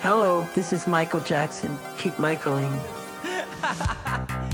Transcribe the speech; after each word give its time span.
Hello, 0.00 0.46
this 0.54 0.74
is 0.74 0.86
Michael 0.86 1.20
Jackson. 1.20 1.76
Keep 1.96 2.18
Michaeling. 2.18 2.78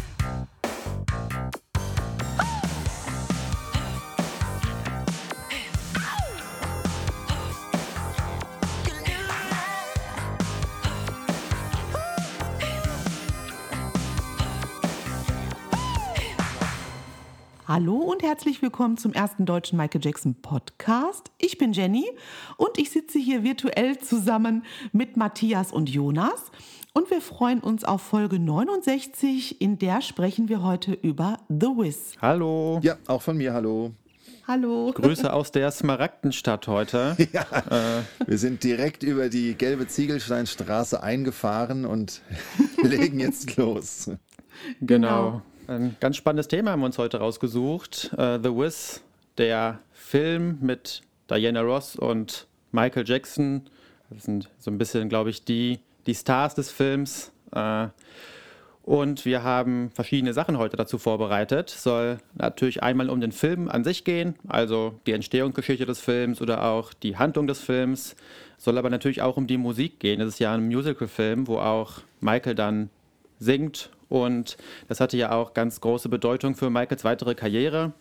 Hallo 17.74 17.94
und 17.94 18.22
herzlich 18.22 18.60
willkommen 18.60 18.98
zum 18.98 19.14
ersten 19.14 19.46
deutschen 19.46 19.78
Michael 19.78 20.02
Jackson 20.04 20.34
Podcast. 20.34 21.30
Ich 21.38 21.56
bin 21.56 21.72
Jenny 21.72 22.04
und 22.58 22.76
ich 22.76 22.90
sitze 22.90 23.18
hier 23.18 23.44
virtuell 23.44 23.96
zusammen 23.96 24.66
mit 24.92 25.16
Matthias 25.16 25.72
und 25.72 25.88
Jonas. 25.88 26.50
Und 26.92 27.10
wir 27.10 27.22
freuen 27.22 27.60
uns 27.60 27.84
auf 27.84 28.02
Folge 28.02 28.38
69, 28.38 29.62
in 29.62 29.78
der 29.78 30.02
sprechen 30.02 30.50
wir 30.50 30.62
heute 30.62 30.92
über 30.92 31.38
The 31.48 31.68
Wiz. 31.68 32.12
Hallo. 32.20 32.78
Ja, 32.82 32.98
auch 33.06 33.22
von 33.22 33.38
mir, 33.38 33.54
hallo. 33.54 33.92
Hallo. 34.46 34.92
Grüße 34.94 35.32
aus 35.32 35.50
der 35.50 35.70
Smaragdenstadt 35.70 36.68
heute. 36.68 37.16
Ja, 37.32 37.46
äh. 37.70 38.02
wir 38.26 38.36
sind 38.36 38.64
direkt 38.64 39.02
über 39.02 39.30
die 39.30 39.54
gelbe 39.54 39.88
Ziegelsteinstraße 39.88 41.02
eingefahren 41.02 41.86
und 41.86 42.20
legen 42.82 43.18
jetzt 43.18 43.56
los. 43.56 44.10
Genau. 44.82 45.40
Ein 45.68 45.96
ganz 46.00 46.16
spannendes 46.16 46.48
Thema 46.48 46.72
haben 46.72 46.80
wir 46.80 46.86
uns 46.86 46.98
heute 46.98 47.18
rausgesucht. 47.18 48.10
Uh, 48.14 48.38
The 48.42 48.50
Wiz, 48.50 49.02
der 49.38 49.78
Film 49.92 50.58
mit 50.60 51.02
Diana 51.30 51.60
Ross 51.60 51.94
und 51.94 52.48
Michael 52.72 53.04
Jackson. 53.06 53.62
Das 54.10 54.24
sind 54.24 54.50
so 54.58 54.70
ein 54.70 54.78
bisschen, 54.78 55.08
glaube 55.08 55.30
ich, 55.30 55.44
die, 55.44 55.78
die 56.06 56.14
Stars 56.14 56.56
des 56.56 56.72
Films. 56.72 57.30
Uh, 57.54 57.88
und 58.82 59.24
wir 59.24 59.44
haben 59.44 59.92
verschiedene 59.94 60.32
Sachen 60.32 60.58
heute 60.58 60.76
dazu 60.76 60.98
vorbereitet. 60.98 61.70
Soll 61.70 62.18
natürlich 62.34 62.82
einmal 62.82 63.08
um 63.08 63.20
den 63.20 63.30
Film 63.30 63.68
an 63.68 63.84
sich 63.84 64.02
gehen, 64.02 64.34
also 64.48 64.98
die 65.06 65.12
Entstehungsgeschichte 65.12 65.86
des 65.86 66.00
Films 66.00 66.42
oder 66.42 66.64
auch 66.64 66.92
die 66.92 67.16
Handlung 67.16 67.46
des 67.46 67.60
Films. 67.60 68.16
Soll 68.58 68.78
aber 68.78 68.90
natürlich 68.90 69.22
auch 69.22 69.36
um 69.36 69.46
die 69.46 69.58
Musik 69.58 70.00
gehen. 70.00 70.20
Es 70.20 70.28
ist 70.28 70.38
ja 70.40 70.52
ein 70.52 70.66
Musical-Film, 70.66 71.46
wo 71.46 71.58
auch 71.58 72.00
Michael 72.20 72.56
dann 72.56 72.90
singt 73.38 73.90
und 74.12 74.58
das 74.88 75.00
hatte 75.00 75.16
ja 75.16 75.32
auch 75.32 75.54
ganz 75.54 75.80
große 75.80 76.10
Bedeutung 76.10 76.54
für 76.54 76.68
Michaels 76.68 77.02
weitere 77.02 77.34
Karriere. 77.34 77.94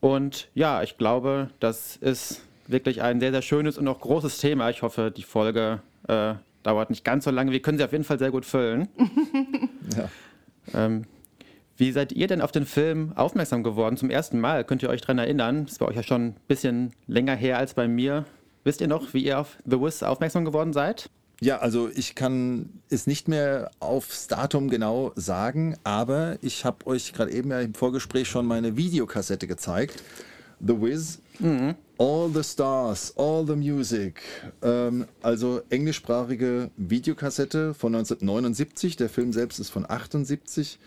Und 0.00 0.48
ja, 0.54 0.82
ich 0.82 0.96
glaube, 0.96 1.50
das 1.60 1.96
ist 1.96 2.40
wirklich 2.66 3.02
ein 3.02 3.20
sehr, 3.20 3.32
sehr 3.32 3.42
schönes 3.42 3.76
und 3.76 3.86
auch 3.86 4.00
großes 4.00 4.38
Thema. 4.38 4.70
Ich 4.70 4.80
hoffe, 4.80 5.12
die 5.14 5.24
Folge 5.24 5.82
äh, 6.08 6.34
dauert 6.62 6.88
nicht 6.88 7.04
ganz 7.04 7.24
so 7.24 7.30
lange. 7.30 7.52
Wir 7.52 7.60
können 7.60 7.76
sie 7.76 7.84
auf 7.84 7.92
jeden 7.92 8.04
Fall 8.04 8.18
sehr 8.18 8.30
gut 8.30 8.46
füllen. 8.46 8.88
ja. 9.98 10.08
ähm, 10.72 11.04
wie 11.76 11.92
seid 11.92 12.12
ihr 12.12 12.28
denn 12.28 12.40
auf 12.40 12.52
den 12.52 12.64
Film 12.64 13.12
aufmerksam 13.14 13.62
geworden 13.62 13.98
zum 13.98 14.08
ersten 14.08 14.40
Mal? 14.40 14.64
Könnt 14.64 14.82
ihr 14.82 14.88
euch 14.88 15.02
daran 15.02 15.18
erinnern? 15.18 15.66
Das 15.66 15.76
bei 15.76 15.86
euch 15.86 15.96
ja 15.96 16.02
schon 16.02 16.28
ein 16.28 16.36
bisschen 16.48 16.92
länger 17.08 17.36
her 17.36 17.58
als 17.58 17.74
bei 17.74 17.88
mir. 17.88 18.24
Wisst 18.64 18.80
ihr 18.80 18.88
noch, 18.88 19.12
wie 19.12 19.26
ihr 19.26 19.38
auf 19.38 19.58
The 19.66 19.78
Wiz 19.82 20.02
aufmerksam 20.02 20.46
geworden 20.46 20.72
seid? 20.72 21.10
Ja, 21.40 21.58
also 21.58 21.90
ich 21.94 22.14
kann 22.14 22.70
es 22.88 23.06
nicht 23.06 23.28
mehr 23.28 23.70
aufs 23.78 24.26
Datum 24.26 24.70
genau 24.70 25.12
sagen, 25.16 25.76
aber 25.84 26.38
ich 26.40 26.64
habe 26.64 26.86
euch 26.86 27.12
gerade 27.12 27.30
eben 27.30 27.50
ja 27.50 27.60
im 27.60 27.74
Vorgespräch 27.74 28.28
schon 28.28 28.46
meine 28.46 28.76
Videokassette 28.76 29.46
gezeigt. 29.46 30.02
The 30.60 30.80
Wiz, 30.80 31.18
mhm. 31.38 31.74
All 31.98 32.30
the 32.32 32.42
Stars, 32.42 33.12
All 33.18 33.46
the 33.46 33.54
Music. 33.54 34.22
Ähm, 34.62 35.06
also 35.22 35.60
englischsprachige 35.68 36.70
Videokassette 36.78 37.74
von 37.74 37.94
1979. 37.94 38.96
Der 38.96 39.10
Film 39.10 39.34
selbst 39.34 39.58
ist 39.58 39.68
von 39.68 39.88
78. 39.88 40.78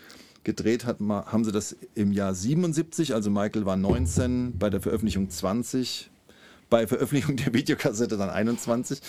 Gedreht 0.43 0.85
hat, 0.85 0.99
haben 0.99 1.43
sie 1.43 1.51
das 1.51 1.75
im 1.95 2.11
Jahr 2.11 2.33
77, 2.33 3.13
also 3.13 3.29
Michael 3.29 3.65
war 3.65 3.75
19, 3.75 4.57
bei 4.57 4.69
der 4.69 4.79
Veröffentlichung 4.79 5.29
20, 5.29 6.09
bei 6.69 6.87
Veröffentlichung 6.87 7.35
der 7.35 7.53
Videokassette 7.53 8.17
dann 8.17 8.29
21. 8.29 8.99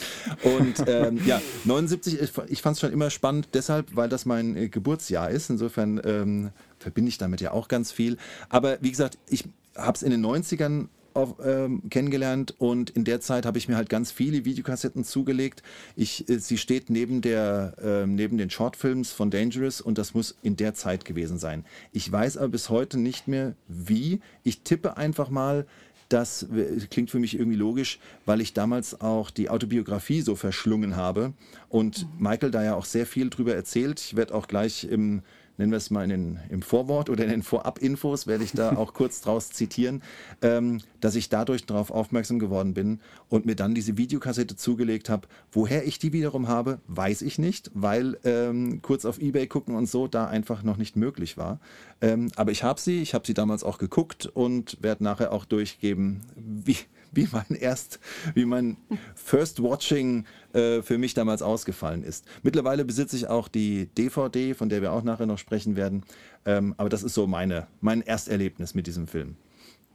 Und 0.42 0.84
ähm, 0.86 1.20
ja, 1.26 1.40
79, 1.64 2.20
ich, 2.48 2.62
fand 2.62 2.74
es 2.74 2.80
schon 2.80 2.92
immer 2.92 3.10
spannend, 3.10 3.48
deshalb, 3.54 3.94
weil 3.94 4.08
das 4.08 4.26
mein 4.26 4.56
äh, 4.56 4.68
Geburtsjahr 4.68 5.30
ist. 5.30 5.50
Insofern 5.50 6.00
ähm, 6.04 6.50
verbinde 6.78 7.08
ich 7.08 7.18
damit 7.18 7.40
ja 7.40 7.52
auch 7.52 7.68
ganz 7.68 7.92
viel. 7.92 8.16
Aber 8.48 8.78
wie 8.80 8.90
gesagt, 8.90 9.18
ich 9.28 9.44
habe 9.76 9.96
es 9.96 10.02
in 10.02 10.10
den 10.10 10.24
90ern 10.24 10.88
auf, 11.14 11.36
ähm, 11.44 11.82
kennengelernt 11.90 12.54
und 12.58 12.90
in 12.90 13.04
der 13.04 13.20
Zeit 13.20 13.46
habe 13.46 13.58
ich 13.58 13.68
mir 13.68 13.76
halt 13.76 13.88
ganz 13.88 14.12
viele 14.12 14.44
Videokassetten 14.44 15.04
zugelegt. 15.04 15.62
Ich, 15.96 16.28
äh, 16.28 16.38
sie 16.38 16.58
steht 16.58 16.90
neben, 16.90 17.20
der, 17.20 17.74
äh, 17.82 18.06
neben 18.06 18.38
den 18.38 18.50
Shortfilms 18.50 19.12
von 19.12 19.30
Dangerous 19.30 19.80
und 19.80 19.98
das 19.98 20.14
muss 20.14 20.36
in 20.42 20.56
der 20.56 20.74
Zeit 20.74 21.04
gewesen 21.04 21.38
sein. 21.38 21.64
Ich 21.92 22.10
weiß 22.10 22.36
aber 22.36 22.48
bis 22.48 22.70
heute 22.70 22.98
nicht 22.98 23.28
mehr 23.28 23.54
wie. 23.68 24.20
Ich 24.44 24.62
tippe 24.62 24.96
einfach 24.96 25.30
mal 25.30 25.66
das 26.12 26.46
klingt 26.90 27.10
für 27.10 27.18
mich 27.18 27.38
irgendwie 27.38 27.56
logisch, 27.56 27.98
weil 28.26 28.40
ich 28.40 28.52
damals 28.52 29.00
auch 29.00 29.30
die 29.30 29.48
Autobiografie 29.48 30.20
so 30.20 30.34
verschlungen 30.36 30.96
habe 30.96 31.32
und 31.68 32.06
mhm. 32.18 32.28
Michael 32.28 32.50
da 32.50 32.62
ja 32.62 32.74
auch 32.74 32.84
sehr 32.84 33.06
viel 33.06 33.30
drüber 33.30 33.54
erzählt. 33.54 34.00
Ich 34.00 34.16
werde 34.16 34.34
auch 34.34 34.48
gleich 34.48 34.84
im 34.84 35.22
nennen 35.60 35.72
wir 35.72 35.76
es 35.76 35.90
mal 35.90 36.02
in 36.02 36.10
den, 36.10 36.40
im 36.48 36.62
Vorwort 36.62 37.10
oder 37.10 37.24
in 37.24 37.30
den 37.30 37.42
Vorab-Infos, 37.42 38.26
werde 38.26 38.44
ich 38.44 38.52
da 38.52 38.72
auch 38.76 38.94
kurz 38.94 39.20
draus 39.20 39.50
zitieren, 39.50 40.02
ähm, 40.40 40.80
dass 41.00 41.14
ich 41.14 41.28
dadurch 41.28 41.66
darauf 41.66 41.90
aufmerksam 41.90 42.38
geworden 42.38 42.72
bin 42.72 43.00
und 43.28 43.44
mir 43.44 43.56
dann 43.56 43.74
diese 43.74 43.98
Videokassette 43.98 44.56
zugelegt 44.56 45.10
habe. 45.10 45.28
Woher 45.52 45.86
ich 45.86 45.98
die 45.98 46.14
wiederum 46.14 46.48
habe, 46.48 46.80
weiß 46.88 47.20
ich 47.22 47.38
nicht, 47.38 47.70
weil 47.74 48.18
ähm, 48.24 48.80
kurz 48.80 49.04
auf 49.04 49.20
Ebay 49.20 49.46
gucken 49.46 49.76
und 49.76 49.86
so 49.86 50.08
da 50.08 50.26
einfach 50.26 50.62
noch 50.62 50.78
nicht 50.78 50.96
möglich 50.96 51.36
war. 51.36 51.60
Ähm, 52.00 52.30
aber 52.36 52.52
ich 52.52 52.62
habe 52.62 52.80
sie, 52.80 53.02
ich 53.02 53.12
habe 53.12 53.26
sie 53.26 53.34
damals 53.34 53.62
auch 53.62 53.76
geguckt 53.76 54.26
und 54.26 54.78
werde 54.80 55.04
nachher 55.04 55.32
auch 55.32 55.44
durchgeben, 55.44 56.22
wie, 56.36 56.78
wie 57.12 57.28
mein 57.32 57.56
erst, 57.58 58.00
wie 58.34 58.44
mein 58.44 58.76
First 59.14 59.62
Watching 59.62 60.24
äh, 60.52 60.82
für 60.82 60.98
mich 60.98 61.14
damals 61.14 61.42
ausgefallen 61.42 62.02
ist. 62.02 62.24
Mittlerweile 62.42 62.84
besitze 62.84 63.16
ich 63.16 63.28
auch 63.28 63.48
die 63.48 63.86
DVD, 63.86 64.54
von 64.54 64.68
der 64.68 64.82
wir 64.82 64.92
auch 64.92 65.02
nachher 65.02 65.26
noch 65.26 65.38
sprechen 65.38 65.76
werden. 65.76 66.04
Ähm, 66.44 66.74
aber 66.76 66.88
das 66.88 67.02
ist 67.02 67.14
so 67.14 67.26
meine, 67.26 67.66
mein 67.80 68.02
Ersterlebnis 68.02 68.74
mit 68.74 68.86
diesem 68.86 69.06
Film. 69.06 69.36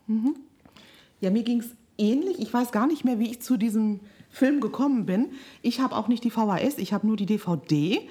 Mhm. 0.08 0.36
Ja, 1.22 1.32
mir 1.32 1.44
ging 1.44 1.60
es 1.60 1.70
ähnlich. 1.98 2.40
Ich 2.40 2.54
weiß 2.54 2.72
gar 2.72 2.88
nicht 2.88 3.06
mehr, 3.06 3.20
wie 3.20 3.32
ich 3.32 3.42
zu 3.42 3.58
diesem 3.58 4.02
Film 4.30 4.60
gekommen 4.60 5.06
bin. 5.06 5.32
Ich 5.62 5.80
habe 5.80 5.96
auch 5.96 6.08
nicht 6.08 6.24
die 6.24 6.32
VHS, 6.32 6.78
ich 6.78 6.94
habe 6.94 7.08
nur 7.08 7.16
die 7.16 7.26
DVD. 7.26 8.02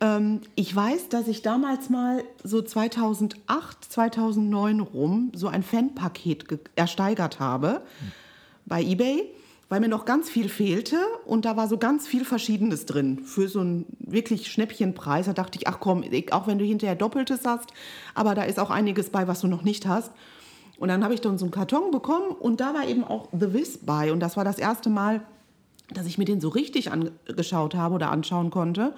Ähm, 0.00 0.40
ich 0.54 0.74
weiß, 0.74 1.10
dass 1.10 1.28
ich 1.28 1.42
damals 1.42 1.90
mal 1.90 2.24
so 2.42 2.62
2008, 2.62 3.84
2009 3.84 4.80
rum 4.80 5.32
so 5.34 5.48
ein 5.48 5.62
Fanpaket 5.62 6.46
ersteigert 6.76 7.40
habe. 7.40 7.82
Mhm 8.00 8.27
bei 8.68 8.82
eBay, 8.82 9.24
weil 9.68 9.80
mir 9.80 9.88
noch 9.88 10.04
ganz 10.04 10.30
viel 10.30 10.48
fehlte 10.48 10.96
und 11.26 11.44
da 11.44 11.56
war 11.56 11.68
so 11.68 11.76
ganz 11.76 12.06
viel 12.06 12.24
Verschiedenes 12.24 12.86
drin 12.86 13.20
für 13.24 13.48
so 13.48 13.60
einen 13.60 13.86
wirklich 13.98 14.50
Schnäppchenpreis. 14.50 15.26
Da 15.26 15.32
dachte 15.32 15.58
ich, 15.58 15.68
ach 15.68 15.80
komm, 15.80 16.04
auch 16.30 16.46
wenn 16.46 16.58
du 16.58 16.64
hinterher 16.64 16.96
Doppeltes 16.96 17.40
hast, 17.44 17.72
aber 18.14 18.34
da 18.34 18.42
ist 18.42 18.58
auch 18.58 18.70
einiges 18.70 19.10
bei, 19.10 19.28
was 19.28 19.40
du 19.40 19.46
noch 19.46 19.62
nicht 19.62 19.86
hast. 19.86 20.12
Und 20.78 20.88
dann 20.88 21.02
habe 21.02 21.12
ich 21.12 21.20
dann 21.20 21.38
so 21.38 21.44
einen 21.44 21.52
Karton 21.52 21.90
bekommen 21.90 22.30
und 22.30 22.60
da 22.60 22.72
war 22.72 22.86
eben 22.86 23.02
auch 23.02 23.28
The 23.32 23.52
Wiz 23.52 23.78
bei 23.78 24.12
und 24.12 24.20
das 24.20 24.36
war 24.36 24.44
das 24.44 24.58
erste 24.58 24.90
Mal, 24.90 25.22
dass 25.90 26.06
ich 26.06 26.18
mir 26.18 26.24
den 26.24 26.40
so 26.40 26.48
richtig 26.48 26.92
angeschaut 26.92 27.74
habe 27.74 27.96
oder 27.96 28.10
anschauen 28.10 28.50
konnte 28.50 28.94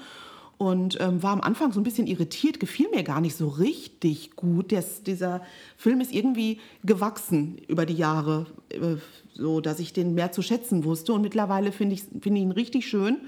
und 0.60 1.00
ähm, 1.00 1.22
war 1.22 1.32
am 1.32 1.40
Anfang 1.40 1.72
so 1.72 1.80
ein 1.80 1.84
bisschen 1.84 2.06
irritiert, 2.06 2.60
gefiel 2.60 2.90
mir 2.90 3.02
gar 3.02 3.22
nicht 3.22 3.34
so 3.34 3.48
richtig 3.48 4.36
gut. 4.36 4.72
Das, 4.72 5.02
dieser 5.02 5.40
Film 5.78 6.02
ist 6.02 6.12
irgendwie 6.12 6.60
gewachsen 6.84 7.56
über 7.66 7.86
die 7.86 7.94
Jahre, 7.94 8.44
äh, 8.68 8.96
so 9.34 9.60
dass 9.60 9.80
ich 9.80 9.92
den 9.92 10.14
mehr 10.14 10.32
zu 10.32 10.42
schätzen 10.42 10.84
wusste 10.84 11.12
und 11.12 11.22
mittlerweile 11.22 11.72
finde 11.72 11.94
ich, 11.94 12.04
find 12.20 12.36
ich 12.36 12.42
ihn 12.42 12.52
richtig 12.52 12.88
schön. 12.88 13.18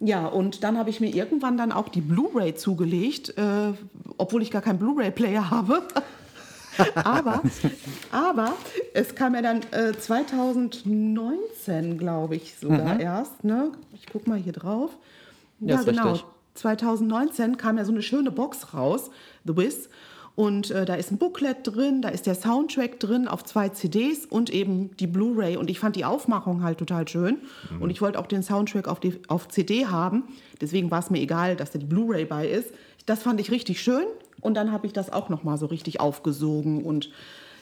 Ja, 0.00 0.26
und 0.26 0.64
dann 0.64 0.76
habe 0.76 0.90
ich 0.90 1.00
mir 1.00 1.14
irgendwann 1.14 1.56
dann 1.56 1.72
auch 1.72 1.88
die 1.88 2.00
Blu-ray 2.00 2.54
zugelegt, 2.54 3.38
äh, 3.38 3.72
obwohl 4.18 4.42
ich 4.42 4.50
gar 4.50 4.62
keinen 4.62 4.78
Blu-ray-Player 4.78 5.50
habe. 5.50 5.82
aber, 6.94 7.42
aber 8.10 8.52
es 8.92 9.14
kam 9.14 9.34
ja 9.34 9.42
dann 9.42 9.60
äh, 9.70 9.92
2019, 9.96 11.98
glaube 11.98 12.36
ich, 12.36 12.56
sogar 12.56 12.94
mhm. 12.94 13.00
erst. 13.00 13.44
Ne? 13.44 13.72
Ich 13.94 14.06
gucke 14.06 14.28
mal 14.28 14.38
hier 14.38 14.52
drauf. 14.52 14.90
Ja, 15.60 15.76
ja 15.76 15.82
genau. 15.82 16.12
Richtig. 16.12 16.28
2019 16.54 17.56
kam 17.56 17.78
ja 17.78 17.84
so 17.84 17.92
eine 17.92 18.02
schöne 18.02 18.30
Box 18.30 18.74
raus, 18.74 19.10
The 19.44 19.56
Wiz. 19.56 19.88
Und 20.36 20.72
äh, 20.72 20.84
da 20.84 20.94
ist 20.94 21.12
ein 21.12 21.18
Booklet 21.18 21.58
drin, 21.62 22.02
da 22.02 22.08
ist 22.08 22.26
der 22.26 22.34
Soundtrack 22.34 22.98
drin 22.98 23.28
auf 23.28 23.44
zwei 23.44 23.68
CDs 23.68 24.26
und 24.26 24.50
eben 24.50 24.96
die 24.96 25.06
Blu-ray. 25.06 25.56
Und 25.56 25.70
ich 25.70 25.78
fand 25.78 25.94
die 25.94 26.04
Aufmachung 26.04 26.62
halt 26.62 26.78
total 26.78 27.06
schön. 27.06 27.38
Mhm. 27.70 27.82
Und 27.82 27.90
ich 27.90 28.02
wollte 28.02 28.18
auch 28.18 28.26
den 28.26 28.42
Soundtrack 28.42 28.88
auf, 28.88 28.98
die, 28.98 29.20
auf 29.28 29.48
CD 29.48 29.86
haben. 29.86 30.24
Deswegen 30.60 30.90
war 30.90 30.98
es 30.98 31.10
mir 31.10 31.20
egal, 31.20 31.54
dass 31.54 31.70
da 31.70 31.78
die 31.78 31.86
Blu-ray 31.86 32.24
bei 32.24 32.48
ist. 32.48 32.70
Das 33.06 33.22
fand 33.22 33.40
ich 33.40 33.52
richtig 33.52 33.80
schön. 33.80 34.04
Und 34.40 34.54
dann 34.54 34.72
habe 34.72 34.86
ich 34.86 34.92
das 34.92 35.12
auch 35.12 35.28
nochmal 35.28 35.56
so 35.56 35.66
richtig 35.66 36.00
aufgesogen. 36.00 36.82
Und 36.82 37.10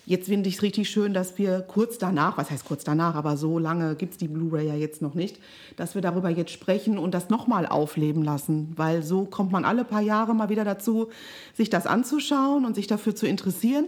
Jetzt 0.04 0.26
finde 0.26 0.48
ich 0.48 0.56
es 0.56 0.62
richtig 0.62 0.90
schön, 0.90 1.14
dass 1.14 1.38
wir 1.38 1.60
kurz 1.60 1.96
danach, 1.96 2.36
was 2.36 2.50
heißt 2.50 2.64
kurz 2.64 2.82
danach, 2.82 3.14
aber 3.14 3.36
so 3.36 3.60
lange 3.60 3.94
gibt 3.94 4.12
es 4.12 4.18
die 4.18 4.26
Blu-ray 4.26 4.66
ja 4.66 4.74
jetzt 4.74 5.00
noch 5.00 5.14
nicht, 5.14 5.38
dass 5.76 5.94
wir 5.94 6.02
darüber 6.02 6.28
jetzt 6.28 6.50
sprechen 6.50 6.98
und 6.98 7.14
das 7.14 7.30
nochmal 7.30 7.66
aufleben 7.66 8.24
lassen, 8.24 8.72
weil 8.74 9.04
so 9.04 9.24
kommt 9.24 9.52
man 9.52 9.64
alle 9.64 9.84
paar 9.84 10.00
Jahre 10.00 10.34
mal 10.34 10.48
wieder 10.48 10.64
dazu, 10.64 11.08
sich 11.54 11.70
das 11.70 11.86
anzuschauen 11.86 12.64
und 12.64 12.74
sich 12.74 12.88
dafür 12.88 13.14
zu 13.14 13.28
interessieren. 13.28 13.86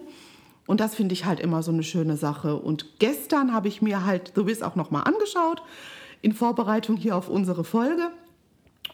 Und 0.66 0.80
das 0.80 0.94
finde 0.94 1.14
ich 1.14 1.24
halt 1.24 1.40
immer 1.40 1.64
so 1.64 1.72
eine 1.72 1.82
schöne 1.82 2.16
Sache. 2.16 2.56
Und 2.56 3.00
gestern 3.00 3.52
habe 3.52 3.66
ich 3.66 3.82
mir 3.82 4.06
halt 4.06 4.32
The 4.36 4.46
Wiz 4.46 4.62
auch 4.62 4.76
nochmal 4.76 5.02
angeschaut, 5.04 5.62
in 6.22 6.32
Vorbereitung 6.32 6.96
hier 6.96 7.16
auf 7.16 7.28
unsere 7.28 7.64
Folge. 7.64 8.10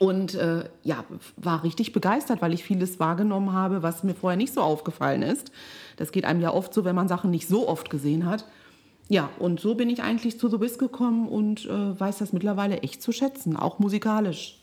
Und 0.00 0.34
äh, 0.34 0.64
ja, 0.82 1.04
war 1.36 1.62
richtig 1.62 1.92
begeistert, 1.92 2.40
weil 2.40 2.54
ich 2.54 2.64
vieles 2.64 2.98
wahrgenommen 2.98 3.52
habe, 3.52 3.82
was 3.82 4.02
mir 4.02 4.14
vorher 4.14 4.38
nicht 4.38 4.54
so 4.54 4.62
aufgefallen 4.62 5.20
ist. 5.20 5.52
Das 5.98 6.10
geht 6.10 6.24
einem 6.24 6.40
ja 6.40 6.54
oft 6.54 6.72
so, 6.72 6.86
wenn 6.86 6.94
man 6.94 7.06
Sachen 7.06 7.30
nicht 7.30 7.46
so 7.46 7.68
oft 7.68 7.90
gesehen 7.90 8.24
hat. 8.24 8.46
Ja, 9.10 9.28
und 9.38 9.60
so 9.60 9.74
bin 9.74 9.90
ich 9.90 10.02
eigentlich 10.02 10.38
zu 10.38 10.48
The 10.48 10.58
Wiz 10.58 10.78
gekommen 10.78 11.28
und 11.28 11.66
äh, 11.66 12.00
weiß 12.00 12.16
das 12.16 12.32
mittlerweile 12.32 12.78
echt 12.78 13.02
zu 13.02 13.12
schätzen, 13.12 13.56
auch 13.56 13.78
musikalisch. 13.78 14.58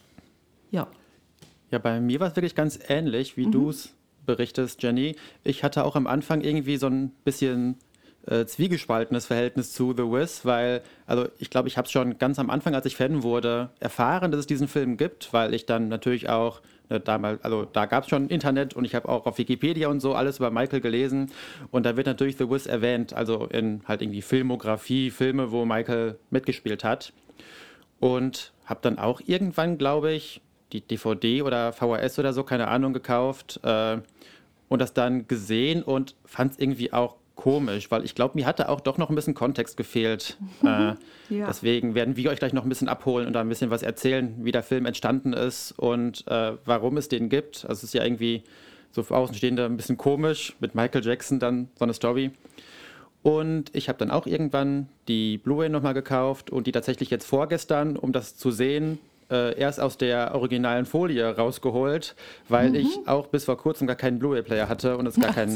Ja. 0.72 0.88
Ja, 1.70 1.78
bei 1.78 2.02
mir 2.02 2.20
war 2.20 2.30
es 2.30 2.36
wirklich 2.36 2.56
ganz 2.56 2.80
ähnlich, 2.88 3.38
wie 3.38 3.46
mhm. 3.46 3.52
du 3.52 3.70
es 3.70 3.94
berichtest, 4.26 4.82
Jenny. 4.82 5.18
Ich 5.44 5.64
hatte 5.64 5.86
auch 5.86 5.96
am 5.96 6.08
Anfang 6.08 6.42
irgendwie 6.42 6.78
so 6.78 6.88
ein 6.88 7.12
bisschen 7.24 7.76
äh, 8.28 8.46
zwiegespaltenes 8.46 9.26
Verhältnis 9.26 9.72
zu 9.72 9.94
The 9.96 10.04
Wiz, 10.04 10.46
weil, 10.46 10.82
also 11.06 11.28
ich 11.40 11.50
glaube, 11.50 11.68
ich 11.68 11.78
habe 11.78 11.86
es 11.86 11.92
schon 11.92 12.18
ganz 12.18 12.40
am 12.40 12.50
Anfang, 12.50 12.76
als 12.76 12.86
ich 12.86 12.96
Fan 12.96 13.24
wurde, 13.24 13.70
erfahren, 13.80 14.32
dass 14.32 14.42
es 14.42 14.48
diesen 14.48 14.68
Film 14.68 14.98
gibt, 14.98 15.34
weil 15.34 15.54
ich 15.54 15.66
dann 15.66 15.88
natürlich 15.88 16.30
auch 16.30 16.62
ne, 16.90 17.00
damals, 17.00 17.44
also 17.44 17.66
da 17.66 17.86
gab 17.86 18.04
es 18.04 18.10
schon 18.10 18.28
Internet 18.28 18.74
und 18.74 18.86
ich 18.86 18.96
habe 18.96 19.08
auch 19.08 19.26
auf 19.26 19.38
Wikipedia 19.38 19.88
und 19.88 20.02
so 20.02 20.14
alles 20.14 20.40
über 20.40 20.52
Michael 20.52 20.82
gelesen. 20.82 21.32
Und 21.72 21.86
da 21.86 21.96
wird 21.96 22.08
natürlich 22.08 22.38
The 22.38 22.50
Wiz 22.50 22.66
erwähnt, 22.66 23.14
also 23.14 23.46
in 23.46 23.82
halt 23.88 24.02
irgendwie 24.02 24.22
Filmografie, 24.22 25.10
Filme, 25.10 25.52
wo 25.52 25.66
Michael 25.66 26.20
mitgespielt 26.30 26.84
hat. 26.84 27.14
Und 28.00 28.54
habe 28.66 28.82
dann 28.84 29.00
auch 29.00 29.22
irgendwann, 29.26 29.78
glaube 29.78 30.12
ich, 30.12 30.42
die 30.74 30.82
DVD 30.82 31.42
oder 31.42 31.72
VHS 31.72 32.20
oder 32.20 32.34
so, 32.34 32.44
keine 32.44 32.68
Ahnung, 32.68 32.94
gekauft 32.94 33.60
äh, 33.64 33.98
und 34.68 34.80
das 34.80 34.94
dann 34.94 35.28
gesehen 35.28 35.82
und 35.82 36.16
fand 36.26 36.52
es 36.52 36.60
irgendwie 36.60 36.92
auch 36.92 37.16
komisch, 37.38 37.90
weil 37.90 38.04
ich 38.04 38.16
glaube, 38.16 38.38
mir 38.38 38.46
hatte 38.46 38.68
auch 38.68 38.82
doch 38.82 38.98
noch 38.98 39.10
ein 39.10 39.16
bisschen 39.16 39.34
Kontext 39.34 39.78
gefehlt. 39.78 40.38
äh, 40.64 40.66
ja. 40.66 40.98
Deswegen 41.30 41.96
werden 41.96 42.18
wir 42.18 42.30
euch 42.32 42.40
gleich 42.40 42.52
noch 42.52 42.64
ein 42.64 42.70
bisschen 42.70 42.90
abholen 42.90 43.28
und 43.28 43.34
da 43.34 43.40
ein 43.40 43.48
bisschen 43.48 43.70
was 43.70 43.84
erzählen, 43.84 44.36
wie 44.40 44.52
der 44.52 44.64
Film 44.64 44.86
entstanden 44.86 45.32
ist 45.32 45.72
und 45.78 46.28
äh, 46.28 46.54
warum 46.66 46.98
es 46.98 47.08
den 47.08 47.30
gibt. 47.30 47.64
Also 47.64 47.74
es 47.80 47.84
ist 47.84 47.94
ja 47.94 48.04
irgendwie 48.04 48.44
so 48.92 49.04
für 49.04 49.16
Außenstehende 49.16 49.66
ein 49.66 49.78
bisschen 49.78 49.98
komisch, 49.98 50.56
mit 50.60 50.76
Michael 50.76 51.06
Jackson 51.06 51.40
dann 51.40 51.70
so 51.78 51.86
eine 51.86 51.94
Story. 51.94 52.32
Und 53.24 53.76
ich 53.76 53.90
habe 53.90 54.00
dann 54.00 54.12
auch 54.12 54.26
irgendwann 54.26 54.90
die 55.08 55.38
Blu-ray 55.38 55.70
nochmal 55.70 55.94
gekauft 55.94 56.50
und 56.50 56.68
die 56.68 56.72
tatsächlich 56.72 57.10
jetzt 57.10 57.26
vorgestern, 57.26 57.98
um 57.98 58.12
das 58.12 58.38
zu 58.38 58.52
sehen, 58.52 59.00
äh, 59.30 59.58
erst 59.60 59.80
aus 59.80 59.98
der 59.98 60.36
originalen 60.36 60.86
Folie 60.86 61.36
rausgeholt, 61.36 62.16
weil 62.50 62.70
mhm. 62.70 62.76
ich 62.76 63.00
auch 63.08 63.28
bis 63.28 63.46
vor 63.46 63.58
kurzem 63.58 63.88
gar 63.88 63.96
keinen 63.96 64.20
Blu-ray-Player 64.20 64.70
hatte 64.70 64.98
und 64.98 65.06
es 65.06 65.20
gar 65.20 65.34
keinen 65.34 65.56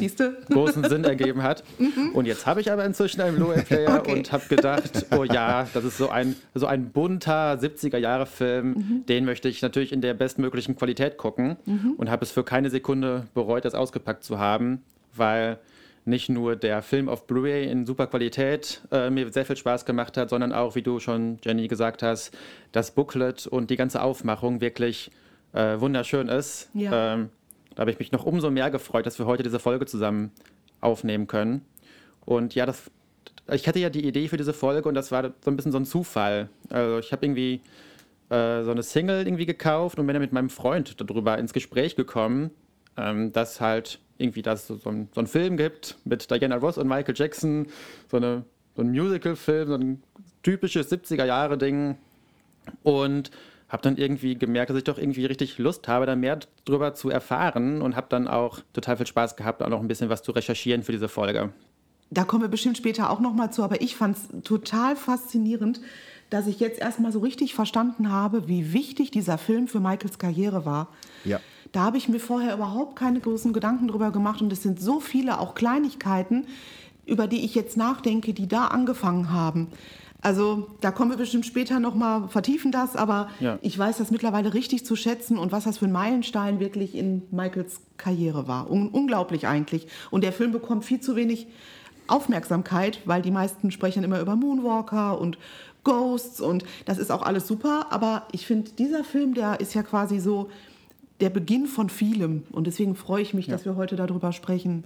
großen 0.50 0.84
Sinn 0.90 1.04
ergeben 1.04 1.44
hat. 1.44 1.64
Mhm. 1.82 2.12
Und 2.14 2.26
jetzt 2.26 2.46
habe 2.46 2.62
ich 2.62 2.72
aber 2.72 2.86
inzwischen 2.86 3.22
einen 3.22 3.36
Blu-ray-Player 3.38 4.00
okay. 4.00 4.14
und 4.14 4.32
habe 4.32 4.44
gedacht, 4.48 5.08
oh 5.18 5.24
ja, 5.24 5.68
das 5.74 5.84
ist 5.84 5.98
so 5.98 6.10
ein, 6.10 6.36
so 6.54 6.68
ein 6.68 6.92
bunter 6.92 7.54
70er-Jahre-Film, 7.54 8.68
mhm. 8.68 9.06
den 9.08 9.26
möchte 9.26 9.50
ich 9.50 9.62
natürlich 9.62 9.92
in 9.92 10.02
der 10.02 10.14
bestmöglichen 10.14 10.76
Qualität 10.76 11.18
gucken 11.18 11.58
mhm. 11.66 11.94
und 11.98 12.12
habe 12.12 12.24
es 12.24 12.32
für 12.32 12.44
keine 12.44 12.70
Sekunde 12.70 13.26
bereut, 13.34 13.66
das 13.66 13.74
ausgepackt 13.74 14.24
zu 14.24 14.38
haben, 14.38 14.84
weil 15.16 15.58
nicht 16.06 16.30
nur 16.30 16.56
der 16.56 16.82
Film 16.82 17.10
auf 17.10 17.28
Blu-ray 17.28 17.70
in 17.70 17.86
super 17.86 18.08
Qualität 18.08 18.82
äh, 18.92 19.10
mir 19.10 19.32
sehr 19.32 19.46
viel 19.46 19.56
Spaß 19.56 19.86
gemacht 19.86 20.18
hat, 20.18 20.30
sondern 20.30 20.52
auch, 20.52 20.76
wie 20.76 20.82
du 20.82 21.00
schon, 21.00 21.38
Jenny, 21.44 21.68
gesagt 21.68 22.02
hast, 22.02 22.36
das 22.72 22.92
Booklet 22.92 23.48
und 23.48 23.70
die 23.70 23.76
ganze 23.76 24.02
Aufmachung 24.02 24.62
wirklich 24.62 25.12
äh, 25.54 25.80
wunderschön 25.80 26.28
ist. 26.28 26.70
Ja. 26.74 27.14
Ähm, 27.14 27.30
da 27.76 27.82
habe 27.82 27.92
ich 27.92 28.00
mich 28.00 28.12
noch 28.12 28.26
umso 28.26 28.50
mehr 28.52 28.72
gefreut, 28.72 29.06
dass 29.06 29.20
wir 29.20 29.26
heute 29.26 29.44
diese 29.44 29.60
Folge 29.60 29.86
zusammen 29.86 30.32
aufnehmen 30.82 31.28
können. 31.28 31.64
Und 32.26 32.56
ja, 32.56 32.66
das, 32.66 32.90
ich 33.52 33.68
hatte 33.68 33.80
ja 33.80 33.90
die 33.90 34.06
Idee 34.06 34.28
für 34.28 34.38
diese 34.38 34.54
Folge 34.54 34.88
und 34.90 34.96
das 34.96 35.12
war 35.12 35.32
so 35.42 35.52
ein 35.52 35.56
bisschen 35.56 35.72
so 35.72 35.78
ein 35.78 35.86
Zufall. 35.86 36.50
Also 36.70 37.00
ich 37.00 37.12
habe 37.12 37.26
irgendwie 37.26 37.62
äh, 38.30 38.64
so 38.64 38.72
eine 38.72 38.84
Single 38.84 39.26
irgendwie 39.26 39.46
gekauft 39.46 40.00
und 40.00 40.08
bin 40.08 40.14
dann 40.14 40.22
mit 40.22 40.34
meinem 40.34 40.50
Freund 40.50 41.00
darüber 41.00 41.38
ins 41.38 41.54
Gespräch 41.54 41.96
gekommen, 41.96 42.52
ähm, 42.98 43.32
dass 43.32 43.62
halt 43.62 44.00
irgendwie, 44.18 44.42
dass 44.42 44.62
es 44.62 44.68
so, 44.68 44.76
so, 44.76 44.90
ein, 44.90 45.10
so 45.14 45.22
einen 45.22 45.28
Film 45.28 45.58
gibt 45.58 45.98
mit 46.06 46.30
Diana 46.30 46.58
Ross 46.58 46.78
und 46.78 46.88
Michael 46.88 47.16
Jackson, 47.18 47.68
so, 48.10 48.18
eine, 48.18 48.46
so 48.76 48.84
ein 48.84 48.92
Musical-Film, 48.92 49.68
so 49.68 49.74
ein 49.76 50.04
typisches 50.44 50.92
70er-Jahre-Ding. 50.92 51.98
Und 52.84 53.32
habe 53.72 53.84
dann 53.84 53.96
irgendwie 53.96 54.36
gemerkt, 54.36 54.70
dass 54.70 54.78
ich 54.78 54.84
doch 54.84 54.98
irgendwie 54.98 55.26
richtig 55.26 55.58
Lust 55.58 55.88
habe, 55.88 56.06
da 56.06 56.16
mehr 56.16 56.40
drüber 56.66 56.94
zu 56.94 57.10
erfahren 57.10 57.82
und 57.82 57.96
habe 57.96 58.08
dann 58.10 58.28
auch 58.28 58.60
total 58.74 58.98
viel 58.98 59.08
Spaß 59.08 59.38
gehabt, 59.38 59.64
auch 59.64 59.70
noch 59.70 59.80
ein 59.80 59.88
bisschen 59.88 60.10
was 60.10 60.24
zu 60.24 60.34
recherchieren 60.34 60.84
für 60.84 60.92
diese 60.92 61.08
Folge. 61.08 61.54
Da 62.10 62.26
kommen 62.26 62.42
wir 62.42 62.50
bestimmt 62.50 62.78
später 62.78 63.10
auch 63.10 63.22
noch 63.22 63.34
mal 63.34 63.52
zu, 63.52 63.64
aber 63.64 63.82
ich 63.82 63.96
fand 63.96 64.18
es 64.18 64.28
total 64.44 64.98
faszinierend, 64.98 65.80
dass 66.30 66.48
ich 66.48 66.60
jetzt 66.60 66.82
erstmal 66.82 67.14
so 67.14 67.20
richtig 67.20 67.56
verstanden 67.56 68.12
habe, 68.12 68.50
wie 68.50 68.74
wichtig 68.74 69.10
dieser 69.10 69.38
Film 69.38 69.70
für 69.70 69.80
Michaels 69.80 70.20
Karriere 70.20 70.66
war. 70.66 70.90
Ja. 71.24 71.40
Da 71.72 71.82
habe 71.82 71.98
ich 71.98 72.10
mir 72.10 72.20
vorher 72.20 72.54
überhaupt 72.54 72.96
keine 72.96 73.20
großen 73.20 73.54
Gedanken 73.54 73.88
drüber 73.88 74.12
gemacht 74.12 74.42
und 74.42 74.52
es 74.52 74.64
sind 74.64 74.80
so 74.82 75.00
viele 75.00 75.40
auch 75.40 75.56
Kleinigkeiten, 75.56 76.46
über 77.06 77.28
die 77.28 77.44
ich 77.46 77.56
jetzt 77.56 77.78
nachdenke, 77.78 78.34
die 78.34 78.48
da 78.48 78.68
angefangen 78.68 79.32
haben. 79.32 79.68
Also 80.22 80.68
da 80.82 80.92
kommen 80.92 81.10
wir 81.10 81.18
bestimmt 81.18 81.48
später 81.48 81.80
noch 81.80 81.96
mal 81.96 82.28
vertiefen 82.28 82.72
das, 82.72 82.96
aber 82.96 83.30
ja. 83.40 83.58
ich 83.64 83.78
weiß 83.78 83.98
das 83.98 84.12
mittlerweile 84.12 84.54
richtig 84.54 84.86
zu 84.86 84.96
schätzen 84.96 85.38
und 85.38 85.52
was 85.52 85.64
das 85.64 85.80
für 85.80 85.86
ein 85.86 85.92
Meilenstein 85.92 86.60
wirklich 86.60 86.94
in 86.94 87.24
Michaels 87.32 87.82
Karriere 87.98 88.48
war. 88.48 88.70
Un 88.70 88.90
unglaublich 88.90 89.48
eigentlich. 89.48 89.88
Und 90.12 90.24
der 90.24 90.32
Film 90.32 90.52
bekommt 90.52 90.86
viel 90.86 91.00
zu 91.00 91.16
wenig 91.16 91.48
Aufmerksamkeit, 92.08 93.00
weil 93.06 93.24
die 93.24 93.32
meisten 93.32 93.72
sprechen 93.72 94.04
immer 94.04 94.20
über 94.20 94.36
Moonwalker 94.36 95.20
und 95.20 95.40
Ghosts 95.84 96.40
und 96.40 96.64
das 96.86 97.00
ist 97.00 97.12
auch 97.12 97.24
alles 97.24 97.48
super, 97.48 97.88
aber 97.90 98.28
ich 98.32 98.46
finde, 98.46 98.72
dieser 98.72 99.04
Film, 99.04 99.34
der 99.34 99.60
ist 99.60 99.74
ja 99.74 99.82
quasi 99.82 100.20
so 100.20 100.52
der 101.22 101.30
Beginn 101.30 101.68
von 101.68 101.90
vielem. 101.90 102.44
Und 102.52 102.68
deswegen 102.68 102.96
freue 102.96 103.22
ich 103.22 103.34
mich, 103.34 103.48
ja. 103.48 103.54
dass 103.54 103.66
wir 103.66 103.76
heute 103.76 103.96
darüber 103.96 104.32
sprechen. 104.32 104.84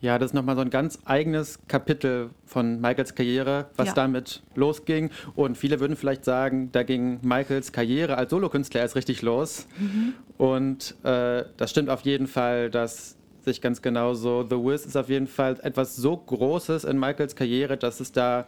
Ja, 0.00 0.18
das 0.18 0.30
ist 0.30 0.34
nochmal 0.34 0.56
so 0.56 0.62
ein 0.62 0.70
ganz 0.70 0.98
eigenes 1.04 1.58
Kapitel 1.68 2.30
von 2.46 2.80
Michaels 2.80 3.14
Karriere, 3.14 3.66
was 3.76 3.88
ja. 3.88 3.94
damit 3.94 4.42
losging. 4.54 5.10
Und 5.34 5.58
viele 5.58 5.78
würden 5.78 5.94
vielleicht 5.94 6.24
sagen, 6.24 6.72
da 6.72 6.82
ging 6.82 7.18
Michaels 7.22 7.70
Karriere 7.72 8.16
als 8.16 8.30
Solokünstler 8.30 8.80
erst 8.80 8.96
richtig 8.96 9.20
los. 9.20 9.66
Mhm. 9.78 10.14
Und 10.38 10.94
äh, 11.04 11.44
das 11.58 11.70
stimmt 11.70 11.90
auf 11.90 12.00
jeden 12.02 12.28
Fall, 12.28 12.70
dass 12.70 13.16
sich 13.44 13.60
ganz 13.60 13.82
genauso 13.82 14.42
The 14.48 14.56
Wiz 14.56 14.86
ist 14.86 14.96
auf 14.96 15.10
jeden 15.10 15.26
Fall 15.26 15.58
etwas 15.62 15.96
so 15.96 16.16
Großes 16.16 16.84
in 16.84 16.98
Michaels 16.98 17.36
Karriere, 17.36 17.76
dass 17.76 18.00
es 18.00 18.12
da 18.12 18.46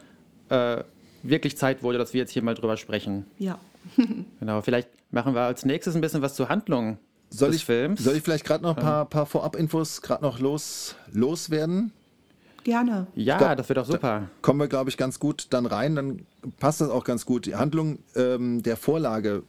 äh, 0.49 0.85
wirklich 1.23 1.56
Zeit 1.59 1.83
wurde, 1.83 1.99
dass 1.99 2.14
wir 2.14 2.21
jetzt 2.21 2.30
hier 2.30 2.42
mal 2.42 2.54
drüber 2.54 2.78
sprechen. 2.78 3.26
Ja. 3.38 3.59
genau, 4.40 4.62
vielleicht 4.62 4.88
machen 5.12 5.35
wir 5.35 5.42
als 5.42 5.64
nächstes 5.64 5.95
ein 5.95 6.00
bisschen 6.00 6.23
was 6.23 6.35
zur 6.35 6.49
Handlung 6.49 6.99
soll 7.31 7.50
des 7.50 7.59
ich, 7.59 7.64
Films. 7.64 8.02
Soll 8.02 8.16
ich 8.16 8.23
vielleicht 8.23 8.45
gerade 8.45 8.62
noch 8.62 8.76
ein 8.76 8.83
paar, 8.83 9.07
paar 9.07 9.26
Vorab-Infos 9.26 10.02
gerade 10.02 10.23
noch 10.23 10.38
los, 10.38 10.97
loswerden? 11.12 11.92
Gerne. 12.64 13.07
Ja, 13.14 13.38
da, 13.38 13.57
das 13.57 13.69
wird 13.69 13.78
auch 13.78 13.87
super. 13.87 14.21
Da 14.21 14.28
kommen 14.40 14.61
wir, 14.61 14.69
glaube 14.69 14.90
ich, 14.90 14.97
ganz 14.97 15.19
gut 15.19 15.49
dann 15.50 15.66
rein. 15.66 15.97
Dann 15.97 16.26
passt 16.59 16.81
das 16.81 16.90
auch 16.90 17.04
ganz 17.04 17.26
gut. 17.26 17.47
Die 17.47 17.57
Handlung 17.57 17.99
ähm, 18.14 18.62
der 18.62 18.76
Vorlage 18.76 19.42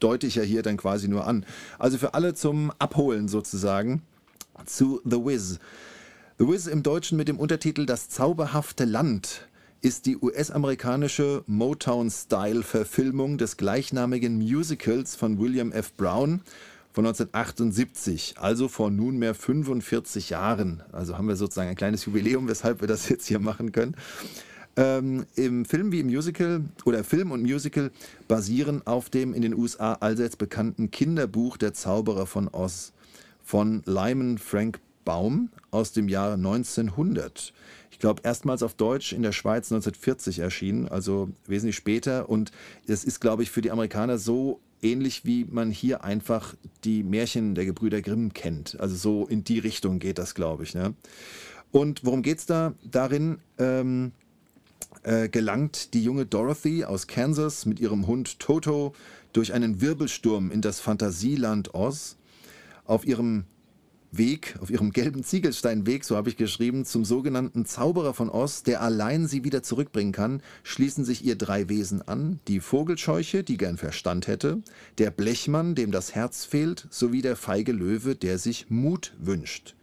deute 0.00 0.26
ich 0.26 0.34
ja 0.34 0.42
hier 0.42 0.62
dann 0.62 0.76
quasi 0.76 1.06
nur 1.06 1.26
an. 1.26 1.46
Also 1.78 1.98
für 1.98 2.14
alle 2.14 2.34
zum 2.34 2.72
Abholen 2.78 3.28
sozusagen 3.28 4.02
zu 4.64 5.00
The 5.04 5.18
Wiz. 5.18 5.60
The 6.38 6.48
Wiz 6.48 6.66
im 6.66 6.82
Deutschen 6.82 7.16
mit 7.16 7.28
dem 7.28 7.38
Untertitel 7.38 7.86
Das 7.86 8.08
zauberhafte 8.08 8.84
Land 8.84 9.46
ist 9.82 10.06
die 10.06 10.16
US-amerikanische 10.16 11.42
Motown-Style-Verfilmung 11.48 13.36
des 13.36 13.56
gleichnamigen 13.56 14.38
Musicals 14.38 15.16
von 15.16 15.40
William 15.40 15.72
F. 15.72 15.92
Brown 15.94 16.40
von 16.92 17.04
1978, 17.04 18.36
also 18.38 18.68
vor 18.68 18.90
nunmehr 18.90 19.34
45 19.34 20.30
Jahren. 20.30 20.84
Also 20.92 21.18
haben 21.18 21.26
wir 21.26 21.34
sozusagen 21.34 21.68
ein 21.68 21.74
kleines 21.74 22.04
Jubiläum, 22.04 22.46
weshalb 22.46 22.80
wir 22.80 22.86
das 22.86 23.08
jetzt 23.08 23.26
hier 23.26 23.40
machen 23.40 23.72
können. 23.72 23.96
Ähm, 24.76 25.26
Im 25.34 25.64
Film 25.64 25.90
wie 25.90 25.98
im 25.98 26.06
Musical 26.06 26.62
oder 26.84 27.02
Film 27.02 27.32
und 27.32 27.42
Musical 27.42 27.90
basieren 28.28 28.86
auf 28.86 29.10
dem 29.10 29.34
in 29.34 29.42
den 29.42 29.52
USA 29.52 29.94
allseits 29.94 30.36
bekannten 30.36 30.92
Kinderbuch 30.92 31.56
Der 31.56 31.74
Zauberer 31.74 32.26
von 32.26 32.48
Oz 32.48 32.92
von 33.42 33.82
Lyman 33.84 34.38
Frank 34.38 34.78
Baum 35.04 35.50
aus 35.72 35.90
dem 35.90 36.08
Jahr 36.08 36.34
1900 36.34 37.52
glaube, 38.02 38.22
erstmals 38.24 38.62
auf 38.62 38.74
Deutsch 38.74 39.12
in 39.12 39.22
der 39.22 39.32
Schweiz 39.32 39.72
1940 39.72 40.40
erschienen, 40.40 40.88
also 40.88 41.30
wesentlich 41.46 41.76
später. 41.76 42.28
Und 42.28 42.50
es 42.86 43.04
ist, 43.04 43.20
glaube 43.20 43.44
ich, 43.44 43.50
für 43.50 43.62
die 43.62 43.70
Amerikaner 43.70 44.18
so 44.18 44.60
ähnlich 44.82 45.24
wie 45.24 45.46
man 45.48 45.70
hier 45.70 46.02
einfach 46.02 46.54
die 46.82 47.04
Märchen 47.04 47.54
der 47.54 47.64
Gebrüder 47.64 48.02
Grimm 48.02 48.34
kennt. 48.34 48.78
Also 48.80 48.96
so 48.96 49.26
in 49.26 49.44
die 49.44 49.60
Richtung 49.60 50.00
geht 50.00 50.18
das, 50.18 50.34
glaube 50.34 50.64
ich. 50.64 50.74
Ne? 50.74 50.94
Und 51.70 52.04
worum 52.04 52.22
geht 52.22 52.38
es 52.38 52.46
da? 52.46 52.74
Darin 52.82 53.38
ähm, 53.58 54.10
äh, 55.04 55.28
gelangt 55.28 55.94
die 55.94 56.02
junge 56.02 56.26
Dorothy 56.26 56.84
aus 56.84 57.06
Kansas 57.06 57.66
mit 57.66 57.78
ihrem 57.78 58.08
Hund 58.08 58.40
Toto 58.40 58.94
durch 59.32 59.52
einen 59.52 59.80
Wirbelsturm 59.80 60.50
in 60.50 60.60
das 60.60 60.80
Fantasieland 60.80 61.72
Oz. 61.72 62.16
Auf 62.84 63.06
ihrem 63.06 63.44
Weg, 64.12 64.56
auf 64.60 64.68
ihrem 64.70 64.92
gelben 64.92 65.24
Ziegelsteinweg, 65.24 66.04
so 66.04 66.16
habe 66.16 66.28
ich 66.28 66.36
geschrieben, 66.36 66.84
zum 66.84 67.04
sogenannten 67.04 67.64
Zauberer 67.64 68.12
von 68.12 68.28
Oz, 68.28 68.62
der 68.62 68.82
allein 68.82 69.26
sie 69.26 69.42
wieder 69.42 69.62
zurückbringen 69.62 70.12
kann, 70.12 70.42
schließen 70.62 71.04
sich 71.04 71.24
ihr 71.24 71.34
drei 71.34 71.70
Wesen 71.70 72.06
an. 72.06 72.38
Die 72.46 72.60
Vogelscheuche, 72.60 73.42
die 73.42 73.56
gern 73.56 73.78
Verstand 73.78 74.26
hätte, 74.26 74.60
der 74.98 75.10
Blechmann, 75.10 75.74
dem 75.74 75.92
das 75.92 76.14
Herz 76.14 76.44
fehlt, 76.44 76.86
sowie 76.90 77.22
der 77.22 77.36
feige 77.36 77.72
Löwe, 77.72 78.14
der 78.14 78.38
sich 78.38 78.68
Mut 78.68 79.14
wünscht. 79.18 79.74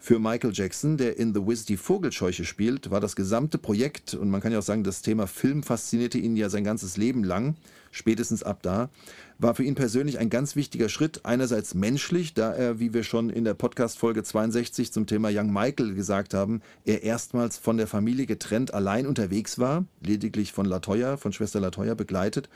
Für 0.00 0.18
Michael 0.18 0.52
Jackson, 0.54 0.96
der 0.96 1.18
in 1.18 1.34
The 1.34 1.46
Wiz 1.46 1.64
die 1.64 1.76
Vogelscheuche 1.76 2.44
spielt, 2.44 2.90
war 2.90 3.00
das 3.00 3.16
gesamte 3.16 3.58
Projekt, 3.58 4.14
und 4.14 4.30
man 4.30 4.40
kann 4.40 4.52
ja 4.52 4.60
auch 4.60 4.62
sagen, 4.62 4.84
das 4.84 5.02
Thema 5.02 5.26
Film 5.26 5.62
faszinierte 5.62 6.18
ihn 6.18 6.36
ja 6.36 6.48
sein 6.48 6.64
ganzes 6.64 6.96
Leben 6.96 7.24
lang, 7.24 7.56
spätestens 7.90 8.42
ab 8.42 8.60
da, 8.62 8.90
war 9.38 9.54
für 9.54 9.62
ihn 9.62 9.76
persönlich 9.76 10.18
ein 10.18 10.30
ganz 10.30 10.56
wichtiger 10.56 10.88
Schritt. 10.88 11.24
Einerseits 11.24 11.74
menschlich, 11.74 12.34
da 12.34 12.52
er, 12.52 12.80
wie 12.80 12.92
wir 12.92 13.04
schon 13.04 13.30
in 13.30 13.44
der 13.44 13.54
Podcast-Folge 13.54 14.24
62 14.24 14.92
zum 14.92 15.06
Thema 15.06 15.30
Young 15.32 15.52
Michael 15.52 15.94
gesagt 15.94 16.34
haben, 16.34 16.60
er 16.84 17.04
erstmals 17.04 17.56
von 17.56 17.76
der 17.76 17.86
Familie 17.86 18.26
getrennt 18.26 18.74
allein 18.74 19.06
unterwegs 19.06 19.58
war, 19.58 19.84
lediglich 20.00 20.52
von 20.52 20.66
Latoya, 20.66 21.16
von 21.16 21.32
Schwester 21.32 21.60
Latoya 21.60 21.94
begleitet. 21.94 22.48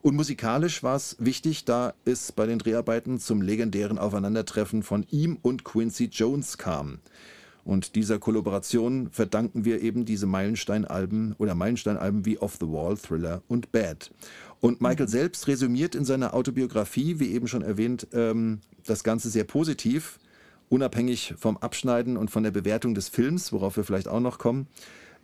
Und 0.00 0.16
musikalisch 0.16 0.82
war 0.82 0.96
es 0.96 1.16
wichtig, 1.18 1.66
da 1.66 1.92
es 2.06 2.32
bei 2.32 2.46
den 2.46 2.58
Dreharbeiten 2.58 3.20
zum 3.20 3.42
legendären 3.42 3.98
Aufeinandertreffen 3.98 4.82
von 4.82 5.04
ihm 5.10 5.38
und 5.42 5.64
Quincy 5.64 6.04
Jones 6.10 6.56
kam. 6.56 7.00
Und 7.64 7.94
dieser 7.94 8.18
Kollaboration 8.18 9.10
verdanken 9.10 9.64
wir 9.64 9.82
eben 9.82 10.04
diese 10.04 10.26
Meilensteinalben 10.26 11.34
oder 11.38 11.54
Meilensteinalben 11.54 12.24
wie 12.24 12.38
Off 12.38 12.56
the 12.60 12.66
Wall, 12.66 12.96
Thriller 12.96 13.42
und 13.48 13.72
Bad. 13.72 14.10
Und 14.60 14.80
Michael 14.80 15.06
mhm. 15.06 15.10
selbst 15.10 15.46
resümiert 15.48 15.94
in 15.94 16.04
seiner 16.04 16.34
Autobiografie, 16.34 17.18
wie 17.18 17.32
eben 17.32 17.48
schon 17.48 17.62
erwähnt, 17.62 18.06
ähm, 18.12 18.60
das 18.86 19.04
Ganze 19.04 19.30
sehr 19.30 19.44
positiv, 19.44 20.18
unabhängig 20.68 21.34
vom 21.38 21.56
Abschneiden 21.56 22.16
und 22.16 22.30
von 22.30 22.42
der 22.42 22.50
Bewertung 22.50 22.94
des 22.94 23.08
Films, 23.08 23.52
worauf 23.52 23.76
wir 23.76 23.84
vielleicht 23.84 24.08
auch 24.08 24.20
noch 24.20 24.38
kommen. 24.38 24.66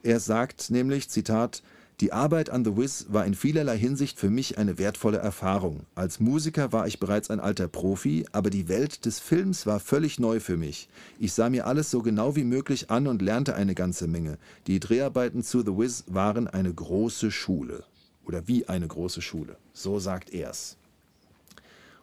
Er 0.02 0.20
sagt 0.20 0.70
nämlich, 0.70 1.08
Zitat, 1.08 1.62
die 2.00 2.12
Arbeit 2.12 2.50
an 2.50 2.62
The 2.62 2.76
Wiz 2.76 3.06
war 3.08 3.24
in 3.24 3.34
vielerlei 3.34 3.78
Hinsicht 3.78 4.18
für 4.18 4.28
mich 4.28 4.58
eine 4.58 4.76
wertvolle 4.76 5.16
Erfahrung. 5.16 5.86
Als 5.94 6.20
Musiker 6.20 6.70
war 6.70 6.86
ich 6.86 7.00
bereits 7.00 7.30
ein 7.30 7.40
alter 7.40 7.68
Profi, 7.68 8.26
aber 8.32 8.50
die 8.50 8.68
Welt 8.68 9.06
des 9.06 9.18
Films 9.18 9.64
war 9.64 9.80
völlig 9.80 10.18
neu 10.18 10.38
für 10.38 10.58
mich. 10.58 10.90
Ich 11.18 11.32
sah 11.32 11.48
mir 11.48 11.66
alles 11.66 11.90
so 11.90 12.02
genau 12.02 12.36
wie 12.36 12.44
möglich 12.44 12.90
an 12.90 13.06
und 13.06 13.22
lernte 13.22 13.54
eine 13.54 13.74
ganze 13.74 14.08
Menge. 14.08 14.36
Die 14.66 14.78
Dreharbeiten 14.78 15.42
zu 15.42 15.60
The 15.60 15.78
Wiz 15.78 16.04
waren 16.06 16.48
eine 16.48 16.74
große 16.74 17.30
Schule 17.30 17.84
oder 18.26 18.46
wie 18.46 18.68
eine 18.68 18.86
große 18.86 19.22
Schule. 19.22 19.56
So 19.72 19.98
sagt 19.98 20.34
er's. 20.34 20.76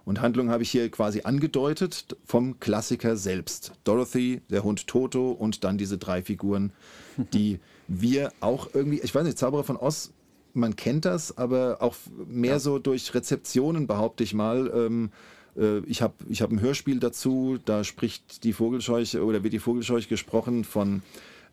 Und 0.06 0.22
Handlung 0.22 0.50
habe 0.50 0.64
ich 0.64 0.72
hier 0.72 0.90
quasi 0.90 1.22
angedeutet 1.22 2.18
vom 2.26 2.60
Klassiker 2.60 3.16
selbst. 3.16 3.74
Dorothy, 3.84 4.42
der 4.50 4.64
Hund 4.64 4.88
Toto 4.88 5.32
und 5.32 5.64
dann 5.64 5.78
diese 5.78 6.00
drei 6.00 6.24
Figuren, 6.24 6.74
die 7.32 7.60
wir 7.88 8.32
auch 8.40 8.70
irgendwie, 8.74 9.00
ich 9.02 9.14
weiß 9.14 9.24
nicht, 9.24 9.38
Zauberer 9.38 9.64
von 9.64 9.78
Oz, 9.78 10.12
man 10.54 10.76
kennt 10.76 11.06
das, 11.06 11.38
aber 11.38 11.78
auch 11.82 11.96
mehr 12.28 12.54
ja. 12.54 12.60
so 12.60 12.80
durch 12.80 13.14
Rezeptionen, 13.14 13.88
behaupte 13.88 14.24
ich 14.24 14.34
mal. 14.34 14.72
Ähm, 14.74 15.12
äh, 15.58 15.80
ich 15.80 16.02
habe 16.02 16.14
ich 16.30 16.42
hab 16.42 16.52
ein 16.52 16.62
Hörspiel 16.62 17.00
dazu, 17.00 17.58
da 17.66 17.84
spricht 17.84 18.44
die 18.44 18.54
Vogelscheuche 18.54 19.24
oder 19.24 19.44
wird 19.44 19.54
die 19.54 19.60
Vogelscheuche 19.60 20.08
gesprochen 20.08 20.64
von 20.64 21.02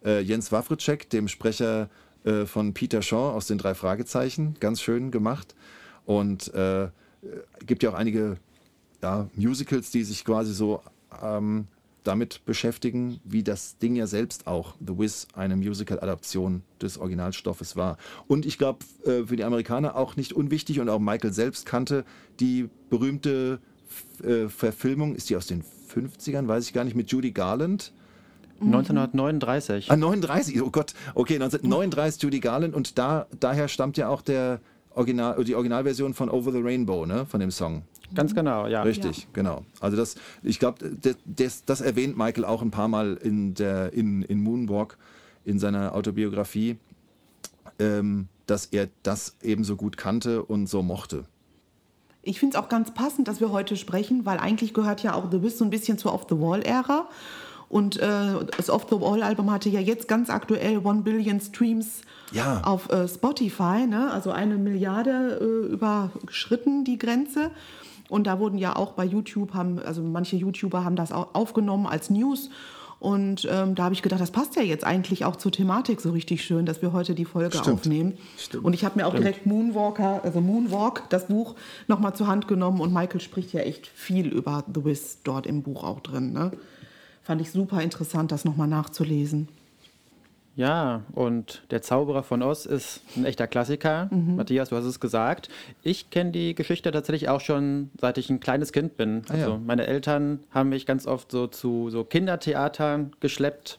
äh, 0.05 0.21
Jens 0.21 0.53
Wawritschek, 0.53 1.09
dem 1.11 1.29
Sprecher 1.29 1.89
äh, 2.25 2.45
von 2.45 2.75
Peter 2.75 3.03
Shaw 3.03 3.33
aus 3.35 3.47
den 3.47 3.59
drei 3.59 3.75
Fragezeichen. 3.75 4.57
Ganz 4.61 4.83
schön 4.83 5.11
gemacht. 5.11 5.55
Und 6.05 6.53
äh, 6.55 6.89
gibt 7.67 7.83
ja 7.83 7.91
auch 7.91 7.95
einige 7.95 8.37
ja, 9.03 9.29
Musicals, 9.35 9.91
die 9.91 10.05
sich 10.05 10.25
quasi 10.25 10.53
so 10.53 10.83
ähm, 11.23 11.67
damit 12.05 12.45
beschäftigen, 12.45 13.21
wie 13.25 13.43
das 13.43 13.79
Ding 13.79 13.97
ja 13.97 14.07
selbst 14.07 14.47
auch, 14.47 14.75
The 14.81 14.99
Wiz, 14.99 15.29
eine 15.35 15.57
Musical-Adaption 15.57 16.63
des 16.81 16.99
Originalstoffes 16.99 17.77
war. 17.77 17.99
Und 18.27 18.47
ich 18.47 18.59
glaube, 18.59 18.81
äh, 19.05 19.25
für 19.25 19.37
die 19.37 19.45
Amerikaner 19.45 19.97
auch 19.97 20.17
nicht 20.17 20.33
unwichtig 20.33 20.81
und 20.81 20.89
auch 20.89 20.99
Michael 20.99 21.33
selbst 21.33 21.67
kannte 21.67 22.05
die 22.41 22.69
berühmte 22.89 23.61
äh, 24.23 24.49
Verfilmung, 24.49 25.15
ist 25.15 25.31
die 25.31 25.37
aus 25.37 25.47
den 25.47 25.63
50ern, 25.63 26.49
weiß 26.49 26.67
ich 26.67 26.73
gar 26.73 26.85
nicht, 26.85 26.97
mit 26.97 27.11
Judy 27.11 27.33
Garland 27.33 27.93
1939. 28.61 29.91
Ah, 29.91 29.97
39, 29.97 30.63
oh 30.63 30.71
Gott. 30.71 30.93
Okay, 31.15 31.35
1939 31.35 32.23
Judy 32.23 32.41
Garland 32.41 32.75
und 32.75 32.99
da, 32.99 33.27
daher 33.41 33.69
stammt 33.69 33.97
ja 33.97 34.09
auch 34.09 34.23
der 34.23 34.61
Original, 34.95 35.43
die 35.45 35.55
Originalversion 35.55 36.15
von 36.15 36.29
Over 36.29 36.53
the 36.53 36.61
Rainbow, 36.61 37.07
ne, 37.07 37.27
von 37.27 37.41
dem 37.41 37.51
Song. 37.51 37.83
Ganz 38.15 38.35
genau, 38.35 38.67
ja. 38.67 38.83
Richtig, 38.83 39.23
ja. 39.23 39.29
genau. 39.33 39.65
Also 39.81 39.97
das, 39.97 40.17
ich 40.43 40.59
glaube, 40.59 40.91
das, 41.01 41.17
das, 41.25 41.65
das, 41.65 41.81
erwähnt 41.81 42.17
Michael 42.17 42.45
auch 42.45 42.63
ein 42.63 42.71
paar 42.71 42.89
Mal 42.89 43.15
in, 43.15 43.55
der, 43.55 43.93
in, 43.93 44.23
in 44.23 44.43
Moonwalk, 44.43 44.99
in 45.45 45.59
seiner 45.59 45.95
Autobiografie, 45.95 46.77
ähm, 47.79 48.29
dass 48.47 48.67
er 48.67 48.89
das 49.03 49.37
ebenso 49.43 49.77
gut 49.77 49.97
kannte 49.97 50.43
und 50.43 50.67
so 50.67 50.83
mochte. 50.83 51.25
Ich 52.23 52.39
finde 52.39 52.57
es 52.57 52.63
auch 52.63 52.69
ganz 52.69 52.93
passend, 52.93 53.29
dass 53.29 53.41
wir 53.41 53.51
heute 53.51 53.77
sprechen, 53.77 54.27
weil 54.27 54.39
eigentlich 54.39 54.75
gehört 54.75 55.03
ja 55.03 55.15
auch 55.15 55.31
The 55.31 55.43
Wiz 55.43 55.57
so 55.57 55.65
ein 55.65 55.71
bisschen 55.71 55.97
zur 55.97 56.13
Off-the-Wall-Ära. 56.13 57.09
Und 57.71 57.99
äh, 57.99 58.45
das 58.57 58.69
Off 58.69 58.87
the 58.91 59.01
Wall 59.01 59.23
Album 59.23 59.51
hatte 59.53 59.69
ja 59.69 59.79
jetzt 59.79 60.09
ganz 60.09 60.29
aktuell 60.29 60.79
One 60.79 61.03
Billion 61.03 61.41
Streams 61.41 62.03
ja. 62.33 62.63
auf 62.65 62.91
äh, 62.91 63.07
Spotify, 63.07 63.87
ne? 63.87 64.11
also 64.11 64.33
eine 64.33 64.57
Milliarde 64.57 65.39
äh, 65.41 65.73
überschritten 65.73 66.85
die 66.85 66.99
Grenze. 66.99 67.53
Und 68.11 68.27
da 68.27 68.39
wurden 68.41 68.59
ja 68.59 68.77
auch 68.77 68.93
bei 68.93 69.05
YouTube, 69.05 69.55
haben, 69.55 69.79
also 69.79 70.03
manche 70.03 70.37
YouTuber 70.37 70.85
haben 70.85 70.97
das 70.97 71.13
auch 71.13 71.35
aufgenommen 71.35 71.87
als 71.87 72.11
News. 72.11 72.51
Und 72.99 73.49
ähm, 73.51 73.75
da 73.75 73.85
habe 73.85 73.95
ich 73.95 74.03
gedacht, 74.03 74.21
das 74.21 74.31
passt 74.31 74.57
ja 74.57 74.63
jetzt 74.63 74.85
eigentlich 74.85 75.25
auch 75.25 75.37
zur 75.37 75.51
Thematik 75.53 76.03
so 76.03 76.11
richtig 76.11 76.45
schön, 76.45 76.67
dass 76.67 76.83
wir 76.83 76.93
heute 76.93 77.15
die 77.15 77.25
Folge 77.25 77.57
Stimmt. 77.57 77.79
aufnehmen. 77.79 78.19
Stimmt. 78.37 78.65
Und 78.65 78.75
ich 78.75 78.85
habe 78.85 78.99
mir 78.99 79.07
auch 79.07 79.13
Stimmt. 79.13 79.25
direkt 79.25 79.47
Moonwalker, 79.47 80.23
also 80.23 80.43
Moonwalk, 80.43 81.05
das 81.09 81.29
Buch, 81.29 81.55
nochmal 81.89 82.15
zur 82.15 82.27
Hand 82.27 82.47
genommen. 82.47 82.81
Und 82.81 82.93
Michael 82.93 83.21
spricht 83.21 83.55
ja 83.55 83.61
echt 83.61 83.87
viel 83.87 84.27
über 84.27 84.65
The 84.75 84.85
Wiz 84.85 85.19
dort 85.25 85.47
im 85.47 85.63
Buch 85.63 85.83
auch 85.83 86.01
drin. 86.01 86.35
Ne? 86.35 86.51
Fand 87.23 87.41
ich 87.41 87.51
super 87.53 87.81
interessant, 87.81 88.33
das 88.33 88.45
nochmal 88.45 88.69
nachzulesen. 88.69 89.49
Ja, 90.61 91.05
und 91.13 91.63
der 91.71 91.81
Zauberer 91.81 92.23
von 92.23 92.43
Oz 92.43 92.67
ist 92.67 93.01
ein 93.17 93.25
echter 93.25 93.47
Klassiker. 93.47 94.11
Mhm. 94.11 94.37
Matthias, 94.37 94.69
du 94.69 94.77
hast 94.77 94.85
es 94.85 95.01
gesagt. 95.01 95.49
Ich 95.83 96.11
kenne 96.11 96.33
die 96.33 96.55
Geschichte 96.55 96.91
tatsächlich 96.93 97.31
auch 97.31 97.41
schon, 97.41 97.89
seit 97.99 98.19
ich 98.19 98.29
ein 98.29 98.41
kleines 98.41 98.71
Kind 98.71 98.99
bin. 98.99 99.23
Ah, 99.31 99.33
also 99.33 99.51
ja. 99.53 99.57
meine 99.65 99.87
Eltern 99.87 100.41
haben 100.51 100.69
mich 100.69 100.85
ganz 100.85 101.07
oft 101.07 101.31
so 101.31 101.47
zu 101.47 101.89
so 101.89 102.05
Kindertheatern 102.05 103.13
geschleppt. 103.21 103.79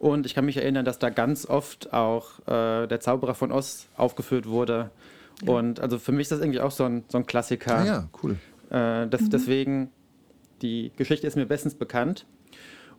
Und 0.00 0.26
ich 0.26 0.34
kann 0.34 0.44
mich 0.44 0.56
erinnern, 0.56 0.84
dass 0.84 0.98
da 0.98 1.10
ganz 1.10 1.46
oft 1.46 1.92
auch 1.92 2.40
äh, 2.48 2.88
der 2.88 2.98
Zauberer 2.98 3.36
von 3.36 3.52
Oz 3.52 3.86
aufgeführt 3.96 4.48
wurde. 4.48 4.90
Ja. 5.44 5.52
Und 5.52 5.78
also 5.78 6.00
für 6.00 6.10
mich 6.10 6.22
ist 6.22 6.32
das 6.32 6.40
irgendwie 6.40 6.58
auch 6.58 6.72
so 6.72 6.82
ein, 6.82 7.04
so 7.06 7.18
ein 7.18 7.26
Klassiker. 7.26 7.78
Ah 7.78 7.84
ja, 7.84 8.08
cool. 8.24 8.32
Äh, 8.70 9.06
das, 9.06 9.20
mhm. 9.20 9.30
Deswegen, 9.30 9.90
die 10.60 10.90
Geschichte 10.96 11.28
ist 11.28 11.36
mir 11.36 11.46
bestens 11.46 11.76
bekannt. 11.76 12.26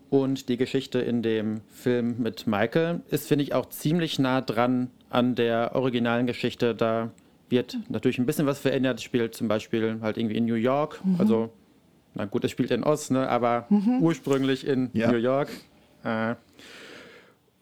Und 0.09 0.47
die 0.47 0.57
Geschichte 0.57 0.99
in 0.99 1.21
dem 1.21 1.61
Film 1.67 2.15
mit 2.19 2.47
Michael 2.47 3.01
ist, 3.09 3.27
finde 3.27 3.43
ich, 3.43 3.53
auch 3.53 3.67
ziemlich 3.67 4.19
nah 4.19 4.41
dran 4.41 4.89
an 5.09 5.35
der 5.35 5.75
originalen 5.75 6.27
Geschichte. 6.27 6.73
Da 6.73 7.11
wird 7.49 7.77
natürlich 7.89 8.17
ein 8.17 8.25
bisschen 8.25 8.45
was 8.45 8.59
verändert. 8.59 8.99
Es 8.99 9.03
spielt 9.03 9.35
zum 9.35 9.47
Beispiel 9.47 9.99
halt 10.01 10.17
irgendwie 10.17 10.37
in 10.37 10.45
New 10.45 10.55
York. 10.55 11.03
Mhm. 11.03 11.15
Also, 11.19 11.51
na 12.15 12.25
gut, 12.25 12.45
es 12.45 12.51
spielt 12.51 12.71
in 12.71 12.83
Ost, 12.83 13.11
ne? 13.11 13.27
aber 13.29 13.67
mhm. 13.69 14.01
ursprünglich 14.01 14.65
in 14.65 14.89
ja. 14.93 15.11
New 15.11 15.17
York. 15.17 15.49
Äh, 16.03 16.35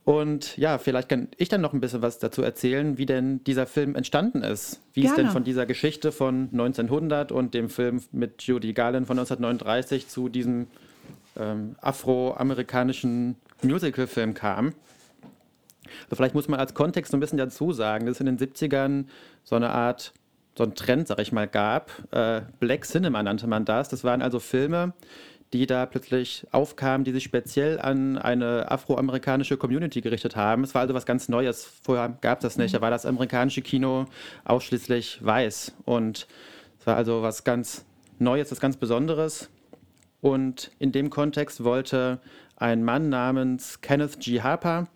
und 0.03 0.55
ja, 0.55 0.77
vielleicht 0.77 1.09
kann 1.09 1.29
ich 1.35 1.49
dann 1.49 1.61
noch 1.61 1.73
ein 1.73 1.81
bisschen 1.81 2.03
was 2.03 2.19
dazu 2.19 2.43
erzählen, 2.43 2.99
wie 2.99 3.07
denn 3.07 3.43
dieser 3.43 3.65
Film 3.65 3.95
entstanden 3.95 4.43
ist. 4.43 4.79
Wie 4.93 5.01
Gerne. 5.01 5.15
es 5.15 5.15
denn 5.15 5.31
von 5.31 5.43
dieser 5.43 5.65
Geschichte 5.65 6.11
von 6.11 6.49
1900 6.51 7.31
und 7.31 7.55
dem 7.55 7.69
Film 7.69 8.01
mit 8.11 8.43
Judy 8.43 8.73
Garland 8.73 9.07
von 9.07 9.17
1939 9.17 10.07
zu 10.07 10.29
diesem 10.29 10.67
ähm, 11.37 11.75
afroamerikanischen 11.81 13.35
Musicalfilm 13.61 14.33
kam. 14.33 14.73
Also 16.05 16.15
vielleicht 16.15 16.35
muss 16.35 16.47
man 16.47 16.59
als 16.59 16.73
Kontext 16.73 17.11
so 17.11 17.17
ein 17.17 17.19
bisschen 17.19 17.37
dazu 17.37 17.71
sagen, 17.71 18.05
dass 18.05 18.15
es 18.15 18.19
in 18.19 18.25
den 18.25 18.37
70ern 18.37 19.05
so 19.43 19.55
eine 19.55 19.69
Art, 19.69 20.13
so 20.57 20.63
ein 20.63 20.75
Trend, 20.75 21.07
sag 21.07 21.19
ich 21.19 21.31
mal, 21.31 21.47
gab. 21.47 21.91
Äh, 22.11 22.41
Black 22.59 22.85
Cinema 22.85 23.21
nannte 23.23 23.47
man 23.47 23.65
das. 23.65 23.89
Das 23.89 24.03
waren 24.03 24.21
also 24.21 24.39
Filme, 24.39 24.93
die 25.53 25.65
da 25.67 25.85
plötzlich 25.85 26.45
aufkamen, 26.51 27.03
die 27.03 27.11
sich 27.11 27.23
speziell 27.23 27.79
an 27.79 28.17
eine 28.17 28.71
afroamerikanische 28.71 29.57
Community 29.57 30.01
gerichtet 30.01 30.35
haben. 30.35 30.63
Es 30.63 30.73
war 30.73 30.81
also 30.81 30.93
was 30.93 31.05
ganz 31.05 31.29
Neues. 31.29 31.65
Vorher 31.83 32.09
gab 32.21 32.39
es 32.39 32.43
das 32.43 32.57
nicht. 32.57 32.73
Da 32.73 32.81
war 32.81 32.89
das 32.89 33.05
amerikanische 33.05 33.61
Kino 33.61 34.05
ausschließlich 34.43 35.23
weiß. 35.23 35.73
Und 35.85 36.27
es 36.79 36.87
war 36.87 36.95
also 36.95 37.21
was 37.21 37.43
ganz 37.43 37.85
Neues, 38.17 38.51
was 38.51 38.59
ganz 38.59 38.77
Besonderes. 38.77 39.49
Und 40.25 40.71
in 40.79 40.91
dem 40.91 41.11
Kontext 41.11 41.63
wollte 41.63 42.17
ein 42.57 42.83
Mann 42.83 43.09
namens 43.09 43.81
Kenneth 43.81 44.19
G. 44.19 44.41
Harper. 44.41 44.87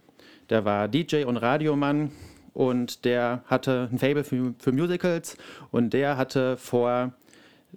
Der 0.50 0.66
war 0.66 0.88
DJ 0.88 1.26
und 1.26 1.38
Radiomann 1.38 2.12
und 2.56 3.06
der 3.06 3.44
hatte 3.46 3.90
ein 3.92 4.00
Fable 4.00 4.24
für, 4.24 4.56
für 4.58 4.72
Musicals 4.72 5.38
und 5.70 5.94
der 5.94 6.18
hatte 6.18 6.58
vor, 6.58 7.14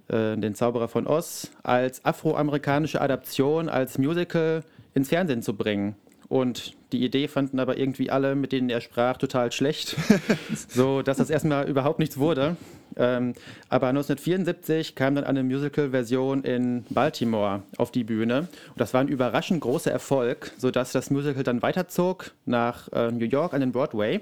äh, 0.08 0.34
den 0.38 0.54
Zauberer 0.54 0.88
von 0.88 1.06
Oz 1.06 1.50
als 1.62 2.02
afroamerikanische 2.06 3.02
Adaption, 3.02 3.68
als 3.68 3.98
Musical 3.98 4.64
ins 4.94 5.10
Fernsehen 5.10 5.42
zu 5.42 5.54
bringen. 5.54 5.94
Und 6.30 6.74
die 6.92 7.04
Idee 7.04 7.28
fanden 7.28 7.58
aber 7.58 7.78
irgendwie 7.78 8.10
alle, 8.10 8.34
mit 8.34 8.52
denen 8.52 8.70
er 8.70 8.80
sprach, 8.80 9.16
total 9.16 9.50
schlecht, 9.52 9.96
so 10.68 11.02
dass 11.02 11.16
das 11.16 11.30
erstmal 11.30 11.68
überhaupt 11.68 11.98
nichts 11.98 12.18
wurde. 12.18 12.56
Ähm, 12.96 13.32
aber 13.68 13.88
1974 13.88 14.94
kam 14.94 15.14
dann 15.14 15.24
eine 15.24 15.42
Musical-Version 15.42 16.44
in 16.44 16.84
Baltimore 16.90 17.62
auf 17.78 17.90
die 17.90 18.04
Bühne. 18.04 18.40
Und 18.40 18.80
das 18.80 18.92
war 18.92 19.00
ein 19.00 19.08
überraschend 19.08 19.60
großer 19.60 19.90
Erfolg, 19.90 20.52
sodass 20.58 20.92
das 20.92 21.10
Musical 21.10 21.42
dann 21.42 21.62
weiterzog 21.62 22.32
nach 22.44 22.92
äh, 22.92 23.10
New 23.10 23.24
York 23.24 23.54
an 23.54 23.60
den 23.60 23.72
Broadway, 23.72 24.20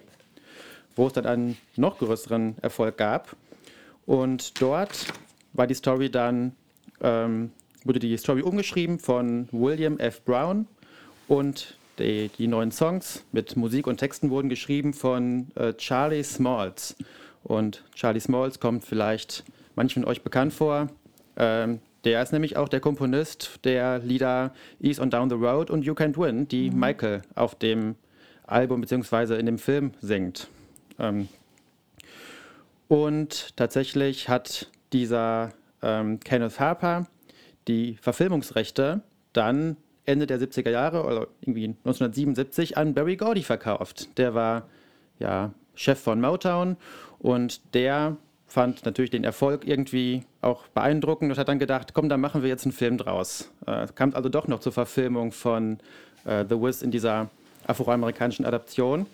wo 0.97 1.09
es 1.09 1.13
dann 1.13 1.27
einen 1.27 1.57
noch 1.77 1.99
größeren 1.99 2.57
Erfolg 2.63 2.97
gab. 2.97 3.37
Und 4.07 4.61
dort 4.63 5.07
war 5.53 5.67
die 5.67 5.75
Story 5.75 6.11
dann, 6.11 6.53
ähm, 7.01 7.51
wurde 7.85 7.99
die 7.99 8.17
Story 8.17 8.43
umgeschrieben 8.43 8.99
von 8.99 9.49
William 9.51 9.99
F. 9.99 10.25
Brown 10.25 10.67
und 11.29 11.77
die, 12.01 12.29
die 12.37 12.47
neuen 12.47 12.73
Songs 12.73 13.25
mit 13.33 13.57
Musik 13.57 13.87
und 13.87 13.99
Texten 13.99 14.31
wurden 14.31 14.49
geschrieben 14.49 14.93
von 14.93 15.49
äh, 15.55 15.75
Charlie 15.75 16.25
Smalls. 16.25 16.97
Und 17.43 17.85
Charlie 17.95 18.21
Smalls 18.21 18.61
kommt 18.61 18.85
vielleicht 18.85 19.45
manchen 19.77 20.03
von 20.03 20.11
euch 20.11 20.23
bekannt 20.23 20.53
vor. 20.53 20.89
Ähm, 21.37 21.81
der 22.05 22.23
ist 22.23 22.33
nämlich 22.33 22.57
auch 22.57 22.69
der 22.69 22.81
Komponist 22.81 23.61
der 23.65 23.99
Lieder 23.99 24.53
East 24.81 25.01
on 25.01 25.11
Down 25.11 25.29
the 25.29 25.37
Road 25.37 25.71
und 25.71 25.85
You 25.85 25.93
Can't 25.93 26.19
Win, 26.19 26.49
die 26.49 26.71
mhm. 26.71 26.81
Michael 26.81 27.23
auf 27.35 27.55
dem 27.55 27.97
Album 28.47 28.81
bzw. 28.81 29.39
in 29.39 29.47
dem 29.47 29.59
Film 29.59 29.93
singt. 30.01 30.49
Ähm, 30.99 31.29
und 32.89 33.57
tatsächlich 33.57 34.29
hat 34.29 34.69
dieser 34.93 35.53
ähm, 35.83 36.19
Kenneth 36.21 36.59
Harper 36.59 37.07
die 37.69 37.97
Verfilmungsrechte 38.01 39.03
dann 39.33 39.77
Ende 40.11 40.27
der 40.27 40.41
70er 40.41 40.71
Jahre 40.71 41.05
oder 41.05 41.29
irgendwie 41.41 41.65
1977 41.65 42.77
an 42.77 42.95
Barry 42.95 43.17
Gordy 43.17 43.43
verkauft. 43.43 44.19
Der 44.19 44.35
war 44.35 44.69
ja 45.19 45.53
Chef 45.75 45.99
von 45.99 46.21
Motown 46.21 46.77
und 47.19 47.75
der 47.75 48.17
fand 48.47 48.85
natürlich 48.85 49.11
den 49.11 49.25
Erfolg 49.25 49.67
irgendwie 49.67 50.25
auch 50.41 50.67
beeindruckend 50.69 51.31
und 51.31 51.39
hat 51.39 51.49
dann 51.49 51.61
gedacht, 51.61 51.95
komm, 51.95 52.09
dann 52.09 52.21
machen 52.21 52.43
wir 52.43 52.49
jetzt 52.49 52.65
einen 52.65 52.73
Film 52.73 52.99
draus. 52.99 53.51
Äh, 53.67 53.87
kam 53.95 54.15
also 54.15 54.29
doch 54.29 54.49
noch 54.49 54.61
zur 54.61 54.73
Verfilmung 54.73 55.31
von 55.31 55.79
äh, 56.25 56.45
The 56.49 56.57
Wiz 56.57 56.83
in 56.83 56.91
dieser 56.91 57.31
afroamerikanischen 57.67 58.45
Adaption. 58.45 59.07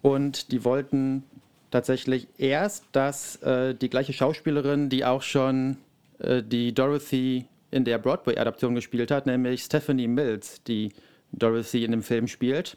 Und 0.00 0.50
die 0.52 0.64
wollten 0.64 1.24
tatsächlich 1.70 2.28
erst, 2.38 2.84
dass 2.92 3.36
äh, 3.42 3.74
die 3.74 3.90
gleiche 3.90 4.12
Schauspielerin, 4.14 4.88
die 4.88 5.04
auch 5.04 5.22
schon 5.22 5.76
äh, 6.18 6.42
die 6.42 6.72
Dorothy 6.72 7.44
in 7.70 7.84
der 7.84 7.98
Broadway-Adaption 7.98 8.74
gespielt 8.74 9.10
hat, 9.10 9.26
nämlich 9.26 9.62
Stephanie 9.62 10.08
Mills, 10.08 10.62
die 10.64 10.92
Dorothy 11.32 11.84
in 11.84 11.90
dem 11.90 12.02
Film 12.02 12.26
spielt. 12.28 12.76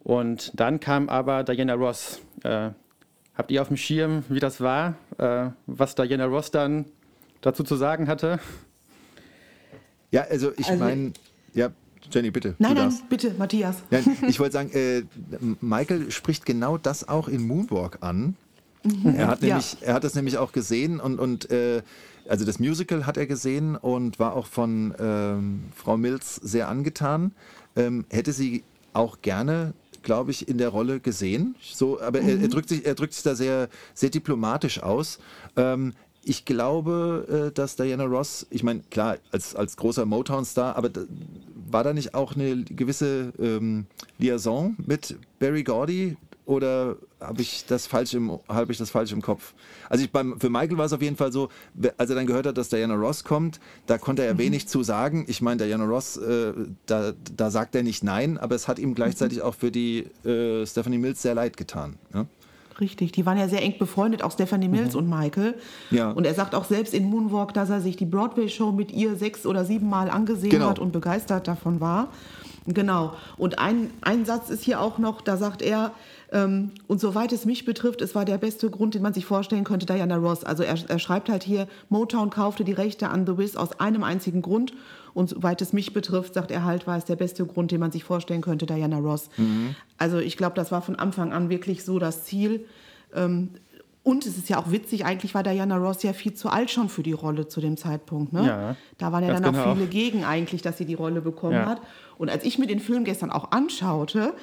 Und 0.00 0.52
dann 0.58 0.80
kam 0.80 1.08
aber 1.08 1.44
Diana 1.44 1.74
Ross 1.74 2.20
äh, 2.42 2.70
Habt 3.38 3.52
ihr 3.52 3.62
auf 3.62 3.68
dem 3.68 3.76
Schirm, 3.76 4.24
wie 4.28 4.40
das 4.40 4.60
war, 4.60 4.96
äh, 5.16 5.50
was 5.68 5.94
Diana 5.94 6.24
Ross 6.24 6.50
dann 6.50 6.86
dazu 7.40 7.62
zu 7.62 7.76
sagen 7.76 8.08
hatte? 8.08 8.40
Ja, 10.10 10.22
also 10.22 10.50
ich 10.56 10.68
also, 10.68 10.82
meine, 10.82 11.12
ja, 11.54 11.68
Jenny, 12.10 12.32
bitte. 12.32 12.56
Nein, 12.58 12.74
nein, 12.74 12.92
bitte, 13.08 13.34
Matthias. 13.38 13.76
Ja, 13.92 14.00
ich 14.26 14.40
wollte 14.40 14.54
sagen, 14.54 14.72
äh, 14.72 15.04
Michael 15.60 16.10
spricht 16.10 16.46
genau 16.46 16.78
das 16.78 17.08
auch 17.08 17.28
in 17.28 17.46
Moonwalk 17.46 17.98
an. 18.00 18.34
Mhm. 18.82 19.14
Er, 19.14 19.28
hat 19.28 19.40
nämlich, 19.40 19.74
ja. 19.74 19.86
er 19.86 19.94
hat 19.94 20.02
das 20.02 20.16
nämlich 20.16 20.36
auch 20.36 20.50
gesehen 20.50 20.98
und, 20.98 21.20
und 21.20 21.48
äh, 21.52 21.82
also 22.28 22.44
das 22.44 22.58
Musical 22.58 23.06
hat 23.06 23.16
er 23.16 23.26
gesehen 23.26 23.76
und 23.76 24.18
war 24.18 24.34
auch 24.34 24.46
von 24.46 24.94
ähm, 24.98 25.64
Frau 25.74 25.96
Mills 25.96 26.36
sehr 26.36 26.68
angetan. 26.68 27.32
Ähm, 27.76 28.04
hätte 28.10 28.32
sie 28.32 28.64
auch 28.92 29.20
gerne 29.22 29.74
glaube 30.02 30.30
ich, 30.30 30.48
in 30.48 30.58
der 30.58 30.68
Rolle 30.68 31.00
gesehen. 31.00 31.54
So, 31.60 32.00
aber 32.00 32.22
mhm. 32.22 32.28
er, 32.28 32.34
er, 32.34 32.40
mhm. 32.40 32.50
drückt 32.50 32.68
sich, 32.68 32.86
er 32.86 32.94
drückt 32.94 33.14
sich 33.14 33.24
da 33.24 33.34
sehr, 33.34 33.68
sehr 33.94 34.10
diplomatisch 34.10 34.82
aus. 34.82 35.18
Ähm, 35.56 35.92
ich 36.24 36.44
glaube, 36.44 37.48
äh, 37.48 37.52
dass 37.52 37.76
Diana 37.76 38.04
Ross, 38.04 38.46
ich 38.50 38.62
meine, 38.62 38.80
klar, 38.90 39.18
als, 39.32 39.54
als 39.54 39.76
großer 39.76 40.04
Motown-Star, 40.04 40.76
aber 40.76 40.88
da, 40.88 41.02
war 41.70 41.84
da 41.84 41.92
nicht 41.92 42.14
auch 42.14 42.34
eine 42.34 42.64
gewisse 42.64 43.32
ähm, 43.38 43.86
Liaison 44.18 44.76
mit 44.86 45.18
Barry 45.38 45.62
Gordy? 45.62 46.16
Oder 46.48 46.96
habe 47.20 47.42
ich 47.42 47.66
das 47.66 47.86
falsch 47.86 48.14
im 48.14 48.38
habe 48.48 48.72
ich 48.72 48.78
das 48.78 48.88
falsch 48.88 49.12
im 49.12 49.20
Kopf? 49.20 49.52
Also 49.90 50.02
ich 50.02 50.10
beim, 50.10 50.40
für 50.40 50.48
Michael 50.48 50.78
war 50.78 50.86
es 50.86 50.94
auf 50.94 51.02
jeden 51.02 51.16
Fall 51.16 51.30
so, 51.30 51.50
als 51.98 52.08
er 52.08 52.16
dann 52.16 52.26
gehört 52.26 52.46
hat, 52.46 52.56
dass 52.56 52.70
Diana 52.70 52.94
Ross 52.94 53.22
kommt, 53.22 53.60
da 53.84 53.98
konnte 53.98 54.24
er 54.24 54.32
mhm. 54.32 54.38
wenig 54.38 54.66
zu 54.66 54.82
sagen. 54.82 55.26
Ich 55.28 55.42
meine, 55.42 55.62
Diana 55.62 55.84
Ross, 55.84 56.16
äh, 56.16 56.54
da, 56.86 57.12
da 57.36 57.50
sagt 57.50 57.74
er 57.74 57.82
nicht 57.82 58.02
nein, 58.02 58.38
aber 58.38 58.54
es 58.54 58.66
hat 58.66 58.78
ihm 58.78 58.94
gleichzeitig 58.94 59.40
mhm. 59.40 59.44
auch 59.44 59.56
für 59.56 59.70
die 59.70 60.06
äh, 60.24 60.64
Stephanie 60.64 60.96
Mills 60.96 61.20
sehr 61.20 61.34
leid 61.34 61.58
getan. 61.58 61.98
Ja? 62.14 62.24
Richtig, 62.80 63.12
die 63.12 63.26
waren 63.26 63.36
ja 63.36 63.46
sehr 63.46 63.60
eng 63.60 63.74
befreundet, 63.78 64.22
auch 64.22 64.32
Stephanie 64.32 64.68
Mills 64.68 64.94
mhm. 64.94 65.00
und 65.00 65.10
Michael. 65.10 65.54
Ja. 65.90 66.12
Und 66.12 66.24
er 66.24 66.32
sagt 66.32 66.54
auch 66.54 66.64
selbst 66.64 66.94
in 66.94 67.10
Moonwalk, 67.10 67.52
dass 67.52 67.68
er 67.68 67.82
sich 67.82 67.96
die 67.96 68.06
Broadway-Show 68.06 68.72
mit 68.72 68.90
ihr 68.90 69.16
sechs 69.16 69.44
oder 69.44 69.66
sieben 69.66 69.90
Mal 69.90 70.08
angesehen 70.08 70.48
genau. 70.48 70.70
hat 70.70 70.78
und 70.78 70.92
begeistert 70.92 71.46
davon 71.46 71.82
war. 71.82 72.08
Genau. 72.68 73.14
Und 73.36 73.58
ein, 73.58 73.90
ein 74.02 74.24
Satz 74.24 74.50
ist 74.50 74.62
hier 74.62 74.80
auch 74.80 74.98
noch, 74.98 75.20
da 75.20 75.36
sagt 75.36 75.60
er, 75.62 75.92
ähm, 76.30 76.72
und 76.86 77.00
soweit 77.00 77.32
es 77.32 77.44
mich 77.46 77.64
betrifft, 77.64 78.02
es 78.02 78.14
war 78.14 78.24
der 78.24 78.38
beste 78.38 78.68
Grund, 78.70 78.94
den 78.94 79.02
man 79.02 79.14
sich 79.14 79.24
vorstellen 79.24 79.64
könnte, 79.64 79.86
Diana 79.86 80.16
Ross. 80.16 80.44
Also 80.44 80.62
er, 80.62 80.76
er 80.88 80.98
schreibt 80.98 81.28
halt 81.28 81.42
hier, 81.42 81.68
Motown 81.88 82.30
kaufte 82.30 82.64
die 82.64 82.72
Rechte 82.72 83.08
an 83.08 83.26
The 83.26 83.38
Wiz 83.38 83.56
aus 83.56 83.80
einem 83.80 84.04
einzigen 84.04 84.42
Grund. 84.42 84.74
Und 85.14 85.30
soweit 85.30 85.62
es 85.62 85.72
mich 85.72 85.94
betrifft, 85.94 86.34
sagt 86.34 86.50
er 86.50 86.64
halt, 86.64 86.86
war 86.86 86.98
es 86.98 87.04
der 87.04 87.16
beste 87.16 87.46
Grund, 87.46 87.70
den 87.70 87.80
man 87.80 87.92
sich 87.92 88.04
vorstellen 88.04 88.42
könnte, 88.42 88.66
Diana 88.66 88.98
Ross. 88.98 89.30
Mhm. 89.36 89.74
Also 89.96 90.18
ich 90.18 90.36
glaube, 90.36 90.54
das 90.54 90.70
war 90.70 90.82
von 90.82 90.96
Anfang 90.96 91.32
an 91.32 91.48
wirklich 91.48 91.84
so 91.84 91.98
das 91.98 92.24
Ziel. 92.24 92.66
Ähm, 93.14 93.50
und 94.02 94.26
es 94.26 94.38
ist 94.38 94.48
ja 94.48 94.58
auch 94.58 94.70
witzig, 94.70 95.04
eigentlich 95.04 95.34
war 95.34 95.42
Diana 95.42 95.76
Ross 95.76 96.02
ja 96.02 96.12
viel 96.12 96.34
zu 96.34 96.50
alt 96.50 96.70
schon 96.70 96.88
für 96.88 97.02
die 97.02 97.12
Rolle 97.12 97.48
zu 97.48 97.60
dem 97.60 97.76
Zeitpunkt. 97.76 98.32
Ne? 98.32 98.46
Ja, 98.46 98.76
da 98.98 99.12
waren 99.12 99.24
ja 99.24 99.32
dann 99.32 99.42
genau. 99.42 99.64
auch 99.64 99.74
viele 99.74 99.86
gegen 99.86 100.24
eigentlich, 100.24 100.62
dass 100.62 100.78
sie 100.78 100.84
die 100.84 100.94
Rolle 100.94 101.20
bekommen 101.20 101.54
ja. 101.54 101.66
hat. 101.66 101.80
Und 102.16 102.30
als 102.30 102.44
ich 102.44 102.58
mir 102.58 102.66
den 102.66 102.80
Film 102.80 103.04
gestern 103.04 103.30
auch 103.30 103.50
anschaute, 103.50 104.34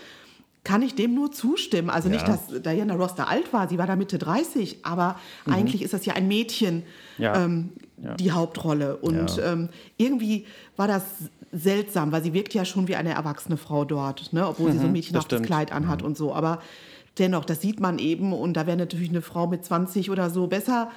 kann 0.65 0.81
ich 0.81 0.95
dem 0.95 1.13
nur 1.13 1.31
zustimmen. 1.31 1.89
Also 1.89 2.09
ja. 2.09 2.15
nicht, 2.15 2.27
dass 2.27 2.47
Diana 2.61 2.95
Ross 2.95 3.15
da 3.15 3.25
alt 3.25 3.53
war, 3.53 3.69
sie 3.69 3.77
war 3.77 3.87
da 3.87 3.95
Mitte 3.95 4.17
30, 4.17 4.79
aber 4.83 5.17
mhm. 5.45 5.53
eigentlich 5.53 5.81
ist 5.81 5.93
das 5.93 6.05
ja 6.05 6.15
ein 6.15 6.27
Mädchen, 6.27 6.83
ja. 7.17 7.45
Ähm, 7.45 7.69
ja. 8.03 8.15
die 8.15 8.31
Hauptrolle. 8.33 8.97
Und 8.97 9.39
ähm, 9.41 9.69
irgendwie 9.95 10.45
war 10.75 10.89
das 10.89 11.03
seltsam, 11.53 12.11
weil 12.11 12.21
sie 12.23 12.33
wirkt 12.33 12.53
ja 12.53 12.65
schon 12.65 12.89
wie 12.89 12.95
eine 12.95 13.13
erwachsene 13.13 13.55
Frau 13.55 13.85
dort, 13.85 14.33
ne? 14.33 14.45
obwohl 14.45 14.69
mhm, 14.69 14.73
sie 14.73 14.77
so 14.79 14.83
ein 14.83 14.87
mhm, 14.87 14.93
mädchenhaftes 14.93 15.41
Kleid 15.43 15.71
anhat 15.71 16.01
mhm. 16.01 16.07
und 16.07 16.17
so. 16.17 16.33
Aber 16.33 16.61
dennoch, 17.19 17.45
das 17.45 17.61
sieht 17.61 17.79
man 17.79 17.99
eben 17.99 18.33
und 18.33 18.55
da 18.55 18.67
wäre 18.67 18.75
natürlich 18.75 19.09
eine 19.09 19.21
Frau 19.21 19.47
mit 19.47 19.63
20 19.63 20.09
oder 20.09 20.29
so 20.29 20.47
besser 20.47 20.89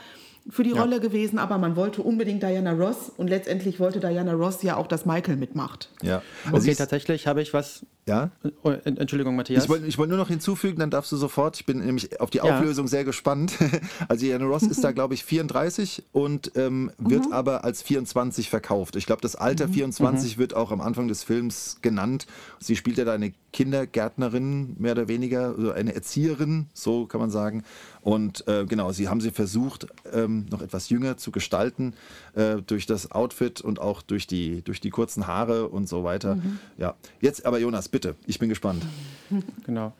für 0.51 0.63
die 0.63 0.71
ja. 0.71 0.81
Rolle 0.81 1.01
gewesen, 1.01 1.39
aber 1.39 1.59
man 1.59 1.77
wollte 1.77 2.03
unbedingt 2.03 2.43
Diana 2.43 2.73
Ross 2.73 3.13
und 3.17 3.29
letztendlich 3.29 3.81
wollte 3.81 4.01
Diana 4.01 4.33
Ross 4.33 4.63
ja 4.63 4.77
auch, 4.77 4.87
dass 4.87 5.05
Michael 5.05 5.37
mitmacht. 5.37 5.91
Ja, 6.03 6.23
also 6.47 6.59
okay, 6.59 6.75
tatsächlich 6.75 7.27
habe 7.27 7.43
ich 7.43 7.53
was. 7.53 7.85
Ja. 8.07 8.31
Oh, 8.63 8.71
Entschuldigung, 8.71 9.37
Matthias. 9.37 9.65
Ich 9.65 9.69
wollte 9.69 9.99
wollt 9.99 10.09
nur 10.09 10.17
noch 10.17 10.29
hinzufügen, 10.29 10.79
dann 10.79 10.89
darfst 10.89 11.13
du 11.13 11.19
sofort. 11.19 11.57
Ich 11.57 11.67
bin 11.67 11.81
nämlich 11.81 12.19
auf 12.23 12.31
die 12.31 12.41
Auflösung 12.41 12.87
ja. 12.87 12.91
sehr 12.91 13.05
gespannt. 13.05 13.53
Also 14.09 14.25
Diana 14.25 14.47
Ross 14.47 14.63
ist 14.63 14.83
da, 14.83 14.93
glaube 14.93 15.15
ich, 15.15 15.25
34 15.25 16.05
und 16.13 16.53
ähm, 16.55 16.91
wird 16.99 17.27
mhm. 17.27 17.33
aber 17.33 17.65
als 17.65 17.83
24 17.83 18.49
verkauft. 18.49 18.97
Ich 18.97 19.05
glaube, 19.05 19.21
das 19.21 19.37
Alter 19.37 19.67
mhm. 19.67 19.75
24 19.75 20.37
mhm. 20.37 20.41
wird 20.41 20.55
auch 20.55 20.71
am 20.71 20.81
Anfang 20.81 21.09
des 21.09 21.25
Films 21.25 21.79
genannt. 21.83 22.27
Sie 22.59 22.77
spielt 22.77 22.97
ja 22.97 23.05
da 23.05 23.13
eine 23.13 23.35
Kindergärtnerin, 23.53 24.77
mehr 24.79 24.93
oder 24.93 25.09
weniger, 25.09 25.55
also 25.57 25.73
eine 25.73 25.95
Erzieherin, 25.95 26.67
so 26.73 27.07
kann 27.07 27.21
man 27.21 27.31
sagen. 27.31 27.65
Und 28.01 28.47
äh, 28.49 28.65
genau, 28.65 28.93
sie 28.93 29.09
haben 29.09 29.21
sie 29.21 29.31
versucht, 29.31 29.87
ähm, 30.13 30.47
noch 30.51 30.63
etwas 30.63 30.89
jünger 30.89 31.17
zu 31.17 31.31
gestalten 31.31 31.95
äh, 32.35 32.57
durch 32.67 32.87
das 32.87 33.13
Outfit 33.13 33.61
und 33.61 33.81
auch 33.81 34.03
durch 34.03 34.27
die, 34.27 34.63
durch 34.63 34.81
die 34.81 34.91
kurzen 34.91 35.27
Haare 35.27 35.69
und 35.69 35.89
so 35.89 36.05
weiter. 36.05 36.37
Mhm. 36.37 36.59
Ja, 36.77 36.95
jetzt 37.21 37.45
aber 37.45 37.59
Jonas, 37.59 37.89
bitte, 37.89 38.15
ich 38.27 38.39
bin 38.39 38.49
gespannt. 38.49 38.85
Genau. 39.65 39.93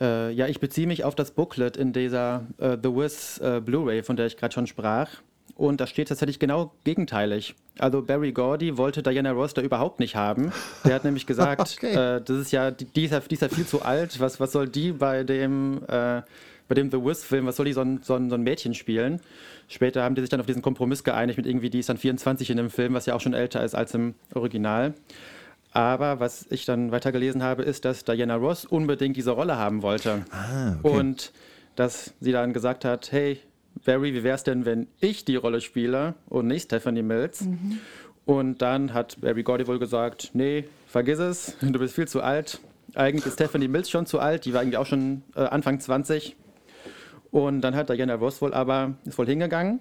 Äh, 0.00 0.32
ja, 0.32 0.48
ich 0.48 0.58
beziehe 0.58 0.86
mich 0.86 1.04
auf 1.04 1.14
das 1.14 1.30
Booklet 1.30 1.76
in 1.76 1.92
dieser 1.92 2.46
äh, 2.58 2.78
The 2.82 2.88
Wiz 2.88 3.38
äh, 3.38 3.60
Blu-ray, 3.60 4.02
von 4.02 4.16
der 4.16 4.26
ich 4.26 4.36
gerade 4.36 4.52
schon 4.54 4.66
sprach. 4.66 5.10
Und 5.54 5.80
da 5.80 5.86
steht 5.86 6.08
tatsächlich 6.08 6.38
genau 6.38 6.72
gegenteilig. 6.84 7.54
Also 7.78 8.02
Barry 8.02 8.32
Gordy 8.32 8.76
wollte 8.78 9.02
Diana 9.02 9.32
Ross 9.32 9.54
da 9.54 9.62
überhaupt 9.62 10.00
nicht 10.00 10.16
haben. 10.16 10.52
Der 10.84 10.94
hat 10.94 11.04
nämlich 11.04 11.26
gesagt, 11.26 11.76
okay. 11.78 12.16
äh, 12.16 12.22
das 12.22 12.38
ist 12.38 12.52
ja, 12.52 12.70
die, 12.70 13.04
ist 13.04 13.12
ja, 13.12 13.20
die 13.20 13.34
ist 13.34 13.42
ja 13.42 13.48
viel 13.48 13.66
zu 13.66 13.82
alt. 13.82 14.18
Was, 14.18 14.40
was 14.40 14.52
soll 14.52 14.68
die 14.68 14.92
bei 14.92 15.24
dem, 15.24 15.82
äh, 15.88 16.22
bei 16.72 16.74
dem 16.74 16.90
The 16.90 17.04
Wiz-Film, 17.04 17.44
was 17.44 17.56
soll 17.56 17.66
die 17.66 17.74
so 17.74 17.82
ein, 17.82 18.00
so, 18.02 18.14
ein, 18.14 18.30
so 18.30 18.34
ein 18.34 18.40
Mädchen 18.40 18.72
spielen? 18.72 19.20
Später 19.68 20.02
haben 20.02 20.14
die 20.14 20.22
sich 20.22 20.30
dann 20.30 20.40
auf 20.40 20.46
diesen 20.46 20.62
Kompromiss 20.62 21.04
geeinigt 21.04 21.36
mit 21.36 21.46
irgendwie, 21.46 21.68
die 21.68 21.80
ist 21.80 21.90
dann 21.90 21.98
24 21.98 22.48
in 22.48 22.56
dem 22.56 22.70
Film, 22.70 22.94
was 22.94 23.04
ja 23.04 23.14
auch 23.14 23.20
schon 23.20 23.34
älter 23.34 23.62
ist 23.62 23.74
als 23.74 23.92
im 23.92 24.14
Original. 24.34 24.94
Aber 25.72 26.18
was 26.18 26.46
ich 26.48 26.64
dann 26.64 26.90
weitergelesen 26.90 27.42
habe, 27.42 27.62
ist, 27.62 27.84
dass 27.84 28.04
Diana 28.04 28.36
Ross 28.36 28.64
unbedingt 28.64 29.18
diese 29.18 29.32
Rolle 29.32 29.58
haben 29.58 29.82
wollte. 29.82 30.24
Ah, 30.30 30.76
okay. 30.82 30.98
Und 30.98 31.32
dass 31.76 32.14
sie 32.20 32.32
dann 32.32 32.54
gesagt 32.54 32.86
hat, 32.86 33.12
hey, 33.12 33.38
Barry, 33.84 34.14
wie 34.14 34.22
wäre 34.22 34.36
es 34.36 34.42
denn, 34.42 34.64
wenn 34.64 34.86
ich 34.98 35.26
die 35.26 35.36
Rolle 35.36 35.60
spiele 35.60 36.14
und 36.30 36.46
nicht 36.46 36.64
Stephanie 36.64 37.02
Mills? 37.02 37.44
Und 38.24 38.62
dann 38.62 38.94
hat 38.94 39.20
Barry 39.20 39.42
Gordy 39.42 39.66
wohl 39.66 39.78
gesagt, 39.78 40.30
nee, 40.32 40.64
vergiss 40.86 41.18
es, 41.18 41.54
du 41.60 41.78
bist 41.78 41.94
viel 41.94 42.08
zu 42.08 42.22
alt. 42.22 42.60
Eigentlich 42.94 43.26
ist 43.26 43.34
Stephanie 43.34 43.68
Mills 43.68 43.90
schon 43.90 44.06
zu 44.06 44.20
alt, 44.20 44.46
die 44.46 44.54
war 44.54 44.62
eigentlich 44.62 44.78
auch 44.78 44.86
schon 44.86 45.22
äh, 45.36 45.40
Anfang 45.40 45.78
20. 45.78 46.36
Und 47.32 47.62
dann 47.62 47.74
hat 47.74 47.88
Diana 47.88 48.14
Ross 48.14 48.40
wohl 48.40 48.54
aber, 48.54 48.94
ist 49.04 49.18
wohl 49.18 49.26
hingegangen 49.26 49.80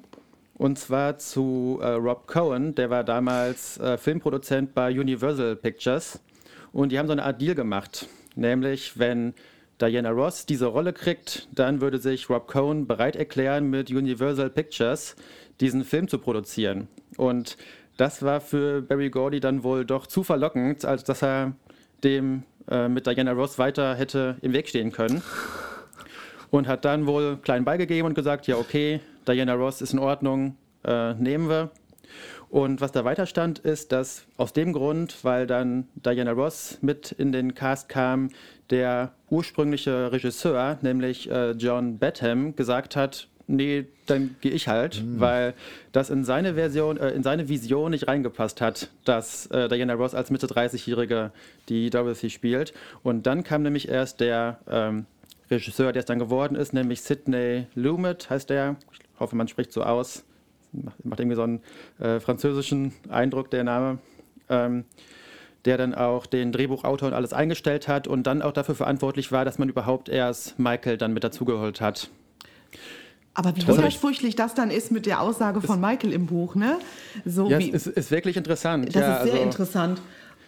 und 0.62 0.78
zwar 0.78 1.18
zu 1.18 1.80
äh, 1.82 1.88
Rob 1.88 2.28
Cohen, 2.28 2.76
der 2.76 2.92
war 2.92 3.04
damals 3.04 3.80
äh, 3.80 3.98
Filmproduzent 3.98 4.76
bei 4.76 4.92
Universal 4.92 5.56
Pictures. 5.56 6.20
Und 6.72 6.92
die 6.92 7.00
haben 7.00 7.08
so 7.08 7.14
eine 7.14 7.24
Art 7.24 7.42
Deal 7.42 7.56
gemacht. 7.56 8.08
Nämlich, 8.36 9.00
wenn 9.00 9.34
Diana 9.82 10.12
Ross 10.12 10.46
diese 10.46 10.68
Rolle 10.68 10.94
kriegt, 10.94 11.48
dann 11.52 11.82
würde 11.82 11.98
sich 11.98 12.30
Rob 12.30 12.48
Cohen 12.48 12.86
bereit 12.86 13.16
erklären, 13.16 13.72
mit 13.72 13.90
Universal 13.90 14.52
Pictures 14.52 15.16
diesen 15.60 15.84
Film 15.84 16.08
zu 16.08 16.20
produzieren. 16.20 16.88
Und 17.18 17.58
das 17.98 18.22
war 18.22 18.40
für 18.40 18.84
Barry 18.84 19.10
Gordy 19.10 19.40
dann 19.40 19.64
wohl 19.64 19.84
doch 19.84 20.06
zu 20.06 20.24
verlockend, 20.24 20.86
als 20.86 21.04
dass 21.04 21.24
er 21.24 21.54
dem 22.04 22.44
äh, 22.70 22.88
mit 22.88 23.08
Diana 23.08 23.32
Ross 23.32 23.58
weiter 23.58 23.96
hätte 23.96 24.38
im 24.44 24.54
Weg 24.54 24.70
stehen 24.70 24.92
können. 24.92 25.24
Und 26.52 26.68
hat 26.68 26.86
dann 26.86 27.08
wohl 27.08 27.38
klein 27.38 27.66
beigegeben 27.66 28.08
und 28.08 28.14
gesagt, 28.14 28.46
ja 28.46 28.58
okay, 28.58 29.00
Diana 29.28 29.54
Ross 29.54 29.82
ist 29.82 29.94
in 29.94 30.00
Ordnung, 30.00 30.56
äh, 30.84 31.14
nehmen 31.16 31.50
wir. 31.50 31.72
Und 32.50 32.82
was 32.82 32.92
da 32.92 33.06
weiter 33.06 33.26
stand, 33.26 33.60
ist, 33.60 33.94
dass 33.94 34.26
aus 34.36 34.52
dem 34.52 34.74
Grund, 34.74 35.24
weil 35.24 35.48
dann 35.48 35.88
Diana 35.96 36.34
Ross 36.34 36.78
mit 36.82 37.14
in 37.14 37.32
den 37.32 37.56
Cast 37.56 37.88
kam, 37.88 38.30
der 38.70 39.14
ursprüngliche 39.30 40.12
Regisseur, 40.12 40.78
nämlich 40.82 41.32
äh, 41.32 41.52
John 41.52 41.98
Badham, 41.98 42.56
gesagt 42.58 42.98
hat, 42.98 43.30
nee, 43.48 43.86
dann 44.06 44.36
gehe 44.42 44.52
ich 44.52 44.68
halt, 44.68 45.02
weil 45.18 45.54
das 45.92 46.10
in 46.10 46.24
seine 46.24 46.56
Version, 46.56 46.98
äh, 46.98 47.12
in 47.12 47.24
seine 47.24 47.48
Vision 47.48 47.92
nicht 47.92 48.08
reingepasst 48.08 48.60
hat, 48.60 48.90
dass 49.06 49.46
äh, 49.48 49.70
Diana 49.70 49.94
Ross 49.94 50.14
als 50.14 50.30
Mitte 50.30 50.48
30-Jährige 50.48 51.32
die 51.70 51.90
Dorothy 51.90 52.30
spielt. 52.30 52.74
Und 53.04 53.28
dann 53.28 53.44
kam 53.44 53.64
nämlich 53.64 53.88
erst 53.88 54.20
der 54.20 54.60
ähm, 54.70 55.06
Regisseur, 55.52 55.92
der 55.92 56.02
es 56.02 56.06
dann 56.06 56.20
geworden 56.20 56.56
ist, 56.56 56.74
nämlich 56.74 57.02
Sidney 57.02 57.68
Lumet 57.76 58.30
heißt 58.30 58.50
der. 58.50 58.78
Ich 58.92 59.20
hoffe, 59.20 59.36
man 59.36 59.48
spricht 59.48 59.72
so 59.72 59.84
aus. 59.84 60.24
Macht, 60.72 61.06
macht 61.06 61.20
irgendwie 61.20 61.36
so 61.36 61.44
einen 61.44 61.62
äh, 62.00 62.20
französischen 62.20 62.94
Eindruck, 63.10 63.52
der 63.52 63.64
Name. 63.64 64.00
Ähm, 64.50 64.86
der 65.66 65.78
dann 65.78 65.94
auch 65.94 66.26
den 66.26 66.52
Drehbuchautor 66.52 67.10
und 67.10 67.14
alles 67.14 67.34
eingestellt 67.34 67.88
hat 67.88 68.08
und 68.08 68.24
dann 68.24 68.42
auch 68.42 68.52
dafür 68.52 68.76
verantwortlich 68.76 69.32
war, 69.32 69.46
dass 69.46 69.60
man 69.60 69.70
überhaupt 69.70 70.10
erst 70.10 70.58
Michael 70.58 70.98
dann 70.98 71.14
mit 71.14 71.24
dazugeholt 71.24 71.82
hat. 71.82 72.10
Aber 73.34 73.56
wie 73.56 73.66
widersprüchlich 73.66 74.36
das 74.36 74.56
dann 74.56 74.72
ist 74.72 74.92
mit 74.92 75.06
der 75.06 75.22
Aussage 75.22 75.62
von 75.62 75.80
Michael 75.80 76.12
im 76.12 76.26
Buch, 76.26 76.56
ne? 76.56 76.80
So 77.26 77.48
Ja, 77.48 77.60
wie, 77.60 77.72
es 77.72 77.88
ist, 77.88 77.96
ist 77.96 78.12
wirklich 78.12 78.36
interessant. 78.36 78.88
Das 78.88 78.96
ja, 78.96 79.18
ist 79.18 79.24
sehr 79.24 79.34
also- 79.34 79.44
interessant. 79.44 80.02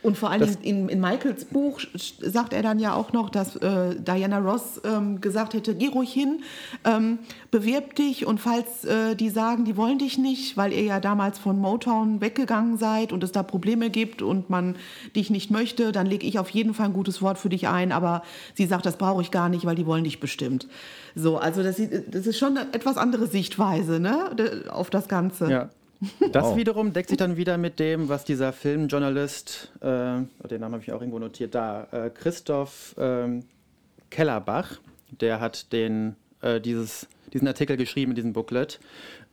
Und 0.04 0.18
vor 0.18 0.30
allem 0.30 0.56
in, 0.62 0.90
in 0.90 1.00
Michaels 1.00 1.46
Buch 1.46 1.80
sagt 2.22 2.52
er 2.52 2.62
dann 2.62 2.78
ja 2.78 2.94
auch 2.94 3.14
noch, 3.14 3.30
dass 3.30 3.56
äh, 3.56 3.96
Diana 3.96 4.40
Ross 4.40 4.82
ähm, 4.84 5.22
gesagt 5.22 5.54
hätte, 5.54 5.76
geh 5.76 5.88
ruhig 5.88 6.12
hin, 6.12 6.44
ähm, 6.84 7.20
bewirb 7.52 7.96
dich 7.96 8.26
und 8.26 8.40
falls 8.40 8.84
äh, 8.84 9.16
die 9.16 9.30
sagen, 9.30 9.64
die 9.64 9.78
wollen 9.78 10.00
dich 10.00 10.18
nicht, 10.18 10.58
weil 10.58 10.74
ihr 10.74 10.84
ja 10.84 11.00
damals 11.00 11.40
von 11.40 11.58
Motown 11.58 12.20
weggegangen 12.20 12.78
seid 12.78 13.14
und 13.14 13.24
es 13.24 13.32
da 13.32 13.44
Probleme 13.44 13.90
gibt 13.90 14.22
und 14.22 14.50
man 14.50 14.76
dich 15.16 15.30
nicht 15.30 15.52
möchte, 15.52 15.94
dann 15.94 16.06
lege 16.06 16.28
ich 16.28 16.38
auf 16.38 16.50
jeden 16.50 16.74
Fall 16.74 16.88
ein 16.88 16.94
gutes 16.94 17.22
Wort 17.22 17.38
für 17.38 17.50
dich 17.50 17.70
ein, 17.70 17.94
aber 17.94 18.24
sie 18.56 18.66
sagt, 18.66 18.86
das 18.86 18.98
brauche 18.98 19.22
ich 19.22 19.32
gar 19.32 19.48
nicht, 19.48 19.66
weil 19.66 19.76
die 19.76 19.86
wollen 19.86 20.04
dich 20.04 20.20
bestimmt. 20.20 20.68
So, 21.16 21.38
also 21.38 21.64
das, 21.64 21.82
das 22.12 22.28
ist 22.28 22.38
schon 22.38 22.58
eine 22.58 22.74
etwas 22.74 22.98
andere 22.98 23.28
Sichtweise 23.28 24.02
ne, 24.02 24.66
auf 24.70 24.90
das 24.90 25.08
Ganze. 25.08 25.50
Ja. 25.50 25.70
Das 26.32 26.46
Wow. 26.46 26.58
wiederum 26.58 26.94
deckt 26.94 27.10
sich 27.10 27.18
dann 27.18 27.38
wieder 27.38 27.58
mit 27.58 27.80
dem, 27.80 28.10
was 28.10 28.26
dieser 28.26 28.54
Filmjournalist, 28.54 29.72
äh, 29.82 29.86
den 29.86 30.60
Namen 30.60 30.74
habe 30.74 30.84
ich 30.84 30.92
auch 30.92 31.02
irgendwo 31.02 31.20
notiert, 31.20 31.56
da, 31.56 31.88
äh, 31.92 32.10
Christoph 32.10 32.96
ähm, 32.98 33.44
Kellerbach, 34.10 34.80
der 35.22 35.40
hat 35.40 35.72
den, 35.72 36.16
äh, 36.42 36.60
dieses, 36.60 37.08
diesen 37.34 37.48
Artikel 37.48 37.78
geschrieben 37.78 38.12
in 38.12 38.16
diesem 38.16 38.34
Booklet. 38.34 38.80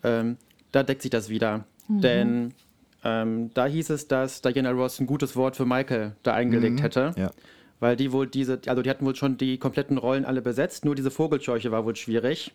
Ähm, 0.05 0.37
da 0.73 0.83
deckt 0.83 1.03
sich 1.03 1.11
das 1.11 1.29
wieder. 1.29 1.65
Denn 1.89 2.55
ähm, 3.03 3.51
da 3.55 3.67
hieß 3.67 3.91
es, 3.91 4.07
dass 4.07 4.43
Diana 4.43 4.71
Ross 4.71 5.01
ein 5.01 5.07
gutes 5.07 5.35
Wort 5.35 5.57
für 5.57 5.67
Michael 5.67 6.13
da 6.23 6.35
eingelegt 6.35 6.83
hätte. 6.83 7.13
Ja. 7.17 7.33
Weil 7.81 7.97
die 7.97 8.13
wohl 8.13 8.29
diese, 8.29 8.61
also 8.67 8.83
die 8.83 8.91
hatten 8.91 9.05
wohl 9.05 9.17
schon 9.17 9.39
die 9.39 9.59
kompletten 9.59 9.99
Rollen 9.99 10.25
alle 10.25 10.41
besetzt, 10.43 10.85
nur 10.85 10.95
diese 10.95 11.11
Vogelscheuche 11.11 11.73
war 11.73 11.85
wohl 11.85 11.97
schwierig. 11.97 12.53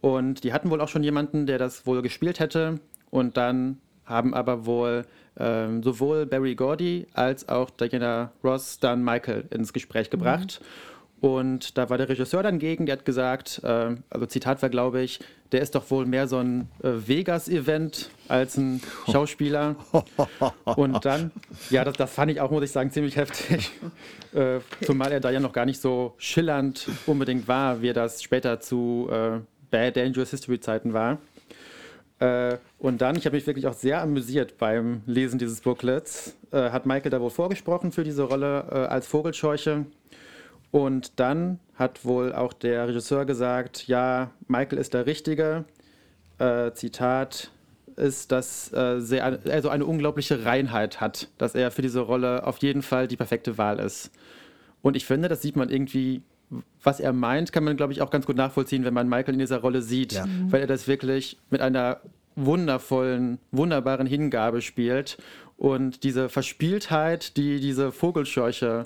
Und 0.00 0.44
die 0.44 0.52
hatten 0.52 0.70
wohl 0.70 0.80
auch 0.80 0.88
schon 0.88 1.02
jemanden, 1.02 1.46
der 1.46 1.58
das 1.58 1.86
wohl 1.86 2.02
gespielt 2.02 2.38
hätte. 2.38 2.78
Und 3.12 3.36
dann 3.36 3.78
haben 4.06 4.32
aber 4.32 4.64
wohl 4.64 5.04
ähm, 5.38 5.82
sowohl 5.82 6.24
Barry 6.24 6.54
Gordy 6.54 7.06
als 7.12 7.48
auch 7.48 7.68
Diana 7.70 8.32
Ross 8.42 8.78
dann 8.80 9.04
Michael 9.04 9.44
ins 9.50 9.72
Gespräch 9.72 10.08
gebracht. 10.08 10.62
Und 11.20 11.78
da 11.78 11.88
war 11.88 11.98
der 11.98 12.08
Regisseur 12.08 12.42
dann 12.42 12.58
gegen, 12.58 12.86
der 12.86 12.96
hat 12.96 13.04
gesagt, 13.04 13.60
äh, 13.62 13.94
also 14.10 14.26
Zitat 14.26 14.60
war, 14.60 14.70
glaube 14.70 15.02
ich, 15.02 15.20
der 15.52 15.60
ist 15.60 15.74
doch 15.74 15.88
wohl 15.90 16.06
mehr 16.06 16.26
so 16.26 16.38
ein 16.38 16.68
äh, 16.82 16.88
Vegas-Event 17.06 18.10
als 18.28 18.56
ein 18.56 18.80
Schauspieler. 19.12 19.76
Und 20.64 21.04
dann, 21.04 21.30
ja, 21.70 21.84
das, 21.84 21.94
das 21.94 22.12
fand 22.12 22.32
ich 22.32 22.40
auch, 22.40 22.50
muss 22.50 22.64
ich 22.64 22.72
sagen, 22.72 22.90
ziemlich 22.90 23.16
heftig. 23.16 23.70
Äh, 24.34 24.60
zumal 24.86 25.12
er 25.12 25.20
da 25.20 25.28
ja 25.28 25.40
noch 25.40 25.52
gar 25.52 25.66
nicht 25.66 25.78
so 25.78 26.14
schillernd 26.16 26.88
unbedingt 27.04 27.48
war, 27.48 27.82
wie 27.82 27.90
er 27.90 27.92
das 27.92 28.22
später 28.22 28.60
zu 28.60 29.10
äh, 29.12 29.40
Bad 29.70 29.98
Dangerous 29.98 30.30
History 30.30 30.58
Zeiten 30.58 30.94
war. 30.94 31.18
Äh, 32.22 32.58
und 32.78 33.02
dann, 33.02 33.16
ich 33.16 33.26
habe 33.26 33.34
mich 33.34 33.48
wirklich 33.48 33.66
auch 33.66 33.72
sehr 33.72 34.00
amüsiert 34.00 34.56
beim 34.56 35.02
Lesen 35.06 35.40
dieses 35.40 35.60
Booklets, 35.60 36.36
äh, 36.52 36.70
hat 36.70 36.86
Michael 36.86 37.10
da 37.10 37.20
wohl 37.20 37.30
vorgesprochen 37.30 37.90
für 37.90 38.04
diese 38.04 38.22
Rolle 38.22 38.64
äh, 38.70 38.74
als 38.74 39.08
Vogelscheuche. 39.08 39.86
Und 40.70 41.18
dann 41.18 41.58
hat 41.74 42.04
wohl 42.04 42.32
auch 42.32 42.52
der 42.52 42.86
Regisseur 42.86 43.24
gesagt, 43.24 43.88
ja, 43.88 44.30
Michael 44.46 44.78
ist 44.78 44.94
der 44.94 45.06
Richtige. 45.06 45.64
Äh, 46.38 46.72
Zitat 46.74 47.50
ist, 47.96 48.30
dass 48.30 48.72
äh, 48.72 49.00
er 49.44 49.62
so 49.62 49.68
eine 49.68 49.84
unglaubliche 49.84 50.44
Reinheit 50.44 51.00
hat, 51.00 51.28
dass 51.38 51.56
er 51.56 51.72
für 51.72 51.82
diese 51.82 52.00
Rolle 52.00 52.46
auf 52.46 52.58
jeden 52.58 52.82
Fall 52.82 53.08
die 53.08 53.16
perfekte 53.16 53.58
Wahl 53.58 53.80
ist. 53.80 54.12
Und 54.80 54.96
ich 54.96 55.06
finde, 55.06 55.28
das 55.28 55.42
sieht 55.42 55.56
man 55.56 55.70
irgendwie, 55.70 56.22
was 56.82 57.00
er 57.00 57.12
meint, 57.12 57.52
kann 57.52 57.64
man, 57.64 57.76
glaube 57.76 57.92
ich, 57.92 58.02
auch 58.02 58.10
ganz 58.10 58.26
gut 58.26 58.36
nachvollziehen, 58.36 58.84
wenn 58.84 58.94
man 58.94 59.08
Michael 59.08 59.34
in 59.34 59.38
dieser 59.40 59.58
Rolle 59.60 59.82
sieht, 59.82 60.12
Ja. 60.12 60.26
weil 60.48 60.60
er 60.60 60.66
das 60.66 60.88
wirklich 60.88 61.38
mit 61.50 61.60
einer 61.60 62.00
wundervollen, 62.36 63.38
wunderbaren 63.50 64.06
Hingabe 64.06 64.62
spielt 64.62 65.18
und 65.56 66.02
diese 66.02 66.28
Verspieltheit, 66.28 67.36
die 67.36 67.60
diese 67.60 67.92
Vogelscheuche 67.92 68.84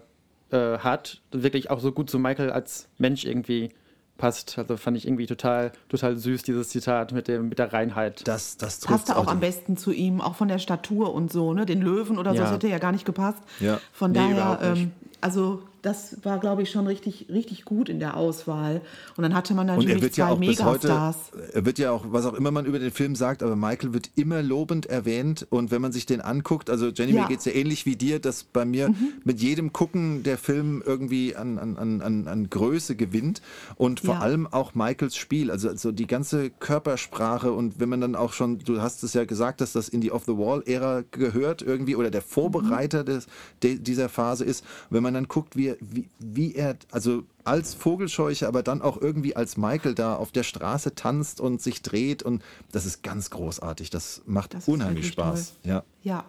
äh, 0.51 0.79
hat, 0.79 1.21
wirklich 1.33 1.71
auch 1.71 1.81
so 1.81 1.93
gut 1.93 2.09
zu 2.11 2.19
Michael 2.19 2.51
als 2.51 2.89
Mensch 2.99 3.25
irgendwie 3.25 3.71
passt. 4.19 4.59
Also 4.59 4.77
fand 4.77 4.97
ich 4.97 5.07
irgendwie 5.07 5.27
total, 5.27 5.73
total 5.89 6.17
süß, 6.17 6.43
dieses 6.43 6.69
Zitat 6.71 7.13
mit, 7.13 7.29
dem, 7.29 7.49
mit 7.49 7.59
der 7.59 7.73
Reinheit. 7.73 8.27
Das, 8.27 8.57
das 8.57 8.81
Passt 8.81 9.15
auch 9.15 9.27
am 9.27 9.41
besten 9.41 9.77
zu 9.77 9.93
ihm, 9.93 10.21
auch 10.21 10.37
von 10.37 10.49
der 10.49 10.59
Statur 10.59 11.13
und 11.13 11.31
so, 11.33 11.53
ne? 11.53 11.67
Den 11.67 11.83
Löwen 11.83 12.19
oder 12.19 12.31
so, 12.31 12.39
Ja. 12.39 12.43
das 12.45 12.53
hätte 12.53 12.69
ja 12.69 12.79
gar 12.79 12.93
nicht 12.93 13.05
gepasst. 13.05 13.39
Ja. 13.61 13.79
Von 13.93 14.13
Nee, 14.13 14.19
daher, 14.35 14.59
ähm, 14.63 14.93
also 15.21 15.63
das 15.87 16.17
war, 16.25 16.41
glaube 16.41 16.63
ich, 16.63 16.71
schon 16.71 16.87
richtig, 16.87 17.27
richtig 17.31 17.65
gut 17.65 17.89
in 17.89 18.01
der 18.01 18.17
Auswahl. 18.17 18.81
Und 19.17 19.23
dann 19.23 19.35
hatte 19.35 19.55
man 19.55 19.69
Und 19.71 19.77
natürlich 19.77 19.95
er 19.97 20.03
wird 20.03 20.17
ja 20.17 20.27
zwei 20.27 20.33
auch 20.33 20.39
bis 20.41 20.65
heute, 20.65 20.89
Megastars. 20.89 21.17
er 21.53 21.65
wird 21.65 21.79
ja 21.79 21.93
auch, 21.93 22.05
was 22.09 22.27
auch 22.27 22.35
immer 22.35 22.51
man 22.51 22.67
über 22.67 22.79
den 22.79 22.91
Film 22.91 23.15
sagt, 23.15 23.43
aber 23.43 23.55
Michael 23.55 23.95
wird 23.95 24.11
immer 24.17 24.43
lobend 24.43 24.87
erwähnt 24.87 25.47
und 25.49 25.71
wenn 25.71 25.81
man 25.81 25.93
sich 25.93 26.05
den 26.05 26.21
anguckt, 26.21 26.71
also 26.71 26.89
Jenny, 26.89 27.13
Ja. 27.15 27.23
mir 27.23 27.29
geht 27.29 27.39
es 27.39 27.45
ja 27.45 27.53
ähnlich 27.53 27.87
wie 27.87 27.95
dir, 27.97 28.19
dass 28.19 28.43
bei 28.43 28.65
mir 28.65 28.93
mit 29.25 29.41
jedem 29.41 29.73
Gucken 29.73 30.23
der 30.25 30.39
Film 30.39 30.83
irgendwie 30.85 31.37
an, 31.37 31.59
an, 31.59 31.77
an, 31.77 32.27
an, 32.27 32.51
Größe 32.51 32.97
gewinnt 32.97 33.41
und 33.77 34.01
vor 34.01 34.15
Ja. 34.17 34.21
allem 34.21 34.47
auch 34.47 34.75
Michaels 34.75 35.17
Spiel, 35.17 35.51
also, 35.53 35.69
also 35.69 35.93
die 35.93 36.07
ganze 36.09 36.51
Körpersprache 36.51 37.53
und 37.53 37.79
wenn 37.81 37.89
man 37.89 38.01
dann 38.01 38.17
auch 38.17 38.33
schon, 38.33 38.59
du 38.59 38.81
hast 38.83 39.03
es 39.05 39.15
ja 39.15 39.25
gesagt, 39.25 39.61
dass 39.61 39.73
das 39.73 39.89
in 39.89 40.01
die 40.01 40.11
Off-the-Wall-Ära 40.11 41.05
gehört 41.13 41.63
irgendwie 41.63 41.97
oder 41.97 42.11
der 42.11 42.23
Vorbereiter 42.23 43.05
des, 43.05 43.27
de, 43.63 43.79
dieser 43.79 44.09
Phase 44.09 44.45
ist, 44.45 44.65
wenn 44.91 45.03
man 45.03 45.15
dann 45.15 45.29
guckt, 45.29 45.57
wie, 45.57 45.69
er- 45.69 45.76
wie, 45.81 46.09
wie 46.19 46.55
er, 46.55 46.77
also 46.91 47.25
als 47.45 47.75
Vogelscheuche, 47.75 48.49
aber 48.49 48.63
dann 48.63 48.83
auch 48.83 49.01
irgendwie 49.01 49.37
als 49.37 49.57
Michael 49.57 49.95
da 49.95 50.17
auf 50.17 50.33
der 50.33 50.43
Straße 50.43 50.95
tanzt 50.95 51.41
und 51.41 51.63
sich 51.63 51.83
dreht 51.83 52.23
und 52.23 52.43
das 52.73 52.87
ist 52.87 53.03
ganz 53.03 53.31
großartig. 53.31 53.91
Das 53.91 54.23
macht 54.27 54.55
Das 54.55 54.69
unheimlich 54.69 55.09
Spaß. 55.09 55.55
Ja. 55.65 55.85
Ja. 56.03 56.25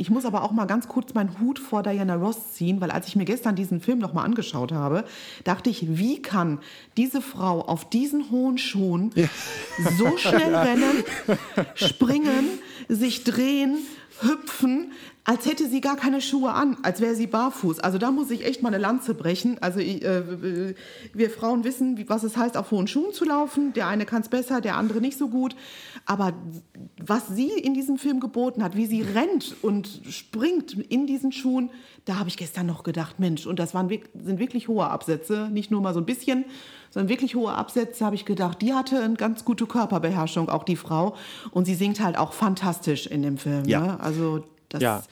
Ich 0.00 0.10
muss 0.10 0.24
aber 0.24 0.44
auch 0.44 0.52
mal 0.52 0.66
ganz 0.66 0.86
kurz 0.86 1.12
meinen 1.14 1.40
Hut 1.40 1.58
vor 1.58 1.82
Diana 1.82 2.14
Ross 2.14 2.52
ziehen, 2.54 2.80
weil 2.80 2.92
als 2.92 3.08
ich 3.08 3.16
mir 3.16 3.24
gestern 3.24 3.56
diesen 3.56 3.80
Film 3.80 3.98
noch 3.98 4.12
mal 4.12 4.22
angeschaut 4.22 4.70
habe, 4.70 5.04
dachte 5.42 5.70
ich, 5.70 5.98
wie 5.98 6.22
kann 6.22 6.60
diese 6.96 7.20
Frau 7.20 7.62
auf 7.62 7.90
diesen 7.90 8.30
hohen 8.30 8.58
Schuhen 8.58 9.12
so 9.98 10.16
schnell 10.16 10.54
rennen, 10.54 11.04
springen, 11.74 12.60
sich 12.88 13.24
drehen, 13.24 13.78
hüpfen, 14.20 14.92
als 15.28 15.44
hätte 15.44 15.68
sie 15.68 15.82
gar 15.82 15.96
keine 15.96 16.22
Schuhe 16.22 16.52
an, 16.52 16.78
als 16.82 17.02
wäre 17.02 17.14
sie 17.14 17.26
barfuß. 17.26 17.80
Also 17.80 17.98
da 17.98 18.10
muss 18.10 18.30
ich 18.30 18.46
echt 18.46 18.62
mal 18.62 18.70
eine 18.70 18.78
Lanze 18.78 19.12
brechen. 19.12 19.58
Also 19.60 19.78
äh, 19.78 20.74
wir 21.12 21.28
Frauen 21.28 21.64
wissen, 21.64 22.02
was 22.08 22.22
es 22.22 22.38
heißt, 22.38 22.56
auf 22.56 22.70
hohen 22.70 22.86
Schuhen 22.86 23.12
zu 23.12 23.26
laufen. 23.26 23.74
Der 23.74 23.88
eine 23.88 24.06
kann 24.06 24.22
es 24.22 24.30
besser, 24.30 24.62
der 24.62 24.78
andere 24.78 25.02
nicht 25.02 25.18
so 25.18 25.28
gut. 25.28 25.54
Aber 26.06 26.32
was 26.98 27.28
sie 27.28 27.50
in 27.50 27.74
diesem 27.74 27.98
Film 27.98 28.20
geboten 28.20 28.64
hat, 28.64 28.74
wie 28.74 28.86
sie 28.86 29.02
rennt 29.02 29.54
und 29.60 30.00
springt 30.08 30.72
in 30.72 31.06
diesen 31.06 31.30
Schuhen, 31.30 31.68
da 32.06 32.18
habe 32.18 32.30
ich 32.30 32.38
gestern 32.38 32.64
noch 32.64 32.82
gedacht, 32.82 33.20
Mensch, 33.20 33.44
und 33.46 33.58
das 33.58 33.74
waren, 33.74 33.90
sind 33.90 34.38
wirklich 34.38 34.68
hohe 34.68 34.88
Absätze, 34.88 35.50
nicht 35.52 35.70
nur 35.70 35.82
mal 35.82 35.92
so 35.92 36.00
ein 36.00 36.06
bisschen, 36.06 36.46
sondern 36.88 37.10
wirklich 37.10 37.34
hohe 37.34 37.52
Absätze, 37.52 38.02
habe 38.02 38.16
ich 38.16 38.24
gedacht, 38.24 38.62
die 38.62 38.72
hatte 38.72 39.02
eine 39.02 39.16
ganz 39.16 39.44
gute 39.44 39.66
Körperbeherrschung, 39.66 40.48
auch 40.48 40.64
die 40.64 40.76
Frau. 40.76 41.16
Und 41.50 41.66
sie 41.66 41.74
singt 41.74 42.00
halt 42.00 42.16
auch 42.16 42.32
fantastisch 42.32 43.06
in 43.06 43.20
dem 43.20 43.36
Film. 43.36 43.66
Ja. 43.66 43.80
Ne? 43.80 44.00
Also 44.00 44.44
das 44.68 44.82
Ja. 44.82 44.98
ist 44.98 45.08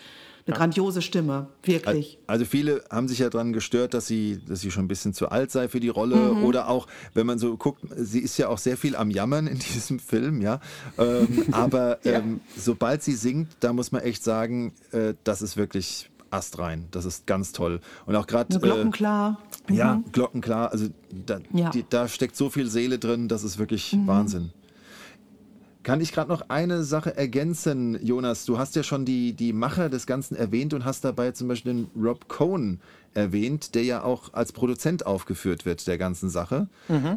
eine 0.46 0.54
grandiose 0.56 1.02
Stimme, 1.02 1.48
wirklich. 1.64 2.18
Also 2.28 2.44
viele 2.44 2.84
haben 2.88 3.08
sich 3.08 3.18
ja 3.18 3.28
daran 3.30 3.52
gestört, 3.52 3.94
dass 3.94 4.06
sie, 4.06 4.40
dass 4.46 4.60
sie 4.60 4.70
schon 4.70 4.84
ein 4.84 4.88
bisschen 4.88 5.12
zu 5.12 5.28
alt 5.28 5.50
sei 5.50 5.68
für 5.68 5.80
die 5.80 5.88
Rolle. 5.88 6.34
Oder 6.34 6.68
auch, 6.68 6.86
wenn 7.14 7.26
man 7.26 7.38
so 7.40 7.56
guckt, 7.56 7.82
sie 7.96 8.20
ist 8.20 8.38
ja 8.38 8.46
auch 8.48 8.58
sehr 8.58 8.76
viel 8.76 8.94
am 8.94 9.10
Jammern 9.10 9.48
in 9.48 9.58
diesem 9.74 9.98
Film, 9.98 10.40
ja. 10.40 10.60
Ähm, 10.98 11.46
aber 11.52 11.98
ähm, 12.04 12.40
sobald 12.56 13.02
sie 13.02 13.14
singt, 13.14 13.48
da 13.58 13.72
muss 13.72 13.90
man 13.90 14.02
echt 14.02 14.22
sagen, 14.22 14.72
äh, 14.92 15.14
das 15.24 15.42
ist 15.42 15.56
wirklich 15.56 16.10
astrein. 16.30 16.86
Das 16.92 17.04
ist 17.06 17.26
ganz 17.26 17.50
toll. 17.52 17.80
Und 18.04 18.14
auch 18.14 18.26
gerade. 18.28 18.50
Eine 18.50 18.60
glockenklar. 18.60 19.38
Ja, 19.68 20.00
glockenklar. 20.12 20.70
Also 20.70 20.86
da, 21.10 21.40
Ja. 21.52 21.70
die, 21.70 21.84
da 21.88 22.06
steckt 22.06 22.36
so 22.36 22.50
viel 22.50 22.68
Seele 22.68 23.00
drin, 23.00 23.26
das 23.26 23.42
ist 23.42 23.58
wirklich 23.58 23.96
Wahnsinn. 24.04 24.52
Kann 25.86 26.00
ich 26.00 26.10
gerade 26.10 26.28
noch 26.28 26.48
eine 26.48 26.82
Sache 26.82 27.16
ergänzen, 27.16 27.96
Jonas? 28.04 28.44
Du 28.44 28.58
hast 28.58 28.74
ja 28.74 28.82
schon 28.82 29.04
die, 29.04 29.34
die 29.34 29.52
Macher 29.52 29.88
des 29.88 30.08
Ganzen 30.08 30.34
erwähnt 30.34 30.74
und 30.74 30.84
hast 30.84 31.04
dabei 31.04 31.30
zum 31.30 31.46
Beispiel 31.46 31.74
den 31.74 31.90
Rob 31.94 32.26
Cohn 32.26 32.80
erwähnt, 33.14 33.76
der 33.76 33.84
ja 33.84 34.02
auch 34.02 34.34
als 34.34 34.50
Produzent 34.50 35.06
aufgeführt 35.06 35.64
wird 35.64 35.86
der 35.86 35.96
ganzen 35.96 36.28
Sache. 36.28 36.66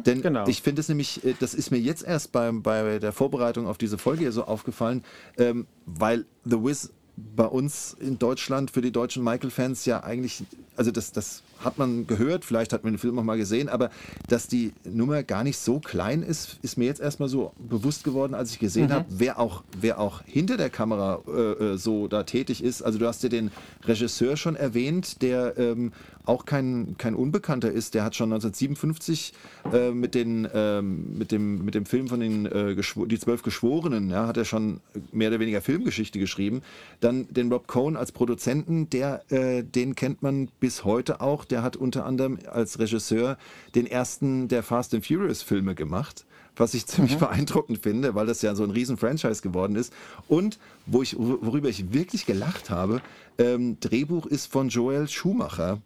Denn 0.06 0.22
genau. 0.22 0.46
ich 0.46 0.62
finde 0.62 0.82
es 0.82 0.88
nämlich, 0.88 1.24
äh, 1.24 1.34
das 1.40 1.52
ist 1.52 1.72
mir 1.72 1.78
jetzt 1.78 2.04
erst 2.04 2.30
beim, 2.30 2.62
bei 2.62 3.00
der 3.00 3.10
Vorbereitung 3.10 3.66
auf 3.66 3.76
diese 3.76 3.98
Folge 3.98 4.20
hier 4.20 4.32
so 4.32 4.44
aufgefallen, 4.44 5.02
ähm, 5.36 5.66
weil 5.86 6.24
The 6.44 6.62
Wiz 6.62 6.92
bei 7.16 7.46
uns 7.46 7.96
in 7.98 8.20
Deutschland 8.20 8.70
für 8.70 8.82
die 8.82 8.92
deutschen 8.92 9.24
Michael-Fans 9.24 9.84
ja 9.84 10.04
eigentlich, 10.04 10.44
also 10.76 10.92
das, 10.92 11.10
das 11.10 11.42
hat 11.64 11.78
man 11.78 12.06
gehört, 12.06 12.44
vielleicht 12.44 12.72
hat 12.72 12.84
man 12.84 12.94
den 12.94 12.98
Film 12.98 13.18
auch 13.18 13.22
mal 13.22 13.36
gesehen, 13.36 13.68
aber 13.68 13.90
dass 14.28 14.48
die 14.48 14.72
Nummer 14.84 15.22
gar 15.22 15.44
nicht 15.44 15.58
so 15.58 15.78
klein 15.80 16.22
ist, 16.22 16.58
ist 16.62 16.78
mir 16.78 16.86
jetzt 16.86 17.00
erstmal 17.00 17.28
so 17.28 17.52
bewusst 17.58 18.04
geworden, 18.04 18.34
als 18.34 18.52
ich 18.52 18.58
gesehen 18.58 18.92
habe, 18.92 19.04
wer 19.08 19.38
auch, 19.38 19.62
wer 19.78 19.98
auch 19.98 20.22
hinter 20.24 20.56
der 20.56 20.70
Kamera 20.70 21.20
äh, 21.28 21.40
äh, 21.40 21.76
so 21.76 22.08
da 22.08 22.22
tätig 22.22 22.62
ist. 22.62 22.82
Also 22.82 22.98
du 22.98 23.06
hast 23.06 23.22
ja 23.22 23.28
den 23.28 23.50
Regisseur 23.84 24.36
schon 24.36 24.56
erwähnt, 24.56 25.22
der 25.22 25.58
ähm, 25.58 25.92
auch 26.30 26.44
kein, 26.44 26.94
kein 26.96 27.16
Unbekannter 27.16 27.72
ist. 27.72 27.94
Der 27.94 28.04
hat 28.04 28.14
schon 28.14 28.32
1957 28.32 29.34
äh, 29.72 29.90
mit, 29.90 30.14
den, 30.14 30.48
ähm, 30.54 31.18
mit, 31.18 31.32
dem, 31.32 31.64
mit 31.64 31.74
dem 31.74 31.86
Film 31.86 32.06
von 32.06 32.20
den 32.20 32.46
äh, 32.46 32.76
Die 32.76 33.18
Zwölf 33.18 33.42
Geschworenen, 33.42 34.10
ja, 34.10 34.28
hat 34.28 34.36
er 34.36 34.44
schon 34.44 34.80
mehr 35.10 35.28
oder 35.30 35.40
weniger 35.40 35.60
Filmgeschichte 35.60 36.20
geschrieben. 36.20 36.62
Dann 37.00 37.26
den 37.30 37.50
Rob 37.52 37.66
Cohn 37.66 37.96
als 37.96 38.12
Produzenten, 38.12 38.88
der, 38.90 39.24
äh, 39.32 39.64
den 39.64 39.96
kennt 39.96 40.22
man 40.22 40.48
bis 40.60 40.84
heute 40.84 41.20
auch. 41.20 41.44
Der 41.44 41.64
hat 41.64 41.76
unter 41.76 42.06
anderem 42.06 42.38
als 42.46 42.78
Regisseur 42.78 43.36
den 43.74 43.86
ersten 43.86 44.46
der 44.46 44.62
Fast 44.62 44.94
and 44.94 45.04
Furious 45.04 45.42
Filme 45.42 45.74
gemacht 45.74 46.24
was 46.56 46.74
ich 46.74 46.86
ziemlich 46.86 47.16
beeindruckend 47.18 47.78
finde, 47.82 48.14
weil 48.14 48.26
das 48.26 48.42
ja 48.42 48.54
so 48.54 48.62
ein 48.62 48.70
riesen 48.70 48.98
Franchise 48.98 49.40
geworden 49.40 49.76
ist. 49.76 49.92
Und 50.28 50.58
wo 50.84 51.00
ich, 51.02 51.16
worüber 51.18 51.68
ich 51.68 51.92
wirklich 51.92 52.26
gelacht 52.26 52.68
habe, 52.68 53.00
ähm, 53.38 53.78
Drehbuch 53.80 54.26
ist 54.26 54.52
von 54.52 54.68
Joel 54.68 55.08
Schumacher. 55.08 55.80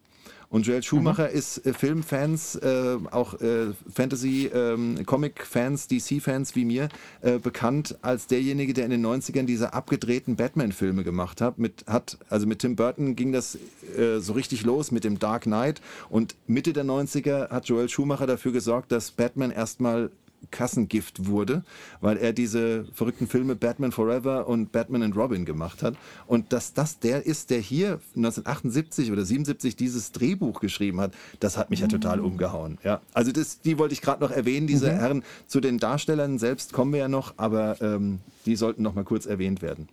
Und 0.54 0.68
Joel 0.68 0.84
Schumacher 0.84 1.30
ist 1.30 1.66
äh, 1.66 1.72
Filmfans, 1.72 2.54
äh, 2.54 2.96
auch 3.10 3.34
äh, 3.40 3.72
Fantasy, 3.92 4.48
ähm, 4.54 5.04
Comic-Fans, 5.04 5.88
DC-Fans 5.88 6.54
wie 6.54 6.64
mir, 6.64 6.90
äh, 7.22 7.40
bekannt 7.40 7.96
als 8.02 8.28
derjenige, 8.28 8.72
der 8.72 8.84
in 8.84 8.92
den 8.92 9.04
90ern 9.04 9.46
diese 9.46 9.72
abgedrehten 9.72 10.36
Batman-Filme 10.36 11.02
gemacht 11.02 11.40
hat. 11.40 11.58
Mit, 11.58 11.84
hat. 11.88 12.18
Also 12.28 12.46
mit 12.46 12.60
Tim 12.60 12.76
Burton 12.76 13.16
ging 13.16 13.32
das 13.32 13.58
äh, 13.98 14.20
so 14.20 14.34
richtig 14.34 14.62
los 14.62 14.92
mit 14.92 15.02
dem 15.02 15.18
Dark 15.18 15.42
Knight. 15.42 15.80
Und 16.08 16.36
Mitte 16.46 16.72
der 16.72 16.84
90er 16.84 17.50
hat 17.50 17.66
Joel 17.66 17.88
Schumacher 17.88 18.28
dafür 18.28 18.52
gesorgt, 18.52 18.92
dass 18.92 19.10
Batman 19.10 19.50
erstmal 19.50 20.12
Kassengift 20.50 21.26
wurde, 21.26 21.64
weil 22.00 22.16
er 22.16 22.32
diese 22.32 22.84
verrückten 22.92 23.26
Filme 23.26 23.54
Batman 23.54 23.92
Forever 23.92 24.46
und 24.48 24.72
Batman 24.72 25.02
and 25.02 25.16
Robin 25.16 25.44
gemacht 25.44 25.82
hat. 25.82 25.94
Und 26.26 26.52
dass 26.52 26.74
das 26.74 26.98
der 26.98 27.26
ist, 27.26 27.50
der 27.50 27.60
hier 27.60 28.00
1978 28.16 29.12
oder 29.12 29.24
77 29.24 29.76
dieses 29.76 30.12
Drehbuch 30.12 30.60
geschrieben 30.60 31.00
hat, 31.00 31.12
das 31.40 31.56
hat 31.56 31.70
mich 31.70 31.80
ja 31.80 31.86
total 31.86 32.20
umgehauen. 32.20 32.78
Ja, 32.84 33.00
also 33.12 33.32
das, 33.32 33.60
die 33.60 33.78
wollte 33.78 33.94
ich 33.94 34.02
gerade 34.02 34.22
noch 34.22 34.30
erwähnen, 34.30 34.66
diese 34.66 34.92
Herren. 34.92 35.22
Zu 35.46 35.60
den 35.60 35.78
Darstellern 35.78 36.38
selbst 36.38 36.72
kommen 36.72 36.92
wir 36.92 37.00
ja 37.00 37.08
noch, 37.08 37.34
aber 37.36 37.80
ähm, 37.80 38.20
die 38.46 38.56
sollten 38.56 38.82
noch 38.82 38.94
mal 38.94 39.04
kurz 39.04 39.26
erwähnt 39.26 39.62
werden. 39.62 39.88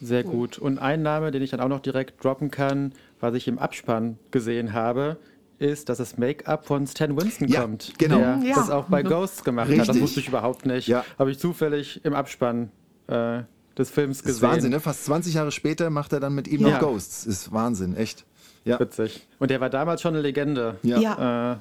Sehr 0.00 0.24
gut. 0.24 0.58
Und 0.58 0.78
ein 0.78 1.02
Name, 1.02 1.30
den 1.30 1.42
ich 1.42 1.50
dann 1.50 1.60
auch 1.60 1.68
noch 1.68 1.80
direkt 1.80 2.22
droppen 2.22 2.50
kann, 2.50 2.92
was 3.20 3.34
ich 3.34 3.48
im 3.48 3.58
Abspann 3.58 4.18
gesehen 4.30 4.72
habe, 4.72 5.16
ist, 5.58 5.88
dass 5.88 5.98
das 5.98 6.18
Make-up 6.18 6.66
von 6.66 6.86
Stan 6.86 7.16
Winston 7.20 7.48
Ja, 7.48 7.62
kommt. 7.62 7.94
genau. 7.98 8.18
Der 8.18 8.38
Ja. 8.44 8.54
das 8.56 8.70
auch 8.70 8.84
bei 8.86 9.02
Ghosts 9.02 9.42
gemacht 9.44 9.68
hat. 9.70 9.78
Das 9.78 9.88
Richtig. 9.88 10.02
wusste 10.02 10.20
ich 10.20 10.28
überhaupt 10.28 10.66
nicht. 10.66 10.86
Ja. 10.88 11.04
Habe 11.18 11.30
ich 11.30 11.38
zufällig 11.38 12.04
im 12.04 12.14
Abspann 12.14 12.70
äh, 13.08 13.42
des 13.78 13.90
Films 13.90 14.18
Das 14.18 14.26
ist 14.32 14.40
gesehen. 14.40 14.48
Wahnsinn, 14.50 14.70
ne? 14.72 14.80
Fast 14.80 15.04
20 15.04 15.34
Jahre 15.34 15.52
später 15.52 15.90
macht 15.90 16.12
er 16.12 16.20
dann 16.20 16.34
mit 16.34 16.48
ihm 16.48 16.60
Ja. 16.62 16.70
noch 16.70 16.78
Ghosts. 16.80 17.24
Ist 17.26 17.52
Wahnsinn, 17.52 17.96
echt. 17.96 18.24
Ja. 18.64 18.80
Witzig. 18.80 19.26
Und 19.38 19.50
der 19.50 19.60
war 19.60 19.70
damals 19.70 20.02
schon 20.02 20.14
eine 20.14 20.22
Legende. 20.22 20.76
Ja. 20.82 20.98
Ja. 20.98 21.52
Äh, 21.52 21.56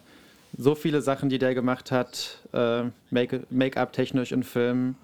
so 0.57 0.73
viele 0.75 1.01
Sachen, 1.01 1.29
die 1.29 1.37
der 1.37 1.53
gemacht 1.53 1.91
hat, 1.91 2.39
äh, 2.53 2.83
Make- 3.11 3.43
Make-up 3.49 3.93
technisch 3.93 4.31
in 4.31 4.43
Filmen. 4.43 4.95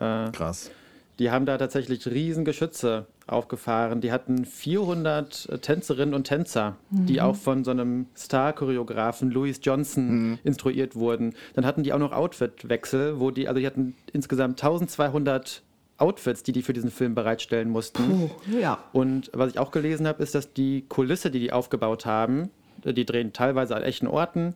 Äh, 0.00 0.30
Krass. 0.30 0.70
Die 1.18 1.30
haben 1.30 1.46
da 1.46 1.58
tatsächlich 1.58 2.06
riesen 2.06 2.44
Geschütze 2.44 3.06
aufgefahren. 3.26 4.00
Die 4.00 4.12
hatten 4.12 4.44
400 4.44 5.60
Tänzerinnen 5.62 6.14
und 6.14 6.24
Tänzer, 6.24 6.76
die 6.90 7.20
auch 7.20 7.34
von 7.36 7.64
so 7.64 7.72
einem 7.72 8.06
Star-Choreografen 8.16 9.30
Louis 9.30 9.60
Johnson 9.62 10.38
instruiert 10.44 10.94
wurden. 10.94 11.34
Dann 11.54 11.66
hatten 11.66 11.82
die 11.82 11.92
auch 11.92 11.98
noch 11.98 12.12
Outfitwechsel, 12.12 13.18
wo 13.18 13.30
die, 13.30 13.48
also 13.48 13.60
die 13.60 13.66
hatten 13.66 13.96
insgesamt 14.12 14.62
1200 14.62 15.62
Outfits, 15.98 16.42
die 16.42 16.52
die 16.52 16.62
für 16.62 16.72
diesen 16.72 16.90
Film 16.90 17.14
bereitstellen 17.14 17.70
mussten. 17.70 18.28
Oh, 18.28 18.30
ja. 18.58 18.78
Und 18.92 19.30
was 19.32 19.50
ich 19.50 19.58
auch 19.58 19.70
gelesen 19.70 20.06
habe, 20.06 20.22
ist, 20.22 20.34
dass 20.34 20.52
die 20.52 20.84
Kulisse, 20.88 21.30
die 21.30 21.40
die 21.40 21.52
aufgebaut 21.52 22.06
haben, 22.06 22.50
äh, 22.84 22.92
die 22.92 23.06
drehen 23.06 23.32
teilweise 23.32 23.74
an 23.74 23.82
echten 23.82 24.06
Orten, 24.06 24.54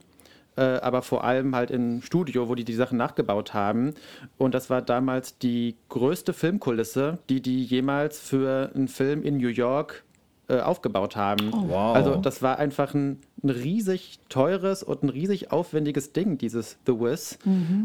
äh, 0.56 0.62
aber 0.62 1.02
vor 1.02 1.24
allem 1.24 1.54
halt 1.54 1.70
im 1.70 2.02
Studio, 2.02 2.48
wo 2.48 2.54
die 2.54 2.64
die 2.64 2.74
Sachen 2.74 2.98
nachgebaut 2.98 3.54
haben. 3.54 3.94
Und 4.38 4.54
das 4.54 4.70
war 4.70 4.82
damals 4.82 5.38
die 5.38 5.76
größte 5.88 6.32
Filmkulisse, 6.32 7.18
die 7.28 7.40
die 7.40 7.62
jemals 7.64 8.18
für 8.20 8.70
einen 8.74 8.88
Film 8.88 9.22
in 9.22 9.36
New 9.38 9.48
York 9.48 10.04
äh, 10.48 10.58
aufgebaut 10.60 11.14
haben. 11.16 11.52
Wow. 11.52 11.94
Also 11.94 12.16
das 12.16 12.42
war 12.42 12.58
einfach 12.58 12.92
ein, 12.94 13.20
ein 13.42 13.50
riesig 13.50 14.18
teures 14.28 14.82
und 14.82 15.04
ein 15.04 15.08
riesig 15.08 15.52
aufwendiges 15.52 16.12
Ding, 16.12 16.38
dieses 16.38 16.76
The 16.86 16.92
Wiz. 16.94 17.38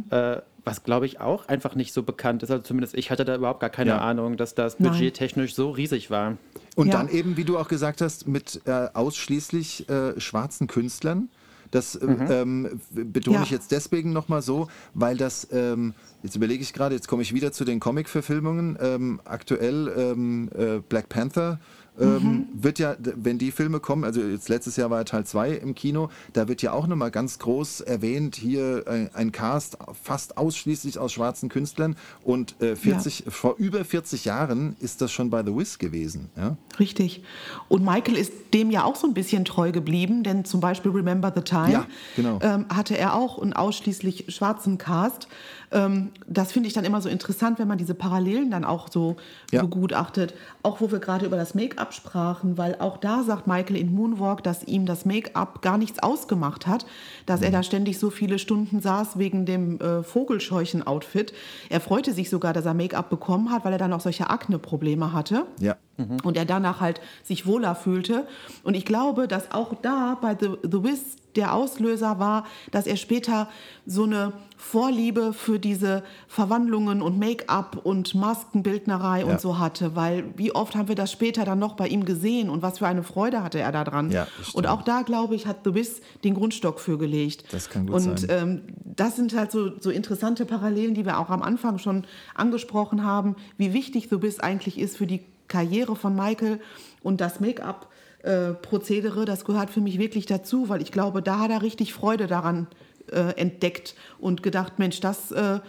Äh, 0.10 0.38
was 0.68 0.84
glaube 0.84 1.06
ich 1.06 1.20
auch 1.22 1.48
einfach 1.48 1.76
nicht 1.76 1.94
so 1.94 2.02
bekannt 2.02 2.42
ist. 2.42 2.50
Also 2.50 2.64
zumindest 2.64 2.96
ich 2.96 3.12
hatte 3.12 3.24
da 3.24 3.36
überhaupt 3.36 3.60
gar 3.60 3.70
keine 3.70 3.92
Ja. 3.92 3.98
Ahnung, 4.00 4.36
dass 4.36 4.56
das 4.56 4.78
budgettechnisch 4.78 5.54
so 5.54 5.70
riesig 5.70 6.10
war. 6.10 6.38
Und 6.76 6.88
Ja. 6.88 6.94
dann 6.94 7.08
eben, 7.10 7.38
wie 7.38 7.44
du 7.44 7.60
auch 7.60 7.68
gesagt 7.68 8.02
hast, 8.02 8.28
mit 8.28 8.62
äh, 8.66 8.88
ausschließlich 8.96 9.88
äh, 9.88 10.20
schwarzen 10.20 10.66
Künstlern. 10.66 11.30
Das 11.72 11.96
äh, 11.96 12.06
ähm, 12.06 12.80
betone 12.92 13.38
Ja. 13.38 13.44
ich 13.44 13.52
jetzt 13.52 13.72
deswegen 13.72 14.14
nochmal 14.14 14.42
so, 14.42 14.68
weil 14.94 15.18
das, 15.18 15.48
ähm, 15.52 15.94
jetzt 16.24 16.36
überlege 16.36 16.62
ich 16.62 16.74
gerade, 16.74 16.96
jetzt 16.96 17.08
komme 17.08 17.22
ich 17.22 17.34
wieder 17.34 17.52
zu 17.52 17.66
den 17.66 17.80
Comic-Verfilmungen. 17.80 18.78
Ähm, 18.82 19.22
aktuell 19.26 19.92
ähm, 19.98 20.50
äh, 20.58 20.80
Black 20.88 21.10
Panther 21.10 21.60
ähm, 22.00 22.48
wird 22.54 22.80
ja, 22.80 22.96
wenn 23.00 23.38
die 23.38 23.52
Filme 23.52 23.80
kommen, 23.80 24.04
also 24.04 24.22
jetzt 24.22 24.50
letztes 24.50 24.76
Jahr 24.76 24.90
war 24.90 25.00
ja 25.00 25.04
Teil 25.04 25.26
2 25.26 25.52
im 25.52 25.76
Kino, 25.76 26.10
da 26.34 26.48
wird 26.48 26.62
ja 26.62 26.74
auch 26.74 26.88
nochmal 26.88 27.12
ganz 27.12 27.40
groß 27.40 27.82
erwähnt, 27.82 28.36
hier 28.36 28.86
äh, 28.88 29.10
ein 29.14 29.32
Cast 29.32 29.78
fast 30.02 30.38
ausschließlich 30.38 31.00
aus 31.00 31.14
schwarzen 31.14 31.50
Künstlern 31.50 31.96
und 32.24 32.62
äh, 32.62 32.76
40, 32.76 33.26
vor 33.30 33.56
über 33.58 33.84
40 33.86 34.26
Jahren 34.26 34.76
ist 34.80 35.02
das 35.02 35.12
schon 35.12 35.30
bei 35.30 35.44
The 35.44 35.56
Wiz 35.56 35.78
gewesen. 35.78 36.30
Ja? 36.36 36.58
Richtig. 36.80 37.24
Und 37.68 37.84
Michael 37.84 38.18
ist 38.18 38.32
dem 38.54 38.72
ja 38.72 38.84
auch 38.84 38.96
so 38.96 39.08
ein 39.08 39.14
bisschen 39.14 39.46
treu 39.46 39.72
geblieben, 39.72 40.24
denn 40.24 40.46
zum 40.46 40.60
Beispiel 40.60 40.92
Remember 40.92 41.32
the 41.36 41.42
Time 41.42 41.72
Ja, 41.72 41.88
genau. 42.16 42.40
ähm, 42.42 42.66
hatte 42.70 42.98
er 42.98 43.16
auch 43.16 43.42
einen 43.42 43.54
ausschließlich 43.54 44.26
schwarzen 44.30 44.78
Cast. 44.78 45.28
Ähm, 45.76 46.10
das 46.28 46.52
finde 46.52 46.68
ich 46.68 46.74
dann 46.74 46.86
immer 46.86 47.02
so 47.02 47.10
interessant, 47.10 47.60
wenn 47.60 47.68
man 47.68 47.78
diese 47.78 47.94
Parallelen 47.94 48.50
dann 48.50 48.66
auch 48.66 48.88
so 48.92 49.18
Ja. 49.52 49.62
begutachtet. 49.62 50.34
Auch 50.64 50.82
wo 50.82 50.92
wir 50.92 51.00
gerade 51.00 51.26
über 51.28 51.38
das 51.38 51.54
Make-up 51.54 51.86
absprachen, 51.86 52.58
weil 52.58 52.76
auch 52.80 52.98
da 52.98 53.22
sagt 53.22 53.46
Michael 53.46 53.76
in 53.76 53.94
Moonwalk, 53.94 54.42
dass 54.44 54.64
ihm 54.64 54.88
das 54.88 55.06
Make-up 55.06 55.62
gar 55.62 55.78
nichts 55.78 56.02
ausgemacht 56.02 56.66
hat, 56.66 56.86
dass 57.28 57.44
er 57.44 57.52
da 57.52 57.62
ständig 57.62 58.00
so 58.00 58.10
viele 58.10 58.40
Stunden 58.40 58.82
saß 58.82 59.20
wegen 59.20 59.46
dem 59.46 59.80
äh, 59.80 60.02
Vogelscheuchen-Outfit. 60.02 61.34
Er 61.70 61.82
freute 61.82 62.14
sich 62.14 62.30
sogar, 62.30 62.54
dass 62.54 62.66
er 62.66 62.74
Make-up 62.74 63.10
bekommen 63.10 63.52
hat, 63.52 63.66
weil 63.66 63.74
er 63.74 63.78
dann 63.80 63.94
auch 63.94 64.00
solche 64.02 64.30
Akne-Probleme 64.30 65.14
hatte. 65.14 65.46
Ja. 65.60 65.76
Und 66.24 66.36
er 66.38 66.46
danach 66.46 66.82
halt 66.82 67.00
sich 67.24 67.46
wohler 67.46 67.74
fühlte. 67.76 68.28
Und 68.64 68.76
ich 68.76 68.84
glaube, 68.86 69.28
dass 69.28 69.52
auch 69.52 69.74
da 69.82 70.18
bei 70.22 70.36
The, 70.40 70.50
The 70.64 70.84
Wiz 70.84 71.00
der 71.36 71.54
Auslöser 71.54 72.20
war, 72.20 72.46
dass 72.72 72.86
er 72.88 72.98
später 72.98 73.48
so 73.86 74.04
eine 74.04 74.34
Vorliebe 74.68 75.32
für 75.32 75.60
diese 75.60 76.02
Verwandlungen 76.28 77.04
und 77.04 77.20
Make-up 77.20 77.80
und 77.84 78.16
Maskenbildnerei 78.16 79.20
Ja. 79.20 79.26
und 79.28 79.40
so 79.40 79.60
hatte. 79.60 79.96
Weil 79.96 80.24
wie 80.38 80.54
oft 80.56 80.76
haben 80.76 80.88
wir 80.88 80.96
das 80.96 81.12
später 81.12 81.46
dann 81.46 81.60
noch 81.60 81.76
bei 81.76 81.88
ihm 81.88 82.04
gesehen 82.04 82.50
und 82.50 82.64
was 82.64 82.80
für 82.80 82.88
eine 82.88 83.04
Freude 83.04 83.44
hatte 83.44 83.60
er 83.60 83.72
daran. 83.72 84.10
Ja, 84.12 84.28
und 84.54 84.66
auch 84.66 84.82
da, 84.82 85.04
glaube 85.04 85.36
ich, 85.36 85.46
hat 85.46 85.58
The 85.66 85.76
Wiz 85.76 86.02
den 86.24 86.34
Grundstock 86.34 86.80
für 86.80 86.98
gelegt. 86.98 87.46
Das 87.52 87.70
kann 87.70 87.86
gut 87.86 87.96
und, 87.96 88.20
sein. 88.20 88.30
ähm, 88.32 88.62
das 88.84 89.16
sind 89.16 89.36
halt 89.36 89.52
so, 89.52 89.80
so 89.80 89.92
interessante 89.92 90.46
Parallelen, 90.46 90.96
die 90.96 91.06
wir 91.06 91.20
auch 91.20 91.30
am 91.30 91.44
Anfang 91.44 91.78
schon 91.78 92.06
angesprochen 92.34 93.04
haben, 93.06 93.36
wie 93.58 93.72
wichtig 93.72 94.08
The 94.10 94.22
Wiz 94.24 94.40
eigentlich 94.40 94.80
ist 94.80 94.98
für 94.98 95.06
die 95.06 95.22
Karriere 95.48 95.96
von 95.96 96.16
Michael 96.16 96.60
und 97.04 97.22
das 97.22 97.40
Make-up. 97.40 97.88
äh, 98.24 98.54
Prozedere, 98.56 99.26
das 99.26 99.46
gehört 99.46 99.70
für 99.70 99.82
mich 99.82 100.00
wirklich 100.00 100.26
dazu, 100.26 100.68
weil 100.70 100.82
ich 100.82 100.92
glaube, 100.92 101.22
da 101.22 101.38
hat 101.38 101.52
er 101.52 101.62
richtig 101.62 101.94
Freude 101.94 102.26
daran 102.26 102.66
äh, 103.12 103.32
entdeckt 103.40 103.96
und 104.20 104.44
gedacht, 104.44 104.80
Mensch, 104.80 105.00
das, 105.00 105.32
äh, 105.32 105.60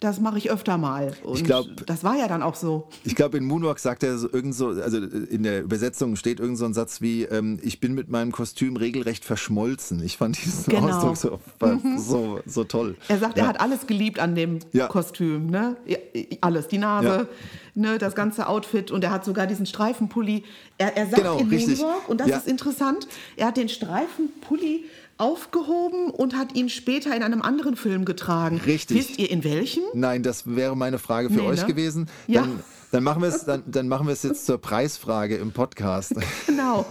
das 0.00 0.20
mache 0.20 0.36
ich 0.36 0.50
öfter 0.50 0.76
mal. 0.76 1.14
Und 1.22 1.44
glaub- 1.44 1.66
das 1.86 2.04
war 2.04 2.14
ja 2.18 2.28
dann 2.28 2.42
auch 2.42 2.56
so. 2.56 2.88
Ich 3.04 3.14
glaube, 3.14 3.38
in 3.38 3.44
Moonwalk 3.44 3.78
sagt 3.78 4.02
er 4.02 4.18
so 4.18 4.28
irgend 4.30 4.54
so, 4.54 4.68
also 4.68 4.98
in 4.98 5.44
der 5.44 5.62
Übersetzung 5.62 6.16
steht 6.16 6.40
irgend 6.40 6.58
so 6.58 6.66
ein 6.66 6.74
Satz 6.74 7.00
wie, 7.00 7.22
ähm, 7.22 7.58
ich 7.62 7.80
bin 7.80 7.94
mit 7.94 8.10
meinem 8.10 8.30
Kostüm 8.30 8.76
regelrecht 8.76 9.24
verschmolzen. 9.24 10.02
Ich 10.04 10.18
fand 10.18 10.36
diesen 10.44 10.70
Genau. 10.74 10.88
Ausdruck 10.88 11.16
so, 11.16 11.40
war 11.58 11.80
so, 11.98 12.40
so 12.44 12.64
toll. 12.64 12.96
Er 13.08 13.18
sagt, 13.18 13.38
er 13.38 13.46
hat 13.46 13.60
alles 13.60 13.86
geliebt 13.86 14.18
an 14.18 14.34
dem 14.34 14.58
Ja. 14.72 14.88
Kostüm, 14.88 15.46
ne? 15.46 15.76
Ja, 15.86 15.96
Alles, 16.42 16.68
die 16.68 16.78
Nase, 16.78 17.06
Ja. 17.06 17.26
ne, 17.74 17.96
das 17.96 18.14
ganze 18.14 18.46
Outfit 18.48 18.90
und 18.90 19.02
er 19.04 19.10
hat 19.10 19.24
sogar 19.24 19.46
diesen 19.46 19.64
Streifenpulli. 19.64 20.44
Er, 20.76 20.96
er 20.98 21.06
sagt 21.06 21.16
Genau, 21.22 21.38
in 21.38 21.48
richtig. 21.48 21.78
Moonwalk, 21.78 22.08
und 22.10 22.20
das 22.20 22.28
Ja. 22.28 22.36
ist 22.38 22.48
interessant, 22.48 23.08
er 23.36 23.46
hat 23.46 23.56
den 23.56 23.70
Streifenpulli 23.70 24.84
aufgehoben 25.18 26.10
und 26.10 26.36
hat 26.36 26.54
ihn 26.54 26.68
später 26.68 27.14
in 27.16 27.22
einem 27.22 27.42
anderen 27.42 27.76
Film 27.76 28.04
getragen. 28.04 28.60
Richtig. 28.66 28.96
Wisst 28.96 29.18
ihr 29.18 29.30
in 29.30 29.44
welchem? 29.44 29.82
Nein, 29.94 30.22
das 30.22 30.42
wäre 30.56 30.76
meine 30.76 30.98
Frage 30.98 31.28
für 31.30 31.40
Nee, 31.40 31.46
euch 31.46 31.60
ne? 31.62 31.66
gewesen. 31.66 32.08
Ja. 32.26 32.42
Dann, 32.42 32.60
dann 32.92 33.04
machen 33.04 33.22
wir 33.22 33.28
es, 33.28 33.44
dann, 33.44 33.62
dann 33.66 33.88
machen 33.88 34.06
wir 34.06 34.12
es 34.12 34.22
jetzt 34.22 34.46
zur 34.46 34.58
Preisfrage 34.58 35.36
im 35.36 35.52
Podcast. 35.52 36.14
Genau, 36.46 36.86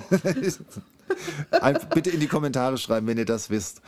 bitte 1.94 2.10
in 2.10 2.20
die 2.20 2.28
Kommentare 2.28 2.78
schreiben, 2.78 3.08
wenn 3.08 3.18
ihr 3.18 3.26
das 3.26 3.50
wisst. 3.50 3.82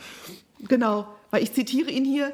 genau. 0.68 1.06
Weil 1.30 1.42
ich 1.42 1.52
zitiere 1.52 1.90
ihn 1.90 2.04
hier. 2.04 2.32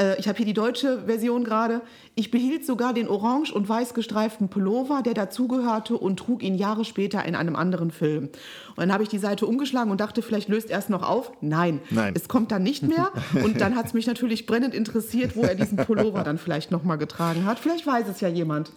Äh, 0.00 0.18
Ich 0.18 0.26
habe 0.26 0.36
hier 0.36 0.46
die 0.46 0.54
deutsche 0.54 1.04
Version 1.06 1.44
gerade. 1.44 1.82
Ich 2.14 2.30
behielt 2.30 2.66
sogar 2.66 2.92
den 2.94 3.06
orange 3.08 3.52
und 3.52 3.68
weiß 3.68 3.94
gestreiften 3.94 4.48
Pullover, 4.48 5.02
der 5.02 5.14
dazugehörte 5.14 5.96
und 5.96 6.18
trug 6.18 6.42
ihn 6.42 6.54
Jahre 6.54 6.84
später 6.84 7.24
in 7.24 7.34
einem 7.34 7.54
anderen 7.54 7.90
Film. 7.90 8.24
Und 8.24 8.78
dann 8.78 8.92
habe 8.92 9.02
ich 9.02 9.08
die 9.08 9.18
Seite 9.18 9.46
umgeschlagen 9.46 9.90
und 9.90 10.00
dachte, 10.00 10.22
vielleicht 10.22 10.48
löst 10.48 10.70
er 10.70 10.78
es 10.78 10.88
noch 10.88 11.02
auf. 11.08 11.32
Nein, 11.40 11.80
Nein. 11.90 12.14
es 12.16 12.28
kommt 12.28 12.50
dann 12.50 12.62
nicht 12.62 12.82
mehr. 12.82 13.12
Und 13.44 13.60
dann 13.60 13.76
hat 13.76 13.86
es 13.86 13.94
mich 13.94 14.06
natürlich 14.06 14.46
brennend 14.46 14.74
interessiert, 14.74 15.36
wo 15.36 15.42
er 15.42 15.54
diesen 15.54 15.76
Pullover 15.76 16.24
dann 16.24 16.38
vielleicht 16.38 16.70
noch 16.70 16.82
mal 16.84 16.96
getragen 16.96 17.44
hat. 17.44 17.58
Vielleicht 17.58 17.86
weiß 17.86 18.08
es 18.08 18.20
ja 18.20 18.28
jemand. 18.28 18.72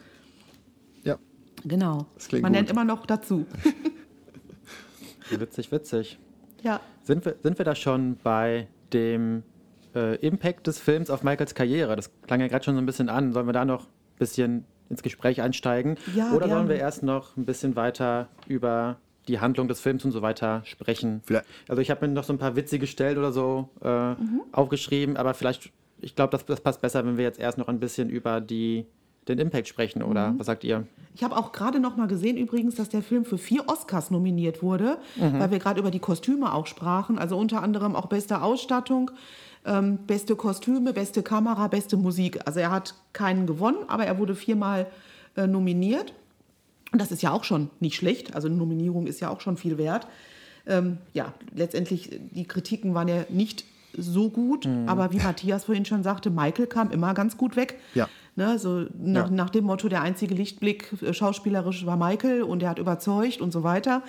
Ja. 1.04 1.18
Genau. 1.66 2.06
Das 2.16 2.28
klingt 2.28 2.44
Man 2.44 2.52
gut. 2.52 2.60
nennt 2.60 2.70
immer 2.70 2.84
noch 2.84 3.06
dazu. 3.06 3.46
Witzig, 5.30 5.72
witzig. 5.72 6.20
ja. 6.62 6.80
Sind 7.04 7.26
wir, 7.26 7.36
sind 7.42 7.58
wir 7.58 7.66
da 7.66 7.76
schon 7.76 8.18
bei 8.24 8.68
dem 8.94 9.44
äh, 9.96 10.16
Impact 10.26 10.68
des 10.68 10.80
Films 10.80 11.10
auf 11.10 11.24
Michaels 11.24 11.56
Karriere? 11.56 11.96
Das 11.96 12.12
klang 12.28 12.40
ja 12.42 12.48
gerade 12.48 12.64
schon 12.66 12.76
so 12.76 12.82
ein 12.82 12.86
bisschen 12.86 13.10
an. 13.10 13.34
Sollen 13.34 13.46
wir 13.48 13.54
da 13.54 13.66
noch 13.66 13.84
ein 13.84 14.18
bisschen 14.20 14.66
ins 14.90 15.02
Gespräch 15.04 15.42
einsteigen? 15.42 15.98
Ja, 16.16 16.32
Oder 16.32 16.48
sollen 16.48 16.68
gerne. 16.68 16.70
wir 16.70 16.76
erst 16.78 17.04
noch 17.04 17.36
ein 17.38 17.46
bisschen 17.46 17.76
weiter 17.76 18.28
über 18.48 18.98
die 19.28 19.40
Handlung 19.40 19.68
des 19.68 19.80
Films 19.80 20.04
und 20.06 20.12
so 20.12 20.22
weiter 20.22 20.62
sprechen? 20.66 21.22
Vielleicht- 21.26 21.46
Also 21.70 21.82
ich 21.82 21.90
habe 21.90 22.06
mir 22.08 22.14
noch 22.14 22.24
so 22.26 22.34
ein 22.34 22.40
paar 22.40 22.56
witzige 22.56 22.88
Stellen 22.88 23.18
oder 23.18 23.32
so 23.32 23.70
äh, 23.82 24.12
Mhm. 24.12 24.42
aufgeschrieben, 24.52 25.16
aber 25.18 25.34
vielleicht, 25.34 25.72
ich 26.02 26.16
glaube, 26.16 26.32
das, 26.32 26.46
das 26.46 26.60
passt 26.62 26.82
besser, 26.82 27.06
wenn 27.06 27.18
wir 27.18 27.24
jetzt 27.24 27.40
erst 27.40 27.58
noch 27.58 27.68
ein 27.70 27.80
bisschen 27.80 28.10
über 28.10 28.42
die, 28.42 28.86
den 29.30 29.40
Impact 29.40 29.70
sprechen, 29.70 30.04
oder 30.04 30.32
Mhm. 30.32 30.40
was 30.40 30.48
sagt 30.48 30.66
ihr? 30.66 30.86
Ich 31.16 31.24
habe 31.24 31.38
auch 31.38 31.54
gerade 31.54 31.80
noch 31.80 31.96
mal 31.96 32.08
gesehen 32.08 32.36
übrigens, 32.36 32.76
dass 32.76 32.90
der 32.90 33.02
Film 33.02 33.24
für 33.24 33.38
vier 33.38 33.64
Oscars 33.70 34.12
nominiert 34.12 34.62
wurde, 34.62 34.98
weil 35.16 35.52
wir 35.52 35.60
gerade 35.60 35.80
über 35.80 35.92
die 35.92 36.00
Kostüme 36.00 36.52
auch 36.54 36.66
sprachen. 36.68 37.18
Also 37.20 37.38
unter 37.38 37.62
anderem 37.64 37.96
auch 37.96 38.08
beste 38.08 38.42
Ausstattung, 38.42 39.12
ähm, 39.66 39.98
beste 40.08 40.36
Kostüme, 40.36 40.94
beste 40.94 41.24
Kamera, 41.24 41.68
beste 41.68 41.98
Musik. 41.98 42.40
Also 42.46 42.60
er 42.60 42.72
hat 42.72 42.96
keinen 43.14 43.48
gewonnen, 43.48 43.78
aber 43.88 44.06
er 44.06 44.18
wurde 44.18 44.36
viermal 44.36 44.88
äh, 45.36 45.48
nominiert. 45.48 46.14
Und 46.92 47.02
das 47.02 47.12
ist 47.12 47.24
ja 47.24 47.32
auch 47.32 47.44
schon 47.44 47.70
nicht 47.80 47.96
schlecht. 47.96 48.36
Also 48.36 48.48
eine 48.48 48.58
Nominierung 48.58 49.08
ist 49.08 49.20
ja 49.20 49.30
auch 49.30 49.42
schon 49.42 49.58
viel 49.58 49.78
wert. 49.78 50.08
Ähm, 50.68 50.98
ja, 51.14 51.34
letztendlich, 51.56 52.12
äh, 52.12 52.20
die 52.32 52.46
Kritiken 52.46 52.94
waren 52.94 53.08
ja 53.08 53.26
nicht 53.30 53.66
so 53.96 54.30
gut, 54.32 54.68
aber 54.88 55.12
wie 55.12 55.18
Matthias 55.18 55.66
vorhin 55.66 55.86
schon 55.86 56.02
sagte, 56.02 56.32
Michael 56.32 56.66
kam 56.66 56.90
immer 56.90 57.14
ganz 57.14 57.38
gut 57.38 57.56
weg. 57.56 57.80
Ja. 57.94 58.10
Ne, 58.36 58.58
so 58.58 58.86
nach, 58.98 59.30
Ja. 59.30 59.30
nach 59.30 59.50
dem 59.52 59.66
Motto, 59.66 59.88
der 59.88 60.02
einzige 60.02 60.34
Lichtblick 60.34 60.92
äh, 61.04 61.14
schauspielerisch 61.14 61.86
war 61.86 61.96
Michael 61.96 62.42
und 62.42 62.64
er 62.64 62.70
hat 62.70 62.80
überzeugt 62.80 63.40
und 63.40 63.52
so 63.54 63.62
weiter. 63.64 64.02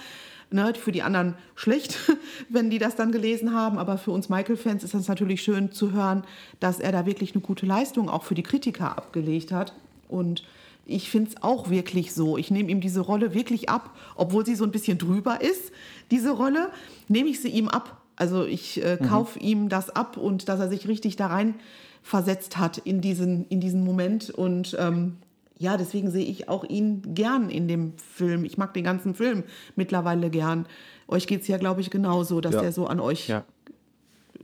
Ne, 0.50 0.72
für 0.74 0.92
die 0.92 1.02
anderen 1.02 1.34
schlecht, 1.56 1.98
wenn 2.48 2.70
die 2.70 2.78
das 2.78 2.96
dann 2.96 3.10
gelesen 3.12 3.52
haben, 3.54 3.78
aber 3.78 3.98
für 3.98 4.12
uns 4.12 4.28
Michael-Fans 4.28 4.84
ist 4.84 4.94
das 4.94 5.08
natürlich 5.08 5.42
schön 5.42 5.72
zu 5.72 5.92
hören, 5.92 6.22
dass 6.60 6.78
er 6.78 6.92
da 6.92 7.06
wirklich 7.06 7.34
eine 7.34 7.40
gute 7.40 7.66
Leistung 7.66 8.08
auch 8.08 8.22
für 8.22 8.34
die 8.34 8.42
Kritiker 8.42 8.96
abgelegt 8.96 9.50
hat. 9.50 9.72
Und 10.08 10.44
ich 10.86 11.10
finde 11.10 11.30
es 11.30 11.42
auch 11.42 11.70
wirklich 11.70 12.12
so. 12.12 12.36
Ich 12.36 12.50
nehme 12.50 12.70
ihm 12.70 12.80
diese 12.80 13.00
Rolle 13.00 13.34
wirklich 13.34 13.68
ab, 13.68 13.90
obwohl 14.16 14.44
sie 14.44 14.54
so 14.54 14.64
ein 14.64 14.70
bisschen 14.70 14.98
drüber 14.98 15.40
ist, 15.40 15.72
diese 16.10 16.30
Rolle, 16.30 16.70
nehme 17.08 17.30
ich 17.30 17.40
sie 17.40 17.48
ihm 17.48 17.68
ab. 17.68 18.00
Also 18.16 18.44
ich 18.44 18.82
äh, 18.84 18.96
kaufe 18.96 19.38
ihm 19.40 19.68
das 19.68 19.90
ab 19.90 20.16
und 20.16 20.48
dass 20.48 20.60
er 20.60 20.68
sich 20.68 20.86
richtig 20.86 21.16
da 21.16 21.28
rein 21.28 21.54
versetzt 22.02 22.58
hat 22.58 22.78
in 22.78 23.00
diesen, 23.00 23.46
in 23.48 23.60
diesen 23.60 23.82
Moment. 23.84 24.30
Und 24.30 24.76
ähm, 24.78 25.16
ja, 25.58 25.76
deswegen 25.76 26.10
sehe 26.10 26.24
ich 26.24 26.48
auch 26.48 26.64
ihn 26.64 27.14
gern 27.14 27.48
in 27.50 27.68
dem 27.68 27.92
Film. 28.14 28.44
Ich 28.44 28.58
mag 28.58 28.74
den 28.74 28.84
ganzen 28.84 29.14
Film 29.14 29.44
mittlerweile 29.76 30.30
gern. 30.30 30.66
Euch 31.08 31.26
geht 31.26 31.42
es 31.42 31.48
ja, 31.48 31.58
glaube 31.58 31.80
ich, 31.80 31.90
genauso, 31.90 32.40
dass 32.40 32.54
Ja. 32.54 32.60
der 32.62 32.72
so 32.72 32.86
an 32.86 32.98
euch 33.00 33.28
Ja. 33.28 33.44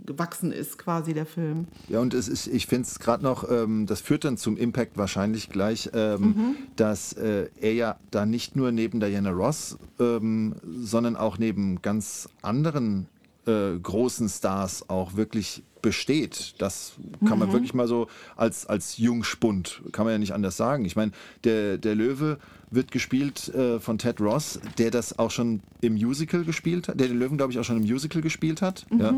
gewachsen 0.06 0.50
ist, 0.50 0.78
quasi 0.78 1.12
der 1.14 1.26
Film. 1.26 1.66
Ja, 1.88 2.00
und 2.00 2.14
es 2.14 2.26
ist, 2.28 2.46
ich 2.46 2.66
finde 2.66 2.86
es 2.88 2.98
gerade 2.98 3.22
noch, 3.22 3.48
ähm, 3.50 3.86
das 3.86 4.00
führt 4.00 4.24
dann 4.24 4.36
zum 4.36 4.56
Impact 4.56 4.96
wahrscheinlich 4.96 5.50
gleich, 5.50 5.90
ähm, 5.94 6.56
dass 6.76 7.12
äh, 7.12 7.48
er 7.60 7.74
ja 7.74 7.96
da 8.10 8.24
nicht 8.26 8.56
nur 8.56 8.72
neben 8.72 8.98
Diana 9.00 9.30
Ross, 9.30 9.78
ähm, 9.98 10.54
sondern 10.64 11.16
auch 11.16 11.38
neben 11.38 11.82
ganz 11.82 12.28
anderen 12.42 13.06
äh, 13.46 13.78
großen 13.78 14.28
Stars 14.28 14.88
auch 14.88 15.16
wirklich 15.16 15.62
besteht. 15.82 16.54
Das 16.58 16.92
kann 17.26 17.38
man 17.38 17.52
wirklich 17.52 17.74
mal 17.74 17.88
so 17.88 18.08
als, 18.36 18.66
als 18.66 18.98
Jungspund, 18.98 19.82
kann 19.92 20.04
man 20.04 20.12
ja 20.12 20.18
nicht 20.18 20.34
anders 20.34 20.56
sagen. 20.56 20.84
Ich 20.84 20.96
meine, 20.96 21.12
der, 21.44 21.78
der 21.78 21.94
Löwe 21.94 22.38
wird 22.70 22.90
gespielt 22.90 23.48
äh, 23.54 23.80
von 23.80 23.98
Ted 23.98 24.20
Ross, 24.20 24.60
der 24.78 24.90
das 24.90 25.18
auch 25.18 25.30
schon 25.30 25.60
im 25.80 25.94
Musical 25.94 26.44
gespielt 26.44 26.88
hat, 26.88 27.00
der 27.00 27.08
den 27.08 27.18
Löwen, 27.18 27.36
glaube 27.36 27.52
ich, 27.52 27.58
auch 27.58 27.64
schon 27.64 27.78
im 27.78 27.82
Musical 27.82 28.22
gespielt 28.22 28.62
hat. 28.62 28.86
Ja. 28.96 29.14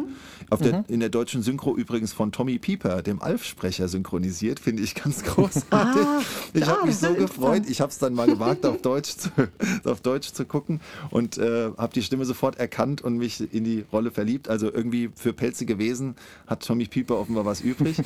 Auf 0.50 0.60
der, 0.60 0.84
in 0.88 1.00
der 1.00 1.08
deutschen 1.08 1.42
Synchro 1.42 1.76
übrigens 1.76 2.12
von 2.12 2.32
Tommy 2.32 2.58
Pieper, 2.58 3.02
dem 3.02 3.20
Alf-Sprecher, 3.20 3.88
synchronisiert, 3.88 4.60
finde 4.60 4.82
ich 4.82 4.94
ganz 4.94 5.22
großartig. 5.24 5.70
Ah, 5.70 6.20
ich 6.54 6.64
ah, 6.64 6.68
habe 6.68 6.86
mich 6.86 6.96
so 6.96 7.12
gefreut. 7.14 7.64
Ich 7.68 7.80
habe 7.80 7.90
es 7.90 7.98
dann 7.98 8.14
mal 8.14 8.26
gewagt, 8.26 8.64
auf 8.64 8.80
Deutsch 8.80 9.16
zu, 9.16 9.30
auf 9.84 10.00
Deutsch 10.00 10.32
zu 10.32 10.44
gucken 10.44 10.80
und 11.10 11.38
äh, 11.38 11.70
habe 11.76 11.92
die 11.92 12.02
Stimme 12.02 12.24
sofort 12.24 12.58
erkannt 12.58 13.02
und 13.02 13.18
mich 13.18 13.52
in 13.52 13.64
die 13.64 13.84
Rolle 13.92 14.10
verliebt. 14.10 14.48
Also 14.48 14.72
irgendwie 14.72 15.10
für 15.14 15.32
pelzige 15.32 15.78
Wesen 15.78 16.14
hat 16.46 16.64
Tommy 16.64 16.86
Pieper 16.86 17.18
offenbar 17.18 17.44
was 17.44 17.60
übrig. 17.60 17.96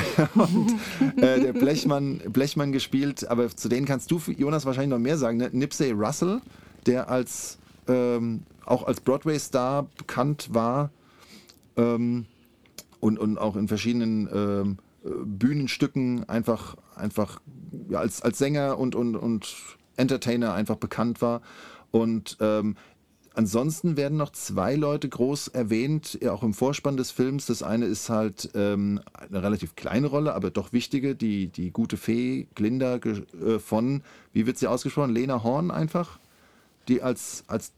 und 0.34 0.74
äh, 1.16 1.40
der 1.40 1.52
Blechmann, 1.52 2.20
Blechmann 2.28 2.72
gespielt, 2.72 3.28
aber 3.28 3.54
zu 3.54 3.68
denen 3.68 3.86
kannst 3.86 4.10
du, 4.10 4.20
Jonas, 4.36 4.64
wahrscheinlich 4.64 4.79
noch 4.88 4.98
mehr 4.98 5.18
sagen. 5.18 5.38
Ne? 5.38 5.50
Nipsey 5.52 5.90
Russell, 5.92 6.40
der 6.86 7.10
als 7.10 7.58
ähm, 7.88 8.42
auch 8.64 8.86
als 8.86 9.00
Broadway-Star 9.00 9.88
bekannt 9.96 10.50
war 10.52 10.90
ähm, 11.76 12.26
und, 13.00 13.18
und 13.18 13.38
auch 13.38 13.56
in 13.56 13.68
verschiedenen 13.68 14.28
ähm, 14.32 14.78
äh, 15.04 15.08
Bühnenstücken 15.24 16.28
einfach, 16.28 16.76
einfach 16.94 17.40
ja, 17.88 17.98
als, 17.98 18.22
als 18.22 18.38
Sänger 18.38 18.78
und, 18.78 18.94
und, 18.94 19.16
und 19.16 19.56
Entertainer 19.96 20.54
einfach 20.54 20.76
bekannt 20.76 21.20
war. 21.20 21.42
Und 21.90 22.36
ähm, 22.40 22.76
ansonsten 23.34 23.96
werden 23.96 24.18
noch 24.18 24.30
zwei 24.30 24.74
Leute 24.74 25.08
groß 25.08 25.48
erwähnt, 25.48 26.18
ja, 26.22 26.32
auch 26.32 26.42
im 26.42 26.54
Vorspann 26.54 26.96
des 26.96 27.10
Films. 27.10 27.46
Das 27.46 27.62
eine 27.62 27.86
ist 27.86 28.08
halt 28.08 28.50
ähm, 28.54 29.00
eine 29.14 29.42
relativ 29.42 29.76
kleine 29.76 30.06
Rolle, 30.06 30.34
aber 30.34 30.50
doch 30.50 30.72
wichtige, 30.72 31.14
die, 31.14 31.48
die 31.48 31.70
gute 31.70 31.96
Fee 31.96 32.46
Glinda 32.54 32.96
äh, 32.96 33.58
von, 33.58 34.02
wie 34.32 34.46
wird 34.46 34.58
sie 34.58 34.66
ausgesprochen? 34.66 35.14
Lena 35.14 35.42
Horn 35.42 35.70
einfach? 35.70 36.18
die 36.90 37.02
als, 37.02 37.44
als, 37.46 37.72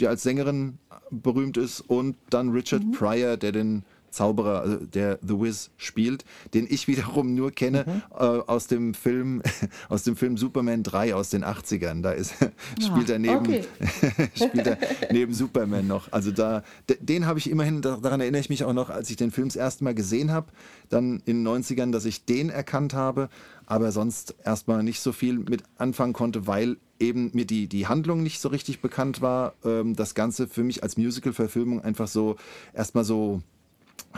die 0.00 0.06
als 0.06 0.22
Sängerin 0.22 0.78
berühmt 1.10 1.56
ist, 1.56 1.80
und 1.80 2.16
dann 2.30 2.50
Richard 2.50 2.82
Pryor, 2.92 3.36
der 3.36 3.52
den 3.52 3.84
Zauberer, 4.12 4.60
also 4.60 4.76
der 4.76 5.18
The 5.22 5.40
Wiz 5.40 5.70
spielt, 5.76 6.24
den 6.54 6.66
ich 6.68 6.86
wiederum 6.86 7.34
nur 7.34 7.50
kenne 7.50 8.02
äh, 8.12 8.22
aus 8.24 8.66
dem 8.68 8.94
Film, 8.94 9.42
aus 9.88 10.04
dem 10.04 10.14
Film 10.16 10.36
Superman 10.36 10.82
3 10.82 11.14
aus 11.14 11.30
den 11.30 11.44
80ern. 11.44 12.02
Da 12.02 12.12
ist, 12.12 12.34
spielt 12.80 13.10
er 13.10 13.18
neben, 13.18 13.46
okay. 13.46 13.64
spielt 14.34 14.66
er 14.66 14.78
neben 15.10 15.34
Superman 15.34 15.86
noch. 15.86 16.12
Also 16.12 16.30
da, 16.30 16.62
den 17.00 17.26
habe 17.26 17.38
ich 17.38 17.50
immerhin, 17.50 17.82
da- 17.82 17.96
daran 17.96 18.20
erinnere 18.20 18.40
ich 18.40 18.48
mich 18.50 18.64
auch 18.64 18.72
noch, 18.72 18.90
als 18.90 19.10
ich 19.10 19.16
den 19.16 19.30
Film 19.30 19.48
das 19.48 19.56
erste 19.56 19.82
Mal 19.84 19.94
gesehen 19.94 20.30
habe, 20.30 20.48
dann 20.88 21.22
in 21.24 21.44
den 21.44 21.48
90ern, 21.48 21.90
dass 21.90 22.04
ich 22.04 22.24
den 22.24 22.50
erkannt 22.50 22.94
habe, 22.94 23.28
aber 23.66 23.92
sonst 23.92 24.34
erstmal 24.44 24.82
nicht 24.82 25.00
so 25.00 25.12
viel 25.12 25.38
mit 25.38 25.62
anfangen 25.78 26.12
konnte, 26.12 26.46
weil 26.46 26.76
eben 27.00 27.30
mir 27.32 27.46
die, 27.46 27.66
die 27.66 27.86
Handlung 27.88 28.22
nicht 28.22 28.40
so 28.40 28.48
richtig 28.48 28.80
bekannt 28.80 29.20
war. 29.22 29.54
Ähm, 29.64 29.96
das 29.96 30.14
Ganze 30.14 30.46
für 30.46 30.62
mich 30.62 30.82
als 30.82 30.96
Musical-Verfilmung 30.96 31.80
einfach 31.82 32.06
so 32.06 32.36
erstmal 32.74 33.04
so 33.04 33.42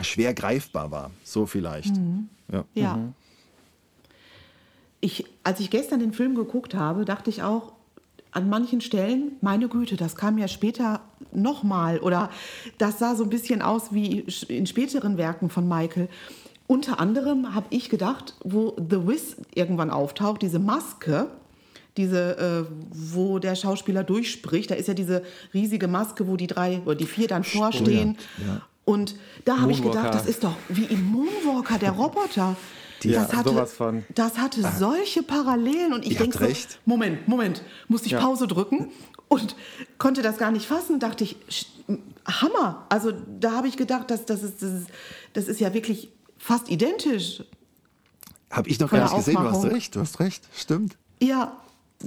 schwer 0.01 0.33
greifbar 0.33 0.91
war. 0.91 1.11
So 1.23 1.45
vielleicht. 1.45 1.95
Ja. 2.51 2.65
Ja. 2.73 2.99
Ich, 5.01 5.25
als 5.43 5.59
ich 5.59 5.69
gestern 5.69 5.99
den 5.99 6.13
Film 6.13 6.35
geguckt 6.35 6.73
habe, 6.73 7.05
dachte 7.05 7.29
ich 7.29 7.43
auch 7.43 7.73
an 8.31 8.49
manchen 8.49 8.81
Stellen, 8.81 9.33
meine 9.41 9.69
Güte, 9.69 9.95
das 9.95 10.15
kam 10.15 10.37
ja 10.37 10.47
später 10.47 10.99
nochmal 11.31 11.99
oder 11.99 12.29
das 12.77 12.99
sah 12.99 13.15
so 13.15 13.23
ein 13.23 13.29
bisschen 13.29 13.61
aus 13.61 13.93
wie 13.93 14.25
in 14.49 14.67
späteren 14.67 15.17
Werken 15.17 15.49
von 15.49 15.67
Michael. 15.67 16.09
Unter 16.67 16.99
anderem 16.99 17.55
habe 17.55 17.67
ich 17.69 17.89
gedacht, 17.89 18.35
wo 18.43 18.75
The 18.77 19.07
Wiz 19.07 19.37
irgendwann 19.53 19.89
auftaucht, 19.89 20.41
diese 20.41 20.59
Maske, 20.59 21.27
diese, 21.95 22.37
äh, 22.37 22.75
wo 22.91 23.39
der 23.39 23.55
Schauspieler 23.55 24.03
durchspricht, 24.03 24.69
da 24.71 24.75
ist 24.75 24.87
ja 24.87 24.93
diese 24.93 25.23
riesige 25.53 25.87
Maske, 25.87 26.27
wo 26.27 26.35
die 26.35 26.47
drei 26.47 26.81
oder 26.83 26.95
die 26.95 27.05
vier 27.05 27.27
dann 27.27 27.43
vorstehen. 27.43 28.17
Und 28.85 29.15
da 29.43 29.59
habe 29.59 29.71
ich 29.71 29.81
gedacht, 29.81 30.13
das 30.13 30.27
ist 30.27 30.43
doch 30.43 30.55
wie 30.69 30.85
im 30.85 31.03
Moonwalker, 31.05 31.79
der 31.79 31.91
Roboter. 31.91 32.55
Ja, 33.03 33.23
das 33.23 33.33
hatte, 33.33 33.49
sowas 33.49 33.73
von. 33.73 34.03
Das 34.15 34.37
hatte 34.37 34.61
solche 34.79 35.21
Parallelen 35.21 35.93
und 35.93 36.05
ich 36.05 36.17
denke 36.17 36.37
so. 36.37 36.77
Moment, 36.85 37.27
Moment, 37.27 37.61
musste 37.87 38.07
ich 38.07 38.13
Ja. 38.13 38.19
Pause 38.21 38.47
drücken 38.47 38.91
und 39.27 39.55
konnte 39.97 40.21
das 40.21 40.37
gar 40.37 40.51
nicht 40.51 40.65
fassen, 40.65 40.99
dachte 40.99 41.23
ich, 41.23 41.35
Hammer. 42.25 42.85
Also 42.89 43.11
da 43.39 43.51
habe 43.51 43.67
ich 43.67 43.77
gedacht, 43.77 44.09
das, 44.09 44.25
das, 44.25 44.41
ist, 44.43 44.61
das, 44.61 44.71
ist, 44.71 44.87
das 45.33 45.47
ist 45.47 45.59
ja 45.59 45.73
wirklich 45.73 46.09
fast 46.37 46.69
identisch. 46.69 47.43
Habe 48.49 48.69
ich 48.69 48.79
noch 48.79 48.89
gar 48.89 49.03
nicht 49.03 49.15
gesehen. 49.15 49.35
Du 49.35 49.49
hast 49.49 49.65
recht, 49.65 49.95
du 49.95 49.99
hast 49.99 50.19
recht. 50.19 50.43
Stimmt. 50.55 50.97
Ja. 51.21 51.57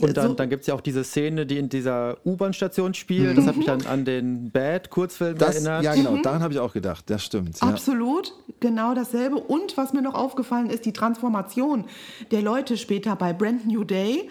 Und 0.06 0.16
dann, 0.16 0.28
so, 0.28 0.34
dann 0.34 0.48
gibt 0.50 0.62
es 0.62 0.66
ja 0.66 0.74
auch 0.74 0.80
diese 0.80 1.04
Szene, 1.04 1.46
die 1.46 1.58
in 1.58 1.68
dieser 1.68 2.16
U-Bahn-Station 2.24 2.94
spielt. 2.94 3.36
Das 3.36 3.46
hat 3.46 3.56
mich 3.56 3.66
dann 3.66 3.84
an 3.86 4.04
den 4.04 4.50
Bad-Kurzfilm 4.50 5.36
erinnert. 5.36 5.82
ja, 5.84 5.94
genau, 5.94 6.16
daran 6.18 6.42
habe 6.42 6.52
ich 6.52 6.58
auch 6.60 6.72
gedacht. 6.72 7.04
Das 7.10 7.24
stimmt. 7.24 7.60
Ja. 7.60 7.68
Absolut, 7.68 8.32
genau 8.60 8.94
dasselbe. 8.94 9.36
Und 9.36 9.76
was 9.76 9.92
mir 9.92 10.02
noch 10.02 10.14
aufgefallen 10.14 10.70
ist, 10.70 10.84
die 10.84 10.92
Transformation 10.92 11.84
der 12.30 12.42
Leute 12.42 12.76
später 12.76 13.16
bei 13.16 13.32
Brand 13.32 13.66
New 13.66 13.84
Day, 13.84 14.28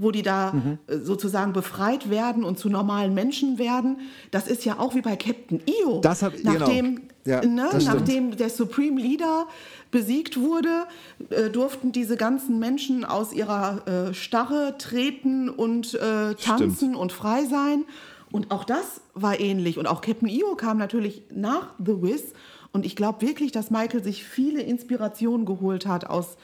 wo 0.00 0.12
die 0.12 0.22
da 0.22 0.52
Mhm. 0.52 0.78
äh, 0.86 0.98
sozusagen 0.98 1.52
befreit 1.52 2.08
werden 2.08 2.44
und 2.44 2.56
zu 2.58 2.68
normalen 2.68 3.14
Menschen 3.14 3.58
werden. 3.58 3.98
Das 4.30 4.46
ist 4.46 4.64
ja 4.64 4.78
auch 4.78 4.94
wie 4.94 5.00
bei 5.00 5.16
Captain 5.16 5.60
EO. 5.66 6.00
Das 6.00 6.22
hab- 6.22 6.36
genau. 6.36 6.52
nachdem, 6.52 7.00
Ja, 7.24 7.44
ne, 7.44 7.68
nachdem 7.84 8.36
der 8.36 8.48
Supreme 8.48 9.00
Leader 9.00 9.46
besiegt 9.90 10.38
wurde, 10.38 10.84
äh, 11.30 11.50
durften 11.50 11.92
diese 11.92 12.16
ganzen 12.16 12.58
Menschen 12.58 13.04
aus 13.04 13.32
ihrer 13.32 13.86
äh, 14.10 14.14
Starre 14.14 14.76
treten 14.78 15.48
und 15.48 15.94
äh, 15.94 16.34
tanzen 16.34 16.76
Stimmt. 16.76 16.96
und 16.96 17.12
frei 17.12 17.44
sein. 17.44 17.84
Und 18.30 18.50
auch 18.50 18.64
das 18.64 19.00
war 19.14 19.40
ähnlich. 19.40 19.78
Und 19.78 19.86
auch 19.86 20.00
Captain 20.02 20.28
EO 20.28 20.54
kam 20.54 20.76
natürlich 20.78 21.22
nach 21.34 21.72
The 21.78 22.02
Wiz. 22.02 22.34
Und 22.72 22.84
ich 22.84 22.94
glaube 22.96 23.22
wirklich, 23.26 23.52
dass 23.52 23.70
Michael 23.70 24.04
sich 24.04 24.24
viele 24.24 24.60
Inspirationen 24.60 25.46
geholt 25.46 25.86
hat 25.86 26.04
aus, 26.04 26.36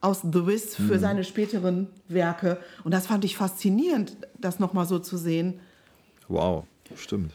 aus 0.00 0.22
The 0.22 0.46
Wiz 0.46 0.74
für 0.74 0.94
Mhm. 0.94 0.98
seine 1.00 1.24
späteren 1.24 1.88
Werke. 2.08 2.58
Und 2.84 2.94
das 2.94 3.06
fand 3.06 3.24
ich 3.26 3.36
faszinierend, 3.36 4.16
das 4.38 4.58
nochmal 4.58 4.86
so 4.86 4.98
zu 4.98 5.18
sehen. 5.18 5.60
Wow, 6.28 6.64
stimmt. 6.96 7.32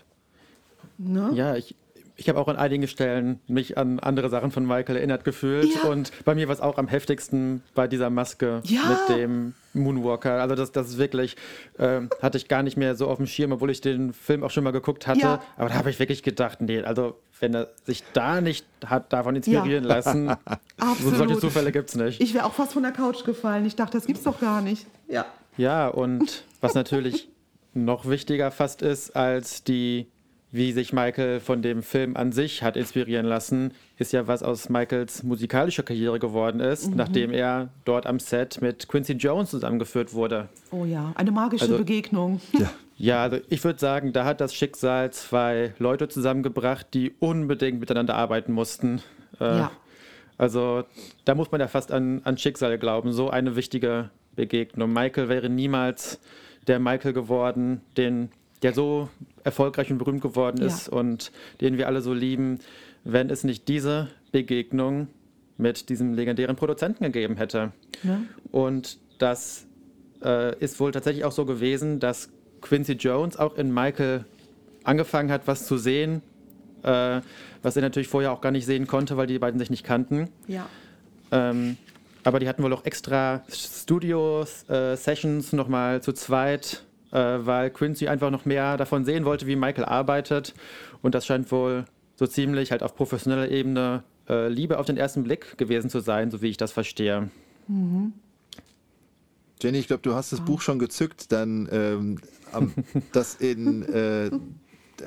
Ne? 0.97 1.29
Ja, 1.35 1.55
ich, 1.55 1.75
ich 2.15 2.29
habe 2.29 2.39
auch 2.39 2.47
an 2.47 2.57
einigen 2.57 2.87
Stellen 2.87 3.39
mich 3.47 3.77
an 3.77 3.99
andere 3.99 4.29
Sachen 4.29 4.51
von 4.51 4.65
Michael 4.65 4.97
erinnert 4.97 5.23
gefühlt. 5.23 5.67
Ja. 5.83 5.89
Und 5.89 6.11
bei 6.25 6.35
mir 6.35 6.47
war 6.47 6.53
es 6.53 6.61
auch 6.61 6.77
am 6.77 6.87
heftigsten 6.87 7.63
bei 7.73 7.87
dieser 7.87 8.09
Maske 8.09 8.61
Ja. 8.65 8.81
mit 9.07 9.17
dem 9.17 9.53
Moonwalker. 9.73 10.33
Also 10.41 10.53
das, 10.55 10.71
das 10.71 10.89
ist 10.89 10.97
wirklich, 10.99 11.35
ähm, 11.79 12.09
hatte 12.21 12.37
ich 12.37 12.47
gar 12.47 12.61
nicht 12.61 12.77
mehr 12.77 12.95
so 12.95 13.07
auf 13.07 13.17
dem 13.17 13.25
Schirm, 13.25 13.51
obwohl 13.51 13.71
ich 13.71 13.81
den 13.81 14.13
Film 14.13 14.43
auch 14.43 14.51
schon 14.51 14.63
mal 14.63 14.71
geguckt 14.71 15.07
hatte. 15.07 15.19
Ja. 15.21 15.41
Aber 15.57 15.69
da 15.69 15.75
habe 15.75 15.89
ich 15.89 15.97
wirklich 15.99 16.21
gedacht, 16.21 16.61
nee, 16.61 16.81
also 16.81 17.15
wenn 17.39 17.55
er 17.55 17.69
sich 17.83 18.03
da 18.13 18.39
nicht 18.41 18.65
hat 18.85 19.11
davon 19.11 19.35
inspirieren 19.35 19.83
lassen, 19.83 20.31
so 21.01 21.09
solche 21.09 21.39
Zufälle 21.39 21.71
gibt 21.71 21.89
es 21.89 21.95
nicht. 21.95 22.21
Ich 22.21 22.33
wäre 22.35 22.45
auch 22.45 22.53
fast 22.53 22.73
von 22.73 22.83
der 22.83 22.91
Couch 22.91 23.23
gefallen. 23.25 23.65
Ich 23.65 23.75
dachte, 23.75 23.97
das 23.97 24.05
gibt's 24.05 24.23
doch 24.23 24.39
gar 24.39 24.61
nicht. 24.61 24.85
Ja. 25.07 25.25
Ja, 25.57 25.87
und 25.87 26.43
was 26.61 26.73
natürlich 26.75 27.29
noch 27.73 28.07
wichtiger 28.07 28.51
fast 28.51 28.81
ist 28.83 29.15
als 29.15 29.63
die, 29.63 30.07
wie 30.53 30.71
sich 30.71 30.93
Michael 30.93 31.39
von 31.39 31.61
dem 31.63 31.81
Film 31.83 32.15
an 32.15 32.31
sich 32.31 32.61
hat 32.63 32.77
inspirieren 32.77 33.25
lassen, 33.25 33.71
ist 33.97 34.13
ja, 34.13 34.27
was 34.27 34.43
aus 34.43 34.69
Michaels 34.69 35.23
musikalischer 35.23 35.81
Karriere 35.83 36.19
geworden 36.19 36.59
ist, 36.61 36.91
Mhm. 36.91 36.95
nachdem 36.95 37.31
er 37.33 37.69
dort 37.85 38.05
am 38.05 38.19
Set 38.19 38.61
mit 38.61 38.87
Quincy 38.87 39.13
Jones 39.13 39.49
zusammengeführt 39.49 40.13
wurde. 40.13 40.47
Oh 40.71 40.85
ja, 40.85 41.11
eine 41.15 41.31
magische 41.31 41.65
Also- 41.65 41.77
Begegnung. 41.79 42.39
Ja. 42.53 42.69
Ja, 42.95 43.23
also 43.23 43.37
ich 43.49 43.63
würde 43.63 43.79
sagen, 43.79 44.13
da 44.13 44.23
hat 44.23 44.39
das 44.39 44.53
Schicksal 44.53 45.11
zwei 45.11 45.73
Leute 45.79 46.07
zusammengebracht, 46.07 46.85
die 46.93 47.11
unbedingt 47.19 47.79
miteinander 47.79 48.13
arbeiten 48.15 48.53
mussten. 48.53 49.01
Äh, 49.41 49.45
Ja. 49.57 49.71
Also 50.37 50.83
da 51.25 51.33
muss 51.35 51.51
man 51.51 51.59
ja 51.61 51.67
fast 51.67 51.91
an, 51.91 52.21
an 52.23 52.37
Schicksal 52.37 52.77
glauben. 52.77 53.11
So 53.11 53.29
eine 53.31 53.55
wichtige 53.55 54.11
Begegnung. 54.35 54.93
Michael 54.93 55.27
wäre 55.29 55.49
niemals 55.49 56.19
der 56.67 56.79
Michael 56.79 57.13
geworden, 57.13 57.81
den, 57.97 58.29
der 58.63 58.73
so 58.73 59.09
erfolgreich 59.43 59.91
und 59.91 59.97
berühmt 59.97 60.21
geworden 60.21 60.61
Ja. 60.61 60.67
ist 60.67 60.89
und 60.89 61.31
den 61.61 61.77
wir 61.77 61.87
alle 61.87 62.01
so 62.01 62.13
lieben, 62.13 62.59
wenn 63.03 63.29
es 63.29 63.43
nicht 63.43 63.67
diese 63.67 64.07
Begegnung 64.31 65.07
mit 65.57 65.89
diesem 65.89 66.13
legendären 66.13 66.55
Produzenten 66.55 67.03
gegeben 67.03 67.35
hätte. 67.37 67.71
Ne? 68.01 68.23
Und 68.51 68.97
das 69.19 69.65
äh, 70.23 70.57
ist 70.59 70.79
wohl 70.79 70.91
tatsächlich 70.91 71.25
auch 71.25 71.31
so 71.31 71.45
gewesen, 71.45 71.99
dass 71.99 72.29
Quincy 72.61 72.93
Jones 72.93 73.37
auch 73.37 73.55
in 73.57 73.73
Michael 73.73 74.25
angefangen 74.83 75.31
hat, 75.31 75.47
was 75.47 75.65
zu 75.67 75.77
sehen, 75.77 76.21
äh, 76.83 77.21
was 77.61 77.75
er 77.75 77.81
natürlich 77.81 78.07
vorher 78.07 78.31
auch 78.31 78.41
gar 78.41 78.51
nicht 78.51 78.65
sehen 78.65 78.87
konnte, 78.87 79.17
weil 79.17 79.27
die 79.27 79.37
beiden 79.39 79.59
sich 79.59 79.69
nicht 79.69 79.83
kannten. 79.83 80.29
Ja. 80.47 80.65
Ähm, 81.31 81.77
aber 82.23 82.39
die 82.39 82.47
hatten 82.47 82.63
wohl 82.63 82.73
auch 82.73 82.85
extra 82.85 83.43
Studio-Sessions 83.51 85.53
nochmal 85.53 86.01
zu 86.01 86.13
zweit, 86.13 86.83
äh, 86.83 86.92
weil 87.17 87.69
Quincy 87.69 88.07
einfach 88.07 88.31
noch 88.31 88.45
mehr 88.45 88.77
davon 88.77 89.05
sehen 89.05 89.25
wollte, 89.25 89.47
wie 89.47 89.55
Michael 89.55 89.85
arbeitet. 89.85 90.53
Und 91.01 91.15
das 91.15 91.25
scheint 91.25 91.51
wohl 91.51 91.85
so 92.15 92.27
ziemlich 92.27 92.71
halt 92.71 92.83
auf 92.83 92.95
professioneller 92.95 93.49
Ebene 93.49 94.03
äh, 94.29 94.47
Liebe 94.47 94.79
auf 94.79 94.85
den 94.85 94.97
ersten 94.97 95.23
Blick 95.23 95.57
gewesen 95.57 95.89
zu 95.89 95.99
sein, 95.99 96.31
so 96.31 96.41
wie 96.41 96.49
ich 96.49 96.57
das 96.57 96.71
verstehe. 96.71 97.29
Jenny, 99.61 99.77
ich 99.77 99.87
glaube, 99.87 100.01
du 100.01 100.13
hast 100.13 100.31
das 100.31 100.41
Buch 100.41 100.61
schon 100.61 100.79
gezückt, 100.79 101.31
dann 101.31 101.69
ähm, 101.71 102.19
am, 102.51 102.73
das 103.11 103.35
in 103.35 103.83
äh, 103.83 104.31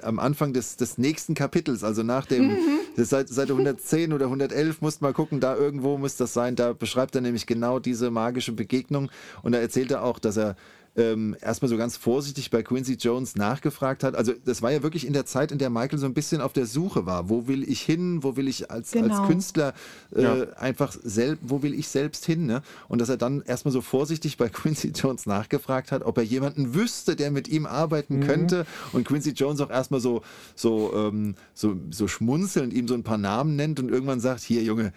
am 0.03 0.19
Anfang 0.19 0.53
des, 0.53 0.77
des 0.77 0.99
nächsten 0.99 1.35
Kapitels, 1.35 1.85
also 1.85 2.03
nach 2.03 2.27
dem, 2.27 2.57
das 2.97 3.11
Seite, 3.11 3.33
Seite 3.33 3.53
110 3.53 4.13
oder 4.13 4.27
111, 4.27 4.81
musst 4.81 5.01
mal 5.01 5.13
gucken, 5.13 5.41
da 5.41 5.55
irgendwo 5.57 5.97
muss 5.97 6.17
das 6.17 6.33
sein, 6.33 6.57
da 6.57 6.73
beschreibt 6.73 7.15
er 7.15 7.21
nämlich 7.21 7.47
genau 7.47 7.79
diese 7.79 8.11
magische 8.11 8.53
Begegnung. 8.53 9.11
Und 9.43 9.53
da 9.53 9.59
erzählt 9.59 9.91
er 9.91 10.03
auch, 10.03 10.19
dass 10.19 10.37
er 10.37 10.57
ähm, 10.97 11.37
erstmal 11.41 11.69
so 11.69 11.77
ganz 11.77 11.97
vorsichtig 11.97 12.51
bei 12.51 12.63
Quincy 12.63 12.95
Jones 12.95 13.37
nachgefragt 13.37 14.03
hat. 14.03 14.15
Also 14.15 14.33
das 14.45 14.63
war 14.63 14.73
ja 14.73 14.83
wirklich 14.83 15.07
in 15.07 15.13
der 15.13 15.27
Zeit, 15.27 15.53
in 15.53 15.59
der 15.59 15.69
Michael 15.71 15.99
so 15.99 16.07
ein 16.07 16.15
bisschen 16.15 16.41
auf 16.41 16.53
der 16.53 16.67
Suche 16.67 17.05
war. 17.07 17.29
Wo 17.29 17.47
will 17.49 17.69
ich 17.69 17.83
hin? 17.83 18.23
Wo 18.23 18.37
will 18.37 18.49
ich 18.49 18.71
als, 18.71 18.93
Genau. 18.93 19.15
als 19.19 19.29
Künstler 19.29 19.75
äh, 20.15 20.23
Ja. 20.23 20.43
einfach 20.57 20.97
selbst, 21.03 21.43
wo 21.47 21.63
will 21.63 21.75
ich 21.75 21.89
selbst 21.89 22.25
hin? 22.25 22.47
Ne? 22.47 22.63
Und 22.89 23.01
dass 23.01 23.09
er 23.09 23.17
dann 23.19 23.43
erstmal 23.43 23.73
so 23.73 23.83
vorsichtig 23.83 24.37
bei 24.39 24.49
Quincy 24.57 24.89
Jones 24.95 25.27
nachgefragt 25.27 25.93
hat, 25.93 26.03
ob 26.03 26.17
er 26.19 26.25
jemanden 26.25 26.75
wüsste, 26.75 27.15
der 27.17 27.31
mit 27.31 27.49
ihm 27.49 27.67
arbeiten 27.67 28.21
könnte. 28.21 28.67
Und 28.93 29.07
Quincy 29.07 29.31
Jones 29.31 29.61
auch 29.61 29.71
erstmal 29.71 30.01
so, 30.01 30.23
so, 30.55 30.93
ähm, 30.95 31.35
so, 31.55 31.77
so 31.91 32.09
schmunzelnd 32.09 32.73
ihm 32.73 32.89
so 32.89 32.95
ein 32.95 33.03
paar 33.03 33.19
Namen 33.19 33.55
nennt 33.57 33.79
und 33.81 33.91
irgendwann 33.91 34.21
sagt, 34.21 34.41
hier 34.41 34.63
Junge, 34.63 34.93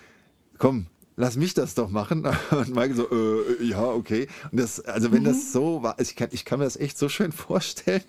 komm, 0.57 0.85
lass 1.19 1.35
mich 1.35 1.53
das 1.53 1.75
doch 1.75 1.89
machen. 1.89 2.25
Und 2.51 2.69
Michael 2.69 2.95
so, 2.95 3.07
äh, 3.11 3.63
ja, 3.63 3.83
okay. 3.83 4.27
Und 4.51 4.59
das, 4.59 4.79
also 4.79 5.11
wenn 5.11 5.21
Mhm. 5.21 5.25
das 5.27 5.51
so 5.51 5.83
war, 5.83 5.99
also 5.99 6.09
ich 6.09 6.15
kann, 6.15 6.29
ich 6.31 6.45
kann 6.45 6.59
mir 6.59 6.65
das 6.65 6.77
echt 6.77 6.97
so 6.97 7.09
schön 7.09 7.31
vorstellen, 7.45 8.01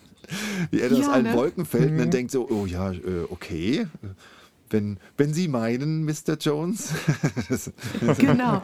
wie 0.71 0.81
er 0.81 0.89
da 0.89 0.97
aus 0.97 1.07
Ja, 1.07 1.13
allen 1.13 1.25
ne? 1.25 1.33
Wolken 1.35 1.67
fällt 1.67 1.91
und 1.91 1.99
dann 1.99 2.11
denkt 2.11 2.31
so, 2.31 2.49
oh 2.49 2.65
ja, 2.65 2.93
äh, 2.93 3.27
okay. 3.29 3.87
Wenn, 4.73 4.99
wenn 5.17 5.35
Sie 5.35 5.49
meinen, 5.49 6.05
Mr. 6.05 6.37
Jones. 6.41 6.91
das, 7.49 7.73
Genau. 8.17 8.63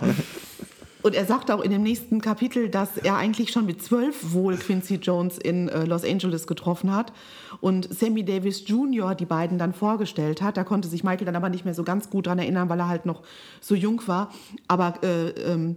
Und 1.06 1.14
er 1.14 1.24
sagt 1.24 1.52
auch 1.52 1.60
in 1.60 1.70
dem 1.70 1.84
nächsten 1.84 2.20
Kapitel, 2.20 2.68
dass 2.68 2.98
er 2.98 3.16
eigentlich 3.16 3.52
schon 3.52 3.64
mit 3.64 3.80
zwölf 3.80 4.32
wohl 4.32 4.56
Quincy 4.56 4.96
Jones 4.96 5.38
in 5.38 5.68
äh, 5.68 5.84
Los 5.84 6.02
Angeles 6.02 6.48
getroffen 6.48 6.92
hat 6.92 7.12
und 7.60 7.88
Sammy 7.96 8.24
Davis 8.24 8.66
Jr. 8.66 9.14
die 9.14 9.24
beiden 9.24 9.56
dann 9.56 9.72
vorgestellt 9.72 10.42
hat. 10.42 10.56
Da 10.56 10.64
konnte 10.64 10.88
sich 10.88 11.04
Michael 11.04 11.24
dann 11.24 11.36
aber 11.36 11.48
nicht 11.48 11.64
mehr 11.64 11.74
so 11.74 11.84
ganz 11.84 12.10
gut 12.10 12.26
dran 12.26 12.40
erinnern, 12.40 12.68
weil 12.68 12.80
er 12.80 12.88
halt 12.88 13.06
noch 13.06 13.22
so 13.60 13.76
jung 13.76 14.02
war. 14.08 14.32
Aber 14.66 14.94
äh, 15.04 15.28
ähm, 15.28 15.76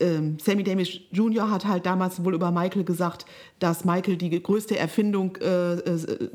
ähm, 0.00 0.38
Sammy 0.40 0.64
Davis 0.64 0.98
Jr. 1.12 1.52
hat 1.52 1.66
halt 1.66 1.86
damals 1.86 2.24
wohl 2.24 2.34
über 2.34 2.50
Michael 2.50 2.82
gesagt, 2.82 3.26
dass 3.60 3.84
Michael 3.84 4.16
die 4.16 4.42
größte 4.42 4.76
Erfindung, 4.76 5.36
äh, 5.36 5.74
äh, 5.74 6.30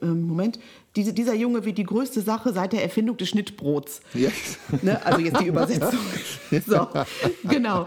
Moment, 0.00 0.58
diese, 0.96 1.12
dieser 1.12 1.34
Junge 1.34 1.64
wird 1.64 1.78
die 1.78 1.84
größte 1.84 2.20
Sache 2.20 2.52
seit 2.52 2.72
der 2.72 2.82
Erfindung 2.82 3.16
des 3.16 3.30
Schnittbrots. 3.30 4.00
Ja. 4.14 4.30
Ne? 4.82 5.04
Also 5.04 5.20
jetzt 5.20 5.40
die 5.40 5.46
Übersetzung. 5.48 5.98
so, 6.66 6.86
genau. 7.44 7.86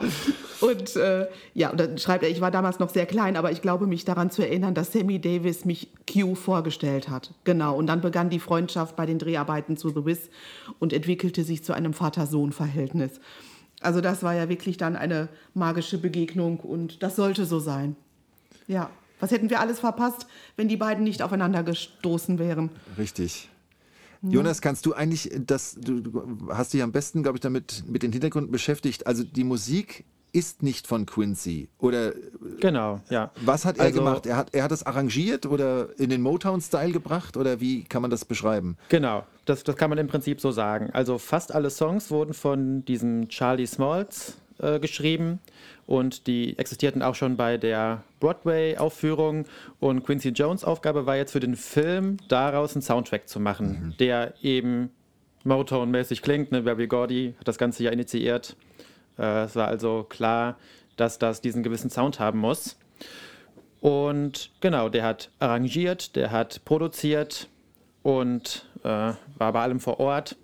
Und 0.61 0.95
äh, 0.95 1.27
ja, 1.53 1.71
und 1.71 1.79
dann 1.79 1.97
schreibt 1.97 2.23
er, 2.23 2.29
ich 2.29 2.41
war 2.41 2.51
damals 2.51 2.79
noch 2.79 2.89
sehr 2.89 3.05
klein, 3.05 3.35
aber 3.35 3.51
ich 3.51 3.61
glaube 3.61 3.87
mich 3.87 4.05
daran 4.05 4.31
zu 4.31 4.41
erinnern, 4.43 4.73
dass 4.73 4.93
Sammy 4.93 5.19
Davis 5.19 5.65
mich 5.65 5.89
Q 6.11 6.35
vorgestellt 6.35 7.09
hat. 7.09 7.31
Genau. 7.43 7.75
Und 7.75 7.87
dann 7.87 8.01
begann 8.01 8.29
die 8.29 8.39
Freundschaft 8.39 8.95
bei 8.95 9.05
den 9.05 9.19
Dreharbeiten 9.19 9.77
zu 9.77 9.89
The 9.89 10.05
Wiz 10.05 10.29
und 10.79 10.93
entwickelte 10.93 11.43
sich 11.43 11.63
zu 11.63 11.73
einem 11.73 11.93
Vater-Sohn-Verhältnis. 11.93 13.19
Also 13.81 14.01
das 14.01 14.21
war 14.21 14.35
ja 14.35 14.49
wirklich 14.49 14.77
dann 14.77 14.95
eine 14.95 15.27
magische 15.55 15.97
Begegnung 15.97 16.59
und 16.59 17.01
das 17.01 17.15
sollte 17.15 17.45
so 17.45 17.59
sein. 17.59 17.95
Ja. 18.67 18.89
Was 19.21 19.31
hätten 19.31 19.49
wir 19.49 19.61
alles 19.61 19.79
verpasst, 19.79 20.27
wenn 20.57 20.67
die 20.67 20.77
beiden 20.77 21.03
nicht 21.05 21.21
aufeinander 21.21 21.63
gestoßen 21.63 22.37
wären? 22.39 22.69
Richtig. 22.97 23.47
Jonas, 24.23 24.61
kannst 24.61 24.85
du 24.85 24.93
eigentlich 24.93 25.31
das, 25.47 25.75
du, 25.79 26.47
hast 26.49 26.73
dich 26.73 26.83
am 26.83 26.91
besten, 26.91 27.23
glaube 27.23 27.37
ich, 27.37 27.41
damit 27.41 27.83
mit 27.87 28.03
den 28.03 28.11
Hintergründen 28.11 28.51
beschäftigt. 28.51 29.07
Also 29.07 29.23
die 29.23 29.43
Musik 29.43 30.03
ist 30.33 30.61
nicht 30.63 30.87
von 30.87 31.05
Quincy. 31.07 31.69
Oder 31.79 32.13
Genau, 32.59 33.01
ja. 33.09 33.31
was 33.43 33.65
hat 33.65 33.77
er 33.79 33.85
Also- 33.85 33.99
gemacht? 33.99 34.25
Er 34.27 34.37
hat, 34.37 34.53
er 34.53 34.63
hat 34.63 34.71
es 34.71 34.85
arrangiert 34.85 35.45
oder 35.45 35.89
in 35.99 36.09
den 36.09 36.21
Motown-Style 36.21 36.91
gebracht? 36.91 37.35
Oder 37.35 37.59
wie 37.59 37.83
kann 37.83 38.01
man 38.03 38.11
das 38.11 38.23
beschreiben? 38.23 38.77
Genau, 38.89 39.23
das, 39.45 39.63
das 39.63 39.75
kann 39.75 39.89
man 39.89 39.97
im 39.99 40.07
Prinzip 40.07 40.39
so 40.39 40.51
sagen. 40.51 40.89
Also 40.93 41.17
fast 41.17 41.53
alle 41.53 41.69
Songs 41.69 42.11
wurden 42.11 42.33
von 42.33 42.85
diesem 42.85 43.27
Charlie 43.27 43.65
Smalls 43.67 44.37
äh, 44.59 44.79
geschrieben 44.79 45.39
und 45.91 46.25
die 46.25 46.57
existierten 46.57 47.01
auch 47.01 47.15
schon 47.15 47.35
bei 47.35 47.57
der 47.57 48.05
Broadway-Aufführung. 48.21 49.43
Und 49.81 50.05
Quincy 50.05 50.29
Jones 50.29 50.63
Aufgabe 50.63 51.05
war 51.05 51.17
jetzt 51.17 51.33
für 51.33 51.41
den 51.41 51.57
Film 51.57 52.15
daraus 52.29 52.75
einen 52.75 52.81
Soundtrack 52.81 53.27
zu 53.27 53.41
machen, 53.41 53.93
der 53.99 54.33
eben 54.41 54.91
Motown-mäßig 55.43 56.21
klingt. 56.21 56.53
Ne? 56.53 56.61
Barry 56.61 56.87
Gordy 56.87 57.35
hat 57.37 57.45
das 57.45 57.57
Ganze 57.57 57.83
ja 57.83 57.91
initiiert. 57.91 58.55
Äh, 59.19 59.43
es 59.43 59.57
war 59.57 59.67
also 59.67 60.05
klar, 60.07 60.57
dass 60.95 61.19
das 61.19 61.41
diesen 61.41 61.61
gewissen 61.61 61.89
Sound 61.89 62.21
haben 62.21 62.39
muss. 62.39 62.77
Und 63.81 64.49
genau, 64.61 64.87
der 64.87 65.03
hat 65.03 65.29
arrangiert, 65.39 66.15
der 66.15 66.31
hat 66.31 66.63
produziert 66.63 67.49
und 68.01 68.65
äh, 68.83 68.87
war 68.87 69.17
bei 69.51 69.61
allem 69.61 69.81
vor 69.81 69.99
Ort. 69.99 70.37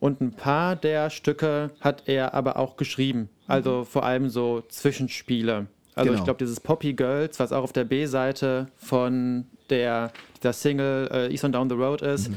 Und 0.00 0.22
ein 0.22 0.32
paar 0.32 0.74
der 0.74 1.10
Stücke 1.10 1.72
hat 1.82 2.04
er 2.06 2.32
aber 2.32 2.56
auch 2.56 2.78
geschrieben. 2.78 3.28
Also 3.46 3.84
vor 3.84 4.04
allem 4.04 4.28
so 4.28 4.62
Zwischenspiele. 4.68 5.66
Also 5.94 6.10
Genau. 6.10 6.18
ich 6.18 6.24
glaube, 6.24 6.38
dieses 6.38 6.60
Poppy 6.60 6.92
Girls, 6.92 7.38
was 7.40 7.52
auch 7.52 7.62
auf 7.62 7.72
der 7.72 7.84
B-Seite 7.84 8.66
von 8.76 9.46
der, 9.70 10.12
dieser 10.38 10.52
Single 10.52 11.08
äh, 11.10 11.32
East 11.32 11.44
on 11.44 11.52
Down 11.52 11.70
the 11.70 11.76
Road 11.76 12.02
ist, 12.02 12.30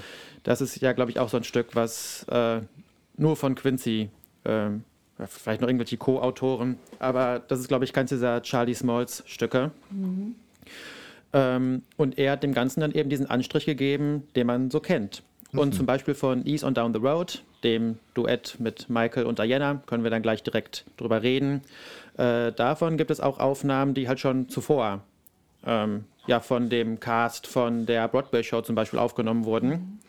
das 0.44 0.62
ist 0.62 0.80
ja, 0.82 0.94
glaube 0.94 1.12
ich, 1.12 1.20
auch 1.20 1.30
so 1.30 1.38
ein 1.38 1.44
Stück, 1.44 1.76
was 1.76 2.24
äh, 2.30 2.62
nur 3.18 3.36
von 3.36 3.56
Quincy, 3.56 4.10
ja, 4.48 4.72
vielleicht 5.28 5.60
noch 5.62 5.68
irgendwelche 5.68 5.98
Co-Autoren, 5.98 6.78
aber 7.00 7.40
das 7.46 7.60
ist, 7.60 7.68
glaube 7.68 7.84
ich, 7.84 7.92
keins 7.92 8.10
dieser 8.10 8.42
Charlie 8.42 8.74
Smalls 8.74 9.22
Stücke. 9.28 9.72
Ähm, 11.34 11.84
und 11.98 12.18
er 12.18 12.32
hat 12.32 12.44
dem 12.44 12.54
Ganzen 12.54 12.80
dann 12.80 12.92
eben 12.94 13.10
diesen 13.10 13.30
Anstrich 13.30 13.66
gegeben, 13.66 14.24
den 14.36 14.48
man 14.48 14.72
so 14.72 14.80
kennt. 14.80 15.22
Und 15.52 15.76
zum 15.76 15.86
Beispiel 15.86 16.14
von 16.14 16.46
Ease 16.46 16.66
on 16.66 16.74
Down 16.74 16.94
the 16.94 17.00
Road, 17.00 17.44
dem 17.64 18.00
Duett 18.14 18.58
mit 18.60 18.90
Michael 18.90 19.26
und 19.26 19.40
Diana, 19.40 19.82
können 19.86 20.04
wir 20.04 20.12
dann 20.12 20.22
gleich 20.22 20.44
direkt 20.44 20.86
drüber 20.98 21.22
reden. 21.22 21.62
Äh, 22.18 22.52
davon 22.52 22.98
gibt 22.98 23.12
es 23.12 23.20
auch 23.20 23.40
Aufnahmen, 23.40 23.94
die 23.94 24.08
halt 24.08 24.20
schon 24.20 24.50
zuvor 24.50 25.02
ähm, 25.66 26.06
ja, 26.28 26.40
von 26.40 26.70
dem 26.70 27.00
Cast 27.00 27.48
von 27.48 27.86
der 27.86 28.08
Broadway-Show 28.08 28.62
zum 28.62 28.76
Beispiel 28.76 29.00
aufgenommen 29.00 29.46
wurden. 29.46 30.00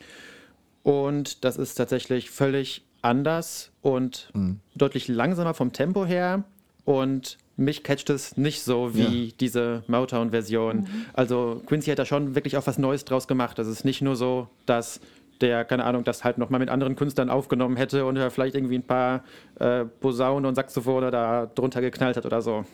Und 0.83 1.43
das 1.43 1.57
ist 1.57 1.75
tatsächlich 1.75 2.31
völlig 2.31 2.83
anders 3.01 3.71
und 3.81 4.31
deutlich 4.75 5.07
langsamer 5.07 5.53
vom 5.53 5.73
Tempo 5.73 6.05
her. 6.05 6.43
Und 6.85 7.37
mich 7.57 7.83
catcht 7.83 8.09
es 8.09 8.37
nicht 8.37 8.63
so 8.63 8.95
wie 8.95 9.33
diese 9.39 9.83
Motown-Version. 9.87 10.87
Also 11.13 11.61
Quincy 11.65 11.91
hat 11.91 11.99
da 11.99 12.05
schon 12.05 12.35
wirklich 12.35 12.57
auch 12.57 12.65
was 12.65 12.77
Neues 12.77 13.05
draus 13.05 13.27
gemacht. 13.27 13.59
Das 13.59 13.67
ist 13.67 13.85
nicht 13.85 14.01
nur 14.01 14.15
so, 14.15 14.47
dass 14.65 14.99
der, 15.41 15.65
keine 15.65 15.83
Ahnung, 15.85 16.03
das 16.03 16.23
halt 16.23 16.37
nochmal 16.37 16.59
mit 16.59 16.69
anderen 16.69 16.95
Künstlern 16.95 17.29
aufgenommen 17.29 17.75
hätte 17.77 18.05
und 18.05 18.15
er 18.17 18.31
vielleicht 18.31 18.55
irgendwie 18.55 18.75
ein 18.77 18.83
paar 18.83 19.23
äh, 19.59 19.85
Posaunen 19.85 20.45
und 20.45 20.55
Saxophone 20.55 21.11
da 21.11 21.47
drunter 21.53 21.81
geknallt 21.81 22.17
hat 22.17 22.25
oder 22.25 22.41
so. 22.41 22.65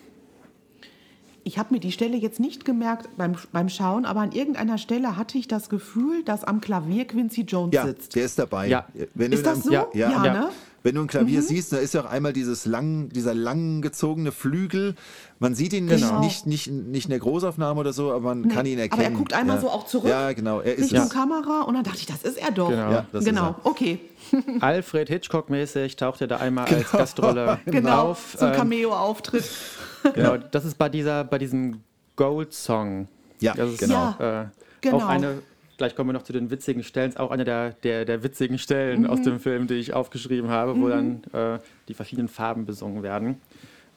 Ich 1.43 1.57
habe 1.57 1.73
mir 1.73 1.79
die 1.79 1.93
Stelle 1.93 2.17
jetzt 2.17 2.41
nicht 2.41 2.65
gemerkt 2.65 3.07
beim, 3.15 3.35
beim 3.53 3.69
Schauen, 3.69 4.03
aber 4.05 4.19
an 4.19 4.33
irgendeiner 4.33 4.77
Stelle 4.77 5.15
hatte 5.15 5.37
ich 5.37 5.47
das 5.47 5.69
Gefühl, 5.69 6.23
dass 6.23 6.43
am 6.43 6.59
Klavier 6.59 7.05
Quincy 7.05 7.41
Jones 7.43 7.73
Ja, 7.73 7.85
sitzt. 7.85 8.15
der 8.17 8.25
ist 8.25 8.37
dabei. 8.37 8.67
Ja. 8.67 8.85
Wenn 9.13 9.31
Ist 9.31 9.45
das 9.45 9.63
so? 9.63 9.69
einem- 9.73 9.85
Ja, 9.93 10.09
Ja. 10.09 10.33
ne? 10.33 10.49
Wenn 10.87 10.95
du 10.95 11.01
ein 11.01 11.07
Klavier 11.07 11.41
siehst, 11.41 11.73
da 11.73 11.77
ist 11.79 11.93
ja 11.93 11.99
auch 12.05 12.09
einmal 12.09 12.31
dieses 12.31 12.65
lang, 12.65 13.09
dieser 13.09 13.33
lang 13.33 13.81
gezogene 13.81 14.31
Flügel. 14.31 14.95
Man 15.37 15.53
sieht 15.53 15.73
ihn 15.73 15.83
nicht, 15.83 15.99
Genau. 16.01 16.21
nicht, 16.21 16.47
nicht, 16.47 16.71
nicht 16.71 17.03
in 17.07 17.09
der 17.09 17.19
Großaufnahme 17.19 17.77
oder 17.77 17.91
so, 17.91 18.13
aber 18.13 18.33
man 18.33 18.47
kann 18.47 18.65
ihn 18.65 18.75
aber 18.79 18.83
er 18.85 18.91
erkennen. 18.91 19.17
guckt 19.17 19.33
einmal 19.33 19.57
ja. 19.57 19.61
so 19.63 19.69
auch 19.69 19.85
zurück. 19.85 20.09
Ja, 20.09 20.31
genau. 20.31 20.61
Er 20.61 20.75
ist 20.75 20.85
Richtung 20.85 21.07
es. 21.07 21.09
Kamera 21.09 21.63
und 21.63 21.73
dann 21.73 21.83
dachte 21.83 21.97
ich, 21.97 22.05
das 22.05 22.23
ist 22.23 22.37
er 22.37 22.51
doch. 22.51 22.69
Genau. 22.69 22.89
Ja, 22.89 23.05
das 23.11 23.23
ist 23.23 23.29
genau, 23.29 23.47
er. 23.47 23.65
okay. 23.65 23.99
Alfred 24.61 25.09
Hitchcock-mäßig 25.09 25.97
taucht 25.97 26.21
er 26.21 26.27
da 26.27 26.37
einmal 26.37 26.67
als 26.73 26.89
Gastrolle 26.89 27.59
Genau, 27.65 28.11
auf. 28.11 28.37
so 28.39 28.45
ein 28.45 28.53
Ähm, 28.53 28.57
Cameo-Auftritt. 28.57 29.43
Genau, 30.13 30.37
das 30.37 30.63
ist 30.63 30.77
bei 30.77 30.87
dieser, 30.87 31.25
bei 31.25 31.37
diesem 31.37 31.81
Gold-Song. 32.15 33.09
Ja, 33.41 33.53
das 33.55 33.71
ist 33.71 33.79
genau. 33.79 34.15
Äh, 34.19 34.45
Genau. 34.79 34.97
Auch 34.97 35.07
eine, 35.07 35.39
gleich 35.77 35.95
kommen 35.95 36.09
wir 36.09 36.13
noch 36.13 36.23
zu 36.23 36.33
den 36.33 36.49
witzigen 36.49 36.83
Stellen, 36.83 37.09
ist 37.09 37.19
auch 37.19 37.31
eine 37.31 37.45
der, 37.45 37.71
der, 37.71 38.05
der 38.05 38.23
witzigen 38.23 38.57
Stellen 38.57 39.01
Mhm. 39.01 39.09
aus 39.09 39.21
dem 39.21 39.39
Film, 39.39 39.67
die 39.67 39.75
ich 39.75 39.93
aufgeschrieben 39.93 40.49
habe, 40.49 40.79
wo 40.79 40.89
dann 40.89 41.23
äh, 41.33 41.59
die 41.87 41.93
verschiedenen 41.93 42.27
Farben 42.27 42.65
besungen 42.65 43.03
werden. 43.03 43.39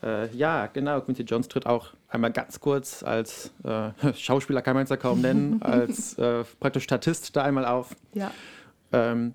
Äh, 0.02 0.34
ja, 0.34 0.66
genau, 0.66 1.00
Quincy 1.00 1.22
Jones 1.22 1.48
tritt 1.48 1.66
auch 1.66 1.88
einmal 2.08 2.32
ganz 2.32 2.60
kurz 2.60 3.02
als 3.02 3.52
äh, 3.64 3.90
Schauspieler, 4.14 4.62
kann 4.62 4.74
man 4.74 4.84
es 4.84 4.90
ja 4.90 4.96
kaum 4.96 5.20
nennen, 5.20 5.60
als 5.62 6.16
äh, 6.18 6.44
praktisch 6.58 6.84
Statist 6.84 7.34
da 7.36 7.42
einmal 7.44 7.64
auf. 7.66 7.94
Ja. 8.14 8.30
Ähm, 8.92 9.34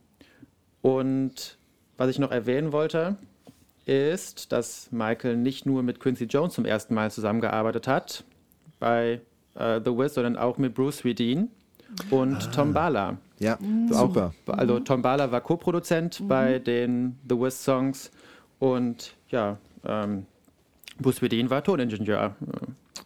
und 0.82 1.58
was 1.98 2.10
ich 2.10 2.20
noch 2.20 2.32
erwähnen 2.32 2.72
wollte, 2.72 3.16
ist, 3.86 4.52
dass 4.52 4.92
Michael 4.92 5.38
nicht 5.38 5.66
nur 5.66 5.84
mit 5.84 6.00
Quincy 6.00 6.26
Jones 6.26 6.54
zum 6.54 6.66
ersten 6.66 6.94
Mal 6.96 7.12
zusammengearbeitet 7.12 7.88
hat 7.88 8.24
bei 8.80 9.22
äh, 9.56 9.80
The 9.84 9.92
Wiz, 9.92 10.16
sondern 10.16 10.36
auch 10.38 10.58
mit 10.58 10.74
Bruce 10.74 10.98
Swedien 10.98 11.50
und 12.12 12.52
Tom 12.54 12.74
Bala. 12.74 13.18
Ja, 13.40 13.58
Auch- 13.92 14.08
super. 14.08 14.34
Also 14.48 14.80
Tom 14.80 15.02
Bala 15.02 15.32
war 15.32 15.42
Co-Produzent 15.42 16.28
bei 16.28 16.60
den 16.60 17.18
The 17.30 17.36
Wiz 17.36 17.64
Songs 17.64 18.12
und 18.60 19.14
ja, 19.30 19.58
ähm, 19.86 20.26
Bruce 21.00 21.18
Swedien 21.18 21.50
war 21.50 21.62
Toningenieur, 21.64 22.36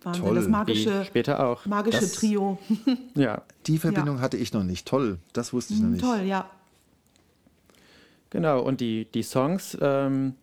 Wahnsinn, 0.03 0.23
Toll. 0.23 0.35
das 0.35 0.45
wie 0.45 0.49
magische, 0.49 1.05
später 1.05 1.45
auch. 1.45 1.65
magische 1.65 1.99
Das- 2.01 2.13
Trio. 2.13 2.59
Ja, 3.15 3.41
Die 3.65 3.77
Verbindung 3.79 4.21
hatte 4.21 4.37
ich 4.37 4.53
noch 4.53 4.63
nicht. 4.63 4.87
Toll, 4.87 5.17
das 5.33 5.51
wusste 5.53 5.73
ich 5.73 5.79
noch 5.81 5.89
nicht. 5.89 6.03
Mhm, 6.03 6.07
Toll, 6.07 6.21
ja. 6.21 6.49
Genau, 8.29 8.61
und 8.61 8.79
die, 8.79 9.05
die 9.05 9.23
Songs, 9.23 9.75
ähm, 9.81 10.35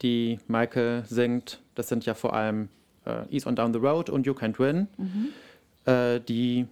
die 0.00 0.38
Michael 0.48 1.04
singt, 1.06 1.60
das 1.74 1.88
sind 1.88 2.06
ja 2.06 2.14
vor 2.14 2.32
allem 2.32 2.68
äh, 3.04 3.24
Ease 3.34 3.46
on 3.46 3.56
Down 3.56 3.72
the 3.74 3.78
Road 3.78 4.08
und 4.08 4.26
You 4.26 4.32
Can't 4.32 4.58
Win. 4.58 4.88
Äh, 5.84 6.20
die 6.20 6.66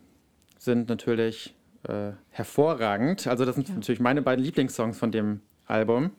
sind 0.67 0.91
natürlich 0.91 1.55
äh, 1.89 2.11
hervorragend. 2.29 3.27
Also 3.27 3.47
das 3.47 3.55
sind 3.55 3.71
natürlich 3.75 4.01
meine 4.01 4.21
beiden 4.21 4.45
Lieblingssongs 4.45 4.99
von 4.99 5.11
dem 5.11 5.41
Album. 5.67 6.11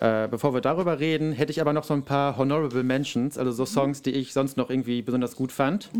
Äh, 0.00 0.28
bevor 0.28 0.54
wir 0.54 0.60
darüber 0.60 1.00
reden, 1.00 1.32
hätte 1.32 1.50
ich 1.50 1.60
aber 1.60 1.72
noch 1.72 1.82
so 1.82 1.92
ein 1.92 2.04
paar 2.04 2.38
Honorable 2.38 2.84
Mentions, 2.84 3.36
also 3.36 3.50
so 3.50 3.64
Songs, 3.66 4.00
die 4.02 4.12
ich 4.12 4.32
sonst 4.32 4.56
noch 4.56 4.70
irgendwie 4.70 5.02
besonders 5.02 5.34
gut 5.34 5.50
fand. 5.50 5.90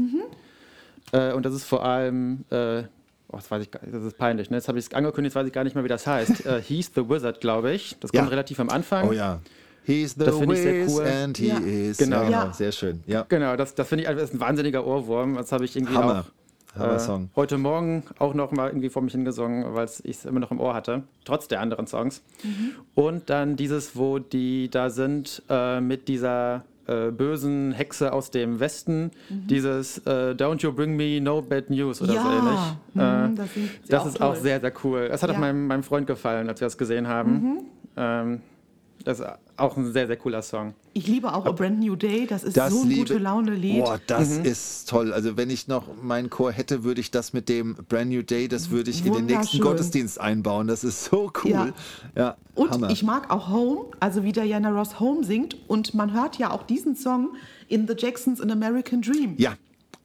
Äh, 1.13 1.33
und 1.33 1.45
das 1.45 1.53
ist 1.55 1.65
vor 1.65 1.85
allem, 1.85 2.45
äh, 2.51 2.83
oh, 3.29 3.37
das 3.37 3.51
weiß 3.51 3.63
ich 3.63 3.71
gar 3.73 3.81
das 3.91 4.05
ist 4.05 4.17
peinlich, 4.19 4.51
ne? 4.51 4.57
jetzt 4.59 4.69
habe 4.69 4.79
ich 4.79 4.87
es 4.87 4.95
angekündigt, 4.95 5.35
jetzt 5.35 5.41
weiß 5.41 5.47
ich 5.49 5.53
gar 5.53 5.65
nicht 5.65 5.75
mehr, 5.75 5.83
wie 5.85 5.89
das 5.89 6.07
heißt. 6.07 6.47
äh, 6.47 6.63
He's 6.67 6.93
the 6.95 7.09
Wizard, 7.09 7.41
glaube 7.41 7.73
ich. 7.73 7.97
Das 8.01 8.13
Ja. 8.13 8.21
kommt 8.21 8.31
relativ 8.33 8.61
am 8.61 8.69
Anfang. 8.69 9.09
Oh 9.09 9.13
ja. 9.13 9.41
He's 9.85 10.15
the 10.15 10.25
Das 10.27 10.37
finde 10.39 10.55
ich 10.55 10.61
sehr 10.63 10.87
cool. 10.89 11.07
and 11.07 11.39
he 11.39 11.49
Ja. 11.49 11.59
is. 11.59 11.97
Genau. 11.97 12.17
Ja, 12.19 12.25
genau. 12.27 12.45
Ja. 12.45 12.53
Sehr 12.53 12.73
schön. 12.73 13.03
Ja. 13.07 13.25
Genau, 13.29 13.57
das, 13.57 13.75
das 13.75 13.89
finde 13.89 14.03
ich 14.05 14.09
einfach 14.09 14.23
ist 14.23 14.35
ein 14.35 14.39
wahnsinniger 14.41 14.87
Ohrwurm. 14.87 15.35
Das 15.37 15.51
habe 15.51 15.65
ich 15.65 15.75
irgendwie 15.75 15.97
Hammer. 15.97 16.21
auch 16.27 16.38
Hammer-Song. 16.79 17.31
heute 17.37 17.59
Morgen 17.59 18.03
auch 18.19 18.35
noch 18.35 18.53
mal 18.53 18.69
irgendwie 18.69 18.89
vor 18.89 19.03
mich 19.03 19.13
hingesungen, 19.13 19.75
weil 19.75 19.87
ich 20.05 20.17
es 20.17 20.25
immer 20.25 20.41
noch 20.41 20.51
im 20.51 20.61
Ohr 20.61 20.75
hatte, 20.75 21.03
trotz 21.25 21.49
der 21.49 21.61
anderen 21.61 21.87
Songs. 21.87 22.23
Und 22.95 23.29
dann 23.31 23.57
dieses, 23.57 23.97
wo 23.97 24.19
die 24.19 24.71
da 24.71 24.91
sind 24.91 25.43
äh, 25.49 25.81
mit 25.81 26.09
dieser 26.09 26.65
äh, 26.87 27.11
bösen 27.11 27.73
Hexe 27.73 28.13
aus 28.13 28.31
dem 28.31 28.61
Westen, 28.61 29.11
dieses 29.29 29.99
äh, 30.07 30.35
Don't 30.37 30.63
You 30.63 30.73
Bring 30.73 30.97
Me 30.97 31.21
No 31.21 31.43
Bad 31.43 31.69
News 31.71 32.01
oder 32.01 32.13
so 32.13 32.29
Ja, 32.29 32.39
ähnlich. 32.39 32.61
mhm, 32.95 33.01
Äh, 33.01 33.37
das 33.37 33.49
das 33.89 34.03
auch 34.03 34.07
ist 34.07 34.21
auch 34.23 34.33
toll. 34.35 34.43
sehr, 34.43 34.61
sehr 34.61 34.73
cool. 34.85 35.09
Das 35.09 35.23
hat 35.23 35.29
auch 35.31 35.35
Ja. 35.35 35.41
meinem, 35.41 35.67
meinem 35.67 35.83
Freund 35.83 36.07
gefallen, 36.07 36.49
als 36.49 36.61
wir 36.61 36.67
das 36.67 36.79
gesehen 36.79 37.07
haben. 37.09 37.59
Ähm, 37.97 38.41
das 39.09 39.21
ist 39.21 39.27
auch 39.57 39.75
ein 39.79 39.91
sehr, 39.93 40.07
sehr 40.07 40.17
cooler 40.19 40.43
Song. 40.43 40.75
Ich 40.93 41.07
liebe 41.07 41.33
auch 41.33 41.47
A 41.47 41.53
Brand 41.53 41.81
New 41.81 41.97
Day. 41.97 42.27
Das 42.27 42.45
ist 42.45 42.57
Das 42.59 42.71
so 42.75 42.83
ein 42.83 42.89
liebe- 42.91 43.01
gute 43.01 43.17
Laune-Lied. 43.19 43.83
Boah, 43.83 43.99
das 44.07 44.29
ist 44.37 44.87
toll. 44.89 45.15
Also 45.15 45.39
wenn 45.39 45.49
ich 45.49 45.67
noch 45.67 45.85
meinen 46.03 46.29
Chor 46.29 46.53
hätte, 46.53 46.85
würde 46.85 47.01
ich 47.01 47.11
das 47.11 47.33
mit 47.33 47.49
dem 47.49 47.75
Brand 47.89 48.11
New 48.11 48.21
Day, 48.23 48.49
das 48.49 48.69
würde 48.69 48.91
ich 48.91 49.07
in 49.07 49.15
den 49.15 49.25
nächsten. 49.25 49.61
Gottesdienst 49.61 50.21
einbauen. 50.21 50.67
Das 50.67 50.85
ist 50.85 51.07
so 51.07 51.33
cool. 51.43 51.73
Ja, 52.15 52.37
Und 52.55 52.71
Hammer. 52.71 52.91
ich 52.91 53.03
mag 53.03 53.31
auch 53.33 53.49
Home, 53.49 53.87
also 53.99 54.25
wie 54.25 54.33
Diana 54.33 54.69
Ross 54.71 55.01
Home 55.01 55.25
singt. 55.25 55.57
Und 55.69 55.95
man 55.95 56.13
hört 56.13 56.37
ja 56.37 56.51
auch 56.51 56.65
diesen 56.65 56.95
Song 56.95 57.31
in 57.69 57.89
The 57.89 57.95
Jacksons 57.97 58.43
An 58.43 58.51
American 58.51 59.01
Dream. 59.01 59.37
ja, 59.39 59.55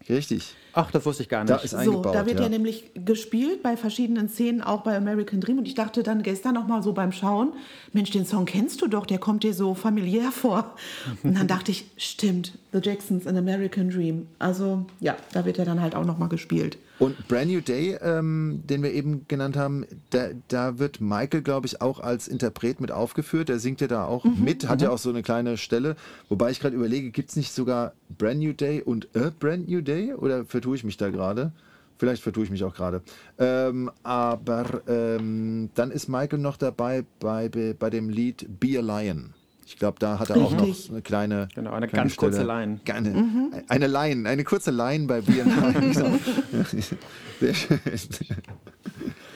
richtig. 0.07 0.55
Ach, 0.74 0.89
das 0.91 1.05
wusste 1.05 1.24
ich 1.24 1.30
gar 1.30 1.45
Da 1.45 1.53
nicht. 1.55 1.65
ist 1.65 1.71
So, 1.71 1.78
eingebaut. 1.78 2.15
da 2.15 2.26
wird 2.26 2.38
ja. 2.39 2.43
ja. 2.43 2.49
nämlich 2.49 2.91
gespielt 3.05 3.61
bei 3.63 3.78
verschiedenen 3.78 4.28
Szenen, 4.30 4.61
auch 4.61 4.82
bei 4.82 4.95
American 4.97 5.39
Dream. 5.39 5.59
Und 5.59 5.67
ich 5.67 5.76
dachte 5.76 6.03
dann 6.03 6.24
gestern 6.24 6.55
noch 6.55 6.67
mal 6.67 6.82
so 6.84 6.93
beim 6.93 7.11
Schauen, 7.11 7.53
Mensch, 7.93 8.11
den 8.11 8.26
Song 8.26 8.45
kennst 8.45 8.82
du 8.82 8.88
doch, 8.88 9.05
der 9.05 9.19
kommt 9.19 9.43
dir 9.43 9.53
so 9.53 9.76
familiär 9.76 10.32
vor. 10.32 10.76
Und 11.24 11.38
dann 11.38 11.47
dachte 11.47 11.71
ich, 11.71 11.86
stimmt, 11.97 12.57
The 12.71 12.80
Jacksons 12.82 13.28
An 13.28 13.38
American 13.38 13.89
Dream. 13.89 14.28
Also 14.39 14.86
ja, 14.99 15.15
da 15.32 15.45
wird 15.45 15.59
er 15.59 15.65
dann 15.65 15.82
halt 15.82 15.95
auch 15.95 16.05
noch 16.05 16.17
mal 16.17 16.28
gespielt. 16.30 16.78
Und 16.99 17.28
Brand 17.28 17.51
New 17.51 17.59
Day, 17.59 17.97
ähm, 18.01 18.61
den 18.69 18.84
wir 18.84 18.93
eben 18.93 19.26
genannt 19.28 19.57
haben, 19.57 19.84
da, 20.11 20.28
da 20.47 20.78
wird 20.80 21.01
Michael, 21.01 21.41
glaube 21.41 21.65
ich, 21.67 21.82
auch 21.82 21.99
als 21.99 22.28
Interpret 22.28 22.80
mit 22.80 22.91
aufgeführt. 22.91 23.49
Der 23.49 23.59
singt 23.59 23.82
ja 23.82 23.88
da 23.88 24.05
auch 24.05 24.24
Mhm. 24.24 24.43
mit, 24.43 24.69
hat 24.69 24.82
ja 24.82 24.89
auch 24.91 24.99
so 24.99 25.09
eine 25.09 25.24
kleine 25.24 25.57
Stelle. 25.57 25.95
Wobei 26.30 26.51
ich 26.51 26.59
gerade 26.59 26.76
überlege, 26.76 27.09
gibt 27.09 27.32
es 27.32 27.36
nicht 27.36 27.51
sogar 27.51 27.93
Brand 28.17 28.39
New 28.39 28.53
Day 28.53 28.82
und 28.82 29.07
A 29.17 29.32
Brand 29.38 29.67
New 29.67 29.82
Day? 29.82 30.13
Oder 30.13 30.45
vertue 30.64 30.76
ich 30.78 30.84
mich 30.86 30.95
da 30.95 31.09
gerade? 31.09 31.51
Vielleicht 31.97 32.24
vertue 32.24 32.45
ich 32.45 32.49
mich 32.49 32.64
auch 32.64 32.74
gerade. 32.74 33.01
Ähm, 33.38 33.91
aber 34.01 34.82
ähm, 34.88 35.70
dann 35.76 35.91
ist 35.91 36.07
Michael 36.07 36.39
noch 36.39 36.55
dabei 36.57 37.03
bei, 37.20 37.49
bei, 37.49 37.76
bei 37.78 37.89
dem 37.89 38.07
Lied 38.09 38.47
Be 38.61 38.80
a 38.80 38.82
Lion. 38.82 39.34
Ich 39.66 39.78
glaube, 39.78 39.97
da 39.99 40.20
hat 40.20 40.30
er 40.30 40.38
auch 40.38 40.51
Richtig. 40.53 40.88
noch 40.88 40.93
eine 40.95 41.01
kleine. 41.01 41.47
Genau, 41.53 41.72
eine 41.74 41.88
kleine 41.88 42.03
ganz 42.05 42.16
kurze 42.16 42.39
Stelle. 42.39 42.47
Line. 42.47 42.80
Eine, 42.91 43.09
Mhm. 43.09 43.53
eine 43.68 43.88
Line, 43.88 44.28
eine 44.30 44.43
kurze 44.45 44.72
Line 44.72 45.05
bei 45.05 45.22
Be 45.22 45.34
a 45.41 45.70
Lion. 45.70 45.93
Sehr 47.39 47.53
schön. 47.53 47.80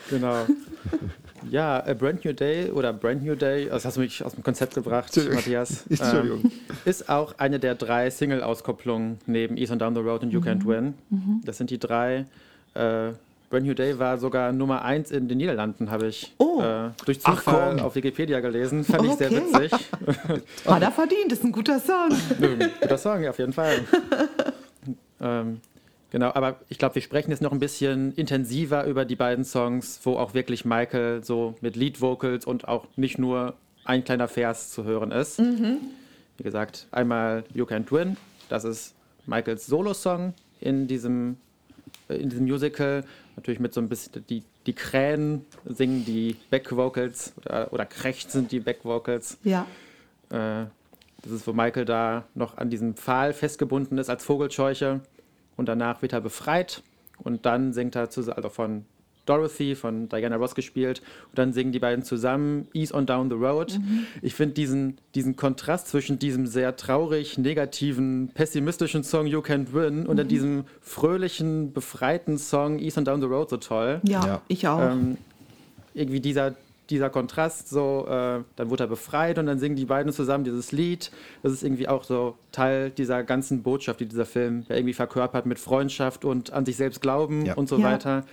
Genau. 0.09 0.45
Ja, 1.51 1.83
A 1.85 1.93
Brand 1.93 2.23
New 2.25 2.33
Day 2.33 2.69
oder 2.71 2.93
Brand 2.93 3.23
New 3.23 3.35
Day, 3.35 3.67
das 3.69 3.85
hast 3.85 3.97
du 3.97 4.01
mich 4.01 4.23
aus 4.23 4.33
dem 4.33 4.43
Konzept 4.43 4.75
gebracht. 4.75 5.15
Matthias. 5.33 5.85
Entschuldigung. 5.89 6.41
Ähm, 6.45 6.51
ist 6.85 7.09
auch 7.09 7.35
eine 7.37 7.59
der 7.59 7.75
drei 7.75 8.09
Single-Auskopplungen 8.09 9.19
neben 9.25 9.57
East 9.57 9.71
and 9.71 9.81
Down 9.81 9.95
the 9.95 10.01
Road 10.01 10.23
und 10.23 10.31
You 10.31 10.39
Can't 10.41 10.65
Win. 10.65 10.93
Das 11.45 11.57
sind 11.57 11.69
die 11.69 11.79
drei. 11.79 12.25
Äh, 12.73 13.11
Brand 13.49 13.65
New 13.65 13.73
Day 13.73 13.97
war 13.97 14.17
sogar 14.17 14.51
Nummer 14.51 14.83
eins 14.83 15.09
in 15.09 15.29
den 15.29 15.37
Niederlanden, 15.37 15.89
habe 15.89 16.07
ich 16.07 16.33
Oh. 16.37 16.61
äh, 16.61 16.89
durch 17.05 17.19
Ach, 17.23 17.35
Zufall 17.37 17.75
komm. 17.77 17.85
auf 17.85 17.95
Wikipedia 17.95 18.41
gelesen. 18.41 18.83
Fand 18.83 19.05
ich 19.05 19.13
sehr 19.13 19.31
Okay. 19.31 19.41
witzig. 19.53 19.71
Hat 20.65 20.81
er 20.81 20.91
verdient, 20.91 21.31
ist 21.31 21.45
ein 21.45 21.53
guter 21.53 21.79
Song. 21.79 22.09
Guter 22.81 22.97
Song, 22.97 23.23
ja, 23.23 23.29
auf 23.29 23.39
jeden 23.39 23.53
Fall. 23.53 23.79
ähm, 25.21 25.61
genau, 26.17 26.33
aber 26.33 26.59
ich 26.67 26.79
glaube, 26.79 26.95
wir 26.95 27.03
sprechen 27.03 27.29
jetzt 27.29 27.43
noch 27.43 27.51
ein 27.51 27.59
bisschen 27.59 28.11
intensiver 28.13 28.85
über 28.85 29.05
die 29.05 29.15
beiden 29.15 29.45
Songs, 29.45 29.99
wo 30.03 30.15
auch 30.15 30.33
wirklich 30.33 30.65
Michael 30.65 31.23
so 31.23 31.53
mit 31.61 31.75
Lead-Vocals 31.75 32.43
und 32.43 32.67
auch 32.67 32.87
nicht 32.95 33.19
nur 33.19 33.53
ein 33.85 34.03
kleiner 34.03 34.27
Vers 34.27 34.71
zu 34.71 34.83
hören 34.83 35.11
ist. 35.11 35.37
Wie 36.37 36.43
gesagt, 36.43 36.87
einmal 36.89 37.43
You 37.53 37.65
Can't 37.65 37.91
Win, 37.91 38.17
das 38.49 38.63
ist 38.63 38.95
Michaels 39.27 39.67
Solo-Song 39.67 40.33
in 40.59 40.87
diesem, 40.87 41.37
äh, 42.09 42.15
in 42.15 42.29
diesem 42.29 42.45
Musical. 42.45 43.03
Natürlich 43.35 43.59
mit 43.59 43.75
so 43.75 43.81
ein 43.81 43.87
bisschen, 43.87 44.25
die, 44.27 44.41
die 44.65 44.73
Krähen 44.73 45.45
singen 45.65 46.03
die 46.03 46.35
Back-Vocals 46.49 47.33
oder, 47.37 47.71
oder 47.71 47.85
krächzen 47.85 48.47
die 48.47 48.59
Back-Vocals. 48.59 49.37
Ja. 49.43 49.67
Äh, 50.31 50.65
das 51.21 51.31
ist, 51.31 51.45
wo 51.45 51.53
Michael 51.53 51.85
da 51.85 52.23
noch 52.33 52.57
an 52.57 52.71
diesem 52.71 52.95
Pfahl 52.95 53.33
festgebunden 53.33 53.99
ist 53.99 54.09
als 54.09 54.23
Vogelscheuche 54.23 55.01
und 55.57 55.67
danach 55.67 56.01
wird 56.01 56.13
er 56.13 56.21
befreit 56.21 56.81
und 57.17 57.45
dann 57.45 57.73
singt 57.73 57.95
er 57.95 58.09
zu, 58.09 58.31
also 58.33 58.47
von 58.49 58.85
Dorothy, 59.25 59.75
von 59.75 60.07
Diana 60.07 60.37
Ross 60.37 60.55
gespielt 60.55 61.01
und 61.31 61.37
dann 61.37 61.51
singen 61.51 61.73
die 61.73 61.79
beiden 61.79 62.01
zusammen 62.05 62.69
Ease 62.73 62.93
on 62.93 63.05
Down 63.05 63.29
the 63.29 63.35
Road. 63.35 63.77
Ich 64.21 64.33
finde 64.35 64.53
diesen, 64.53 64.99
diesen 65.15 65.35
Kontrast 65.35 65.89
zwischen 65.89 66.17
diesem 66.17 66.47
sehr 66.47 66.77
traurig, 66.77 67.37
negativen, 67.37 68.29
pessimistischen 68.33 69.03
Song 69.03 69.27
You 69.27 69.39
Can't 69.39 69.73
Win 69.73 70.05
und 70.05 70.15
dann 70.15 70.29
diesem 70.29 70.63
fröhlichen, 70.79 71.73
befreiten 71.73 72.37
Song 72.37 72.79
Ease 72.79 72.97
on 72.97 73.03
Down 73.03 73.19
the 73.19 73.27
Road 73.27 73.49
so 73.49 73.57
toll 73.57 73.99
Ja, 74.07 74.25
Ja. 74.25 74.41
ich 74.47 74.65
auch. 74.65 74.79
ähm, 74.91 75.17
irgendwie 75.93 76.21
dieser, 76.21 76.55
dieser 76.89 77.09
Kontrast, 77.09 77.69
so, 77.69 78.05
äh, 78.09 78.39
dann 78.55 78.69
wurde 78.69 78.85
er 78.85 78.87
befreit 78.87 79.37
und 79.37 79.45
dann 79.45 79.59
singen 79.59 79.75
die 79.75 79.85
beiden 79.85 80.11
zusammen 80.13 80.43
dieses 80.43 80.71
Lied. 80.71 81.11
Das 81.43 81.51
ist 81.51 81.63
irgendwie 81.63 81.87
auch 81.87 82.03
so 82.03 82.35
Teil 82.51 82.89
dieser 82.91 83.23
ganzen 83.23 83.61
Botschaft, 83.63 83.99
die 83.99 84.05
dieser 84.05 84.25
Film 84.25 84.65
ja 84.69 84.75
irgendwie 84.75 84.93
verkörpert 84.93 85.45
mit 85.45 85.59
Freundschaft 85.59 86.23
und 86.25 86.51
an 86.53 86.65
sich 86.65 86.75
selbst 86.77 87.01
glauben 87.01 87.45
Ja. 87.45 87.53
und 87.55 87.67
so 87.69 87.77
Ja. 87.77 87.83
weiter. 87.83 88.23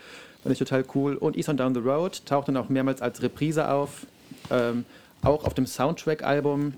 Fand 0.42 0.52
ich 0.52 0.58
total 0.58 0.84
cool. 0.94 1.16
Und 1.16 1.36
East 1.36 1.48
on 1.48 1.56
Down 1.56 1.74
the 1.74 1.80
Road 1.80 2.24
taucht 2.26 2.48
dann 2.48 2.56
auch 2.56 2.68
mehrmals 2.68 3.00
als 3.02 3.22
Reprise 3.22 3.70
auf. 3.70 4.06
Ähm, 4.50 4.84
auch 5.22 5.44
auf 5.44 5.54
dem 5.54 5.66
Soundtrack-Album 5.66 6.74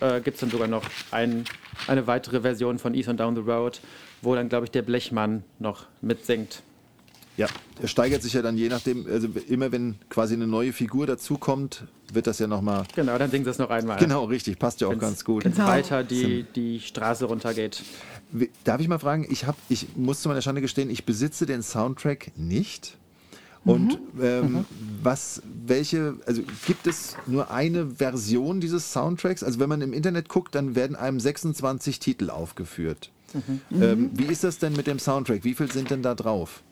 äh, 0.00 0.20
gibt 0.20 0.36
es 0.36 0.40
dann 0.40 0.50
sogar 0.50 0.68
noch 0.68 0.84
ein, 1.10 1.44
eine 1.88 2.06
weitere 2.06 2.40
Version 2.40 2.78
von 2.78 2.94
East 2.94 3.08
on 3.08 3.16
Down 3.16 3.34
the 3.34 3.42
Road, 3.42 3.80
wo 4.22 4.34
dann, 4.34 4.48
glaube 4.48 4.64
ich, 4.66 4.70
der 4.70 4.82
Blechmann 4.82 5.42
noch 5.58 5.86
mitsingt. 6.00 6.62
Ja, 7.36 7.46
er 7.80 7.88
steigert 7.88 8.22
sich 8.22 8.34
ja 8.34 8.42
dann 8.42 8.56
je 8.58 8.68
nachdem, 8.68 9.06
also 9.06 9.28
immer 9.48 9.72
wenn 9.72 9.94
quasi 10.10 10.34
eine 10.34 10.46
neue 10.46 10.72
Figur 10.72 11.06
dazukommt, 11.06 11.84
wird 12.12 12.26
das 12.26 12.38
ja 12.38 12.46
nochmal. 12.46 12.84
Genau, 12.94 13.16
dann 13.16 13.30
singen 13.30 13.44
sie 13.44 13.50
es 13.50 13.58
noch 13.58 13.70
einmal. 13.70 13.98
Genau, 13.98 14.24
richtig, 14.24 14.58
passt 14.58 14.80
ja 14.80 14.88
auch 14.88 14.92
Wenn's- 14.92 15.00
ganz 15.00 15.24
gut. 15.24 15.44
wenn's 15.44 15.56
Genau. 15.56 15.68
weiter 15.68 16.04
die, 16.04 16.44
die 16.54 16.80
Straße 16.80 17.24
runtergeht. 17.24 17.82
Darf 18.64 18.80
ich 18.80 18.88
mal 18.88 18.98
fragen, 18.98 19.26
ich, 19.30 19.46
hab, 19.46 19.56
ich 19.68 19.86
muss 19.96 20.20
zu 20.22 20.28
meiner 20.28 20.42
Schande 20.42 20.60
gestehen, 20.60 20.90
ich 20.90 21.04
besitze 21.06 21.46
den 21.46 21.62
Soundtrack 21.62 22.32
nicht. 22.36 22.96
Und 23.64 23.98
ähm, 24.20 24.64
was, 25.02 25.42
welche, 25.66 26.14
also 26.26 26.42
gibt 26.66 26.86
es 26.86 27.16
nur 27.26 27.50
eine 27.50 27.86
Version 27.96 28.60
dieses 28.60 28.92
Soundtracks? 28.92 29.42
Also 29.42 29.60
wenn 29.60 29.68
man 29.68 29.82
im 29.82 29.92
Internet 29.92 30.28
guckt, 30.30 30.54
dann 30.54 30.74
werden 30.74 30.96
einem 30.96 31.20
26 31.20 32.00
Titel 32.00 32.30
aufgeführt. 32.30 33.10
Ähm, 33.70 34.10
wie 34.14 34.24
ist 34.24 34.44
das 34.44 34.58
denn 34.58 34.72
mit 34.72 34.86
dem 34.86 34.98
Soundtrack? 34.98 35.44
Wie 35.44 35.54
viel 35.54 35.70
sind 35.70 35.90
denn 35.90 36.02
da 36.02 36.14
drauf? 36.14 36.62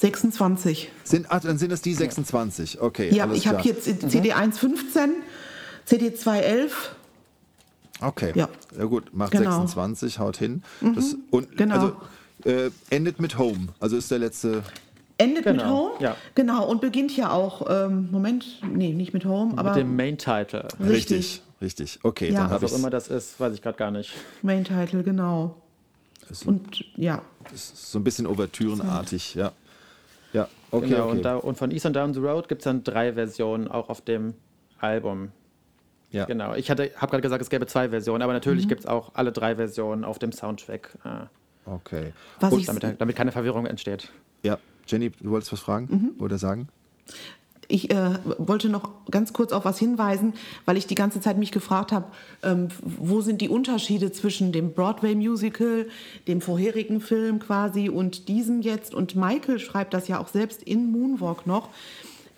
26. 0.00 0.90
Sind, 1.04 1.26
ach, 1.28 1.40
dann 1.40 1.58
sind 1.58 1.72
es 1.72 1.82
die 1.82 1.94
26. 1.94 2.80
Okay, 2.80 3.12
Ja, 3.14 3.24
alles 3.24 3.38
ich 3.38 3.48
habe 3.48 3.60
hier 3.60 3.78
CD 3.80 4.32
115, 4.32 5.10
CD 5.84 6.14
211. 6.14 6.94
Okay. 8.00 8.32
Ja. 8.36 8.48
Ja 8.78 8.84
gut, 8.84 9.12
macht 9.12 9.32
Genau. 9.32 9.50
26, 9.50 10.18
haut 10.20 10.36
hin. 10.36 10.62
Das, 10.80 11.16
und 11.30 11.56
genau. 11.56 11.74
also 11.74 11.92
äh, 12.44 12.70
endet 12.90 13.18
mit 13.18 13.38
Home. 13.38 13.68
Also 13.80 13.96
ist 13.96 14.10
der 14.10 14.20
letzte. 14.20 14.62
Endet 15.16 15.44
mit 15.46 15.58
Genau, 15.58 15.70
Home. 15.94 15.94
ja. 16.00 16.16
Genau, 16.36 16.64
und 16.68 16.80
beginnt 16.80 17.16
ja 17.16 17.32
auch, 17.32 17.66
ähm, 17.68 18.08
Moment, 18.12 18.60
nee, 18.72 18.92
nicht 18.92 19.12
mit 19.14 19.24
Home, 19.24 19.54
aber 19.58 19.70
Mit 19.70 19.80
dem 19.80 19.96
Main-Title. 19.96 20.68
Richtig. 20.78 21.42
Richtig. 21.60 21.98
Okay, 22.04 22.28
Ja. 22.30 22.42
dann 22.42 22.50
habe 22.50 22.62
Was 22.62 22.70
ich 22.70 22.74
auch 22.76 22.78
immer 22.78 22.90
das 22.90 23.08
ist, 23.08 23.40
weiß 23.40 23.52
ich 23.52 23.62
gerade 23.62 23.76
gar 23.76 23.90
nicht. 23.90 24.12
Main 24.42 24.62
Title, 24.62 25.02
genau. 25.02 25.56
Und 26.44 26.84
ja, 26.96 27.22
so 27.52 27.98
ein 27.98 28.04
bisschen 28.04 28.28
Ouvertürenartig, 28.28 29.34
ja. 29.34 29.50
Okay. 30.70 30.88
genau, 30.88 31.04
okay. 31.06 31.16
Und, 31.16 31.22
da, 31.24 31.36
und 31.36 31.56
von 31.56 31.70
East 31.70 31.86
and 31.86 31.96
Down 31.96 32.12
the 32.14 32.20
Road 32.20 32.48
gibt 32.48 32.60
es 32.62 32.64
dann 32.64 32.84
drei 32.84 33.12
Versionen, 33.14 33.68
auch 33.68 33.88
auf 33.88 34.00
dem 34.02 34.34
Album. 34.78 35.32
ja. 36.10 36.24
Genau. 36.26 36.54
Ich 36.54 36.70
habe 36.70 36.88
gerade 36.96 37.20
gesagt, 37.20 37.42
es 37.42 37.50
gäbe 37.50 37.66
zwei 37.66 37.88
Versionen, 37.90 38.22
aber 38.22 38.32
natürlich 38.32 38.64
Mhm. 38.64 38.68
gibt 38.68 38.80
es 38.80 38.86
auch 38.86 39.10
alle 39.14 39.32
drei 39.32 39.56
Versionen 39.56 40.04
auf 40.04 40.18
dem 40.18 40.32
Soundtrack. 40.32 40.96
Äh, 41.04 41.26
Okay. 41.70 42.12
was 42.40 42.52
Und 42.54 42.66
damit, 42.66 42.98
damit 43.00 43.14
keine 43.16 43.30
Verwirrung 43.30 43.66
entsteht. 43.66 44.10
Ja, 44.42 44.56
Jenny, 44.86 45.10
du 45.10 45.30
wolltest 45.30 45.52
was 45.52 45.60
fragen 45.60 46.14
Mhm. 46.16 46.22
oder 46.22 46.38
sagen? 46.38 46.68
Ich 47.68 47.90
äh, 47.90 48.18
wollte 48.38 48.70
noch 48.70 48.90
ganz 49.10 49.34
kurz 49.34 49.52
auf 49.52 49.66
was 49.66 49.78
hinweisen, 49.78 50.32
weil 50.64 50.78
ich 50.78 50.86
die 50.86 50.94
ganze 50.94 51.20
Zeit 51.20 51.36
mich 51.36 51.52
gefragt 51.52 51.92
habe, 51.92 52.06
ähm, 52.42 52.68
wo 52.80 53.20
sind 53.20 53.42
die 53.42 53.50
Unterschiede 53.50 54.10
zwischen 54.10 54.52
dem 54.52 54.72
Broadway-Musical, 54.72 55.86
dem 56.26 56.40
vorherigen 56.40 57.02
Film 57.02 57.38
quasi 57.38 57.90
und 57.90 58.28
diesem 58.28 58.62
jetzt. 58.62 58.94
Und 58.94 59.16
Michael 59.16 59.58
schreibt 59.58 59.92
das 59.92 60.08
ja 60.08 60.18
auch 60.18 60.28
selbst 60.28 60.62
in 60.62 60.90
Moonwalk 60.90 61.46
noch. 61.46 61.68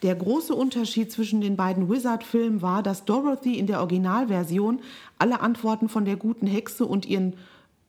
Der 0.02 0.16
große 0.16 0.54
Unterschied 0.54 1.12
zwischen 1.12 1.40
den 1.40 1.56
beiden 1.56 1.88
Wizard-Filmen 1.88 2.60
war, 2.60 2.82
dass 2.82 3.04
Dorothy 3.04 3.56
in 3.58 3.66
der 3.66 3.80
Originalversion 3.80 4.80
alle 5.18 5.40
Antworten 5.40 5.88
von 5.88 6.04
der 6.04 6.16
guten 6.16 6.46
Hexe 6.46 6.86
und 6.86 7.06
ihren 7.06 7.34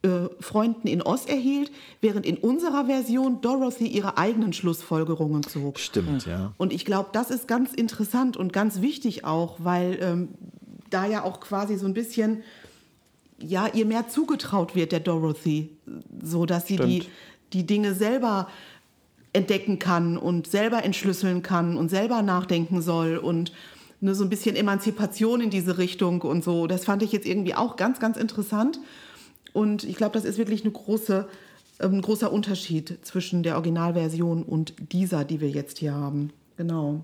äh, 0.04 0.30
Freunden 0.40 0.88
in 0.88 1.02
Oz 1.02 1.26
erhielt, 1.26 1.72
während 2.02 2.26
in 2.26 2.38
unserer 2.38 2.86
Version 2.86 3.42
Dorothy 3.42 3.86
ihre 3.86 4.18
eigenen 4.18 4.52
Schlussfolgerungen 4.54 5.44
zog. 5.44 5.80
Stimmt, 5.80 6.26
ja. 6.26 6.54
Und 6.58 6.74
ich 6.74 6.86
glaube, 6.86 7.10
das 7.14 7.30
ist 7.30 7.48
ganz 7.48 7.74
interessant 7.74 8.36
und 8.36 8.52
ganz 8.52 8.82
wichtig 8.82 9.26
auch, 9.26 9.58
weil 9.60 10.00
ähm, 10.02 10.30
da 10.90 11.06
ja 11.06 11.24
auch 11.24 11.40
quasi 11.40 11.78
so 11.78 11.86
ein 11.86 11.94
bisschen 11.94 12.44
ja 13.40 13.68
ihr 13.74 13.86
mehr 13.86 14.08
zugetraut 14.08 14.76
wird 14.76 14.92
der 14.92 15.00
Dorothy, 15.00 15.70
so 16.24 16.46
dass 16.46 16.68
sie 16.68 16.78
die, 16.78 17.06
die 17.54 17.66
Dinge 17.66 17.94
selber 17.94 18.48
entdecken 19.34 19.80
kann 19.80 20.18
und 20.18 20.48
selber 20.48 20.84
entschlüsseln 20.84 21.42
kann 21.42 21.78
und 21.78 21.90
selber 21.90 22.22
nachdenken 22.22 22.82
soll 22.82 23.18
und 23.18 23.54
ne, 24.02 24.14
so 24.14 24.24
ein 24.24 24.30
bisschen 24.30 24.56
Emanzipation 24.56 25.42
in 25.42 25.50
diese 25.50 25.78
Richtung 25.78 26.22
und 26.22 26.44
so. 26.44 26.68
Das 26.68 26.86
fand 26.86 27.04
ich 27.04 27.12
jetzt 27.12 27.26
irgendwie 27.26 27.56
auch 27.56 27.76
ganz, 27.78 28.00
ganz 28.00 28.18
interessant. 28.18 28.80
Und 29.54 29.84
ich 29.84 29.96
glaube, 29.96 30.14
das 30.14 30.26
ist 30.26 30.38
wirklich 30.38 30.64
eine 30.64 30.72
große, 30.72 31.28
ähm, 31.80 31.96
ein 31.96 32.02
großer 32.02 32.32
Unterschied 32.32 33.00
zwischen 33.04 33.44
der 33.44 33.56
Originalversion 33.56 34.44
und 34.44 34.74
dieser, 34.92 35.26
die 35.26 35.42
wir 35.42 35.50
jetzt 35.50 35.80
hier 35.80 35.94
haben. 35.94 36.32
Genau. 36.58 37.04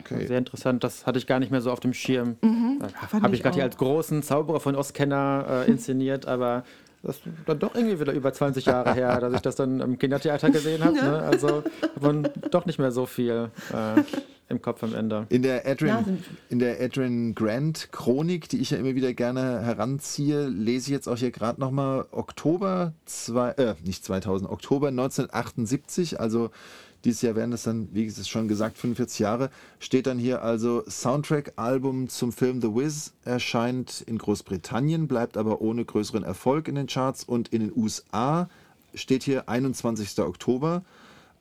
Okay. 0.00 0.26
Sehr 0.26 0.38
interessant, 0.38 0.84
das 0.84 1.06
hatte 1.06 1.18
ich 1.18 1.26
gar 1.26 1.38
nicht 1.38 1.50
mehr 1.50 1.60
so 1.60 1.70
auf 1.70 1.80
dem 1.80 1.92
Schirm. 1.92 2.36
Mhm. 2.40 2.78
fand 2.80 3.22
Habe 3.22 3.34
ich 3.34 3.40
ich 3.40 3.42
gerade 3.42 3.56
hier 3.56 3.64
als 3.64 3.76
großen 3.76 4.22
Zauberer 4.22 4.60
von 4.60 4.74
Ostkenner 4.74 5.64
äh, 5.66 5.70
inszeniert, 5.70 6.26
aber 6.26 6.64
das 7.02 7.16
ist 7.16 7.26
dann 7.46 7.58
doch 7.58 7.74
irgendwie 7.74 8.00
wieder 8.00 8.12
über 8.12 8.32
20 8.32 8.66
Jahre 8.66 8.94
her, 8.94 9.20
dass 9.20 9.32
ich 9.34 9.40
das 9.40 9.56
dann 9.56 9.80
im 9.80 9.98
Kindertheater 9.98 10.50
gesehen 10.50 10.84
habe. 10.84 10.98
Ne? 10.98 11.18
Also 11.20 11.62
von 12.00 12.28
doch 12.50 12.66
nicht 12.66 12.78
mehr 12.78 12.90
so 12.90 13.06
viel 13.06 13.50
äh, 13.72 14.02
im 14.48 14.60
Kopf 14.60 14.82
am 14.82 14.94
Ende. 14.94 15.26
In 15.28 15.42
der 15.42 15.66
Adrian, 15.66 16.22
in 16.48 16.58
der 16.58 16.80
Adrian 16.80 17.34
Grant 17.34 17.92
Chronik, 17.92 18.48
die 18.48 18.58
ich 18.58 18.70
ja 18.70 18.78
immer 18.78 18.94
wieder 18.94 19.12
gerne 19.14 19.62
heranziehe, 19.62 20.48
lese 20.48 20.86
ich 20.86 20.92
jetzt 20.92 21.08
auch 21.08 21.18
hier 21.18 21.30
gerade 21.30 21.60
nochmal 21.60 22.06
Oktober, 22.10 22.94
zwei, 23.04 23.50
äh, 23.50 23.74
nicht 23.84 24.04
2000, 24.04 24.50
Oktober 24.50 24.88
1978, 24.88 26.18
also 26.18 26.50
dieses 27.04 27.22
Jahr 27.22 27.36
werden 27.36 27.50
das 27.50 27.62
dann, 27.62 27.88
wie 27.92 28.06
es 28.06 28.28
schon 28.28 28.48
gesagt, 28.48 28.78
45 28.78 29.20
Jahre, 29.20 29.50
steht 29.78 30.06
dann 30.06 30.18
hier 30.18 30.42
also 30.42 30.82
Soundtrack-Album 30.88 32.08
zum 32.08 32.32
Film 32.32 32.60
The 32.60 32.68
Wiz 32.68 33.12
erscheint 33.24 34.02
in 34.06 34.18
Großbritannien, 34.18 35.08
bleibt 35.08 35.36
aber 35.36 35.60
ohne 35.60 35.84
größeren 35.84 36.24
Erfolg 36.24 36.68
in 36.68 36.74
den 36.74 36.86
Charts 36.86 37.24
und 37.24 37.48
in 37.48 37.60
den 37.60 37.72
USA 37.74 38.48
steht 38.94 39.22
hier 39.22 39.48
21. 39.48 40.18
Oktober. 40.20 40.82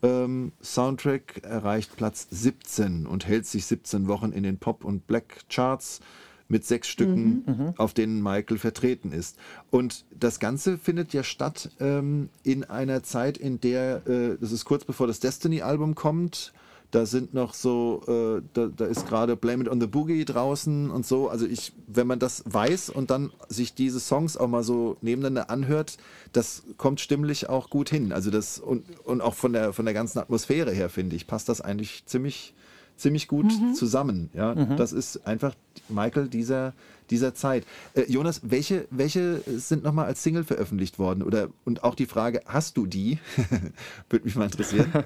Ähm, 0.03 0.51
Soundtrack 0.62 1.43
erreicht 1.43 1.95
Platz 1.95 2.28
17 2.30 3.08
und 3.08 3.26
hält 3.28 3.47
sich 3.47 3.66
17 3.66 4.08
Wochen 4.08 4.32
in 4.32 4.43
den 4.43 4.60
Pop- 4.60 4.86
und 4.86 5.08
Black-Charts 5.08 6.01
mit 6.50 6.66
sechs 6.66 6.88
Stücken, 6.88 7.74
auf 7.78 7.93
denen 7.93 8.22
Michael 8.22 8.58
vertreten 8.58 9.12
ist. 9.12 9.38
Und 9.70 10.06
das 10.18 10.39
Ganze 10.39 10.78
findet 10.78 11.14
ja 11.14 11.24
statt 11.24 11.72
ähm, 11.80 12.30
in 12.43 12.64
einer 12.64 13.04
Zeit, 13.04 13.38
in 13.38 13.60
der, 13.60 14.08
äh, 14.08 14.38
das 14.39 14.52
ist 14.52 14.66
kurz 14.66 14.86
bevor 14.86 15.08
das 15.08 15.20
Destiny-Album 15.20 15.95
kommt, 15.95 16.54
da 16.91 17.06
sind 17.06 17.34
noch 17.34 17.54
so, 17.54 18.02
äh, 18.08 18.41
da, 18.54 18.68
da 18.68 18.86
ist 18.86 19.08
gerade 19.08 19.36
Blame 19.36 19.64
It 19.64 19.70
on 19.70 19.82
the 19.82 19.88
Boogie 19.88 20.24
draußen 20.24 20.89
und 20.89 21.06
so. 21.06 21.28
Also 21.28 21.45
ich, 21.45 21.74
wenn 21.86 22.08
man 22.08 22.20
das 22.20 22.43
weiß 22.45 22.89
und 22.89 23.12
dann 23.12 23.32
sich 23.50 23.74
diese 23.74 24.00
Songs 24.00 24.38
auch 24.38 24.48
mal 24.48 24.64
so 24.64 24.95
nebeneinander 25.02 25.50
anhört, 25.50 25.98
das 26.32 26.64
kommt 26.78 27.02
stimmlich 27.02 27.50
auch 27.50 27.70
gut 27.70 27.89
hin. 27.89 28.14
Also 28.14 28.32
das 28.32 28.58
und, 28.60 28.86
und 29.04 29.20
auch 29.20 29.34
von 29.34 29.52
der 29.52 29.74
von 29.74 29.84
der 29.84 29.93
ganzen 29.93 30.20
Atmosphäre 30.20 30.72
her 30.72 30.89
finde 30.89 31.18
ich, 31.18 31.28
passt 31.28 31.50
das 31.50 31.60
eigentlich 31.60 32.06
ziemlich 32.06 32.54
ziemlich 32.98 33.28
gut 33.28 33.52
zusammen. 33.76 34.30
Ja, 34.34 34.54
das 34.56 34.91
ist 34.91 35.26
einfach 35.26 35.54
Michael 35.89 36.28
dieser 36.28 36.74
dieser 37.10 37.34
Zeit. 37.34 37.66
Äh, 37.93 38.04
Jonas, 38.12 38.41
welche 38.43 38.88
welche 38.89 39.41
sind 39.45 39.84
noch 39.84 39.93
mal 39.93 40.06
als 40.06 40.24
Single 40.24 40.43
veröffentlicht 40.43 41.00
worden 41.00 41.24
oder 41.24 41.50
und 41.66 41.84
auch 41.84 41.95
die 41.95 42.06
Frage, 42.06 42.41
hast 42.45 42.78
du 42.78 42.86
die? 42.86 43.20
Würde 44.10 44.26
mich 44.26 44.36
mal 44.36 44.45
interessieren. 44.45 44.91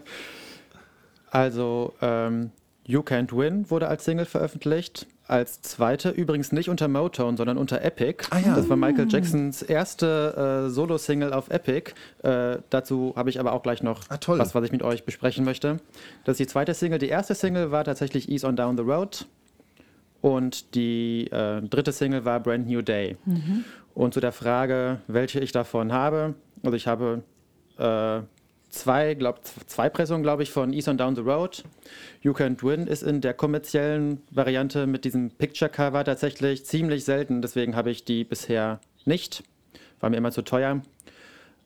Also 1.34 1.94
ähm, 2.02 2.52
You 2.86 3.00
Can't 3.04 3.32
Win 3.32 3.70
wurde 3.70 3.88
als 3.88 4.04
Single 4.04 4.26
veröffentlicht. 4.26 5.08
Als 5.32 5.62
zweite 5.62 6.10
übrigens 6.10 6.52
nicht 6.52 6.68
unter 6.68 6.90
Motown, 6.90 7.38
sondern 7.38 7.58
unter 7.58 7.82
Epic. 7.82 8.26
Ah 8.32 8.40
ja. 8.40 8.54
Das 8.54 8.68
war 8.68 8.76
Michael 8.76 9.08
Jacksons 9.10 9.62
erste 9.62 10.66
äh, 10.66 10.70
Solo-Single 10.70 11.32
auf 11.32 11.50
Epic. 11.50 11.94
Äh, 12.22 12.58
dazu 12.70 13.14
habe 13.16 13.30
ich 13.30 13.40
aber 13.40 13.54
auch 13.54 13.64
gleich 13.64 13.82
noch 13.82 14.02
Ah, 14.10 14.20
was, 14.28 14.54
was 14.54 14.66
ich 14.66 14.74
mit 14.74 14.84
euch 14.84 15.06
besprechen 15.06 15.46
möchte. 15.46 15.78
Das 16.26 16.34
ist 16.34 16.40
die 16.42 16.48
zweite 16.48 16.74
Single. 16.74 17.00
Die 17.00 17.08
erste 17.08 17.34
Single 17.34 17.72
war 17.72 17.86
tatsächlich 17.86 18.28
Ease 18.28 18.46
on 18.46 18.58
Down 18.58 18.76
the 18.76 18.84
Road. 18.84 19.26
Und 20.20 20.76
die 20.76 21.28
äh, 21.32 21.62
dritte 21.62 21.94
Single 21.94 22.26
war 22.26 22.42
Brand 22.42 22.68
New 22.68 22.82
Day. 22.82 23.16
Und 23.94 24.14
zu 24.14 24.20
der 24.20 24.34
Frage, 24.34 25.00
welche 25.08 25.40
ich 25.40 25.54
davon 25.54 25.94
habe. 25.94 26.36
Also 26.62 26.76
ich 26.76 26.88
habe 26.88 27.24
äh, 27.78 28.20
zwei, 28.72 29.14
glaub, 29.14 29.42
zwei 29.68 29.90
Pressungen, 29.90 30.24
glaube 30.24 30.44
ich, 30.44 30.52
von 30.52 30.74
Ease 30.74 30.90
on 30.90 30.98
Down 30.98 31.16
the 31.16 31.22
Road. 31.22 31.64
You 32.22 32.32
Can't 32.32 32.64
Win 32.64 32.88
ist 32.88 33.04
in 33.04 33.22
der 33.22 33.34
kommerziellen 33.34 34.22
Variante 34.32 34.88
mit 34.88 35.06
diesem 35.06 35.30
Picture 35.32 35.70
Cover 35.70 36.04
tatsächlich 36.04 36.66
ziemlich 36.66 37.06
selten. 37.06 37.42
Deswegen 37.42 37.76
habe 37.76 37.92
ich 37.92 38.04
die 38.04 38.24
bisher 38.24 38.80
nicht. 39.06 39.44
War 40.00 40.10
mir 40.10 40.18
immer 40.18 40.32
zu 40.32 40.42
teuer. 40.42 40.82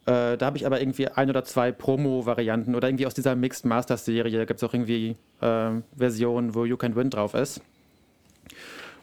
Äh, 0.06 0.38
da 0.38 0.46
habe 0.46 0.58
ich 0.58 0.66
aber 0.66 0.82
irgendwie 0.82 1.08
ein 1.08 1.30
oder 1.30 1.44
zwei 1.44 1.72
Promo-Varianten 1.72 2.76
oder 2.76 2.88
irgendwie 2.88 3.08
aus 3.08 3.14
dieser 3.14 3.36
Mixed 3.36 3.66
Masters 3.66 4.06
Serie 4.06 4.46
gibt 4.46 4.62
es 4.62 4.64
auch 4.64 4.74
irgendwie 4.74 5.16
äh, 5.42 5.72
Versionen, 5.98 6.54
wo 6.54 6.66
You 6.66 6.78
Can 6.78 6.96
Win 6.96 7.10
drauf 7.10 7.34
ist. 7.34 7.62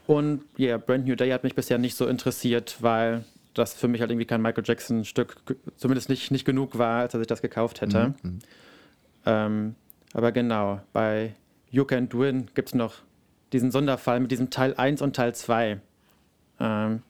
Und 0.06 0.42
ja, 0.56 0.68
yeah, 0.68 0.76
Brand 0.78 1.06
New 1.06 1.14
Day 1.14 1.30
hat 1.30 1.44
mich 1.44 1.54
bisher 1.54 1.78
nicht 1.78 1.96
so 1.96 2.06
interessiert, 2.06 2.76
weil 2.80 3.24
das 3.54 3.74
für 3.74 3.88
mich 3.88 4.00
halt 4.00 4.10
irgendwie 4.10 4.26
kein 4.26 4.40
Michael 4.42 4.64
Jackson-Stück, 4.66 5.36
zumindest 5.76 6.08
nicht, 6.08 6.30
nicht 6.30 6.44
genug 6.44 6.78
war, 6.78 7.00
als 7.00 7.12
dass 7.12 7.20
ich 7.20 7.26
das 7.26 7.42
gekauft 7.42 7.80
hätte. 7.80 8.14
Ähm, 9.26 9.74
aber 10.14 10.32
genau, 10.32 10.80
bei 10.92 11.34
You 11.70 11.84
Can't 11.84 12.18
Win 12.18 12.48
gibt 12.54 12.68
es 12.68 12.74
noch 12.74 12.96
diesen 13.52 13.70
Sonderfall 13.70 14.20
mit 14.20 14.30
diesem 14.30 14.50
Teil 14.50 14.74
1 14.76 15.02
und 15.02 15.14
Teil 15.16 15.34
2. 15.34 15.80
Ähm, 16.60 17.02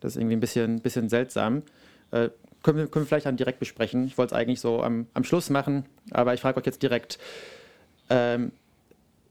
Das 0.00 0.12
ist 0.12 0.16
irgendwie 0.16 0.36
ein 0.36 0.40
bisschen, 0.40 0.80
bisschen 0.80 1.08
seltsam. 1.08 1.62
Äh, 2.10 2.30
können, 2.62 2.78
wir, 2.78 2.86
können 2.86 3.04
wir 3.04 3.06
vielleicht 3.06 3.26
dann 3.26 3.36
direkt 3.36 3.58
besprechen. 3.58 4.06
Ich 4.06 4.16
wollte 4.18 4.34
es 4.34 4.40
eigentlich 4.40 4.60
so 4.60 4.82
am, 4.82 5.06
am 5.14 5.24
Schluss 5.24 5.50
machen, 5.50 5.84
aber 6.10 6.34
ich 6.34 6.40
frage 6.40 6.58
euch 6.58 6.66
jetzt 6.66 6.82
direkt. 6.82 7.18
Ähm, 8.08 8.52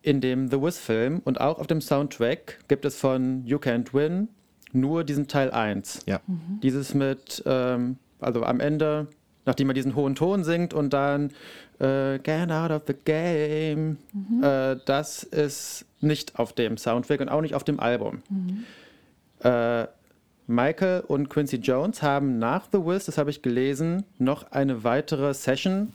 in 0.02 0.22
dem 0.22 0.50
The 0.50 0.62
Wiz-Film 0.62 1.22
und 1.26 1.42
auch 1.42 1.60
auf 1.60 1.68
dem 1.68 1.82
Soundtrack 1.82 2.60
gibt 2.70 2.86
es 2.86 2.98
von 2.98 3.46
You 3.46 3.58
Can't 3.58 3.94
Win 3.94 4.30
nur 4.72 5.04
diesen 5.04 5.28
Teil 5.28 5.52
1. 5.52 6.02
Ja. 6.06 6.22
Dieses 6.62 6.94
mit, 6.94 7.44
ähm, 7.46 7.98
also 8.20 8.44
am 8.44 8.60
Ende, 8.60 9.08
nachdem 9.46 9.70
er 9.70 9.74
diesen 9.74 9.96
hohen 9.96 10.16
Ton 10.16 10.44
singt 10.44 10.74
und 10.74 10.94
dann 10.94 11.32
äh, 11.80 12.20
Get 12.20 12.52
out 12.52 12.72
of 12.72 12.84
the 12.88 12.94
game, 12.94 13.98
äh, 14.42 14.76
das 14.86 15.24
ist 15.24 15.86
nicht 16.02 16.38
auf 16.38 16.54
dem 16.54 16.78
Soundtrack 16.78 17.22
und 17.22 17.30
auch 17.30 17.42
nicht 17.42 17.56
auf 17.56 17.64
dem 17.64 17.80
Album. 17.80 18.22
Äh, 19.44 19.88
Michael 20.48 21.02
und 21.08 21.30
Quincy 21.30 21.58
Jones 21.58 22.02
haben 22.02 22.40
nach 22.40 22.68
The 22.72 22.80
Wiz, 22.80 23.06
das 23.06 23.18
habe 23.18 23.30
ich 23.30 23.42
gelesen, 23.42 24.04
noch 24.18 24.52
eine 24.52 24.84
weitere 24.84 25.34
Session 25.34 25.94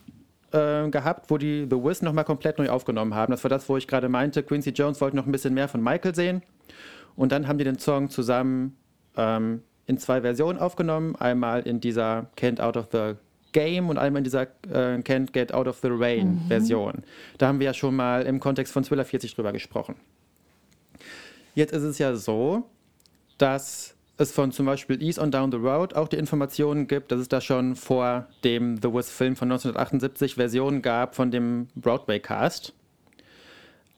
äh, 0.53 0.89
gehabt, 0.91 1.29
wo 1.29 1.39
die 1.39 1.67
The 1.69 1.77
Wiz 1.77 2.03
nochmal 2.03 2.25
komplett 2.25 2.59
neu 2.59 2.69
aufgenommen 2.69 3.15
haben. 3.15 3.33
Das 3.33 3.43
war 3.43 3.49
das, 3.49 3.69
wo 3.69 3.77
ich 3.77 3.89
gerade 3.89 4.09
meinte, 4.09 4.43
Quincy 4.45 4.71
Jones 4.71 5.01
wollte 5.01 5.17
noch 5.17 5.27
ein 5.27 5.33
bisschen 5.33 5.55
mehr 5.55 5.69
von 5.69 5.83
Michael 5.83 6.15
sehen. 6.15 6.43
Und 7.17 7.33
dann 7.33 7.47
haben 7.47 7.59
die 7.59 7.65
den 7.65 7.79
Song 7.79 8.11
zusammen 8.11 8.77
ähm, 9.17 9.63
in 9.87 9.99
zwei 9.99 10.21
Versionen 10.23 10.59
aufgenommen. 10.59 11.17
Einmal 11.17 11.63
in 11.63 11.81
dieser 11.81 12.27
Can't 12.37 12.61
Out 12.61 12.77
of 12.77 12.89
the 12.93 13.15
Game 13.53 13.89
und 13.89 13.99
einmal 13.99 14.21
in 14.21 14.25
dieser 14.25 14.43
äh, 14.43 14.99
Can't 14.99 15.33
Get 15.33 15.55
Out 15.55 15.69
of 15.69 15.79
the 15.81 15.89
Rain 15.91 16.43
Version. 16.49 17.05
Da 17.39 17.47
haben 17.47 17.61
wir 17.61 17.67
ja 17.67 17.75
schon 17.75 17.95
mal 17.95 18.23
im 18.23 18.41
Kontext 18.41 18.73
von 18.73 18.83
Thriller 18.83 19.05
40 19.05 19.35
drüber 19.35 19.53
gesprochen. 19.53 19.95
Jetzt 21.55 21.73
ist 21.73 21.85
es 21.85 21.99
ja 21.99 22.17
so, 22.17 22.65
dass 23.39 23.95
es 24.17 24.33
von 24.33 24.53
zum 24.53 24.67
Beispiel 24.67 25.01
Ease 25.03 25.21
on 25.21 25.31
Down 25.31 25.51
the 25.51 25.59
Road 25.59 25.95
auch 25.95 26.09
die 26.09 26.17
Informationen 26.17 26.87
gibt, 26.87 27.13
dass 27.13 27.21
es 27.21 27.29
da 27.29 27.41
schon 27.41 27.77
vor 27.77 28.27
dem 28.43 28.77
The 28.77 28.93
Wiz-Film 28.93 29.37
von 29.37 29.51
1978 29.51 30.35
Versionen 30.35 30.83
gab 30.83 31.15
von 31.15 31.31
dem 31.31 31.69
Broadway-Cast. 31.77 32.73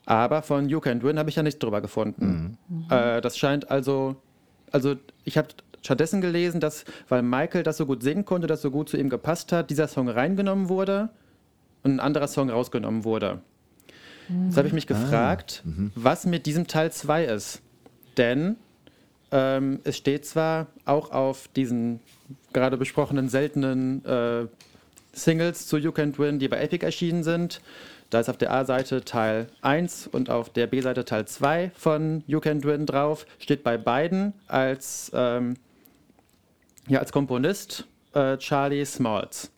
Aber 0.07 0.43
von 0.43 0.69
You 0.69 0.79
Can't 0.79 1.03
Win 1.03 1.19
habe 1.19 1.29
ich 1.29 1.37
ja 1.37 1.43
nichts 1.43 1.59
drüber 1.59 1.81
gefunden. 1.81 2.57
Äh, 2.91 3.21
das 3.21 3.37
scheint 3.37 3.71
also, 3.71 4.17
also 4.71 4.95
ich 5.25 5.37
habe 5.37 5.49
stattdessen 5.83 6.21
gelesen, 6.21 6.61
dass, 6.61 6.85
weil 7.09 7.23
Michael 7.23 7.63
das 7.65 7.77
so 7.77 7.87
gut 7.87 8.03
singen 8.03 8.25
konnte, 8.25 8.47
das 8.47 8.63
so 8.63 8.71
gut 8.71 8.89
zu 8.89 8.97
ihm 8.97 9.11
gepasst 9.11 9.53
hat, 9.53 9.69
dieser 9.71 9.89
Song 9.89 10.09
reingenommen 10.09 10.69
wurde 10.69 11.11
und 11.83 11.97
ein 11.97 12.01
anderer 12.01 12.29
Song 12.29 12.51
rausgenommen 12.51 13.05
wurde. 13.05 13.41
Jetzt 14.47 14.57
habe 14.57 14.67
ich 14.67 14.75
mich 14.75 14.87
gefragt, 14.87 15.63
was 15.95 16.27
mit 16.27 16.47
diesem 16.47 16.67
Teil 16.67 16.91
2 16.91 17.27
ist. 17.27 17.63
Denn 18.17 18.57
ähm, 19.31 19.81
es 19.85 19.97
steht 19.97 20.25
zwar 20.27 20.67
auch 20.85 21.11
auf 21.11 21.49
diesen 21.55 22.01
gerade 22.53 22.77
besprochenen 22.77 23.29
seltenen 23.29 24.05
äh, 24.05 24.47
Singles 25.13 25.67
zu 25.67 25.79
You 25.79 25.91
Can't 25.91 26.19
Win, 26.19 26.39
die 26.39 26.49
bei 26.49 26.61
Epic 26.61 26.85
erschienen 26.85 27.23
sind. 27.23 27.61
Da 28.11 28.21
ist 28.21 28.29
auf 28.29 28.37
der 28.37 28.53
A-Seite 28.53 29.05
Teil 29.05 29.49
1 29.63 30.07
und 30.07 30.31
auf 30.31 30.51
der 30.51 30.67
B-Seite 30.67 31.05
Teil 31.05 31.27
2 31.27 31.73
von 31.75 32.23
You 32.27 32.39
Can't 32.39 32.65
Win 32.65 32.87
drauf. 32.87 33.27
Steht 33.39 33.65
bei 33.65 33.77
beiden 33.77 34.33
als, 34.47 35.11
ähm, 35.15 35.55
ja 36.89 37.01
als 37.01 37.11
Komponist 37.13 37.87
äh, 38.15 38.37
Charlie 38.39 38.85
Smalls. 38.85 39.51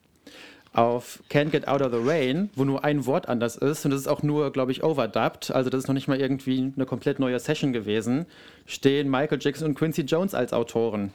Auf 0.72 1.22
Can't 1.30 1.50
Get 1.50 1.66
Out 1.66 1.82
of 1.82 1.92
the 1.92 2.00
Rain, 2.02 2.50
wo 2.54 2.64
nur 2.64 2.84
ein 2.84 3.04
Wort 3.06 3.28
anders 3.28 3.56
ist, 3.56 3.84
und 3.84 3.90
das 3.90 4.00
ist 4.00 4.06
auch 4.06 4.22
nur, 4.22 4.52
glaube 4.52 4.70
ich, 4.70 4.84
overdubbed, 4.84 5.50
also 5.50 5.70
das 5.70 5.80
ist 5.80 5.88
noch 5.88 5.94
nicht 5.94 6.08
mal 6.08 6.20
irgendwie 6.20 6.72
eine 6.76 6.86
komplett 6.86 7.18
neue 7.18 7.38
Session 7.40 7.72
gewesen, 7.72 8.26
stehen 8.66 9.10
Michael 9.10 9.38
Jackson 9.40 9.68
und 9.68 9.74
Quincy 9.74 10.02
Jones 10.02 10.34
als 10.34 10.52
Autoren. 10.52 11.12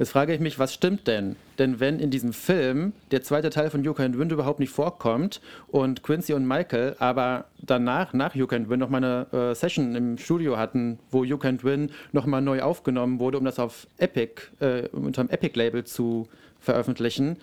Jetzt 0.00 0.12
frage 0.12 0.32
ich 0.32 0.40
mich, 0.40 0.58
was 0.58 0.72
stimmt 0.72 1.06
denn? 1.08 1.36
Denn 1.58 1.78
wenn 1.78 2.00
in 2.00 2.10
diesem 2.10 2.32
Film 2.32 2.94
der 3.10 3.22
zweite 3.22 3.50
Teil 3.50 3.68
von 3.68 3.84
You 3.84 3.92
Can 3.92 4.18
Win 4.18 4.30
überhaupt 4.30 4.58
nicht 4.58 4.72
vorkommt 4.72 5.42
und 5.68 6.02
Quincy 6.02 6.32
und 6.32 6.48
Michael 6.48 6.96
aber 6.98 7.44
danach, 7.60 8.14
nach 8.14 8.34
You 8.34 8.46
Can 8.46 8.70
Win, 8.70 8.80
nochmal 8.80 9.04
eine 9.04 9.50
äh, 9.50 9.54
Session 9.54 9.94
im 9.94 10.16
Studio 10.16 10.56
hatten, 10.56 10.98
wo 11.10 11.22
You 11.22 11.36
Can 11.36 11.62
Win 11.62 11.90
nochmal 12.12 12.40
neu 12.40 12.62
aufgenommen 12.62 13.18
wurde, 13.18 13.36
um 13.36 13.44
das 13.44 13.58
auf 13.58 13.86
Epic, 13.98 14.44
äh, 14.60 14.88
unter 14.88 15.22
dem 15.22 15.28
Epic-Label 15.28 15.84
zu 15.84 16.28
veröffentlichen, 16.60 17.36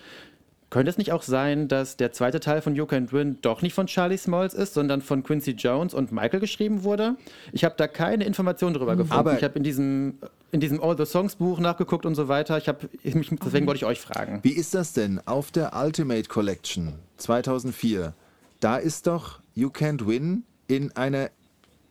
könnte 0.70 0.90
es 0.90 0.98
nicht 0.98 1.14
auch 1.14 1.24
sein, 1.24 1.68
dass 1.68 1.96
der 1.96 2.12
zweite 2.12 2.40
Teil 2.40 2.62
von 2.62 2.76
You 2.76 2.86
Can 2.86 3.12
Win 3.12 3.38
doch 3.42 3.62
nicht 3.62 3.74
von 3.74 3.88
Charlie 3.88 4.18
Smalls 4.18 4.54
ist, 4.54 4.74
sondern 4.74 5.02
von 5.02 5.24
Quincy 5.24 5.52
Jones 5.52 5.94
und 5.94 6.12
Michael 6.12 6.40
geschrieben 6.40 6.84
wurde? 6.84 7.16
Ich 7.54 7.64
habe 7.64 7.76
da 7.78 7.88
keine 7.88 8.26
Informationen 8.26 8.74
drüber 8.74 8.96
gefunden. 8.96 9.14
Aber 9.14 9.38
ich 9.38 9.44
habe 9.44 9.58
in 9.58 9.64
diesem, 9.64 10.20
in 10.52 10.60
diesem 10.60 10.84
All 10.84 10.98
the 10.98 11.06
Songs 11.06 11.36
Buch 11.36 11.60
nachgeguckt 11.60 12.06
und 12.06 12.16
so 12.16 12.28
weiter. 12.28 12.58
Ich 12.58 12.68
habe, 12.68 12.90
deswegen 13.04 13.68
wollte 13.68 13.78
ich 13.78 13.86
euch 13.86 14.02
fragen. 14.02 14.40
Wie 14.44 14.52
ist 14.52 14.74
das 14.74 14.94
denn 14.94 15.22
auf 15.26 15.52
der 15.52 15.74
Ultimate 15.74 16.28
Collection 16.28 16.96
2004? 17.18 18.14
Da 18.60 18.78
ist 18.78 19.08
doch 19.08 19.40
You 19.56 19.70
Can't 19.70 20.06
Win 20.06 20.44
in 20.68 20.92
einer 20.98 21.30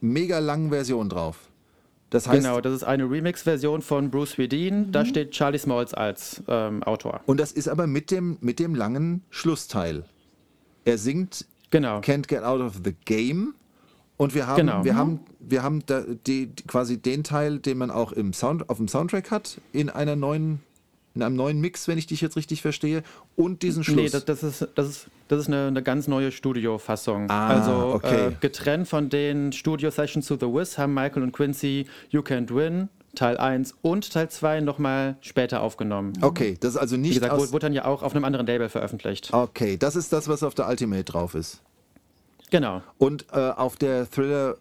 mega 0.00 0.38
langen 0.38 0.70
Version 0.70 1.08
drauf. 1.08 1.38
Das 2.10 2.28
heißt, 2.28 2.42
genau, 2.42 2.60
das 2.60 2.72
ist 2.72 2.84
eine 2.84 3.04
Remix-Version 3.10 3.82
von 3.82 4.10
Bruce 4.10 4.38
Wedin. 4.38 4.92
Da 4.92 5.04
steht 5.04 5.32
Charlie 5.32 5.58
Smalls 5.58 5.92
als 5.92 6.42
ähm, 6.48 6.82
Autor. 6.84 7.20
und 7.26 7.38
das 7.40 7.52
ist 7.52 7.68
aber 7.68 7.86
mit 7.86 8.10
dem, 8.10 8.38
mit 8.40 8.58
dem 8.58 8.74
langen 8.74 9.22
Schlussteil. 9.30 10.04
Er 10.84 10.98
singt 10.98 11.46
Genau. 11.70 11.98
Can't 11.98 12.28
Get 12.28 12.44
Out 12.44 12.60
of 12.60 12.74
the 12.84 12.94
Game. 13.04 13.54
Und 14.16 14.34
wir 14.34 14.46
haben, 14.46 14.56
Genau. 14.56 14.84
wir 14.84 14.94
haben, 14.96 15.20
wir 15.40 15.62
haben 15.62 15.82
da 15.84 16.02
die, 16.26 16.52
quasi 16.68 16.96
den 16.96 17.24
Teil, 17.24 17.58
den 17.58 17.76
man 17.76 17.90
auch 17.90 18.12
im 18.12 18.32
Sound, 18.32 18.70
auf 18.70 18.76
dem 18.78 18.88
Soundtrack 18.88 19.30
hat, 19.32 19.60
in 19.72 19.90
einer 19.90 20.14
neuen, 20.16 20.60
in 21.16 21.22
einem 21.22 21.34
neuen 21.34 21.60
Mix, 21.60 21.88
wenn 21.88 21.98
ich 21.98 22.06
dich 22.06 22.20
jetzt 22.20 22.36
richtig 22.36 22.62
verstehe, 22.62 23.02
und 23.34 23.62
diesen 23.62 23.82
Schluss. 23.82 23.96
Nee, 23.96 24.08
das, 24.10 24.24
das, 24.24 24.42
ist, 24.42 24.68
das, 24.74 24.88
ist, 24.88 25.06
das 25.28 25.40
ist 25.40 25.46
eine, 25.48 25.66
eine 25.66 25.82
ganz 25.82 26.06
neue 26.06 26.30
Studiofassung. 26.30 27.28
Ah, 27.30 27.48
also 27.48 27.94
okay. 27.94 28.28
äh, 28.28 28.32
getrennt 28.38 28.86
von 28.86 29.08
den 29.08 29.52
Studio-Sessions 29.52 30.26
to 30.26 30.36
The 30.36 30.46
Wiz 30.46 30.78
haben 30.78 30.94
Michael 30.94 31.22
und 31.22 31.32
Quincy 31.32 31.86
You 32.10 32.20
Can't 32.20 32.54
Win, 32.54 32.88
Teil 33.14 33.38
1 33.38 33.74
und 33.82 34.12
Teil 34.12 34.28
2 34.28 34.60
nochmal 34.60 35.16
später 35.22 35.62
aufgenommen. 35.62 36.12
okay, 36.20 36.56
das 36.60 36.74
ist 36.74 36.76
also 36.76 36.96
Wie 36.96 37.00
nicht 37.00 37.14
gesagt, 37.14 37.32
aus, 37.32 37.40
wurde, 37.40 37.52
wurde 37.52 37.66
dann 37.66 37.72
ja 37.72 37.86
auch 37.86 38.02
auf 38.02 38.14
einem 38.14 38.24
anderen 38.24 38.46
Label 38.46 38.68
veröffentlicht. 38.68 39.32
Okay, 39.32 39.76
das 39.78 39.96
ist 39.96 40.12
das, 40.12 40.28
was 40.28 40.42
auf 40.42 40.54
der 40.54 40.68
Ultimate 40.68 41.04
drauf 41.04 41.34
ist. 41.34 41.62
Genau. 42.50 42.82
Und 42.98 43.26
äh, 43.32 43.38
auf 43.38 43.76
der 43.76 44.08
Thriller, 44.08 44.56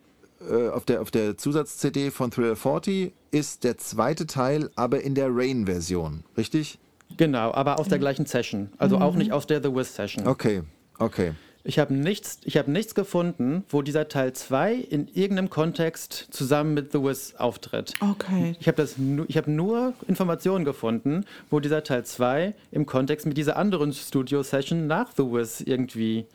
äh, 0.49 0.69
auf 0.69 0.85
der, 0.85 1.01
auf 1.01 1.11
der 1.11 1.37
Zusatz-CD 1.37 2.11
von 2.11 2.31
Thriller 2.31 2.55
40 2.55 3.13
ist 3.31 3.63
der 3.63 3.77
zweite 3.77 4.27
Teil 4.27 4.69
aber 4.75 5.01
in 5.01 5.15
der 5.15 5.27
Rain-Version, 5.29 6.23
richtig? 6.37 6.77
Genau, 7.17 7.53
aber 7.53 7.79
aus 7.79 7.87
der 7.87 7.99
gleichen 7.99 8.25
Session. 8.25 8.69
Also 8.77 8.97
auch 8.97 9.15
nicht 9.15 9.31
aus 9.31 9.45
der 9.47 9.61
The 9.63 9.73
Wiz 9.73 9.93
Session. 9.95 10.27
Okay, 10.27 10.63
okay. 10.99 11.33
Ich 11.67 11.79
habe 11.79 11.93
nichts, 11.95 12.39
ich 12.43 12.57
hab 12.57 12.67
nichts 12.67 12.93
gefunden, 12.93 13.63
wo 13.69 13.81
dieser 13.81 14.07
Teil 14.07 14.33
2 14.33 14.75
in 14.75 15.07
irgendeinem 15.15 15.49
Kontext 15.49 16.27
zusammen 16.29 16.75
mit 16.75 16.91
The 16.91 16.99
Wiz 17.01 17.33
auftritt. 17.39 17.93
Okay. 18.01 18.55
Ich 18.59 18.67
habe 18.67 18.77
das 18.77 18.97
nu- 18.99 19.25
ich 19.27 19.35
habe 19.37 19.49
nur 19.49 19.93
Informationen 20.07 20.63
gefunden, 20.63 21.25
wo 21.49 21.59
dieser 21.59 21.83
Teil 21.83 22.05
2 22.05 22.53
im 22.71 22.85
Kontext 22.85 23.25
mit 23.25 23.35
dieser 23.37 23.57
anderen 23.57 23.93
Studio-Session 23.93 24.85
nach 24.87 25.11
The 25.17 25.23
Wiz 25.23 25.61
irgendwie 25.61 26.25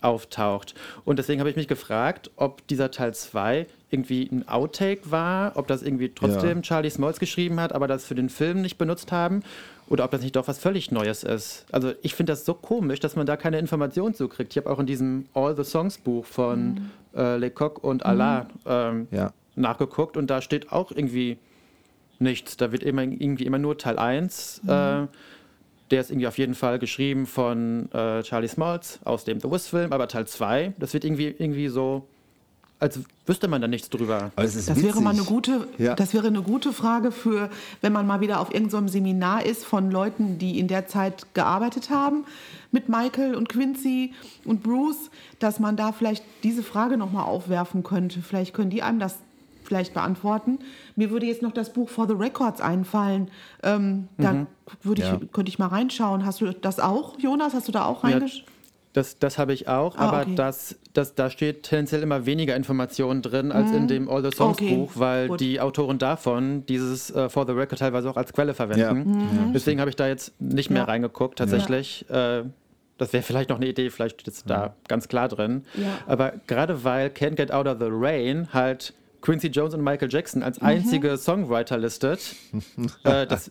auftaucht. 0.00 0.74
Und 1.04 1.18
deswegen 1.18 1.40
habe 1.40 1.50
ich 1.50 1.56
mich 1.56 1.68
gefragt, 1.68 2.30
ob 2.36 2.66
dieser 2.68 2.90
Teil 2.90 3.14
2 3.14 3.66
irgendwie 3.90 4.28
ein 4.30 4.46
Outtake 4.48 5.10
war, 5.10 5.52
ob 5.56 5.66
das 5.66 5.82
irgendwie 5.82 6.10
trotzdem 6.14 6.58
Ja. 6.58 6.62
Charlie 6.62 6.90
Smalls 6.90 7.18
geschrieben 7.18 7.58
hat, 7.60 7.72
aber 7.72 7.86
das 7.88 8.04
für 8.04 8.14
den 8.14 8.28
Film 8.28 8.60
nicht 8.62 8.78
benutzt 8.78 9.12
haben, 9.12 9.42
oder 9.88 10.04
ob 10.04 10.10
das 10.10 10.20
nicht 10.20 10.36
doch 10.36 10.46
was 10.46 10.58
völlig 10.58 10.90
Neues 10.90 11.24
ist. 11.24 11.64
Also 11.72 11.92
ich 12.02 12.14
finde 12.14 12.32
das 12.32 12.44
so 12.44 12.52
komisch, 12.52 13.00
dass 13.00 13.16
man 13.16 13.24
da 13.26 13.36
keine 13.38 13.58
Informationen 13.58 14.14
zu 14.14 14.28
kriegt. 14.28 14.52
Ich 14.52 14.58
habe 14.62 14.68
auch 14.70 14.78
in 14.78 14.84
diesem 14.86 15.26
All 15.32 15.56
the 15.56 15.64
Songs 15.64 15.96
Buch 15.96 16.26
von 16.26 16.90
äh, 17.16 17.36
Lecoq 17.38 17.82
und 17.82 18.04
Allah 18.04 18.46
ähm, 18.66 19.08
Ja. 19.10 19.32
nachgeguckt 19.56 20.18
und 20.18 20.28
da 20.28 20.42
steht 20.42 20.70
auch 20.72 20.90
irgendwie 20.90 21.38
nichts. 22.18 22.58
Da 22.58 22.70
wird 22.72 22.82
immer, 22.82 23.02
irgendwie 23.02 23.46
immer 23.46 23.58
nur 23.58 23.78
Teil 23.78 23.98
1. 23.98 24.60
Äh, 24.68 25.06
der 25.90 26.00
ist 26.00 26.10
irgendwie 26.10 26.26
auf 26.26 26.38
jeden 26.38 26.54
Fall 26.54 26.78
geschrieben 26.78 27.26
von 27.26 27.90
äh, 27.92 28.22
Charlie 28.22 28.48
Smalls 28.48 29.00
aus 29.04 29.24
dem 29.24 29.40
The 29.40 29.50
Wiz-Film, 29.50 29.92
aber 29.92 30.08
Teil 30.08 30.26
2, 30.26 30.74
das 30.78 30.92
wird 30.94 31.04
irgendwie, 31.04 31.26
irgendwie 31.26 31.68
so, 31.68 32.06
als 32.80 33.00
wüsste 33.26 33.48
man 33.48 33.60
da 33.60 33.66
nichts 33.68 33.90
drüber. 33.90 34.30
Das 34.36 34.54
witzig. 34.56 34.82
wäre 34.84 35.00
mal 35.00 35.10
eine 35.14 35.24
gute, 35.24 35.66
Ja. 35.78 35.94
das 35.96 36.14
wäre 36.14 36.28
eine 36.28 36.42
gute 36.42 36.72
Frage 36.72 37.10
für, 37.10 37.50
wenn 37.80 37.92
man 37.92 38.06
mal 38.06 38.20
wieder 38.20 38.40
auf 38.40 38.54
irgendeinem 38.54 38.88
Seminar 38.88 39.44
ist 39.44 39.64
von 39.64 39.90
Leuten, 39.90 40.38
die 40.38 40.58
in 40.60 40.68
der 40.68 40.86
Zeit 40.86 41.34
gearbeitet 41.34 41.90
haben 41.90 42.24
mit 42.70 42.88
Michael 42.88 43.34
und 43.34 43.48
Quincy 43.48 44.12
und 44.44 44.62
Bruce, 44.62 45.10
dass 45.40 45.58
man 45.58 45.76
da 45.76 45.90
vielleicht 45.92 46.22
diese 46.44 46.62
Frage 46.62 46.96
noch 46.98 47.10
mal 47.10 47.24
aufwerfen 47.24 47.82
könnte. 47.82 48.20
Vielleicht 48.22 48.54
können 48.54 48.70
die 48.70 48.82
einem 48.82 49.00
das 49.00 49.18
vielleicht 49.68 49.94
beantworten. 49.94 50.58
Mir 50.96 51.10
würde 51.10 51.26
jetzt 51.26 51.42
noch 51.42 51.52
das 51.52 51.72
Buch 51.72 51.88
For 51.88 52.08
the 52.08 52.14
Records 52.14 52.60
einfallen. 52.60 53.30
Ähm, 53.62 54.08
da 54.16 54.46
würde 54.82 55.02
ich, 55.02 55.08
Ja. 55.08 55.20
könnte 55.32 55.50
ich 55.50 55.58
mal 55.58 55.66
reinschauen. 55.68 56.24
Hast 56.24 56.40
du 56.40 56.52
das 56.52 56.80
auch, 56.80 57.18
Jonas? 57.20 57.54
Hast 57.54 57.68
du 57.68 57.72
da 57.72 57.84
auch 57.84 58.02
Ja, 58.02 58.10
reingeschaut? 58.10 58.44
Das, 58.94 59.18
das 59.18 59.36
habe 59.38 59.52
ich 59.52 59.68
auch, 59.68 59.96
Ah, 59.96 60.08
aber 60.08 60.22
okay. 60.22 60.34
das, 60.34 60.76
das, 60.94 61.14
da 61.14 61.28
steht 61.30 61.62
tendenziell 61.64 62.02
immer 62.02 62.24
weniger 62.26 62.56
Informationen 62.56 63.20
drin 63.22 63.52
als 63.52 63.70
in 63.70 63.86
dem 63.86 64.08
All 64.08 64.24
the 64.24 64.34
Songs 64.34 64.58
Mhm. 64.60 64.66
Okay, 64.66 64.76
Buch, 64.76 64.92
weil 64.94 65.28
gut. 65.28 65.40
die 65.40 65.60
Autoren 65.60 65.98
davon 65.98 66.64
dieses 66.66 67.10
äh, 67.10 67.28
For 67.28 67.46
the 67.46 67.52
Record 67.52 67.78
teilweise 67.78 68.08
auch 68.10 68.16
als 68.16 68.32
Quelle 68.32 68.54
verwenden. 68.54 68.80
Ja. 68.80 68.94
Mhm. 68.94 69.52
Deswegen 69.52 69.78
habe 69.78 69.90
ich 69.90 69.96
da 69.96 70.08
jetzt 70.08 70.32
nicht 70.40 70.70
mehr 70.70 70.80
Ja. 70.82 70.84
reingeguckt, 70.86 71.38
tatsächlich. 71.38 72.08
Äh, 72.10 72.44
das 72.96 73.12
wäre 73.12 73.22
vielleicht 73.22 73.50
noch 73.50 73.58
eine 73.58 73.68
Idee, 73.68 73.90
vielleicht 73.90 74.22
steht 74.22 74.34
es 74.34 74.42
da 74.44 74.74
ganz 74.88 75.06
klar 75.06 75.28
drin. 75.28 75.64
Ja. 75.74 75.86
Aber 76.08 76.32
gerade 76.48 76.82
weil 76.82 77.08
Can't 77.10 77.36
Get 77.36 77.52
Out 77.52 77.68
of 77.68 77.76
the 77.78 77.86
Rain 77.90 78.48
halt 78.52 78.94
Quincy 79.20 79.48
Jones 79.48 79.74
und 79.74 79.82
Michael 79.82 80.08
Jackson 80.10 80.40
Mhm. 80.40 80.46
als 80.46 80.60
einzige 80.62 81.16
Songwriter 81.16 81.76
listet, 81.78 82.20
äh, 83.04 83.26
das 83.26 83.50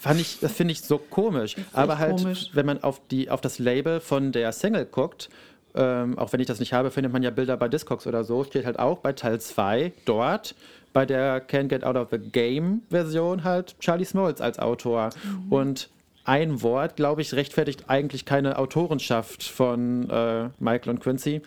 fand 0.00 0.20
ich, 0.20 0.38
das 0.40 0.52
finde 0.52 0.72
ich 0.72 0.82
so 0.82 0.98
komisch. 0.98 1.56
Aber 1.72 1.98
halt, 1.98 2.18
komisch. 2.18 2.50
wenn 2.52 2.66
man 2.66 2.82
auf, 2.82 3.00
die, 3.10 3.30
auf 3.30 3.40
das 3.40 3.58
Label 3.58 4.00
von 4.00 4.32
der 4.32 4.52
Single 4.52 4.84
guckt, 4.86 5.28
ähm, 5.74 6.18
auch 6.18 6.32
wenn 6.32 6.40
ich 6.40 6.46
das 6.46 6.60
nicht 6.60 6.72
habe, 6.72 6.90
findet 6.90 7.12
man 7.12 7.22
ja 7.22 7.30
Bilder 7.30 7.56
bei 7.56 7.68
Discogs 7.68 8.06
oder 8.06 8.24
so, 8.24 8.44
steht 8.44 8.64
halt 8.66 8.78
auch 8.78 8.98
bei 8.98 9.12
Teil 9.12 9.40
2 9.40 9.92
dort 10.04 10.54
bei 10.92 11.04
der 11.04 11.46
Can't 11.46 11.68
Get 11.68 11.84
Out 11.84 11.96
of 11.96 12.08
the 12.10 12.18
Game 12.18 12.80
Version 12.88 13.44
halt 13.44 13.78
Charlie 13.80 14.06
Smalls 14.06 14.40
als 14.40 14.58
Autor. 14.58 15.10
Mhm. 15.22 15.52
Und 15.52 15.90
ein 16.26 16.60
Wort, 16.62 16.96
glaube 16.96 17.22
ich, 17.22 17.32
rechtfertigt 17.34 17.84
eigentlich 17.88 18.24
keine 18.24 18.58
Autorenschaft 18.58 19.44
von 19.44 20.10
äh, 20.10 20.48
Michael 20.58 20.90
und 20.90 21.00
Quincy. 21.00 21.40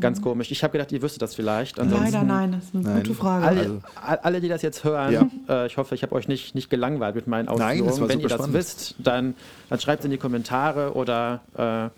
Ganz 0.00 0.22
komisch. 0.22 0.50
Ich 0.50 0.62
habe 0.64 0.72
gedacht, 0.72 0.90
ihr 0.90 1.02
wüsstet 1.02 1.20
das 1.22 1.34
vielleicht. 1.34 1.78
Ansonsten 1.78 2.06
Mhm. 2.08 2.12
Leider 2.14 2.24
nein, 2.26 2.52
das 2.52 2.64
ist 2.64 2.74
eine 2.74 2.84
Nein. 2.84 2.96
gute 3.02 3.14
Frage. 3.14 3.46
alle, 3.46 3.60
Also- 3.60 3.80
all- 4.06 4.18
alle, 4.22 4.40
die 4.40 4.48
das 4.48 4.62
jetzt 4.62 4.84
hören, 4.84 5.12
Ja. 5.12 5.28
äh, 5.48 5.66
ich 5.66 5.76
hoffe, 5.76 5.94
ich 5.94 6.02
habe 6.02 6.14
euch 6.14 6.28
nicht, 6.28 6.54
nicht 6.54 6.70
gelangweilt 6.70 7.14
mit 7.14 7.26
meinen 7.26 7.44
Nein, 7.46 7.58
das 7.58 7.88
Ausführungen. 7.88 8.00
war 8.00 8.08
Wenn 8.08 8.20
ihr 8.20 8.28
das 8.28 8.36
spannend. 8.38 8.54
wisst, 8.54 8.94
dann, 8.98 9.34
dann 9.68 9.80
schreibt 9.80 10.00
es 10.00 10.04
in 10.06 10.10
die 10.10 10.18
Kommentare 10.18 10.94
oder 10.94 11.40
äh, 11.56 11.90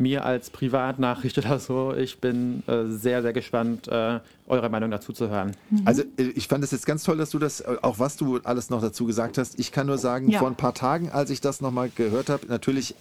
mir 0.00 0.24
als 0.24 0.50
Privatnachricht 0.50 1.38
oder 1.38 1.58
so. 1.58 1.94
Ich 1.94 2.18
bin 2.18 2.62
äh, 2.66 2.86
sehr, 2.86 3.22
sehr 3.22 3.32
gespannt, 3.32 3.86
äh, 3.88 4.20
eure 4.46 4.68
Meinung 4.70 4.90
dazu 4.90 5.12
zu 5.12 5.28
hören. 5.28 5.54
Also 5.84 6.02
äh, 6.16 6.22
ich 6.34 6.48
fand 6.48 6.64
es 6.64 6.70
jetzt 6.72 6.86
ganz 6.86 7.04
toll, 7.04 7.18
dass 7.18 7.30
du 7.30 7.38
das, 7.38 7.60
äh, 7.60 7.76
auch 7.82 7.98
was 7.98 8.16
du 8.16 8.38
alles 8.44 8.70
noch 8.70 8.80
dazu 8.80 9.04
gesagt 9.06 9.38
hast. 9.38 9.58
Ich 9.60 9.70
kann 9.72 9.86
nur 9.86 9.98
sagen, 9.98 10.28
Ja. 10.30 10.38
vor 10.40 10.48
ein 10.48 10.56
paar 10.56 10.74
Tagen, 10.74 11.10
als 11.10 11.30
ich 11.30 11.40
das 11.40 11.60
nochmal 11.60 11.90
gehört 11.94 12.28
habe, 12.30 12.46
natürlich 12.46 12.94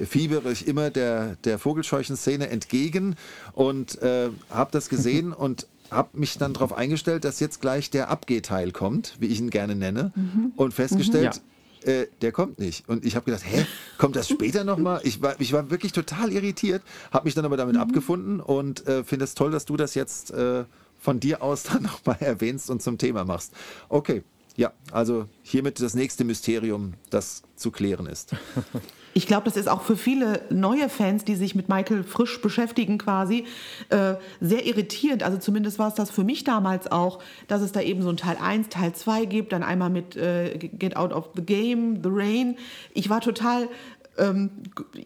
fiebere 0.00 0.50
ich 0.52 0.66
immer 0.66 0.90
der, 0.90 1.36
der 1.44 1.58
Vogelscheuchen-Szene 1.58 2.48
entgegen 2.50 3.14
und 3.52 4.00
äh, 4.02 4.30
habe 4.50 4.70
das 4.72 4.88
gesehen 4.88 5.32
und 5.32 5.66
habe 5.90 6.18
mich 6.18 6.36
dann 6.36 6.52
darauf 6.52 6.72
eingestellt, 6.76 7.24
dass 7.24 7.38
jetzt 7.40 7.60
gleich 7.60 7.90
der 7.90 8.10
Abgehteil 8.10 8.72
kommt, 8.72 9.14
wie 9.20 9.26
ich 9.26 9.38
ihn 9.38 9.50
gerne 9.50 9.76
nenne, 9.76 10.12
und 10.56 10.74
festgestellt, 10.74 11.40
äh, 11.86 12.08
der 12.20 12.32
kommt 12.32 12.58
nicht. 12.58 12.88
Und 12.88 13.04
ich 13.04 13.16
habe 13.16 13.24
gedacht, 13.26 13.44
hä, 13.44 13.64
kommt 13.98 14.16
das 14.16 14.28
später 14.28 14.64
nochmal? 14.64 15.00
Ich 15.04 15.22
war, 15.22 15.40
ich 15.40 15.52
war 15.52 15.70
wirklich 15.70 15.92
total 15.92 16.32
irritiert, 16.32 16.82
habe 17.12 17.26
mich 17.26 17.34
dann 17.34 17.44
aber 17.44 17.56
damit 17.56 17.76
abgefunden 17.76 18.40
und 18.40 18.86
äh, 18.86 19.04
finde 19.04 19.24
es 19.24 19.34
toll, 19.34 19.50
dass 19.50 19.64
du 19.64 19.76
das 19.76 19.94
jetzt 19.94 20.30
äh, 20.32 20.64
von 20.98 21.20
dir 21.20 21.42
aus 21.42 21.62
dann 21.72 21.84
nochmal 21.84 22.16
erwähnst 22.20 22.70
und 22.70 22.82
zum 22.82 22.98
Thema 22.98 23.24
machst. 23.24 23.52
Okay, 23.88 24.22
ja, 24.56 24.72
also 24.90 25.28
hiermit 25.42 25.80
das 25.80 25.94
nächste 25.94 26.24
Mysterium, 26.24 26.94
das 27.10 27.42
zu 27.56 27.70
klären 27.70 28.06
ist. 28.06 28.34
Ich 29.16 29.26
glaube, 29.26 29.44
das 29.46 29.56
ist 29.56 29.66
auch 29.66 29.80
für 29.80 29.96
viele 29.96 30.42
neue 30.50 30.90
Fans, 30.90 31.24
die 31.24 31.36
sich 31.36 31.54
mit 31.54 31.70
Michael 31.70 32.04
frisch 32.04 32.38
beschäftigen 32.42 32.98
quasi, 32.98 33.46
äh, 33.88 34.16
sehr 34.42 34.66
irritierend. 34.66 35.22
Also 35.22 35.38
zumindest 35.38 35.78
war 35.78 35.88
es 35.88 35.94
das 35.94 36.10
für 36.10 36.22
mich 36.22 36.44
damals 36.44 36.92
auch, 36.92 37.20
dass 37.48 37.62
es 37.62 37.72
da 37.72 37.80
eben 37.80 38.02
so 38.02 38.10
ein 38.10 38.18
Teil 38.18 38.36
1, 38.38 38.68
Teil 38.68 38.92
2 38.92 39.24
gibt, 39.24 39.54
dann 39.54 39.62
einmal 39.62 39.88
mit 39.88 40.16
äh, 40.16 40.58
Get 40.58 40.98
Out 40.98 41.14
of 41.14 41.30
the 41.34 41.40
Game, 41.40 42.02
The 42.02 42.10
Rain. 42.12 42.58
Ich 42.92 43.08
war 43.08 43.22
total 43.22 43.70
ähm, 44.18 44.50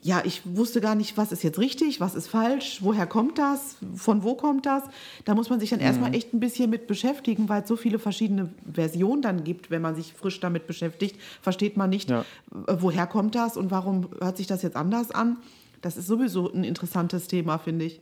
ja, 0.02 0.22
ich 0.24 0.42
wusste 0.44 0.80
gar 0.80 0.94
nicht, 0.94 1.16
was 1.16 1.32
ist 1.32 1.42
jetzt 1.42 1.58
richtig, 1.58 2.00
was 2.00 2.14
ist 2.14 2.28
falsch, 2.28 2.78
woher 2.82 3.06
kommt 3.06 3.38
das, 3.38 3.76
von 3.94 4.22
wo 4.22 4.34
kommt 4.34 4.66
das. 4.66 4.82
Da 5.24 5.34
muss 5.34 5.50
man 5.50 5.60
sich 5.60 5.70
dann 5.70 5.80
erstmal 5.80 6.14
echt 6.14 6.32
ein 6.32 6.40
bisschen 6.40 6.70
mit 6.70 6.86
beschäftigen, 6.86 7.48
weil 7.48 7.62
es 7.62 7.68
so 7.68 7.76
viele 7.76 7.98
verschiedene 7.98 8.50
Versionen 8.72 9.22
dann 9.22 9.44
gibt, 9.44 9.70
wenn 9.70 9.82
man 9.82 9.94
sich 9.94 10.12
frisch 10.12 10.40
damit 10.40 10.66
beschäftigt, 10.66 11.16
versteht 11.42 11.76
man 11.76 11.90
nicht, 11.90 12.10
Ja. 12.10 12.20
äh, 12.66 12.76
woher 12.78 13.06
kommt 13.06 13.34
das 13.34 13.56
und 13.56 13.70
warum 13.70 14.08
hört 14.20 14.36
sich 14.36 14.46
das 14.46 14.62
jetzt 14.62 14.76
anders 14.76 15.10
an. 15.10 15.38
Das 15.82 15.96
ist 15.96 16.06
sowieso 16.06 16.52
ein 16.52 16.64
interessantes 16.64 17.26
Thema, 17.26 17.58
finde 17.58 17.86
ich. 17.86 18.00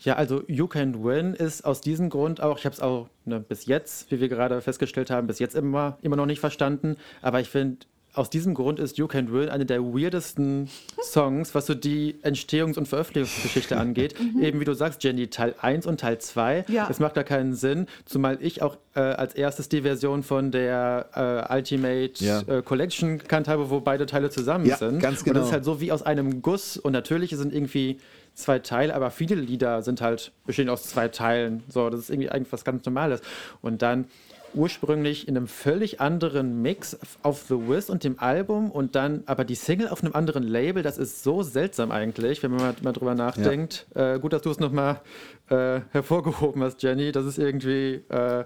Ja, 0.00 0.16
also 0.16 0.42
You 0.48 0.66
Can 0.66 1.04
Win 1.04 1.34
ist 1.34 1.64
aus 1.64 1.80
diesem 1.80 2.10
Grund 2.10 2.42
auch, 2.42 2.58
ich 2.58 2.64
habe 2.64 2.74
es 2.74 2.80
auch 2.80 3.08
ne, 3.24 3.38
bis 3.38 3.66
jetzt, 3.66 4.10
wie 4.10 4.18
wir 4.20 4.28
gerade 4.28 4.60
festgestellt 4.60 5.10
haben, 5.10 5.28
bis 5.28 5.38
jetzt 5.38 5.54
immer, 5.54 5.98
immer 6.02 6.16
noch 6.16 6.26
nicht 6.26 6.40
verstanden, 6.40 6.96
aber 7.20 7.38
ich 7.40 7.48
finde, 7.48 7.86
aus 8.14 8.28
diesem 8.28 8.52
Grund 8.54 8.78
ist 8.78 8.98
You 8.98 9.06
Can 9.06 9.32
Win 9.32 9.48
eine 9.48 9.64
der 9.64 9.82
weirdesten 9.82 10.68
Songs, 11.02 11.54
was 11.54 11.66
so 11.66 11.74
die 11.74 12.16
Entstehungs- 12.22 12.76
und 12.76 12.86
Veröffentlichungsgeschichte 12.86 13.78
angeht. 13.78 14.14
Eben 14.40 14.60
wie 14.60 14.64
du 14.64 14.74
sagst, 14.74 15.02
Jenny, 15.02 15.28
Teil 15.28 15.54
1 15.60 15.86
und 15.86 16.00
Teil 16.00 16.18
2. 16.18 16.66
Ja. 16.68 16.86
Das 16.88 17.00
macht 17.00 17.16
da 17.16 17.22
keinen 17.22 17.54
Sinn, 17.54 17.86
zumal 18.04 18.38
ich 18.42 18.60
auch 18.60 18.76
äh, 18.94 19.00
als 19.00 19.34
erstes 19.34 19.68
die 19.70 19.82
Version 19.82 20.22
von 20.22 20.50
der 20.50 21.46
äh, 21.48 21.54
Ultimate 21.54 22.12
Ja. 22.24 22.40
äh, 22.42 22.62
Collection 22.62 23.18
gekannt 23.18 23.48
habe, 23.48 23.70
wo 23.70 23.80
beide 23.80 24.04
Teile 24.06 24.28
zusammen 24.28 24.66
Ja, 24.66 24.76
sind. 24.76 25.00
ganz 25.00 25.20
Und 25.20 25.28
das 25.28 25.34
genau. 25.34 25.46
ist 25.46 25.52
halt 25.52 25.64
so 25.64 25.80
wie 25.80 25.90
aus 25.92 26.02
einem 26.02 26.42
Guss. 26.42 26.76
Und 26.76 26.92
natürlich 26.92 27.30
sind 27.30 27.54
irgendwie 27.54 27.98
zwei 28.34 28.58
Teile, 28.58 28.94
aber 28.94 29.10
viele 29.10 29.34
Lieder 29.36 29.82
sind 29.82 30.00
halt 30.02 30.32
bestehen 30.46 30.68
aus 30.68 30.84
zwei 30.84 31.08
Teilen. 31.08 31.62
So, 31.68 31.88
das 31.90 32.00
ist 32.00 32.10
irgendwie 32.10 32.30
eigentlich 32.30 32.52
was 32.52 32.64
ganz 32.64 32.84
Normales. 32.84 33.20
Und 33.62 33.80
dann 33.82 34.06
ursprünglich 34.54 35.28
in 35.28 35.36
einem 35.36 35.46
völlig 35.46 36.00
anderen 36.00 36.62
Mix 36.62 36.98
auf 37.22 37.44
The 37.48 37.54
Wiz 37.68 37.88
und 37.88 38.04
dem 38.04 38.18
Album 38.18 38.70
und 38.70 38.94
dann 38.94 39.22
aber 39.26 39.44
die 39.44 39.54
Single 39.54 39.88
auf 39.88 40.02
einem 40.02 40.14
anderen 40.14 40.42
Label. 40.42 40.82
Das 40.82 40.98
ist 40.98 41.22
so 41.22 41.42
seltsam 41.42 41.90
eigentlich, 41.90 42.42
wenn 42.42 42.50
man 42.50 42.60
mal, 42.60 42.74
mal 42.82 42.92
drüber 42.92 43.14
nachdenkt. 43.14 43.86
Äh, 43.94 44.18
gut, 44.18 44.32
dass 44.32 44.42
du 44.42 44.50
es 44.50 44.60
nochmal 44.60 45.00
äh, 45.50 45.80
hervorgehoben 45.90 46.62
hast, 46.62 46.82
Jenny. 46.82 47.12
Das 47.12 47.24
ist 47.24 47.38
irgendwie 47.38 48.02
äh, 48.08 48.44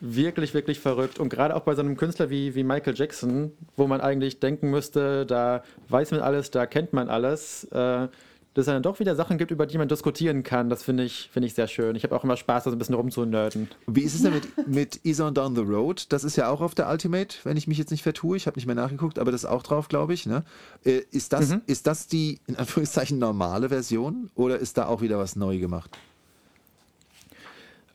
wirklich, 0.00 0.54
wirklich 0.54 0.80
verrückt. 0.80 1.18
Und 1.18 1.28
gerade 1.28 1.56
auch 1.56 1.62
bei 1.62 1.74
so 1.74 1.82
einem 1.82 1.96
Künstler 1.96 2.30
wie, 2.30 2.54
wie 2.54 2.62
Michael 2.62 2.94
Jackson, 2.94 3.52
wo 3.76 3.86
man 3.86 4.00
eigentlich 4.00 4.40
denken 4.40 4.70
müsste, 4.70 5.26
da 5.26 5.62
weiß 5.88 6.10
man 6.10 6.20
alles, 6.20 6.50
da 6.50 6.66
kennt 6.66 6.92
man 6.92 7.08
alles, 7.08 7.64
äh, 7.72 8.08
dass 8.54 8.62
es 8.62 8.66
dann 8.66 8.82
doch 8.82 9.00
wieder 9.00 9.16
Sachen 9.16 9.36
gibt, 9.36 9.50
über 9.50 9.66
die 9.66 9.76
man 9.78 9.88
diskutieren 9.88 10.42
kann. 10.44 10.70
Das 10.70 10.82
finde 10.84 11.02
ich, 11.04 11.28
finde 11.32 11.48
ich 11.48 11.54
sehr 11.54 11.66
schön. 11.66 11.96
Ich 11.96 12.04
habe 12.04 12.14
auch 12.14 12.22
immer 12.24 12.36
Spaß, 12.36 12.64
da 12.64 12.70
so 12.70 12.76
ein 12.76 12.78
bisschen 12.78 12.94
rumzunörden. 12.94 13.68
Wie 13.86 14.02
ist 14.02 14.14
es 14.14 14.22
denn 14.22 14.32
mit, 14.32 14.68
mit 14.68 15.04
Ease 15.04 15.24
on 15.24 15.34
Down 15.34 15.54
the 15.56 15.62
Road? 15.62 16.06
Das 16.12 16.22
ist 16.24 16.36
ja 16.36 16.48
auch 16.48 16.60
auf 16.60 16.74
der 16.74 16.88
Ultimate, 16.88 17.36
wenn 17.44 17.56
ich 17.56 17.66
mich 17.66 17.78
jetzt 17.78 17.90
nicht 17.90 18.02
vertue. 18.04 18.36
Ich 18.36 18.46
habe 18.46 18.56
nicht 18.56 18.66
mehr 18.66 18.76
nachgeguckt, 18.76 19.18
aber 19.18 19.32
das 19.32 19.42
ist 19.42 19.50
auch 19.50 19.62
drauf, 19.64 19.88
glaube 19.88 20.14
ich. 20.14 20.26
Ne? 20.26 20.44
Äh, 20.84 21.02
ist, 21.10 21.32
das, 21.32 21.50
Mhm. 21.50 21.62
ist 21.66 21.86
das 21.88 22.06
die, 22.06 22.38
in 22.46 22.56
Anführungszeichen, 22.56 23.18
normale 23.18 23.68
Version 23.70 24.30
oder 24.36 24.58
ist 24.58 24.78
da 24.78 24.86
auch 24.86 25.00
wieder 25.02 25.18
was 25.18 25.34
neu 25.36 25.58
gemacht? 25.58 25.90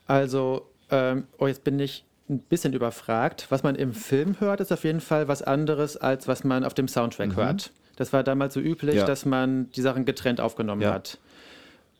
Also, 0.06 0.66
ähm, 0.90 1.24
oh, 1.38 1.46
jetzt 1.46 1.64
bin 1.64 1.78
ich 1.78 2.04
ein 2.28 2.38
bisschen 2.40 2.72
überfragt. 2.72 3.46
Was 3.50 3.62
man 3.62 3.74
im 3.76 3.92
Film 3.92 4.36
hört, 4.40 4.60
ist 4.60 4.72
auf 4.72 4.84
jeden 4.84 5.00
Fall 5.00 5.28
was 5.28 5.42
anderes, 5.42 5.96
als 5.96 6.28
was 6.28 6.44
man 6.44 6.64
auf 6.64 6.74
dem 6.74 6.88
Soundtrack 6.88 7.34
hört. 7.36 7.72
Das 8.00 8.14
war 8.14 8.22
damals 8.24 8.54
so 8.54 8.60
üblich, 8.60 8.94
Ja. 8.96 9.04
dass 9.04 9.26
man 9.26 9.70
die 9.72 9.82
Sachen 9.82 10.06
getrennt 10.06 10.40
aufgenommen 10.40 10.80
Ja. 10.80 10.94
hat. 10.94 11.18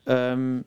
Ähm, 0.06 0.64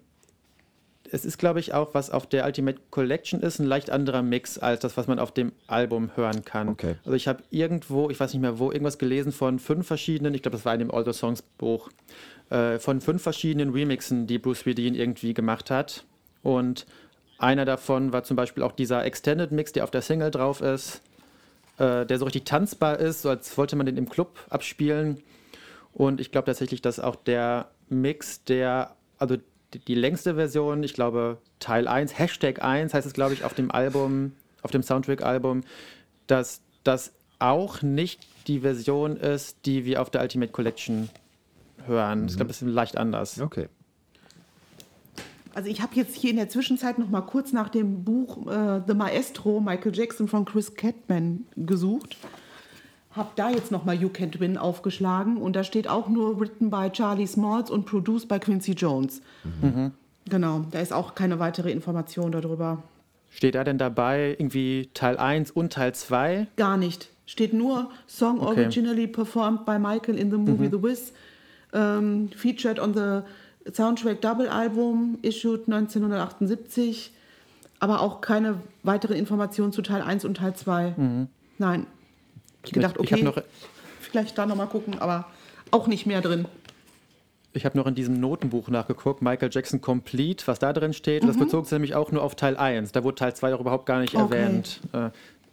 es 1.10 1.26
ist, 1.26 1.40
glaube 1.40 1.60
ich, 1.60 1.74
auch, 1.74 1.96
was 1.96 2.12
auf 2.12 2.28
der 2.28 2.46
Ultimate 2.46 2.78
Collection 2.92 3.42
ist, 3.42 3.58
ein 3.58 3.66
leicht 3.66 3.90
anderer 3.90 4.22
Mix 4.22 4.60
als 4.60 4.82
das, 4.82 4.96
was 4.96 5.08
man 5.08 5.18
auf 5.18 5.32
dem 5.32 5.52
Album 5.66 6.12
hören 6.16 6.46
kann. 6.46 6.70
Okay. 6.70 6.98
Also 7.04 7.16
ich 7.16 7.28
habe 7.28 7.42
irgendwo, 7.50 8.12
ich 8.12 8.20
weiß 8.20 8.32
nicht 8.32 8.42
mehr 8.44 8.60
wo, 8.60 8.72
irgendwas 8.72 9.00
gelesen 9.00 9.32
von 9.32 9.58
fünf 9.58 9.88
verschiedenen, 9.88 10.36
ich 10.36 10.44
glaube, 10.44 10.56
das 10.56 10.66
war 10.66 10.74
in 10.76 10.80
dem 10.82 10.92
All 10.92 11.04
the 11.04 11.14
Songs 11.14 11.42
Buch, 11.58 11.90
äh, 12.52 12.78
von 12.78 13.02
fünf 13.02 13.24
verschiedenen 13.24 13.72
Remixen, 13.72 14.28
die 14.28 14.38
Bruce 14.38 14.60
Swedien 14.60 14.94
irgendwie 14.94 15.34
gemacht 15.34 15.72
hat. 15.72 16.04
Und 16.44 16.86
einer 17.40 17.66
davon 17.66 18.14
war 18.14 18.24
zum 18.24 18.38
Beispiel 18.38 18.62
auch 18.62 18.74
dieser 18.74 19.04
Extended 19.04 19.52
Mix, 19.52 19.72
der 19.72 19.84
auf 19.84 19.90
der 19.90 20.04
Single 20.04 20.30
drauf 20.30 20.62
ist, 20.62 21.02
äh, 21.78 22.06
der 22.06 22.20
so 22.20 22.26
richtig 22.26 22.46
tanzbar 22.46 23.00
ist, 23.00 23.22
so 23.22 23.30
als 23.30 23.58
wollte 23.58 23.76
man 23.76 23.86
den 23.86 23.98
im 23.98 24.10
Club 24.10 24.40
abspielen. 24.50 25.22
Und 25.94 26.20
ich 26.20 26.32
glaube 26.32 26.46
tatsächlich, 26.46 26.82
dass 26.82 27.00
auch 27.00 27.16
der 27.16 27.70
Mix, 27.90 28.44
der, 28.44 28.96
also 29.18 29.38
die, 29.74 29.80
die 29.80 29.96
längste 29.96 30.36
Version, 30.36 30.84
ich 30.84 30.94
glaube 30.94 31.38
Teil 31.60 31.88
1, 31.88 32.18
Hashtag 32.18 32.64
1 32.64 32.94
heißt 32.94 33.08
es, 33.08 33.14
glaube 33.14 33.34
ich, 33.34 33.44
auf 33.44 33.54
dem 33.54 33.72
Album, 33.72 34.34
auf 34.62 34.72
dem 34.72 34.84
Soundtrack-Album, 34.84 35.62
dass 36.28 36.62
das 36.84 37.14
auch 37.40 37.82
nicht 37.82 38.26
die 38.48 38.62
Version 38.62 39.18
ist, 39.18 39.66
die 39.66 39.86
wir 39.86 40.02
auf 40.02 40.10
der 40.10 40.22
Ultimate 40.22 40.52
Collection 40.52 41.10
hören. 41.86 42.28
Ich 42.28 42.36
glaube, 42.36 42.48
das 42.48 42.62
ist 42.62 42.68
leicht 42.68 42.98
anders. 42.98 43.40
Okay. 43.40 43.68
Also 45.56 45.70
ich 45.70 45.82
habe 45.82 45.96
jetzt 45.96 46.16
hier 46.16 46.32
in 46.32 46.38
der 46.38 46.50
Zwischenzeit 46.50 46.98
noch 46.98 47.10
mal 47.10 47.22
kurz 47.22 47.54
nach 47.54 47.70
dem 47.70 48.04
Buch 48.04 48.48
äh, 48.48 48.82
The 48.88 48.94
Maestro, 48.96 49.60
Michael 49.60 49.96
Jackson 49.96 50.28
von 50.28 50.46
Chris 50.46 50.74
Catman 50.76 51.46
gesucht. 51.56 52.18
Habe 53.12 53.30
da 53.36 53.52
jetzt 53.52 53.70
noch 53.72 53.86
mal 53.86 53.94
You 53.94 54.10
Can't 54.10 54.40
Win 54.40 54.58
aufgeschlagen 54.58 55.38
und 55.38 55.56
da 55.56 55.64
steht 55.64 55.88
auch 55.88 56.10
nur 56.10 56.40
written 56.40 56.72
by 56.72 56.90
Charlie 56.92 57.28
Smalls 57.28 57.70
und 57.70 57.86
produced 57.86 58.28
by 58.28 58.40
Quincy 58.40 58.72
Jones. 58.72 59.22
Genau, 60.30 60.66
da 60.72 60.80
ist 60.80 60.92
auch 60.92 61.14
keine 61.14 61.38
weitere 61.38 61.70
Information 61.72 62.32
darüber. 62.32 62.82
Steht 63.30 63.54
da 63.54 63.64
denn 63.64 63.78
dabei 63.78 64.36
irgendwie 64.40 64.90
Teil 64.96 65.18
1 65.18 65.52
und 65.52 65.74
Teil 65.74 65.94
2? 65.94 66.48
Gar 66.56 66.78
nicht. 66.78 67.10
Steht 67.28 67.54
nur 67.54 67.92
Song 68.08 68.40
Okay. 68.40 68.62
originally 68.62 69.06
performed 69.08 69.66
by 69.66 69.78
Michael 69.78 70.18
in 70.18 70.32
the 70.32 70.38
movie 70.38 70.70
The 70.72 70.82
Wiz, 70.82 71.14
ähm, 71.74 72.30
featured 72.36 72.80
on 72.80 72.94
the 72.96 73.22
Soundtrack 73.72 74.22
Double 74.22 74.50
Album, 74.50 75.18
issued 75.22 75.68
1978, 75.68 77.12
aber 77.80 78.02
auch 78.02 78.22
keine 78.22 78.60
weitere 78.84 79.16
Information 79.18 79.72
zu 79.72 79.82
Teil 79.82 80.02
1 80.02 80.26
und 80.26 80.36
Teil 80.38 80.56
2. 80.56 81.28
Nein. 81.58 81.88
Ich 82.66 82.72
gedacht, 82.72 82.96
Ich 83.02 83.12
okay, 83.14 83.24
noch- 83.24 83.42
vielleicht 84.00 84.38
da 84.38 84.46
nochmal 84.46 84.68
gucken, 84.68 85.00
aber 85.00 85.26
auch 85.72 85.88
nicht 85.88 86.06
mehr 86.06 86.22
drin. 86.22 86.46
Ich 87.56 87.66
habe 87.66 87.78
noch 87.78 87.86
in 87.86 87.94
diesem 87.94 88.20
Notenbuch 88.20 88.70
nachgeguckt, 88.70 89.22
Michael 89.22 89.50
Jackson 89.52 89.80
Complete, 89.80 90.48
was 90.48 90.58
da 90.60 90.74
drin 90.74 90.94
steht. 90.94 91.24
Das 91.24 91.38
bezog 91.38 91.66
sich 91.66 91.74
nämlich 91.74 91.94
auch 91.94 92.12
nur 92.12 92.24
auf 92.24 92.36
Teil 92.36 92.58
1. 92.58 92.92
Da 92.94 93.04
wurde 93.04 93.16
Teil 93.16 93.36
2 93.36 93.54
auch 93.54 93.60
überhaupt 93.60 93.86
gar 93.86 94.00
nicht 94.00 94.16
Okay. 94.16 94.38
erwähnt. 94.38 94.80
Äh, 94.92 95.10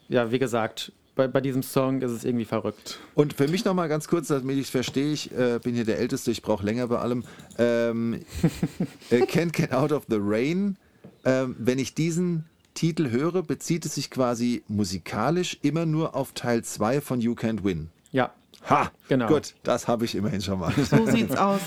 ja, 0.08 0.30
wie 0.32 0.38
gesagt, 0.38 0.92
bei, 1.20 1.28
bei 1.28 1.40
diesem 1.42 1.62
Song 1.62 2.00
ist 2.00 2.12
es 2.12 2.24
irgendwie 2.24 2.46
verrückt. 2.46 2.98
Und 3.14 3.34
für 3.34 3.46
mich 3.46 3.66
nochmal 3.66 3.90
ganz 3.90 4.08
kurz, 4.08 4.28
damit 4.28 4.56
ich 4.56 4.64
es 4.64 4.70
verstehe, 4.70 5.12
ich 5.12 5.30
äh, 5.36 5.60
bin 5.62 5.74
hier 5.74 5.84
der 5.84 5.98
Älteste, 5.98 6.30
ich 6.30 6.40
brauche 6.40 6.64
länger 6.64 6.86
bei 6.86 6.98
allem. 6.98 7.24
Ähm, 7.58 8.20
äh, 9.10 9.20
Can't 9.24 9.52
Get 9.52 9.72
Out 9.72 9.92
of 9.92 10.04
the 10.08 10.16
Rain. 10.18 10.78
Ähm, 11.26 11.56
wenn 11.58 11.78
ich 11.78 11.94
diesen 11.94 12.46
Titel 12.72 13.10
höre, 13.10 13.42
bezieht 13.42 13.84
es 13.84 13.96
sich 13.96 14.10
quasi 14.10 14.62
musikalisch 14.66 15.58
immer 15.60 15.84
nur 15.84 16.16
auf 16.16 16.32
Teil 16.32 16.64
2 16.64 17.02
von 17.02 17.20
You 17.20 17.34
Can't 17.34 17.64
Win. 17.64 17.90
Ja, 18.12 18.32
Ha! 18.68 18.90
Genau. 19.08 19.26
Gut, 19.26 19.54
das 19.62 19.88
habe 19.88 20.04
ich 20.04 20.14
immerhin 20.14 20.40
schon 20.40 20.58
mal. 20.58 20.72
So 20.72 21.06
sieht's 21.06 21.36
aus. 21.36 21.60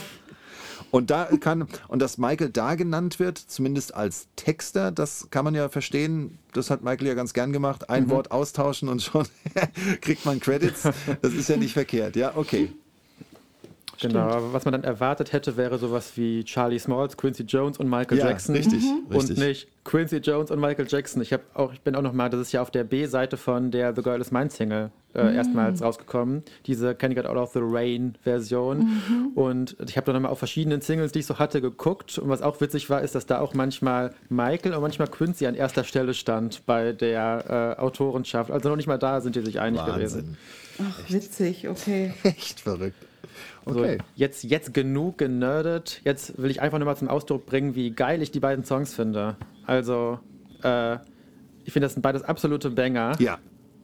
Und 0.94 1.10
da 1.10 1.26
kann, 1.40 1.68
und 1.88 2.04
dass 2.04 2.20
Michael 2.20 2.52
da 2.52 2.76
genannt 2.76 3.18
wird, 3.18 3.40
zumindest 3.40 3.96
als 3.96 4.28
Texter, 4.36 4.92
das 4.92 5.28
kann 5.32 5.44
man 5.44 5.56
ja 5.56 5.68
verstehen. 5.68 6.38
Das 6.54 6.70
hat 6.70 6.84
Michael 6.84 7.08
ja 7.08 7.14
ganz 7.16 7.34
gern 7.34 7.52
gemacht. 7.52 7.90
Ein 7.90 8.12
Wort 8.12 8.30
austauschen 8.30 8.90
und 8.90 9.02
schon 9.02 9.26
kriegt 10.02 10.24
man 10.24 10.40
Credits. 10.40 10.88
Das 11.24 11.34
ist 11.34 11.50
ja 11.50 11.58
nicht 11.58 11.74
verkehrt. 11.74 12.16
Ja, 12.16 12.34
okay. 12.36 12.72
Genau. 14.00 14.20
Aber 14.20 14.54
Was 14.54 14.66
man 14.66 14.72
dann 14.74 14.84
erwartet 14.84 15.34
hätte, 15.34 15.58
wäre 15.58 15.78
sowas 15.78 16.14
wie 16.16 16.44
Charlie 16.44 16.80
Smalls, 16.80 17.18
Quincy 17.18 17.44
Jones 17.44 17.78
und 17.78 17.90
Michael 17.90 18.18
Ja, 18.18 18.30
Jackson. 18.30 18.56
richtig, 18.56 18.84
Und 19.10 19.16
richtig. 19.16 19.38
nicht 19.38 19.68
Quincy 19.84 20.18
Jones 20.18 20.52
und 20.52 20.60
Michael 20.60 20.88
Jackson. 20.88 21.22
Ich, 21.22 21.36
auch, 21.54 21.74
ich 21.74 21.82
bin 21.82 21.96
auch 21.96 22.02
noch 22.02 22.14
mal, 22.14 22.30
das 22.30 22.40
ist 22.42 22.52
ja 22.52 22.62
auf 22.62 22.72
der 22.72 22.84
B-Seite 22.84 23.38
von 23.38 23.72
der 23.72 23.96
The 23.96 24.02
Girl 24.02 24.22
Is 24.22 24.32
Mine 24.32 24.50
Single 24.50 24.92
äh, 25.14 25.36
erstmals 25.36 25.82
rausgekommen. 25.82 26.44
Diese 26.66 26.96
Can 26.96 27.12
You 27.12 27.16
Get 27.16 27.26
Out 27.28 27.38
of 27.38 27.52
the 27.54 27.60
Rain 27.62 28.16
Version. 28.24 29.32
Und 29.36 29.76
ich 29.88 29.98
habe 29.98 30.06
dann 30.06 30.16
noch 30.16 30.22
mal 30.22 30.30
auf 30.30 30.40
verschiedenen 30.40 30.82
Singles, 30.82 31.12
die 31.12 31.20
ich 31.20 31.26
so 31.26 31.38
hatte, 31.38 31.62
geguckt. 31.62 32.18
Und 32.18 32.30
was 32.30 32.42
auch 32.42 32.60
witzig 32.62 32.90
war, 32.90 33.02
ist, 33.02 33.14
dass 33.14 33.26
da 33.26 33.40
auch 33.40 33.54
manchmal 33.54 34.14
Michael 34.30 34.74
und 34.74 34.82
manchmal 34.82 35.08
Quincy 35.10 35.46
an 35.46 35.56
erster 35.56 35.84
Stelle 35.84 36.14
stand 36.14 36.66
bei 36.66 36.94
der 36.94 37.76
äh, 37.78 37.82
Autorenschaft. 37.82 38.50
Also 38.52 38.70
noch 38.70 38.76
nicht 38.78 38.88
mal 38.88 38.98
da 38.98 39.22
sind 39.22 39.36
die 39.36 39.42
sich 39.42 39.60
einig 39.60 39.86
gewesen. 39.86 40.38
Wahnsinn. 40.80 41.02
Ach, 41.08 41.12
witzig, 41.12 41.68
okay. 41.68 42.14
Echt 42.24 42.62
verrückt. 42.62 42.96
Okay. 43.66 43.98
So, 43.98 44.06
jetzt, 44.16 44.44
jetzt 44.44 44.74
genug 44.74 45.18
generdet. 45.18 46.02
Jetzt 46.04 46.42
will 46.42 46.52
ich 46.52 46.62
einfach 46.62 46.80
nur 46.80 46.86
mal 46.86 46.96
zum 46.96 47.08
Ausdruck 47.08 47.46
bringen, 47.46 47.76
wie 47.76 47.92
geil 47.92 48.22
ich 48.22 48.32
die 48.32 48.40
beiden 48.40 48.64
Songs 48.64 48.94
finde. 48.94 49.36
Also, 49.66 50.20
äh, 50.64 50.96
ich 51.66 51.72
finde, 51.72 51.86
das 51.86 51.94
sind 51.94 52.02
beides 52.02 52.24
absolute 52.24 52.70
Banger. 52.70 53.14
Ja. 53.20 53.40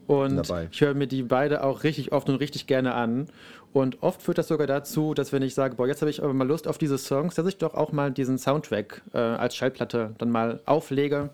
Und 0.07 0.37
dabei. 0.37 0.67
ich 0.71 0.81
höre 0.81 0.95
mir 0.95 1.05
die 1.05 1.21
beide 1.21 1.63
auch 1.63 1.83
richtig 1.83 2.11
oft 2.11 2.29
und 2.29 2.35
richtig 2.37 2.65
gerne 2.65 2.95
an. 2.95 3.27
Und 3.71 4.01
oft 4.01 4.23
führt 4.23 4.39
das 4.39 4.47
sogar 4.47 4.65
dazu, 4.65 5.13
dass 5.13 5.31
wenn 5.31 5.43
ich 5.43 5.53
sage, 5.53 5.75
boah, 5.75 5.87
jetzt 5.87 6.01
habe 6.01 6.09
ich 6.09 6.23
aber 6.23 6.33
mal 6.33 6.47
Lust 6.47 6.67
auf 6.67 6.79
diese 6.79 6.97
Songs, 6.97 7.35
dass 7.35 7.45
ich 7.45 7.57
doch 7.57 7.75
auch 7.75 7.91
mal 7.91 8.11
diesen 8.11 8.39
Soundtrack 8.39 9.03
äh, 9.13 9.19
als 9.19 9.55
Schallplatte 9.55 10.15
dann 10.17 10.31
mal 10.31 10.59
auflege 10.65 11.29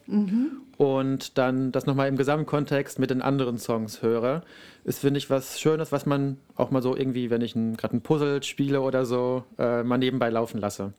und 0.78 1.38
dann 1.38 1.72
das 1.72 1.86
nochmal 1.86 2.10
im 2.10 2.18
Gesamtkontext 2.18 3.00
mit 3.00 3.10
den 3.10 3.22
anderen 3.22 3.58
Songs 3.58 4.02
höre. 4.02 4.44
Ist, 4.84 5.00
finde 5.00 5.18
ich, 5.18 5.30
was 5.30 5.62
Schönes, 5.62 5.94
was 5.94 6.06
man 6.06 6.38
auch 6.58 6.72
mal 6.72 6.82
so 6.82 6.96
irgendwie, 6.96 7.30
wenn 7.30 7.42
ich 7.42 7.54
gerade 7.54 7.96
ein 7.96 8.02
Puzzle 8.02 8.44
spiele 8.44 8.82
oder 8.82 9.06
so, 9.06 9.46
äh, 9.58 9.84
mal 9.84 9.98
nebenbei 9.98 10.30
laufen 10.30 10.60
lasse. 10.60 10.92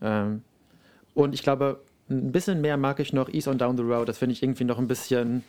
Ähm, 0.00 0.42
und 1.14 1.34
ich 1.34 1.44
glaube, 1.44 1.80
ein 2.10 2.32
bisschen 2.32 2.60
mehr 2.60 2.76
mag 2.76 2.98
ich 2.98 3.12
noch 3.12 3.28
Ease 3.28 3.48
on 3.48 3.58
Down 3.58 3.76
the 3.76 3.84
Road. 3.84 4.08
Das 4.08 4.18
finde 4.18 4.32
ich 4.32 4.42
irgendwie 4.42 4.64
noch 4.64 4.78
ein 4.78 4.88
bisschen, 4.88 5.44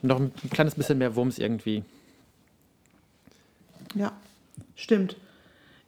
noch 0.00 0.18
ein 0.18 0.32
kleines 0.50 0.74
bisschen 0.74 0.96
mehr 0.96 1.14
Wumms 1.16 1.38
irgendwie. 1.38 1.84
Ja, 3.94 4.12
stimmt. 4.76 5.16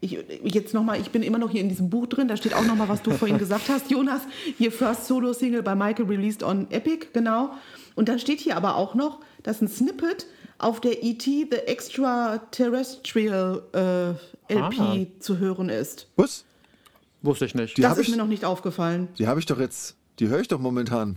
Ich, 0.00 0.18
jetzt 0.42 0.74
nochmal, 0.74 1.00
ich 1.00 1.10
bin 1.10 1.22
immer 1.22 1.38
noch 1.38 1.50
hier 1.50 1.60
in 1.60 1.68
diesem 1.68 1.88
Buch 1.88 2.06
drin, 2.08 2.26
da 2.26 2.36
steht 2.36 2.54
auch 2.54 2.64
nochmal, 2.64 2.88
was 2.88 3.02
du 3.02 3.12
vorhin 3.12 3.38
gesagt 3.38 3.68
hast, 3.68 3.88
Jonas. 3.90 4.22
Hier 4.58 4.72
First 4.72 5.06
Solo 5.06 5.32
Single 5.32 5.62
bei 5.62 5.76
Michael 5.76 6.06
released 6.06 6.42
on 6.42 6.68
Epic, 6.72 7.06
genau. 7.12 7.50
Und 7.94 8.08
dann 8.08 8.18
steht 8.18 8.40
hier 8.40 8.56
aber 8.56 8.74
auch 8.76 8.94
noch, 8.96 9.20
dass 9.44 9.60
ein 9.60 9.68
Snippet 9.68 10.26
auf 10.58 10.80
der 10.80 11.04
E.T. 11.04 11.46
The 11.52 11.56
Extraterrestrial 11.68 13.62
äh, 13.72 14.52
LP 14.52 14.80
Ah. 14.80 14.96
zu 15.20 15.38
hören 15.38 15.68
ist. 15.68 16.08
Was? 16.16 16.44
Wusste 17.22 17.44
ich 17.44 17.54
nicht. 17.54 17.76
Die 17.76 17.82
das 17.82 17.92
hab 17.92 17.98
ist 17.98 18.06
ich- 18.08 18.10
mir 18.10 18.16
noch 18.20 18.26
nicht 18.28 18.44
aufgefallen. 18.44 19.08
Die 19.18 19.28
habe 19.28 19.38
ich 19.38 19.46
doch 19.46 19.60
jetzt, 19.60 19.94
die 20.18 20.28
höre 20.28 20.40
ich 20.40 20.48
doch 20.48 20.58
momentan. 20.58 21.16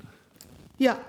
Ja, 0.78 1.00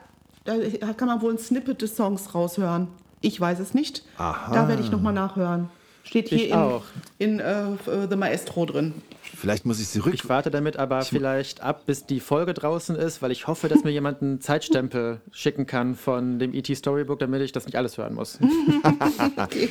da 0.44 0.56
kann 0.94 1.08
man 1.08 1.20
wohl 1.20 1.32
ein 1.34 1.38
Snippet 1.38 1.82
des 1.82 1.94
Songs 1.96 2.34
raushören. 2.34 2.88
Ich 3.26 3.40
weiß 3.40 3.58
es 3.58 3.74
nicht. 3.74 4.04
Aha. 4.18 4.54
Da 4.54 4.68
werde 4.68 4.82
ich 4.82 4.92
nochmal 4.92 5.12
nachhören. 5.12 5.68
Steht 6.04 6.28
hier 6.28 6.38
Ich 6.38 6.50
in, 6.50 6.54
auch. 6.54 6.84
in 7.18 7.40
äh, 7.40 7.64
The 8.08 8.14
Maestro 8.14 8.64
drin. 8.64 8.94
Vielleicht 9.36 9.66
muss 9.66 9.80
ich 9.80 9.88
sie 9.88 9.98
rück. 9.98 10.14
Ich 10.14 10.28
warte 10.28 10.52
damit 10.52 10.76
aber 10.76 11.02
vielleicht 11.02 11.60
ab, 11.60 11.84
bis 11.86 12.06
die 12.06 12.20
Folge 12.20 12.54
draußen 12.54 12.94
ist, 12.94 13.22
weil 13.22 13.32
ich 13.32 13.48
hoffe, 13.48 13.66
dass 13.66 13.82
mir 13.82 13.90
jemand 13.90 14.22
einen 14.22 14.40
Zeitstempel 14.40 15.20
schicken 15.32 15.66
kann 15.66 15.96
von 15.96 16.38
dem 16.38 16.54
ET 16.54 16.68
Storybook, 16.74 17.18
damit 17.18 17.42
ich 17.42 17.50
das 17.50 17.66
nicht 17.66 17.74
alles 17.74 17.98
hören 17.98 18.14
muss. 18.14 18.38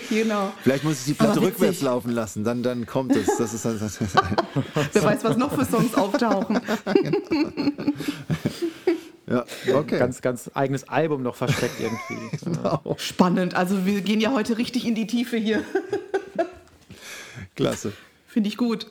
Genau. 0.10 0.52
Vielleicht 0.62 0.84
muss 0.84 1.00
ich 1.00 1.06
die 1.06 1.14
Platte 1.14 1.42
rückwärts 1.42 1.82
laufen 1.82 2.12
lassen, 2.12 2.44
dann, 2.44 2.64
dann 2.64 2.86
kommt 2.86 3.16
es. 3.16 3.38
Das 3.38 3.54
ist, 3.54 3.66
das 3.66 3.82
ist, 4.02 4.16
Wer 4.94 5.04
weiß, 5.04 5.24
was 5.24 5.38
noch 5.38 5.54
für 5.54 5.66
Songs 5.66 5.96
auftauchen. 5.96 6.60
ja, 9.28 9.46
okay. 9.74 9.98
Ganz, 10.00 10.22
ganz 10.22 10.52
eigenes 10.54 10.88
Album 10.88 11.24
noch 11.24 11.36
versteckt 11.36 11.80
irgendwie. 11.80 12.38
Ja. 12.64 12.82
Spannend. 12.98 13.56
Also 13.56 13.86
wir 13.86 14.02
gehen 14.02 14.22
ja 14.22 14.32
heute 14.32 14.58
richtig 14.58 14.86
in 14.86 14.96
die 14.96 15.08
Tiefe 15.08 15.38
hier. 15.38 15.64
Klasse. 17.56 17.94
Finde 18.28 18.50
ich 18.50 18.58
gut. 18.58 18.88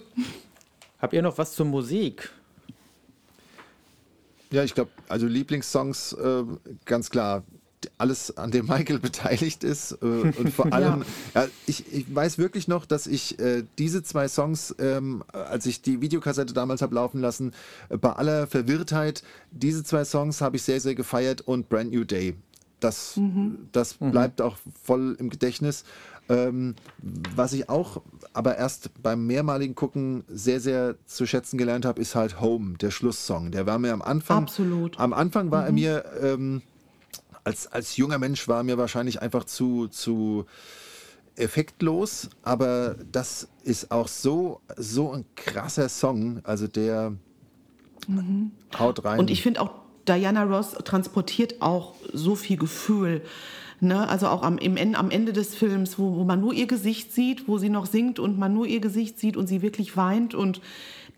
Habt 1.01 1.13
ihr 1.13 1.23
noch 1.23 1.39
was 1.39 1.55
zur 1.55 1.67
Musik? 1.67 2.31
Ja, 4.51 4.65
ich 4.65 4.75
glaube, 4.75 4.91
also 5.09 5.27
Lieblingssongs, 5.27 6.13
äh, 6.15 6.45
ganz 6.85 7.11
klar, 7.11 7.43
alles, 7.99 8.37
an 8.37 8.51
dem 8.51 8.67
Michael 8.67 8.99
beteiligt 9.01 9.65
ist. 9.65 9.93
Äh, 10.03 10.05
und 10.05 10.51
vor 10.51 10.67
allem, 10.73 11.05
ja. 11.35 11.47
ich, 11.67 11.93
ich 11.93 12.15
weiß 12.15 12.39
wirklich 12.39 12.69
noch, 12.69 12.87
dass 12.87 13.07
ich 13.07 13.39
äh, 13.39 13.65
diese 13.79 14.03
zwei 14.03 14.29
Songs, 14.29 14.75
ähm, 14.79 15.25
als 15.33 15.67
ich 15.67 15.83
die 15.83 16.01
Videokassette 16.01 16.55
damals 16.55 16.83
habe 16.83 16.95
laufen 16.95 17.21
lassen, 17.21 17.53
äh, 17.89 17.97
bei 17.97 18.13
aller 18.13 18.47
Verwirrtheit, 18.47 19.23
diese 19.51 19.85
zwei 19.85 20.05
Songs 20.05 20.41
habe 20.41 20.57
ich 20.57 20.63
sehr, 20.63 20.81
sehr 20.81 20.95
gefeiert 20.95 21.41
und 21.43 21.69
Brand 21.69 21.93
New 21.93 22.05
Day. 22.05 22.35
Das, 22.81 23.19
das 23.73 23.95
bleibt 23.95 24.43
auch 24.43 24.59
voll 24.83 25.17
im 25.19 25.31
Gedächtnis. 25.31 25.85
Ähm, 26.29 26.75
was 27.35 27.53
ich 27.53 27.69
auch 27.69 28.03
aber 28.33 28.57
erst 28.57 28.91
beim 29.03 29.27
mehrmaligen 29.27 29.75
Gucken 29.75 30.25
sehr, 30.29 30.59
sehr 30.59 30.97
zu 31.07 31.27
schätzen 31.27 31.59
gelernt 31.59 31.85
habe, 31.85 32.01
ist 32.01 32.15
halt 32.15 32.41
Home, 32.41 32.77
der 32.79 32.91
Schlusssong. 32.91 33.51
Der 33.51 33.67
war 33.67 33.79
mir 33.79 33.93
am 33.93 34.03
Anfang. 34.03 34.39
Absolut. 34.39 34.99
Am 34.99 35.13
Anfang 35.13 35.51
war 35.51 35.67
er 35.67 35.73
mir, 35.73 36.05
ähm, 36.21 36.63
als, 37.45 37.67
als 37.67 37.97
junger 37.97 38.19
Mensch 38.19 38.49
war 38.49 38.63
mir 38.63 38.79
wahrscheinlich 38.79 39.23
einfach 39.23 39.45
zu, 39.45 39.89
zu 39.89 40.47
effektlos, 41.37 42.31
aber 42.43 42.97
das 43.13 43.49
ist 43.63 43.91
auch 43.91 44.09
so, 44.09 44.61
so 44.77 45.13
ein 45.13 45.25
krasser 45.37 45.89
Song. 45.89 46.41
Also 46.45 46.67
der 46.69 47.13
haut 48.79 49.05
rein. 49.05 49.19
Und 49.19 49.31
ich 49.31 49.43
finde 49.43 49.61
auch, 49.61 49.71
Diana 50.07 50.45
Ross 50.45 50.73
transportiert 50.85 51.61
auch 51.61 51.95
so 52.13 52.35
viel 52.35 52.57
Gefühl. 52.57 53.23
Ne? 53.81 54.09
Also 54.09 54.29
auch 54.29 54.43
am, 54.43 54.59
im, 54.59 54.95
am 54.95 55.11
Ende 55.11 55.33
des 55.33 55.55
Films, 55.55 55.99
wo, 55.99 56.17
wo 56.17 56.25
man 56.25 56.41
nur 56.41 56.53
ihr 56.53 56.67
Gesicht 56.67 57.13
sieht, 57.13 57.49
wo 57.49 57.59
sie 57.59 57.71
noch 57.71 57.87
singt 57.87 58.19
und 58.19 58.39
man 58.39 58.55
nur 58.55 58.67
ihr 58.67 58.81
Gesicht 58.81 59.19
sieht 59.19 59.37
und 59.37 59.47
sie 59.47 59.63
wirklich 59.63 59.97
weint. 59.97 60.35
Und 60.35 60.61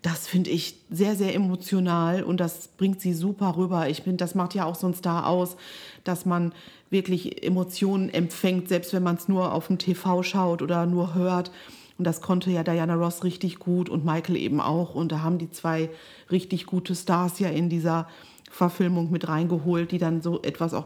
das 0.01 0.27
finde 0.27 0.51
ich 0.51 0.77
sehr, 0.89 1.15
sehr 1.15 1.33
emotional 1.33 2.23
und 2.23 2.39
das 2.39 2.67
bringt 2.69 3.01
sie 3.01 3.13
super 3.13 3.55
rüber. 3.57 3.89
Ich 3.89 4.01
finde, 4.03 4.17
das 4.17 4.35
macht 4.35 4.53
ja 4.53 4.65
auch 4.65 4.75
so 4.75 4.87
ein 4.87 4.93
Star 4.93 5.27
aus, 5.27 5.57
dass 6.03 6.25
man 6.25 6.53
wirklich 6.89 7.43
Emotionen 7.43 8.09
empfängt, 8.09 8.69
selbst 8.69 8.93
wenn 8.93 9.03
man 9.03 9.15
es 9.15 9.27
nur 9.27 9.53
auf 9.53 9.67
dem 9.67 9.77
TV 9.77 10.23
schaut 10.23 10.61
oder 10.61 10.85
nur 10.85 11.13
hört. 11.15 11.51
Und 11.97 12.05
das 12.05 12.21
konnte 12.21 12.51
ja 12.51 12.63
Diana 12.63 12.95
Ross 12.95 13.23
richtig 13.23 13.59
gut 13.59 13.89
und 13.89 14.05
Michael 14.05 14.37
eben 14.37 14.61
auch. 14.61 14.93
Und 14.93 15.11
da 15.11 15.21
haben 15.21 15.39
die 15.39 15.49
zwei 15.49 15.89
richtig 16.31 16.67
gute 16.67 16.95
Stars 16.95 17.39
ja 17.39 17.49
in 17.49 17.69
dieser 17.69 18.07
Verfilmung 18.51 19.11
mit 19.11 19.27
reingeholt, 19.27 19.91
die 19.91 19.97
dann 19.97 20.21
so 20.21 20.41
etwas 20.43 20.73
auch 20.73 20.85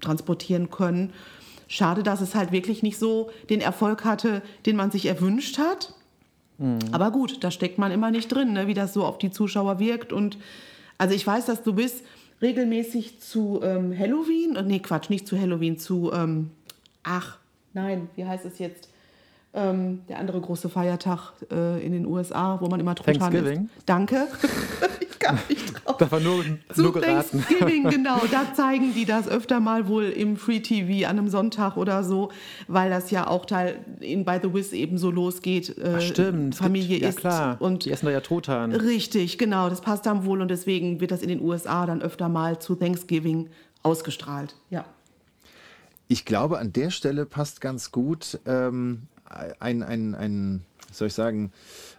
transportieren 0.00 0.70
können. 0.70 1.12
Schade, 1.66 2.02
dass 2.02 2.20
es 2.20 2.34
halt 2.34 2.52
wirklich 2.52 2.82
nicht 2.82 2.98
so 2.98 3.30
den 3.48 3.60
Erfolg 3.60 4.04
hatte, 4.04 4.42
den 4.66 4.76
man 4.76 4.90
sich 4.90 5.06
erwünscht 5.06 5.58
hat. 5.58 5.94
Aber 6.92 7.10
gut, 7.10 7.42
da 7.42 7.50
steckt 7.50 7.78
man 7.78 7.90
immer 7.90 8.10
nicht 8.10 8.28
drin, 8.28 8.52
ne, 8.52 8.66
wie 8.66 8.74
das 8.74 8.92
so 8.92 9.04
auf 9.04 9.18
die 9.18 9.30
Zuschauer 9.30 9.78
wirkt. 9.78 10.12
Und 10.12 10.36
also 10.98 11.14
ich 11.14 11.26
weiß, 11.26 11.46
dass 11.46 11.62
du 11.62 11.72
bist 11.72 12.04
regelmäßig 12.42 13.20
zu 13.20 13.60
ähm, 13.62 13.96
Halloween, 13.98 14.56
äh, 14.56 14.62
nee, 14.62 14.78
Quatsch, 14.78 15.08
nicht 15.08 15.26
zu 15.26 15.38
Halloween, 15.40 15.78
zu, 15.78 16.12
ähm, 16.12 16.50
ach, 17.02 17.38
nein, 17.72 18.08
wie 18.16 18.26
heißt 18.26 18.44
es 18.44 18.58
jetzt? 18.58 18.89
Ähm, 19.52 20.02
der 20.08 20.20
andere 20.20 20.40
große 20.40 20.68
Feiertag 20.68 21.32
äh, 21.50 21.84
in 21.84 21.90
den 21.92 22.06
USA, 22.06 22.60
wo 22.60 22.68
man 22.68 22.78
immer 22.78 22.94
Truthahn 22.94 23.32
Thanksgiving? 23.32 23.64
isst. 23.64 23.88
Danke. 23.88 24.28
ich 25.00 25.18
kam 25.18 25.38
nicht 25.48 25.74
drauf. 25.74 25.96
Das 25.96 26.12
war 26.12 26.20
nur, 26.20 26.44
Zu 26.72 26.82
nur 26.82 26.92
geraten. 26.92 27.42
Thanksgiving, 27.42 27.90
genau. 27.90 28.20
Da 28.30 28.54
zeigen 28.54 28.94
die 28.94 29.04
das 29.04 29.28
öfter 29.28 29.58
mal 29.58 29.88
wohl 29.88 30.04
im 30.04 30.36
Free 30.36 30.60
TV 30.60 31.08
an 31.08 31.18
einem 31.18 31.28
Sonntag 31.28 31.76
oder 31.76 32.04
so, 32.04 32.30
weil 32.68 32.90
das 32.90 33.10
ja 33.10 33.26
auch 33.26 33.44
Teil 33.44 33.84
in 33.98 34.24
By 34.24 34.38
the 34.40 34.54
Wiz 34.54 34.72
eben 34.72 34.98
so 34.98 35.10
losgeht. 35.10 35.76
Äh, 35.78 36.00
Stimmt. 36.00 36.54
es 36.54 36.60
Familie 36.60 37.00
gibt, 37.00 37.02
ja 37.02 37.08
isst 37.08 37.18
klar. 37.18 37.56
und 37.60 37.84
die 37.84 37.90
essen 37.90 38.06
da 38.06 38.12
ja 38.12 38.20
Truthahn. 38.20 38.72
Richtig, 38.72 39.36
genau. 39.36 39.68
Das 39.68 39.80
passt 39.80 40.06
dann 40.06 40.24
wohl 40.24 40.42
und 40.42 40.48
deswegen 40.48 41.00
wird 41.00 41.10
das 41.10 41.22
in 41.22 41.28
den 41.28 41.40
USA 41.42 41.86
dann 41.86 42.02
öfter 42.02 42.28
mal 42.28 42.60
zu 42.60 42.76
Thanksgiving 42.76 43.48
ausgestrahlt. 43.82 44.54
Ja. 44.70 44.84
Ich 46.06 46.24
glaube, 46.24 46.58
an 46.58 46.72
der 46.72 46.90
Stelle 46.90 47.26
passt 47.26 47.60
ganz 47.60 47.90
gut 47.90 48.38
ähm, 48.46 49.02
ein, 49.30 49.82
ein, 49.82 50.14
ein, 50.14 50.64
soll 50.92 51.08
ich 51.08 51.14
sagen, 51.14 51.52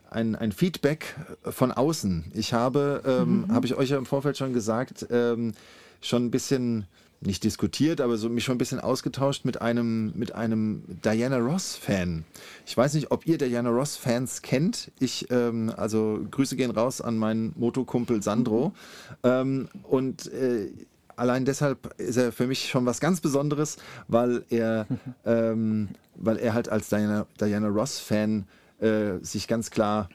ein, 0.09 0.35
ein 0.35 0.51
Feedback 0.51 1.15
von 1.43 1.71
außen. 1.71 2.31
Ich 2.33 2.53
habe, 2.53 3.01
ähm, 3.05 3.45
habe 3.49 3.65
ich 3.65 3.75
euch 3.75 3.89
ja 3.89 3.97
im 3.97 4.05
Vorfeld 4.05 4.37
schon 4.37 4.53
gesagt, 4.53 5.07
ähm, 5.09 5.53
schon 6.01 6.25
ein 6.25 6.31
bisschen 6.31 6.85
nicht 7.21 7.43
diskutiert, 7.43 8.01
aber 8.01 8.17
so 8.17 8.29
mich 8.29 8.43
schon 8.43 8.55
ein 8.55 8.57
bisschen 8.57 8.79
ausgetauscht 8.79 9.45
mit 9.45 9.61
einem, 9.61 10.11
mit 10.15 10.33
einem 10.33 10.83
Diana 11.03 11.37
Ross-Fan. 11.37 12.25
Ich 12.65 12.75
weiß 12.75 12.95
nicht, 12.95 13.11
ob 13.11 13.27
ihr 13.27 13.37
Diana 13.37 13.69
Ross-Fans 13.69 14.41
kennt. 14.41 14.91
Ich, 14.99 15.27
ähm, 15.29 15.71
also 15.77 16.19
Grüße 16.31 16.55
gehen 16.55 16.71
raus 16.71 16.99
an 16.99 17.17
meinen 17.17 17.53
Motokumpel 17.55 18.23
Sandro. 18.23 18.73
Ähm, 19.23 19.69
und 19.83 20.33
äh, 20.33 20.71
allein 21.15 21.45
deshalb 21.45 21.93
ist 21.99 22.17
er 22.17 22.31
für 22.31 22.47
mich 22.47 22.69
schon 22.69 22.87
was 22.87 22.99
ganz 22.99 23.21
Besonderes, 23.21 23.77
weil 24.07 24.43
er, 24.49 24.87
ähm, 25.25 25.89
weil 26.21 26.37
er 26.37 26.53
halt 26.53 26.69
als 26.69 26.89
Diana, 26.89 27.25
Diana 27.39 27.67
Ross-Fan 27.67 28.45
äh, 28.79 29.13
sich 29.21 29.47
ganz 29.47 29.71
klar 29.71 30.09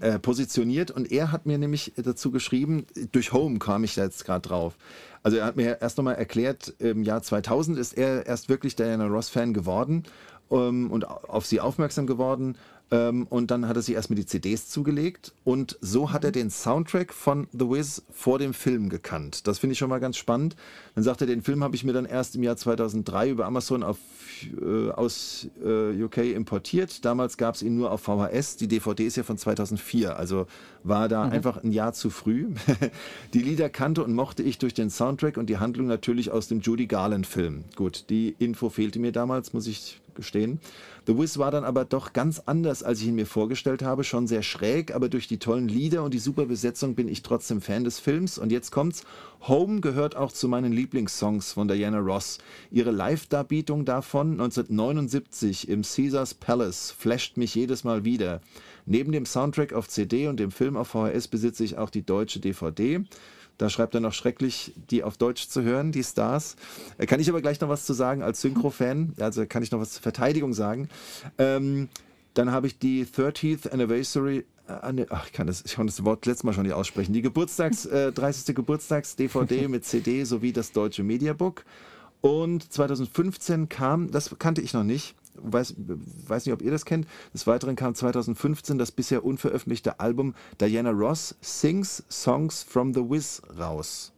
äh, 0.00 0.18
positioniert 0.18 0.90
und 0.90 1.10
er 1.10 1.32
hat 1.32 1.46
mir 1.46 1.58
nämlich 1.58 1.92
dazu 1.96 2.30
geschrieben, 2.30 2.86
durch 3.12 3.32
Home 3.32 3.58
kam 3.58 3.84
ich 3.84 3.94
da 3.94 4.04
jetzt 4.04 4.24
gerade 4.24 4.46
drauf. 4.46 4.76
Also 5.22 5.38
er 5.38 5.46
hat 5.46 5.56
mir 5.56 5.80
erst 5.80 5.96
nochmal 5.96 6.16
erklärt, 6.16 6.74
im 6.78 7.02
Jahr 7.02 7.22
2000 7.22 7.78
ist 7.78 7.96
er 7.96 8.26
erst 8.26 8.48
wirklich 8.48 8.76
Diana 8.76 9.06
Ross-Fan 9.06 9.54
geworden 9.54 10.04
ähm, 10.50 10.90
und 10.90 11.04
auf 11.06 11.46
sie 11.46 11.60
aufmerksam 11.60 12.06
geworden, 12.06 12.56
und 12.90 13.50
dann 13.50 13.68
hat 13.68 13.76
er 13.76 13.82
sich 13.82 13.94
erstmal 13.94 14.16
die 14.16 14.24
CDs 14.24 14.68
zugelegt 14.68 15.32
und 15.44 15.76
so 15.82 16.10
hat 16.10 16.24
er 16.24 16.32
den 16.32 16.48
Soundtrack 16.50 17.12
von 17.12 17.46
The 17.52 17.68
Wiz 17.68 18.02
vor 18.10 18.38
dem 18.38 18.54
Film 18.54 18.88
gekannt. 18.88 19.46
Das 19.46 19.58
finde 19.58 19.72
ich 19.72 19.78
schon 19.78 19.90
mal 19.90 20.00
ganz 20.00 20.16
spannend. 20.16 20.56
Dann 20.94 21.04
sagt 21.04 21.20
er, 21.20 21.26
den 21.26 21.42
Film 21.42 21.62
habe 21.62 21.76
ich 21.76 21.84
mir 21.84 21.92
dann 21.92 22.06
erst 22.06 22.34
im 22.36 22.42
Jahr 22.42 22.56
2003 22.56 23.28
über 23.30 23.44
Amazon 23.44 23.82
auf, 23.82 23.98
äh, 24.60 24.90
aus 24.90 25.48
äh, 25.62 26.02
UK 26.02 26.18
importiert. 26.34 27.04
Damals 27.04 27.36
gab 27.36 27.56
es 27.56 27.62
ihn 27.62 27.76
nur 27.76 27.92
auf 27.92 28.00
VHS. 28.00 28.56
Die 28.56 28.68
DVD 28.68 29.06
ist 29.06 29.16
ja 29.16 29.22
von 29.22 29.36
2004, 29.36 30.16
also 30.16 30.46
war 30.82 31.08
da 31.08 31.24
einfach 31.24 31.62
ein 31.62 31.72
Jahr 31.72 31.92
zu 31.92 32.08
früh. 32.08 32.46
die 33.34 33.42
Lieder 33.42 33.68
kannte 33.68 34.02
und 34.02 34.14
mochte 34.14 34.42
ich 34.42 34.56
durch 34.56 34.72
den 34.72 34.88
Soundtrack 34.88 35.36
und 35.36 35.50
die 35.50 35.58
Handlung 35.58 35.88
natürlich 35.88 36.30
aus 36.30 36.48
dem 36.48 36.60
Judy 36.60 36.86
Garland 36.86 37.26
Film. 37.26 37.64
Gut, 37.76 38.06
die 38.08 38.34
Info 38.38 38.70
fehlte 38.70 38.98
mir 38.98 39.12
damals, 39.12 39.52
muss 39.52 39.66
ich 39.66 40.00
gestehen. 40.18 40.60
The 41.06 41.16
Wiz 41.16 41.38
war 41.38 41.50
dann 41.50 41.64
aber 41.64 41.86
doch 41.86 42.12
ganz 42.12 42.42
anders, 42.44 42.82
als 42.82 43.00
ich 43.00 43.06
ihn 43.06 43.14
mir 43.14 43.24
vorgestellt 43.24 43.80
habe. 43.80 44.04
Schon 44.04 44.26
sehr 44.26 44.42
schräg, 44.42 44.94
aber 44.94 45.08
durch 45.08 45.26
die 45.26 45.38
tollen 45.38 45.66
Lieder 45.66 46.02
und 46.02 46.12
die 46.12 46.18
super 46.18 46.44
Besetzung 46.44 46.94
bin 46.94 47.08
ich 47.08 47.22
trotzdem 47.22 47.62
Fan 47.62 47.84
des 47.84 47.98
Films. 47.98 48.36
Und 48.36 48.52
jetzt 48.52 48.72
kommt's. 48.72 49.04
Home 49.46 49.80
gehört 49.80 50.16
auch 50.16 50.32
zu 50.32 50.48
meinen 50.48 50.72
Lieblingssongs 50.72 51.52
von 51.52 51.66
Diana 51.66 52.00
Ross. 52.00 52.38
Ihre 52.70 52.90
Live-Darbietung 52.90 53.86
davon 53.86 54.32
1979 54.32 55.68
im 55.68 55.82
Caesars 55.82 56.34
Palace 56.34 56.90
flasht 56.90 57.38
mich 57.38 57.54
jedes 57.54 57.84
Mal 57.84 58.04
wieder. 58.04 58.42
Neben 58.84 59.12
dem 59.12 59.24
Soundtrack 59.24 59.72
auf 59.72 59.88
CD 59.88 60.26
und 60.26 60.40
dem 60.40 60.50
Film 60.50 60.76
auf 60.76 60.88
VHS 60.88 61.28
besitze 61.28 61.64
ich 61.64 61.78
auch 61.78 61.90
die 61.90 62.04
deutsche 62.04 62.40
DVD. 62.40 63.04
Da 63.58 63.68
schreibt 63.68 63.94
er 63.94 64.00
noch 64.00 64.12
schrecklich, 64.12 64.72
die 64.90 65.02
auf 65.02 65.16
Deutsch 65.16 65.48
zu 65.48 65.62
hören, 65.62 65.92
die 65.92 66.04
Stars. 66.04 66.56
Äh, 66.96 67.06
kann 67.06 67.20
ich 67.20 67.28
aber 67.28 67.42
gleich 67.42 67.60
noch 67.60 67.68
was 67.68 67.84
zu 67.84 67.92
sagen 67.92 68.22
als 68.22 68.40
Synchro-Fan. 68.40 69.14
Also 69.18 69.44
kann 69.46 69.62
ich 69.62 69.72
noch 69.72 69.80
was 69.80 69.92
zur 69.92 70.02
Verteidigung 70.02 70.54
sagen. 70.54 70.88
Ähm, 71.38 71.88
dann 72.34 72.52
habe 72.52 72.68
ich 72.68 72.78
die 72.78 73.04
30th 73.04 73.70
Anniversary 73.70 74.44
äh, 74.68 75.06
ach, 75.10 75.26
ich 75.26 75.32
kann 75.32 75.46
das, 75.46 75.64
ich 75.64 75.74
kann 75.74 75.86
das 75.86 76.04
Wort 76.04 76.26
letztes 76.26 76.44
Mal 76.44 76.52
schon 76.52 76.64
nicht 76.64 76.74
aussprechen. 76.74 77.12
Die 77.12 77.22
Geburtstags, 77.22 77.86
äh, 77.86 78.12
30. 78.14 78.54
Geburtstags-DVD 78.54 79.68
mit 79.68 79.84
CD 79.84 80.24
sowie 80.24 80.52
das 80.52 80.72
deutsche 80.72 81.02
Mediabook. 81.02 81.64
Und 82.20 82.72
2015 82.72 83.68
kam, 83.68 84.10
das 84.10 84.34
kannte 84.38 84.60
ich 84.60 84.72
noch 84.72 84.84
nicht, 84.84 85.14
weiß, 85.42 85.74
weiß 86.26 86.46
nicht, 86.46 86.52
ob 86.52 86.62
ihr 86.62 86.70
das 86.70 86.84
kennt. 86.84 87.06
Des 87.34 87.46
Weiteren 87.46 87.76
kam 87.76 87.94
2015 87.94 88.78
das 88.78 88.92
bisher 88.92 89.24
unveröffentlichte 89.24 90.00
Album 90.00 90.34
Diana 90.60 90.90
Ross 90.90 91.36
Sings 91.40 92.04
Songs 92.10 92.62
from 92.62 92.94
the 92.94 93.00
Wiz 93.00 93.42
raus. 93.58 94.12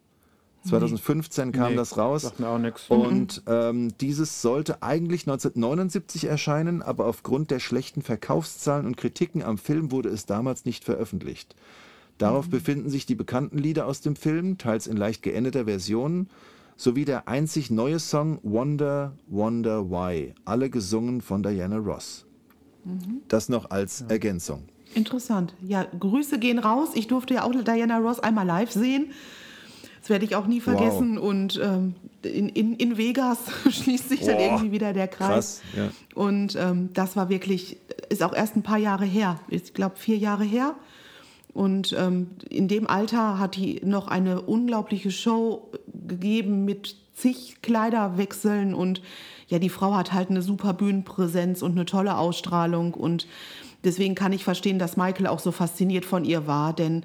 2015 0.69 1.53
kam 1.53 1.71
Nee, 1.71 1.77
das 1.77 1.97
raus. 1.97 2.23
sagt 2.23 2.41
mir 2.41 2.49
auch 2.49 2.59
nix. 2.59 2.89
Und 2.89 3.43
ähm, 3.47 3.97
dieses 3.99 4.43
sollte 4.43 4.83
eigentlich 4.83 5.23
1979 5.23 6.25
erscheinen, 6.25 6.83
aber 6.83 7.07
aufgrund 7.07 7.51
der 7.51 7.61
schlechten 7.61 8.03
Verkaufszahlen 8.03 8.85
und 8.87 8.97
Kritiken 8.99 9.43
am 9.43 9.57
Film 9.57 9.91
wurde 9.91 10.11
es 10.11 10.27
damals 10.27 10.67
nicht 10.67 10.85
veröffentlicht. 10.85 11.57
Darauf 12.19 12.51
befinden 12.51 12.91
sich 12.91 13.07
die 13.07 13.15
bekannten 13.15 13.57
Lieder 13.57 13.87
aus 13.87 14.03
dem 14.03 14.15
Film, 14.15 14.59
teils 14.59 14.87
in 14.87 14.99
leicht 14.99 15.23
geänderter 15.23 15.65
Version, 15.65 16.29
sowie 16.81 17.05
der 17.05 17.29
einzig 17.29 17.71
neue 17.71 17.99
Song 17.99 18.39
Wonder, 18.43 19.13
Wonder 19.27 19.91
Why, 19.91 20.35
alle 20.47 20.71
gesungen 20.71 21.21
von 21.21 21.43
Diana 21.43 21.77
Ross. 21.77 22.25
Das 23.29 23.51
noch 23.51 23.71
als 23.71 24.01
Ergänzung. 24.09 24.63
Interessant. 24.95 25.55
Ja, 25.61 25.87
Grüße 25.99 26.39
gehen 26.39 26.59
raus. 26.59 26.91
Ich 26.95 27.07
durfte 27.07 27.35
ja 27.35 27.45
auch 27.45 27.53
Diana 27.53 27.99
Ross 27.99 28.21
einmal 28.21 28.47
live 28.47 28.73
sehen. 28.73 29.11
Das 30.01 30.09
werde 30.09 30.25
ich 30.25 30.35
auch 30.35 30.47
nie 30.47 30.63
vergessen. 30.63 31.19
Und 31.19 31.61
ähm, 31.63 31.95
in, 32.23 32.49
in, 32.49 32.75
in 32.77 32.97
Vegas 32.97 33.39
schließt 33.71 34.09
sich 34.09 34.21
dann 34.21 34.39
irgendwie 34.39 34.73
wieder 34.73 34.95
der 34.95 35.09
Kreis. 35.09 35.61
krass, 35.61 35.63
ja. 35.77 35.91
Und 36.15 36.57
ähm, 36.57 36.89
das 36.95 37.15
war 37.15 37.29
wirklich, 37.29 37.77
ist 38.09 38.23
auch 38.23 38.33
erst 38.33 38.57
ein 38.57 38.63
paar 38.63 38.79
Jahre 38.79 39.05
her. 39.05 39.39
Ich 39.49 39.75
glaube, 39.75 39.97
vier 39.97 40.17
Jahre 40.17 40.45
her. 40.45 40.75
Und 41.53 41.95
ähm, 41.99 42.31
in 42.49 42.69
dem 42.69 42.87
Alter 42.89 43.39
hat 43.39 43.57
die 43.57 43.81
noch 43.85 44.09
eine 44.09 44.41
unglaubliche 44.43 45.11
Show 45.11 45.71
gegeben 46.07 46.65
mit 46.65 46.97
zig 47.15 47.57
Kleiderwechseln. 47.63 48.75
Und 48.75 49.03
ja, 49.49 49.59
die 49.59 49.69
Frau 49.69 49.95
hat 49.95 50.13
halt 50.13 50.31
eine 50.31 50.43
super 50.43 50.73
Bühnenpräsenz 50.75 51.63
und 51.63 51.73
eine 51.73 51.87
tolle 51.87 52.17
Ausstrahlung. 52.17 52.95
Und 52.95 53.27
deswegen 53.85 54.15
kann 54.15 54.33
ich 54.33 54.45
verstehen, 54.45 54.79
dass 54.79 54.97
Michael 54.97 55.27
auch 55.27 55.41
so 55.41 55.53
fasziniert 55.53 56.05
von 56.05 56.25
ihr 56.25 56.47
war, 56.47 56.73
denn 56.73 57.05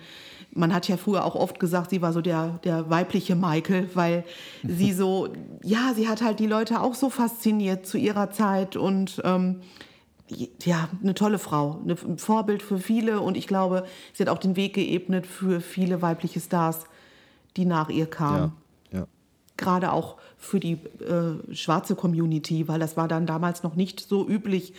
man 0.55 0.73
hat 0.73 0.87
ja 0.87 0.95
früher 0.95 1.25
auch 1.25 1.35
oft 1.35 1.59
gesagt, 1.59 1.89
sie 1.89 2.01
war 2.01 2.13
so 2.13 2.21
der, 2.21 2.59
der 2.63 2.89
weibliche 2.89 3.35
Michael, 3.35 3.89
weil 3.93 4.23
sie 4.63 4.93
so, 4.93 5.27
ja, 5.63 5.91
sie 5.93 6.07
hat 6.07 6.21
halt 6.21 6.39
die 6.39 6.47
Leute 6.47 6.81
auch 6.81 6.95
so 6.95 7.09
fasziniert 7.09 7.85
zu 7.85 7.97
ihrer 7.97 8.31
Zeit. 8.31 8.77
Und 8.77 9.21
ähm, 9.25 9.61
ja, 10.29 10.89
eine 11.01 11.13
tolle 11.13 11.37
Frau, 11.37 11.81
ein 11.85 12.17
Vorbild 12.17 12.63
für 12.63 12.79
viele 12.79 13.21
und 13.21 13.37
ich 13.37 13.47
glaube, 13.47 13.85
sie 14.13 14.23
hat 14.23 14.29
auch 14.29 14.39
den 14.39 14.55
Weg 14.55 14.73
geebnet 14.73 15.27
für 15.27 15.61
viele 15.61 16.01
weibliche 16.01 16.39
Stars, 16.39 16.85
die 17.57 17.65
nach 17.65 17.89
ihr 17.89 18.07
kamen. 18.07 18.53
Ja, 18.91 18.99
ja. 18.99 19.07
Gerade 19.57 19.91
auch 19.91 20.17
für 20.37 20.59
die 20.59 20.73
äh, 20.73 21.53
schwarze 21.53 21.95
Community, 21.95 22.67
weil 22.67 22.79
das 22.79 22.97
war 22.97 23.07
dann 23.07 23.27
damals 23.27 23.63
noch 23.63 23.75
nicht 23.75 23.99
so 23.99 24.27
üblich, 24.27 24.73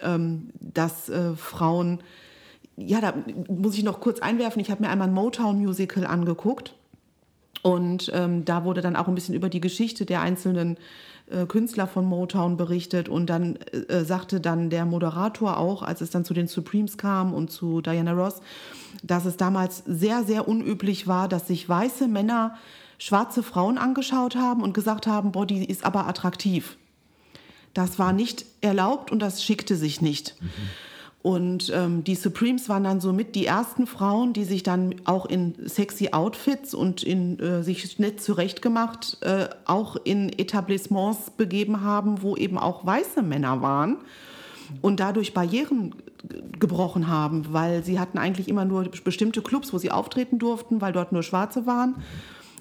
ähm, 0.00 0.50
dass 0.58 1.08
äh, 1.10 1.34
Frauen, 1.34 2.00
ja, 2.76 3.00
da 3.00 3.14
muss 3.48 3.76
ich 3.76 3.84
noch 3.84 4.00
kurz 4.00 4.20
einwerfen, 4.20 4.60
ich 4.60 4.70
habe 4.70 4.82
mir 4.82 4.88
einmal 4.88 5.08
ein 5.08 5.14
Motown-Musical 5.14 6.06
angeguckt. 6.06 6.74
Und 7.62 8.10
ähm, 8.14 8.46
da 8.46 8.64
wurde 8.64 8.80
dann 8.80 8.96
auch 8.96 9.06
ein 9.06 9.14
bisschen 9.14 9.34
über 9.34 9.50
die 9.50 9.60
Geschichte 9.60 10.06
der 10.06 10.22
einzelnen 10.22 10.78
äh, 11.30 11.46
Künstler 11.46 11.86
von 11.86 12.04
Motown 12.04 12.56
berichtet. 12.56 13.08
Und 13.08 13.26
dann 13.26 13.56
äh, 13.56 14.04
sagte 14.04 14.40
dann 14.40 14.70
der 14.70 14.84
Moderator 14.84 15.56
auch, 15.56 15.82
als 15.82 16.00
es 16.00 16.10
dann 16.10 16.24
zu 16.24 16.34
den 16.34 16.46
Supremes 16.46 16.98
kam 16.98 17.34
und 17.34 17.50
zu 17.50 17.80
Diana 17.80 18.12
Ross, 18.12 18.40
dass 19.02 19.24
es 19.24 19.36
damals 19.36 19.82
sehr, 19.86 20.24
sehr 20.24 20.48
unüblich 20.48 21.06
war, 21.06 21.28
dass 21.28 21.46
sich 21.46 21.68
weiße 21.68 22.08
Männer 22.08 22.56
schwarze 22.98 23.42
Frauen 23.42 23.78
angeschaut 23.78 24.36
haben 24.36 24.62
und 24.62 24.74
gesagt 24.74 25.06
haben, 25.06 25.32
boah, 25.32 25.46
die 25.46 25.64
ist 25.64 25.84
aber 25.84 26.06
attraktiv. 26.06 26.76
Das 27.72 27.98
war 27.98 28.12
nicht 28.12 28.44
erlaubt 28.60 29.10
und 29.10 29.20
das 29.20 29.42
schickte 29.42 29.76
sich 29.76 30.00
nicht. 30.00 30.34
Und 31.22 31.70
ähm, 31.74 32.02
die 32.02 32.14
Supremes 32.14 32.70
waren 32.70 32.84
dann 32.84 33.00
somit 33.00 33.34
die 33.34 33.44
ersten 33.44 33.86
Frauen, 33.86 34.32
die 34.32 34.44
sich 34.44 34.62
dann 34.62 34.94
auch 35.04 35.26
in 35.26 35.54
sexy 35.66 36.10
Outfits 36.12 36.72
und 36.72 37.02
in 37.02 37.38
äh, 37.40 37.62
sich 37.62 37.98
nett 37.98 38.22
zurechtgemacht 38.22 39.18
äh, 39.20 39.48
auch 39.66 39.96
in 40.04 40.30
Etablissements 40.38 41.30
begeben 41.30 41.82
haben, 41.82 42.22
wo 42.22 42.36
eben 42.36 42.56
auch 42.56 42.86
weiße 42.86 43.20
Männer 43.20 43.60
waren 43.60 43.98
und 44.80 45.00
dadurch 45.00 45.34
Barrieren 45.34 45.94
gebrochen 46.58 47.08
haben, 47.08 47.52
weil 47.52 47.84
sie 47.84 47.98
hatten 47.98 48.16
eigentlich 48.16 48.48
immer 48.48 48.64
nur 48.64 48.84
bestimmte 49.04 49.42
Clubs, 49.42 49.74
wo 49.74 49.78
sie 49.78 49.90
auftreten 49.90 50.38
durften, 50.38 50.80
weil 50.80 50.92
dort 50.92 51.12
nur 51.12 51.22
Schwarze 51.22 51.66
waren. 51.66 51.96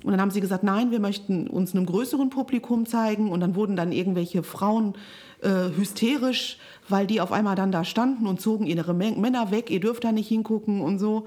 Und 0.04 0.12
dann 0.12 0.22
haben 0.22 0.32
sie 0.32 0.42
gesagt, 0.42 0.64
nein, 0.64 0.92
wir 0.92 1.00
möchten 1.00 1.48
uns 1.48 1.76
einem 1.76 1.86
größeren 1.86 2.30
Publikum 2.30 2.86
zeigen. 2.86 3.30
Und 3.30 3.42
dann 3.42 3.56
wurden 3.56 3.76
dann 3.76 3.92
irgendwelche 3.92 4.44
Frauen 4.44 4.94
äh, 5.42 5.70
hysterisch, 5.76 6.58
weil 6.88 7.08
die 7.08 7.22
auf 7.22 7.32
einmal 7.32 7.56
dann 7.56 7.72
da 7.72 7.84
standen 7.84 8.28
und 8.28 8.42
zogen 8.42 8.66
ihre 8.66 8.94
Männer 8.94 9.52
weg, 9.52 9.70
ihr 9.70 9.80
dürft 9.80 10.04
da 10.04 10.12
nicht 10.12 10.28
hingucken 10.28 10.82
und 10.82 11.00
so. 11.00 11.26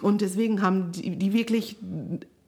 Und 0.00 0.20
deswegen 0.20 0.62
haben 0.62 0.92
die, 0.92 1.16
die 1.16 1.32
wirklich 1.32 1.76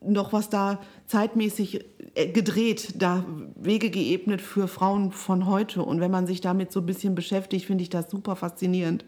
noch 0.00 0.32
was 0.32 0.48
da 0.48 0.80
zeitmäßig 1.06 1.84
äh, 2.14 2.28
gedreht, 2.28 2.94
da 2.98 3.24
Wege 3.56 3.90
geebnet 3.90 4.40
für 4.40 4.68
Frauen 4.68 5.12
von 5.12 5.46
heute. 5.46 5.82
Und 5.82 6.00
wenn 6.00 6.10
man 6.10 6.26
sich 6.26 6.40
damit 6.40 6.72
so 6.72 6.80
ein 6.80 6.86
bisschen 6.86 7.14
beschäftigt, 7.14 7.66
finde 7.66 7.82
ich 7.82 7.90
das 7.90 8.10
super 8.10 8.36
faszinierend. 8.36 9.04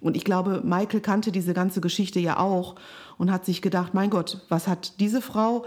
Und 0.00 0.16
ich 0.16 0.24
glaube, 0.24 0.62
Michael 0.64 1.00
kannte 1.00 1.30
diese 1.30 1.54
ganze 1.54 1.80
Geschichte 1.80 2.18
ja 2.18 2.38
auch 2.38 2.74
und 3.18 3.30
hat 3.30 3.44
sich 3.44 3.62
gedacht, 3.62 3.94
mein 3.94 4.10
Gott, 4.10 4.44
was 4.48 4.66
hat 4.66 4.98
diese 4.98 5.22
Frau 5.22 5.64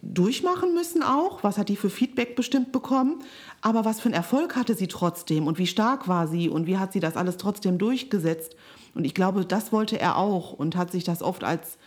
durchmachen 0.00 0.74
müssen 0.74 1.02
auch? 1.02 1.42
Was 1.42 1.58
hat 1.58 1.68
die 1.68 1.76
für 1.76 1.90
Feedback 1.90 2.36
bestimmt 2.36 2.72
bekommen? 2.72 3.22
Aber 3.60 3.84
was 3.84 4.00
für 4.00 4.06
einen 4.06 4.14
Erfolg 4.14 4.56
hatte 4.56 4.74
sie 4.74 4.88
trotzdem? 4.88 5.46
Und 5.46 5.58
wie 5.58 5.66
stark 5.66 6.08
war 6.08 6.26
sie? 6.26 6.48
Und 6.48 6.66
wie 6.66 6.78
hat 6.78 6.92
sie 6.92 7.00
das 7.00 7.16
alles 7.16 7.36
trotzdem 7.36 7.78
durchgesetzt? 7.78 8.56
Und 8.94 9.04
ich 9.04 9.14
glaube, 9.14 9.44
das 9.44 9.72
wollte 9.72 9.98
er 10.00 10.16
auch 10.16 10.52
und 10.52 10.76
hat 10.76 10.90
sich 10.90 11.04
das 11.04 11.22
oft 11.22 11.44
als 11.44 11.78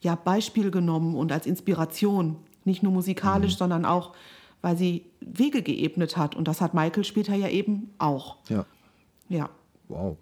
ja, 0.00 0.14
Beispiel 0.14 0.70
genommen 0.70 1.16
und 1.16 1.32
als 1.32 1.46
Inspiration. 1.46 2.36
Nicht 2.64 2.82
nur 2.82 2.92
musikalisch, 2.92 3.56
sondern 3.56 3.84
auch, 3.84 4.14
weil 4.60 4.76
sie 4.76 5.04
Wege 5.20 5.62
geebnet 5.62 6.16
hat. 6.16 6.34
Und 6.34 6.48
das 6.48 6.60
hat 6.60 6.74
Michael 6.74 7.04
später 7.04 7.34
ja 7.34 7.48
eben 7.48 7.90
auch. 7.98 8.36
Ja. 8.48 8.66
Ja. 9.28 9.48
Wow. 9.88 10.16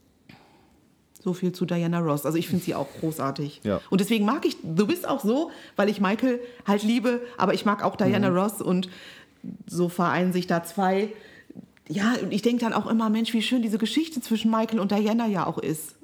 So 1.27 1.33
viel 1.33 1.51
zu 1.51 1.67
Diana 1.67 1.99
Ross. 1.99 2.25
Also 2.25 2.39
ich 2.39 2.47
finde 2.47 2.65
sie 2.65 2.77
auch 2.77 2.87
großartig. 3.01 3.63
Ja. 3.65 3.81
Und 3.91 4.01
deswegen 4.01 4.25
mag 4.25 4.47
ich 4.47 4.59
Du 4.63 4.87
bist 4.87 5.09
auch 5.09 5.25
so, 5.25 5.51
weil 5.75 5.89
ich 5.89 6.01
Michael 6.01 6.39
halt 6.65 6.85
liebe, 6.85 7.21
aber 7.37 7.53
ich 7.53 7.65
mag 7.65 7.83
auch 7.83 7.97
Diana 7.97 8.29
Ross 8.29 8.63
und 8.63 8.89
so 9.67 9.89
vereinen 9.89 10.33
sich 10.33 10.47
da 10.47 10.63
zwei. 10.63 11.09
Ja, 11.89 12.15
und 12.23 12.33
ich 12.33 12.43
denke 12.43 12.61
dann 12.61 12.73
auch 12.73 12.87
immer, 12.87 13.11
Mensch, 13.11 13.33
wie 13.33 13.43
schön 13.43 13.61
diese 13.61 13.77
Geschichte 13.77 14.21
zwischen 14.21 14.53
Michael 14.53 14.79
und 14.79 14.93
Diana 14.93 15.27
ja 15.27 15.49
auch 15.49 15.59
ist. 15.59 15.97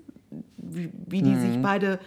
Wie, 0.57 0.90
wie 1.07 1.23
die 1.23 1.36
sich 1.36 1.62
beide 1.62 2.01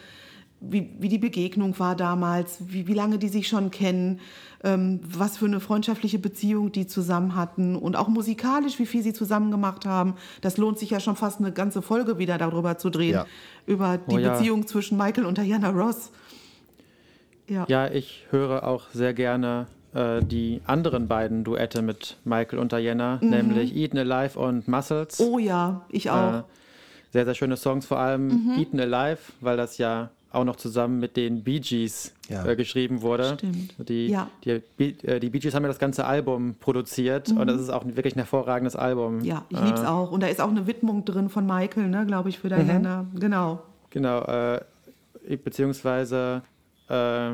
wie, 0.61 0.90
wie 0.99 1.10
die 1.10 1.18
Begegnung 1.19 1.77
war 1.80 1.95
damals, 1.95 2.57
wie, 2.68 2.88
wie 2.88 2.94
lange 2.94 3.18
die 3.19 3.27
sich 3.27 3.48
schon 3.48 3.72
kennen, 3.72 4.19
ähm, 4.64 4.99
was 5.03 5.38
für 5.38 5.45
eine 5.45 5.60
freundschaftliche 5.60 6.18
Beziehung 6.18 6.72
die 6.72 6.88
zusammen 6.88 7.36
hatten 7.36 7.76
und 7.76 7.95
auch 7.95 8.07
musikalisch, 8.07 8.80
wie 8.80 8.86
viel 8.86 9.03
sie 9.03 9.14
zusammen 9.14 9.52
gemacht 9.52 9.86
haben. 9.86 10.15
Das 10.41 10.57
lohnt 10.57 10.80
sich 10.80 10.90
ja 10.90 10.99
schon 10.99 11.15
fast 11.15 11.40
eine 11.40 11.52
ganze 11.52 11.82
Folge 11.82 12.18
wieder 12.18 12.38
darüber 12.38 12.77
zu 12.77 12.90
drehen, 12.90 13.14
Ja. 13.14 13.26
über 13.68 13.98
die 13.98 14.15
Oh 14.15 14.18
ja. 14.18 14.34
Beziehung 14.34 14.65
zwischen 14.65 14.98
Michael 14.98 15.26
und 15.26 15.38
Diana 15.38 15.69
Ross. 15.69 16.11
Ja. 17.48 17.65
Ja, 17.68 17.88
ich 17.91 18.26
höre 18.32 18.64
auch 18.68 18.90
sehr 18.91 19.14
gerne 19.14 19.68
äh, 19.94 20.23
die 20.23 20.61
anderen 20.65 21.07
beiden 21.07 21.44
Duette 21.44 21.82
mit 21.84 22.18
Michael 22.23 22.57
und 22.60 22.72
Diana, 22.72 23.19
nämlich 23.22 23.76
Eaten 23.76 23.98
Alive 23.99 24.40
und 24.40 24.68
Muscles. 24.68 25.19
Mhm. 25.19 25.26
Oh 25.26 25.38
ja, 25.38 25.86
ich 25.90 26.10
auch. 26.10 26.40
Äh, 26.40 26.44
sehr, 27.11 27.26
sehr 27.26 27.36
schöne 27.36 27.56
Songs, 27.56 27.86
vor 27.86 27.99
allem 27.99 28.27
Mhm. 28.27 28.56
Eaten 28.60 28.80
Alive, 28.80 29.19
weil 29.41 29.57
das 29.57 29.77
ja 29.77 30.10
auch 30.36 30.44
noch 30.44 30.56
zusammen 30.57 30.99
mit 30.99 31.18
den 31.18 31.44
Bee 31.44 31.60
Gees 31.60 32.14
Ja. 32.30 32.45
äh, 32.45 32.56
geschrieben 32.56 33.02
wurde. 33.02 33.34
Stimmt. 33.38 33.90
Die, 33.90 34.07
Ja. 34.07 34.30
die, 34.44 34.62
Bee- 34.78 34.95
äh, 35.03 35.20
die 35.20 35.30
Bee 35.30 35.40
Gees 35.40 35.56
haben 35.56 35.64
ja 35.64 35.70
das 35.70 35.80
ganze 35.80 36.06
Album 36.06 36.56
produziert 36.60 37.30
und 37.30 37.48
das 37.48 37.60
ist 37.60 37.70
auch 37.70 37.86
wirklich 37.86 38.16
ein 38.16 38.20
hervorragendes 38.20 38.76
Album. 38.76 39.18
Mhm. 39.18 39.24
Ja, 39.26 39.45
ich 39.49 39.57
Äh, 39.60 39.66
lieb's 39.66 39.84
auch. 39.84 40.12
Und 40.12 40.22
da 40.22 40.28
ist 40.28 40.41
auch 40.41 40.49
eine 40.49 40.68
Widmung 40.68 41.06
drin 41.06 41.30
von 41.30 41.45
Michael, 41.45 41.88
ne, 41.88 42.06
glaube 42.06 42.30
ich, 42.30 42.40
für 42.40 42.49
Diana. 42.49 43.06
Genau. 43.16 43.62
Genau, 43.90 44.22
äh, 44.24 44.60
beziehungsweise 45.44 46.41
äh, 46.90 47.32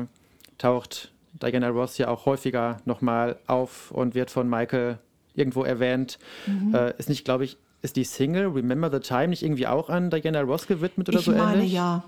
taucht 0.58 1.12
Diana 1.42 1.68
Ross 1.70 1.98
ja 1.98 2.08
auch 2.08 2.26
häufiger 2.26 2.76
nochmal 2.84 3.36
auf 3.46 3.90
und 3.90 4.14
wird 4.14 4.30
von 4.30 4.48
Michael 4.48 4.98
irgendwo 5.34 5.64
erwähnt. 5.64 6.18
Mhm. 6.46 6.74
Äh, 6.74 6.94
ist 6.98 7.08
nicht, 7.08 7.24
glaube 7.24 7.44
ich, 7.44 7.56
ist 7.80 7.96
die 7.96 8.04
Single 8.04 8.46
Remember 8.48 8.90
the 8.92 9.00
Time 9.00 9.28
nicht 9.28 9.42
irgendwie 9.42 9.66
auch 9.66 9.88
an 9.88 10.10
Diana 10.10 10.42
Ross 10.42 10.66
gewidmet 10.68 11.08
oder 11.08 11.18
Ich 11.18 11.24
so 11.24 11.32
meine 11.32 11.54
ähnlich? 11.56 11.72
ja. 11.72 12.04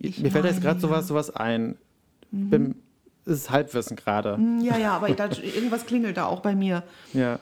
Ich 0.00 0.20
Mir 0.22 0.30
fällt 0.32 0.44
da 0.44 0.48
jetzt 0.48 0.60
gerade. 0.62 0.76
Mhm. 0.78 0.80
sowas, 0.80 1.06
sowas 1.08 1.30
ein. 1.36 1.76
Bin, 2.32 2.74
ist 3.26 3.50
Halbwissen 3.50 3.96
gerade. 3.96 4.36
Hm, 4.36 4.60
Ja, 4.62 4.76
ja, 4.78 4.92
aber 4.96 5.10
da, 5.10 5.28
irgendwas 5.28 5.86
klingelt 5.86 6.16
da 6.16 6.24
auch 6.26 6.40
bei 6.40 6.54
mir. 6.56 6.82
Ja. 7.12 7.38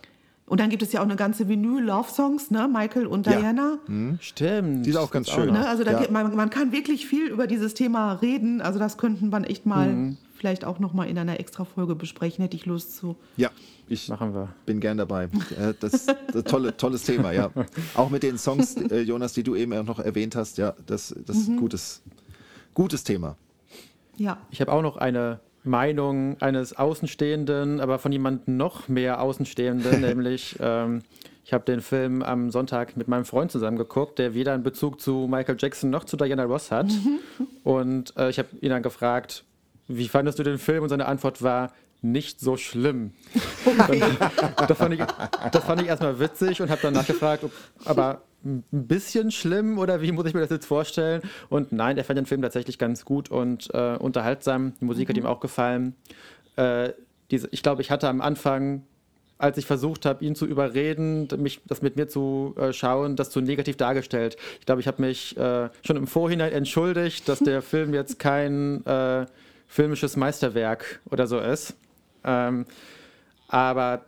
Und 0.47 0.61
dann 0.61 0.71
gibt 0.71 0.83
es 0.83 0.93
ja 0.93 1.01
auch 1.01 1.05
eine 1.05 1.17
ganze 1.17 1.47
Vinyl-Love-Songs, 1.49 2.51
ne? 2.51 2.69
Michael 2.73 3.07
und 3.07 3.27
Ja. 3.27 3.39
Diana. 3.39 3.79
Stimmt. 4.21 4.87
Die 4.87 4.91
ist 4.91 4.97
auch 4.97 5.11
ganz 5.11 5.29
schön. 5.31 5.47
noch. 5.49 5.53
Ne? 5.55 5.69
Also 5.69 5.85
da 5.85 5.93
Ja. 5.93 5.99
geht, 6.01 6.11
man, 6.11 6.35
man 6.35 6.51
kann 6.51 6.73
wirklich 6.73 7.07
viel 7.07 7.29
über 7.29 7.47
dieses 7.47 7.75
Thema 7.75 8.15
reden. 8.15 8.61
Also 8.63 8.79
das 8.79 8.97
könnten 8.99 9.31
wir 9.31 9.49
echt 9.49 9.67
mal 9.67 9.89
Mhm. 9.89 10.17
vielleicht 10.35 10.65
auch 10.65 10.79
noch 10.79 10.95
mal 10.95 11.05
in 11.05 11.19
einer 11.19 11.39
Extra-Folge 11.39 11.95
besprechen. 11.95 12.43
Hätte 12.43 12.57
ich 12.57 12.65
Lust 12.65 12.97
zu. 12.97 13.17
Ja, 13.37 13.51
ich 13.89 14.09
Machen 14.09 14.33
wir. 14.35 14.49
bin 14.65 14.81
gern 14.81 14.97
dabei. 14.97 15.25
Äh, 15.25 15.75
Das, 15.79 16.07
das 16.07 16.45
tolle, 16.45 16.75
tolles 16.77 17.03
Thema, 17.05 17.33
ja. 17.33 17.51
Auch 17.95 18.09
mit 18.09 18.23
den 18.23 18.39
Songs, 18.39 18.75
äh, 18.77 19.01
Jonas, 19.03 19.35
die 19.35 19.43
du 19.43 19.55
eben 19.55 19.73
auch 19.75 19.85
noch 19.85 19.99
erwähnt 20.01 20.35
hast, 20.35 20.57
ja, 20.59 20.75
das, 20.87 21.15
das 21.27 21.37
ist 21.37 21.49
ein 21.49 21.57
gutes, 21.59 22.01
gutes 22.79 23.03
Thema. 23.03 23.37
Ja. 24.17 24.39
Ich 24.53 24.61
habe 24.61 24.73
auch 24.73 24.83
noch 24.83 24.97
eine 24.97 25.41
Meinung 25.65 26.41
eines 26.41 26.79
Außenstehenden, 26.79 27.81
aber 27.81 27.99
von 27.99 28.13
jemandem 28.13 28.57
noch 28.57 28.87
mehr 28.87 29.21
Außenstehenden, 29.21 30.01
nämlich 30.09 30.57
ähm, 30.61 31.03
ich 31.45 31.53
habe 31.53 31.65
den 31.65 31.81
Film 31.81 32.23
am 32.23 32.53
Sonntag 32.53 32.97
mit 32.97 33.09
meinem 33.09 33.25
Freund 33.25 33.51
zusammen 33.51 33.79
geguckt, 33.79 34.21
der 34.21 34.33
weder 34.33 34.53
einen 34.53 34.63
Bezug 34.63 35.01
zu 35.01 35.27
Michael 35.29 35.57
Jackson 35.59 35.91
noch 35.91 36.05
zu 36.05 36.17
Diana 36.17 36.45
Ross 36.45 36.71
hat. 36.71 36.87
Und 37.65 38.17
äh, 38.17 38.31
ich 38.31 38.39
habe 38.39 38.49
ihn 38.61 38.71
dann 38.71 38.83
gefragt, 38.83 39.45
wie 39.89 40.07
fandest 40.07 40.39
du 40.39 40.45
den 40.45 40.59
Film? 40.59 40.85
Und 40.85 40.91
seine 40.91 41.07
Antwort 41.07 41.43
war, 41.43 41.73
nicht 42.01 42.39
so 42.39 42.57
schlimm. 42.57 43.13
Und 43.65 44.71
das, 44.71 44.79
fand 44.79 44.95
ich, 44.95 45.01
das 45.51 45.65
fand 45.65 45.83
ich 45.83 45.89
erstmal 45.89 46.21
witzig 46.21 46.63
und 46.63 46.71
habe 46.71 46.81
dann 46.81 46.95
nachgefragt, 46.95 47.43
ob, 47.43 47.51
aber 47.85 48.23
ein 48.45 48.65
bisschen 48.71 49.31
schlimm 49.31 49.79
oder 49.79 50.01
wie 50.01 50.13
muss 50.13 50.27
ich 50.27 50.35
mir 50.35 50.41
das 50.41 50.51
jetzt 50.51 50.67
vorstellen? 50.67 51.23
Und 51.49 51.73
nein, 51.73 51.97
er 51.97 52.05
fand 52.05 52.19
den 52.19 52.27
Film 52.27 52.43
tatsächlich 52.43 52.79
ganz 52.79 53.05
gut 53.05 53.31
und 53.31 53.69
äh, 53.75 53.97
unterhaltsam. 53.97 54.75
Die 54.81 54.85
Musik 54.85 55.09
hat 55.09 55.17
ihm 55.17 55.27
auch 55.27 55.41
gefallen. 55.41 55.95
Äh, 56.57 56.93
diese, 57.31 57.49
ich 57.51 57.63
glaube, 57.63 57.83
ich 57.83 57.91
hatte 57.91 58.09
am 58.09 58.21
Anfang, 58.21 58.85
als 59.39 59.59
ich 59.59 59.67
versucht 59.67 60.07
habe, 60.07 60.25
ihn 60.25 60.35
zu 60.35 60.47
überreden, 60.47 61.29
mich, 61.37 61.61
das 61.67 61.83
mit 61.83 61.97
mir 61.97 62.09
zu 62.09 62.55
äh, 62.59 62.73
schauen, 62.73 63.17
das 63.17 63.31
zu 63.31 63.41
negativ 63.41 63.77
dargestellt. 63.77 64.37
Ich 64.61 64.67
glaube, 64.67 64.81
ich 64.81 64.87
habe 64.87 65.03
mich 65.03 65.37
äh, 65.37 65.69
schon 65.85 65.97
im 65.97 66.07
Vorhinein 66.07 66.53
entschuldigt, 66.53 67.29
dass 67.29 67.41
der 67.41 67.63
Film 67.63 67.93
jetzt 67.93 68.19
kein 68.19 68.85
äh, 68.87 69.27
filmisches 69.67 70.17
Meisterwerk 70.17 71.01
oder 71.11 71.27
so 71.27 71.39
ist. 71.39 71.77
Ähm, 72.25 72.67
aber 73.49 74.05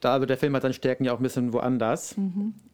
da, 0.00 0.14
also 0.14 0.26
der 0.26 0.36
Film 0.36 0.54
hat 0.54 0.62
seine 0.62 0.74
Stärken 0.74 1.04
ja 1.04 1.12
auch 1.12 1.18
ein 1.18 1.22
bisschen 1.22 1.52
woanders. 1.52 2.16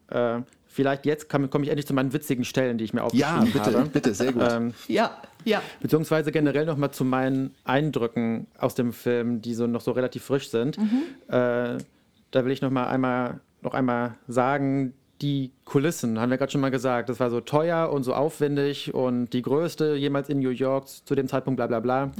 Äh, 0.09 0.41
vielleicht 0.71 1.05
jetzt 1.05 1.29
komme 1.29 1.47
komm 1.47 1.63
ich 1.63 1.69
endlich 1.69 1.85
zu 1.87 1.93
meinen 1.93 2.13
witzigen 2.13 2.45
Stellen, 2.45 2.77
die 2.77 2.83
ich 2.85 2.93
mir 2.93 3.01
Ja, 3.13 3.37
aufgeschrieben 3.37 3.51
bitte, 3.51 3.77
habe. 3.79 3.89
bitte, 3.89 4.13
sehr 4.13 4.33
gut. 4.33 4.43
Ähm, 4.47 4.73
Ja, 4.87 5.17
ja. 5.45 5.61
beziehungsweise 5.81 6.31
generell 6.31 6.65
noch 6.65 6.77
mal 6.77 6.91
zu 6.91 7.03
meinen 7.05 7.53
Eindrücken 7.63 8.47
aus 8.57 8.75
dem 8.75 8.93
Film, 8.93 9.41
die 9.41 9.53
so 9.53 9.67
noch 9.67 9.81
so 9.81 9.91
relativ 9.91 10.23
frisch 10.23 10.49
sind. 10.49 10.77
Äh, 10.77 10.81
da 11.29 12.45
will 12.45 12.51
ich 12.51 12.61
noch 12.61 12.71
mal 12.71 12.87
einmal 12.87 13.39
noch 13.61 13.73
einmal 13.73 14.15
sagen, 14.27 14.93
die 15.21 15.51
Kulissen, 15.65 16.19
haben 16.19 16.31
wir 16.31 16.37
gerade 16.39 16.51
schon 16.51 16.61
mal 16.61 16.71
gesagt, 16.71 17.09
das 17.09 17.19
war 17.19 17.29
so 17.29 17.41
teuer 17.41 17.91
und 17.91 18.03
so 18.03 18.15
aufwendig 18.15 18.91
und 18.93 19.33
die 19.33 19.43
größte 19.43 19.93
jemals 19.95 20.29
in 20.29 20.39
New 20.39 20.49
York 20.49 20.87
zu 20.87 21.13
dem 21.13 21.27
Zeitpunkt, 21.27 21.57
bla 21.57 21.67
bla 21.67 21.79
bla. 21.79 22.11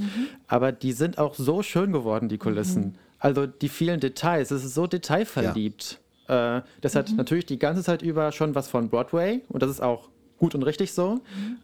Aber 0.46 0.70
die 0.70 0.92
sind 0.92 1.18
auch 1.18 1.34
so 1.34 1.62
schön 1.64 1.90
geworden, 1.90 2.28
die 2.28 2.38
Kulissen. 2.38 2.96
Also 3.18 3.46
die 3.46 3.68
vielen 3.68 3.98
Details, 3.98 4.52
es 4.52 4.64
ist 4.64 4.74
so 4.74 4.86
detailverliebt. 4.86 5.98
Äh, 6.28 6.62
das 6.80 6.94
hat 6.94 7.12
natürlich 7.16 7.46
die 7.46 7.58
ganze 7.58 7.82
Zeit 7.82 8.02
über 8.02 8.32
schon 8.32 8.54
was 8.54 8.68
von 8.68 8.88
Broadway 8.88 9.42
und 9.48 9.62
das 9.62 9.70
ist 9.70 9.80
auch 9.82 10.08
gut 10.38 10.54
und 10.54 10.62
richtig 10.62 10.92
so. 10.92 11.20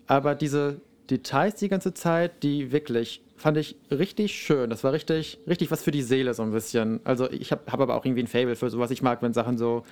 Aber 0.06 0.34
diese 0.34 0.80
Details 1.10 1.56
die 1.56 1.68
ganze 1.68 1.94
Zeit, 1.94 2.42
die 2.42 2.70
wirklich 2.70 3.22
fand 3.36 3.56
ich 3.56 3.76
richtig 3.90 4.34
schön. 4.34 4.68
Das 4.68 4.84
war 4.84 4.92
richtig, 4.92 5.38
richtig 5.46 5.70
was 5.70 5.82
für 5.82 5.90
die 5.90 6.02
Seele 6.02 6.34
so 6.34 6.42
ein 6.42 6.50
bisschen. 6.52 7.00
Also 7.04 7.30
ich 7.30 7.50
habe 7.52 7.62
hab 7.70 7.80
aber 7.80 7.94
auch 7.94 8.04
irgendwie 8.04 8.22
ein 8.22 8.26
Fable 8.26 8.56
für 8.56 8.68
sowas. 8.68 8.90
Ich 8.90 9.00
mag, 9.00 9.22
wenn 9.22 9.32
Sachen 9.32 9.58
so 9.58 9.84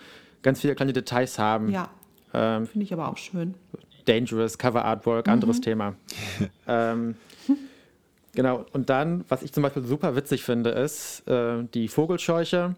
ganz 0.43 0.61
viele 0.61 0.75
kleine 0.75 0.93
Details 0.93 1.39
haben. 1.39 1.71
Ja, 1.71 1.91
Ähm, 2.35 2.67
finde 2.67 2.85
ich 2.85 2.93
aber 2.93 3.09
auch 3.09 3.17
schön. 3.17 3.55
Dangerous, 4.05 4.59
Cover 4.59 4.85
Artwork, 4.85 5.29
anderes 5.29 5.61
Thema. 5.61 5.95
ähm, 6.69 7.17
genau, 8.35 8.65
und 8.73 8.91
dann, 8.91 9.25
was 9.29 9.43
ich 9.43 9.53
zum 9.53 9.63
Beispiel 9.63 9.83
super 9.85 10.15
witzig 10.17 10.45
finde, 10.45 10.71
ist 10.71 11.27
äh, 11.29 11.65
die 11.75 11.89
Vogelscheuche, 11.89 12.77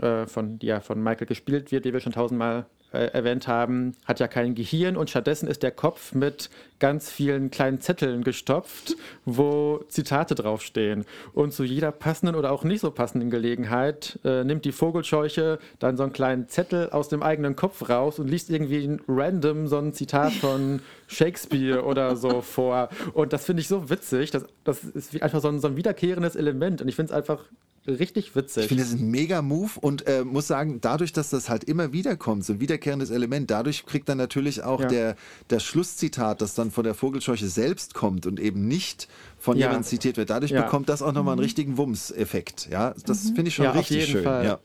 äh, 0.00 0.26
von, 0.26 0.58
die 0.58 0.66
ja 0.66 0.80
von 0.80 1.02
Michael 1.02 1.26
gespielt 1.26 1.72
wird, 1.72 1.84
die 1.84 1.92
wir 1.92 2.00
schon 2.00 2.12
tausendmal 2.12 2.66
äh, 2.92 3.06
erwähnt 3.06 3.48
haben, 3.48 3.94
hat 4.04 4.20
ja 4.20 4.28
kein 4.28 4.54
Gehirn 4.54 4.96
und 4.96 5.08
stattdessen 5.10 5.48
ist 5.48 5.62
der 5.62 5.70
Kopf 5.70 6.12
mit 6.14 6.50
ganz 6.78 7.10
vielen 7.10 7.50
kleinen 7.50 7.80
Zetteln 7.80 8.22
gestopft, 8.22 8.96
wo 9.24 9.84
Zitate 9.88 10.34
draufstehen. 10.34 11.04
Und 11.32 11.52
zu 11.52 11.64
jeder 11.64 11.90
passenden 11.90 12.34
oder 12.34 12.52
auch 12.52 12.64
nicht 12.64 12.80
so 12.80 12.90
passenden 12.90 13.30
Gelegenheit 13.30 14.18
äh, 14.24 14.44
nimmt 14.44 14.64
die 14.64 14.72
Vogelscheuche 14.72 15.58
dann 15.78 15.96
so 15.96 16.02
einen 16.02 16.12
kleinen 16.12 16.48
Zettel 16.48 16.90
aus 16.90 17.08
dem 17.08 17.22
eigenen 17.22 17.56
Kopf 17.56 17.88
raus 17.88 18.18
und 18.18 18.28
liest 18.28 18.50
irgendwie 18.50 18.84
ein 18.84 19.00
random 19.08 19.68
so 19.68 19.78
ein 19.78 19.92
Zitat 19.94 20.32
von 20.32 20.80
Shakespeare 21.06 21.84
oder 21.84 22.16
so 22.16 22.40
vor. 22.42 22.88
Und 23.14 23.32
das 23.32 23.46
finde 23.46 23.62
ich 23.62 23.68
so 23.68 23.88
witzig. 23.88 24.30
Das, 24.30 24.44
das 24.64 24.84
ist 24.84 25.22
einfach 25.22 25.40
so 25.40 25.48
ein, 25.48 25.60
so 25.60 25.68
ein 25.68 25.76
wiederkehrendes 25.76 26.36
Element. 26.36 26.82
Und 26.82 26.88
ich 26.88 26.96
finde 26.96 27.12
es 27.12 27.16
einfach 27.16 27.44
richtig 27.86 28.34
witzig. 28.36 28.62
Ich 28.64 28.68
finde, 28.68 28.82
das 28.84 28.92
ist 28.92 29.00
ein 29.00 29.10
mega 29.10 29.42
Move 29.42 29.70
und 29.80 30.06
äh, 30.06 30.24
muss 30.24 30.46
sagen, 30.46 30.80
dadurch, 30.80 31.12
dass 31.12 31.30
das 31.30 31.48
halt 31.48 31.64
immer 31.64 31.92
wieder 31.92 32.16
kommt, 32.16 32.44
so 32.44 32.52
ein 32.54 32.60
wiederkehrendes 32.60 33.10
Element, 33.10 33.50
dadurch 33.50 33.86
kriegt 33.86 34.08
dann 34.08 34.18
natürlich 34.18 34.62
auch 34.62 34.80
Ja. 34.80 34.86
der, 34.88 35.16
das 35.48 35.64
Schlusszitat, 35.64 36.40
das 36.40 36.54
dann 36.54 36.70
von 36.70 36.84
der 36.84 36.94
Vogelscheuche 36.94 37.48
selbst 37.48 37.94
kommt 37.94 38.26
und 38.26 38.38
eben 38.40 38.68
nicht 38.68 39.08
von 39.38 39.56
Ja. 39.56 39.66
jemandem 39.66 39.84
zitiert 39.88 40.16
wird, 40.16 40.30
dadurch 40.30 40.52
Ja. 40.52 40.62
bekommt 40.62 40.88
das 40.88 41.02
auch 41.02 41.12
nochmal 41.12 41.32
einen 41.32 41.42
richtigen 41.42 41.76
Wumms-Effekt. 41.76 42.68
Ja, 42.70 42.94
das 43.06 43.30
finde 43.30 43.48
ich 43.48 43.54
schon 43.54 43.64
Ja, 43.64 43.70
auf 43.72 43.76
richtig 43.78 43.98
jeden 43.98 44.12
schön. 44.12 44.24
Fall. 44.24 44.44
Ja. 44.44 44.58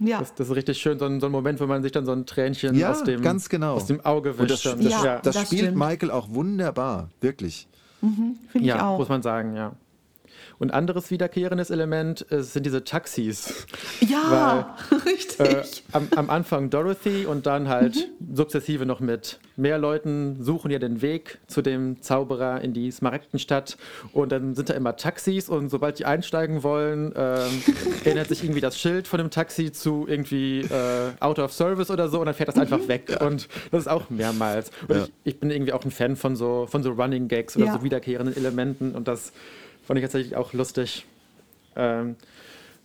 Ja, 0.00 0.20
Das, 0.20 0.32
das 0.34 0.48
ist 0.48 0.54
richtig 0.54 0.78
schön, 0.78 0.96
so 1.00 1.06
ein, 1.06 1.18
so 1.20 1.26
ein 1.26 1.32
Moment, 1.32 1.58
wo 1.60 1.66
man 1.66 1.82
sich 1.82 1.90
dann 1.90 2.06
so 2.06 2.12
ein 2.12 2.24
Tränchen 2.24 2.76
Ja, 2.76 2.92
aus, 2.92 3.02
dem, 3.02 3.20
ganz 3.20 3.48
genau. 3.48 3.74
aus 3.74 3.86
dem 3.86 4.00
Auge 4.04 4.30
Und 4.32 4.48
das, 4.48 4.64
wischt. 4.64 4.66
das, 4.66 4.74
Und- 4.74 4.82
Ja, 4.88 5.18
das, 5.18 5.34
das 5.34 5.46
spielt 5.48 5.62
stimmt. 5.62 5.76
Michael 5.76 6.12
auch 6.12 6.30
wunderbar, 6.30 7.08
wirklich. 7.20 7.66
finde 7.98 8.38
ich 8.54 8.62
ja, 8.66 8.86
auch. 8.88 8.98
muss 8.98 9.08
man 9.08 9.22
sagen, 9.22 9.56
ja. 9.56 9.72
Und 10.60 10.72
anderes 10.72 11.10
wiederkehrendes 11.10 11.70
Element 11.70 12.26
äh, 12.32 12.42
sind 12.42 12.66
diese 12.66 12.82
Taxis. 12.84 13.66
ja, 14.00 14.76
Äh, 14.90 15.44
richtig. 15.44 15.84
am, 15.92 16.08
am 16.16 16.30
Anfang 16.30 16.68
Dorothy 16.70 17.26
und 17.26 17.46
dann 17.46 17.68
halt 17.68 18.08
sukzessive 18.34 18.86
noch 18.86 18.98
mit 18.98 19.38
mehr 19.56 19.78
Leuten 19.78 20.42
suchen 20.42 20.70
ja 20.72 20.78
den 20.80 21.00
Weg 21.00 21.38
zu 21.46 21.62
dem 21.62 22.02
Zauberer 22.02 22.60
in 22.60 22.72
die 22.72 22.90
Smaragdenstadt 22.90 23.76
und 24.12 24.32
dann 24.32 24.54
sind 24.56 24.68
da 24.68 24.74
immer 24.74 24.96
Taxis 24.96 25.48
und 25.48 25.68
sobald 25.68 25.98
die 26.00 26.06
einsteigen 26.06 26.62
wollen, 26.64 27.12
ähm, 27.16 27.62
ändert 28.04 28.28
sich 28.28 28.42
irgendwie 28.42 28.60
das 28.60 28.78
Schild 28.78 29.06
von 29.06 29.18
dem 29.18 29.30
Taxi 29.30 29.70
zu 29.70 30.06
irgendwie 30.08 30.60
äh, 30.62 31.10
out 31.20 31.38
of 31.38 31.52
service 31.52 31.90
oder 31.90 32.08
so 32.08 32.18
und 32.20 32.26
dann 32.26 32.34
fährt 32.34 32.48
das 32.48 32.56
einfach 32.58 32.86
weg 32.88 33.16
und 33.20 33.48
das 33.70 33.82
ist 33.82 33.88
auch 33.88 34.10
mehrmals. 34.10 34.70
Und 34.88 34.96
Ja. 34.96 35.04
ich, 35.04 35.12
ich 35.24 35.40
bin 35.40 35.50
irgendwie 35.50 35.72
auch 35.72 35.84
ein 35.84 35.90
Fan 35.92 36.16
von 36.16 36.34
so, 36.34 36.66
von 36.68 36.82
so 36.82 36.90
Running 36.90 37.28
Gags 37.28 37.56
oder 37.56 37.66
Ja. 37.66 37.72
so 37.74 37.82
wiederkehrenden 37.84 38.36
Elementen 38.36 38.92
und 38.96 39.06
das 39.06 39.32
fand 39.88 39.98
ich 39.98 40.04
tatsächlich 40.04 40.36
auch 40.36 40.52
lustig. 40.52 41.04
Ähm, 41.74 42.14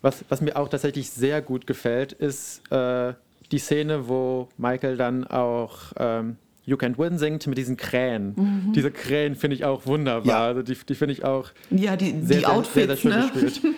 was, 0.01 0.25
was 0.30 0.41
mir 0.41 0.55
auch 0.57 0.69
tatsächlich 0.69 1.11
sehr 1.11 1.43
gut 1.43 1.67
gefällt, 1.67 2.13
ist 2.13 2.61
äh, 2.71 3.13
die 3.51 3.59
Szene, 3.59 4.07
wo 4.07 4.47
Michael 4.57 4.97
dann 4.97 5.27
auch 5.27 5.77
ähm, 5.97 6.38
You 6.65 6.77
Can't 6.77 6.97
Win 6.97 7.17
singt 7.19 7.45
mit 7.47 7.57
diesen 7.57 7.75
Krähen. 7.77 8.71
Diese 8.73 8.89
Krähen 8.89 9.35
finde 9.35 9.55
ich 9.57 9.65
auch 9.65 9.85
wunderbar. 9.85 10.25
Ja. 10.25 10.45
Also 10.47 10.61
die 10.61 10.75
die 10.75 10.95
finde 10.95 11.11
ich 11.13 11.25
auch 11.25 11.49
Ja, 11.69 11.97
die, 11.97 12.11
sehr, 12.11 12.21
die 12.21 12.25
sehr, 12.39 12.49
Outfits, 12.51 12.73
sehr, 12.73 12.88
sehr 12.88 12.97
schön 12.97 13.11
ne? 13.11 13.30
gespielt. 13.34 13.61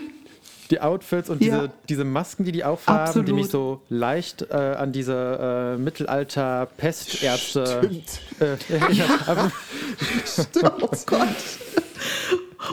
Die 0.72 0.82
Outfits 0.82 1.30
und 1.30 1.44
Ja. 1.44 1.58
diese, 1.60 1.72
diese 1.90 2.04
Masken, 2.06 2.44
die 2.44 2.52
die 2.52 2.64
aufhaben, 2.64 3.14
die 3.14 3.20
Absolut. 3.20 3.40
mich 3.40 3.50
so 3.52 3.84
leicht 3.88 4.48
äh, 4.50 4.56
an 4.56 4.92
diese 4.92 5.76
äh, 5.76 5.78
Mittelalter-Pestärzte. 5.80 7.82
Stimmt. 7.84 8.20
Äh, 8.40 8.58
ja, 8.94 9.06
aber- 9.28 9.52
Oh 10.82 10.90
Gott. 11.06 11.28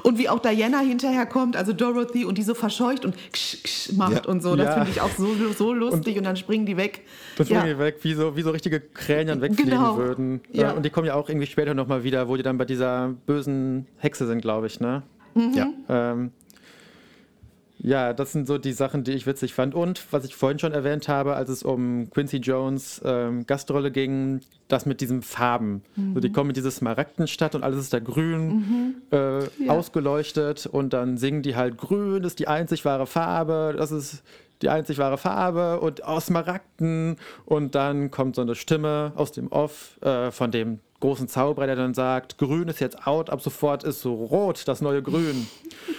Und 0.02 0.18
wie 0.18 0.28
auch 0.28 0.38
Diana 0.38 0.80
hinterher 0.80 1.26
kommt, 1.26 1.56
also 1.56 1.72
Dorothy, 1.72 2.24
und 2.24 2.38
die 2.38 2.42
so 2.42 2.54
verscheucht 2.54 3.04
und 3.04 3.14
ksch, 3.32 3.62
ksch 3.62 3.92
macht 3.92 4.24
Ja. 4.26 4.30
und 4.30 4.42
so. 4.42 4.56
Das 4.56 4.66
Ja. 4.66 4.72
finde 4.74 4.90
ich 4.90 5.00
auch 5.00 5.10
so, 5.16 5.28
so 5.56 5.72
lustig 5.72 6.18
und, 6.18 6.24
dann 6.24 6.36
springen 6.36 6.66
die 6.66 6.76
weg. 6.76 7.02
Das 7.36 7.48
ja. 7.48 7.58
springen 7.60 7.76
die 7.76 7.82
weg, 7.84 7.96
wie 8.02 8.14
so, 8.14 8.36
wie 8.36 8.42
so 8.42 8.50
richtige 8.50 8.80
Krähen 8.80 9.40
wegfliegen 9.40 9.70
Genau. 9.72 9.96
würden. 9.96 10.40
Ja. 10.52 10.72
Und 10.72 10.84
die 10.84 10.90
kommen 10.90 11.06
ja 11.06 11.14
auch 11.14 11.28
irgendwie 11.28 11.46
später 11.46 11.74
nochmal 11.74 12.04
wieder, 12.04 12.28
wo 12.28 12.36
die 12.36 12.42
dann 12.42 12.58
bei 12.58 12.64
dieser 12.64 13.08
bösen 13.26 13.86
Hexe 13.98 14.26
sind, 14.26 14.40
glaube 14.42 14.66
ich, 14.66 14.80
ne? 14.80 15.02
Ja. 15.54 15.66
Ähm, 15.88 16.30
ja, 17.84 18.12
das 18.12 18.30
sind 18.32 18.46
so 18.46 18.58
die 18.58 18.72
Sachen, 18.72 19.02
die 19.02 19.10
ich 19.12 19.26
witzig 19.26 19.54
fand. 19.54 19.74
Und 19.74 20.06
was 20.12 20.24
ich 20.24 20.36
vorhin 20.36 20.58
schon 20.60 20.72
erwähnt 20.72 21.08
habe, 21.08 21.34
als 21.34 21.50
es 21.50 21.62
um 21.64 22.08
Quincy 22.10 22.36
Jones 22.36 23.00
ähm, 23.04 23.44
Gastrolle 23.46 23.90
ging, 23.90 24.40
das 24.68 24.86
mit 24.86 25.00
diesen 25.00 25.20
Farben. 25.22 25.82
So, 26.14 26.20
die 26.20 26.30
kommen 26.30 26.50
in 26.50 26.54
diese 26.54 26.70
Smaragdenstadt 26.70 27.54
und 27.56 27.64
alles 27.64 27.80
ist 27.80 27.92
da 27.92 27.98
grün 27.98 28.94
äh, 29.10 29.40
Ja. 29.40 29.72
ausgeleuchtet 29.72 30.66
und 30.66 30.92
dann 30.92 31.18
singen 31.18 31.42
die 31.42 31.56
halt 31.56 31.76
grün 31.76 32.24
ist 32.24 32.38
die 32.38 32.48
einzig 32.48 32.84
wahre 32.84 33.06
Farbe, 33.06 33.74
das 33.76 33.90
ist 33.90 34.22
die 34.62 34.68
einzig 34.68 34.98
wahre 34.98 35.18
Farbe 35.18 35.80
und 35.80 36.04
aus 36.04 36.26
Smaragden 36.26 37.16
und 37.44 37.74
dann 37.74 38.10
kommt 38.12 38.36
so 38.36 38.42
eine 38.42 38.54
Stimme 38.54 39.12
aus 39.16 39.32
dem 39.32 39.48
Off 39.48 39.98
äh, 40.02 40.30
von 40.30 40.50
dem 40.52 40.78
großen 41.02 41.28
Zauberer, 41.28 41.66
der 41.66 41.76
dann 41.76 41.94
sagt, 41.94 42.38
grün 42.38 42.68
ist 42.68 42.80
jetzt 42.80 43.06
out, 43.06 43.28
ab 43.28 43.42
sofort 43.42 43.84
ist 43.84 44.00
so 44.00 44.14
rot, 44.14 44.66
das 44.66 44.80
neue 44.80 45.02
Grün. 45.02 45.46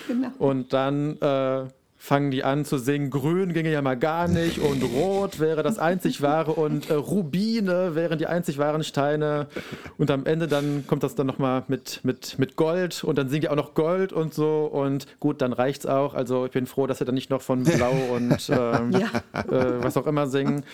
Genau. 0.07 0.31
Und 0.37 0.73
dann 0.73 1.17
äh, 1.21 1.65
fangen 2.03 2.31
die 2.31 2.43
an 2.43 2.65
zu 2.65 2.77
singen, 2.77 3.09
grün 3.11 3.53
ginge 3.53 3.71
ja 3.71 3.81
mal 3.81 3.95
gar 3.95 4.27
nicht 4.27 4.59
und 4.59 4.83
rot 4.83 5.39
wäre 5.39 5.63
das 5.63 5.79
einzig 5.79 6.21
wahre 6.21 6.51
und 6.51 6.89
äh, 6.89 6.95
Rubine 6.95 7.95
wären 7.95 8.19
die 8.19 8.27
einzig 8.27 8.57
wahren 8.57 8.83
Steine. 8.83 9.47
Und 9.97 10.11
am 10.11 10.25
Ende 10.25 10.49
dann 10.49 10.83
kommt 10.85 11.03
das 11.03 11.15
dann 11.15 11.27
nochmal 11.27 11.63
mit, 11.69 12.01
mit, 12.03 12.37
mit 12.37 12.57
Gold 12.57 13.05
und 13.05 13.17
dann 13.17 13.29
singen 13.29 13.43
die 13.43 13.47
auch 13.49 13.55
noch 13.55 13.73
Gold 13.73 14.11
und 14.11 14.33
so 14.33 14.65
und 14.65 15.07
gut, 15.21 15.41
dann 15.41 15.53
reicht's 15.53 15.85
auch. 15.85 16.13
Also 16.13 16.45
ich 16.45 16.51
bin 16.51 16.65
froh, 16.65 16.87
dass 16.87 16.97
sie 16.97 17.05
dann 17.05 17.15
nicht 17.15 17.29
noch 17.29 17.41
von 17.41 17.63
Blau 17.63 17.93
und 18.13 18.49
ähm, 18.49 18.91
Ja. 18.91 19.07
äh, 19.39 19.81
was 19.81 19.95
auch 19.95 20.05
immer 20.05 20.27
singen. 20.27 20.65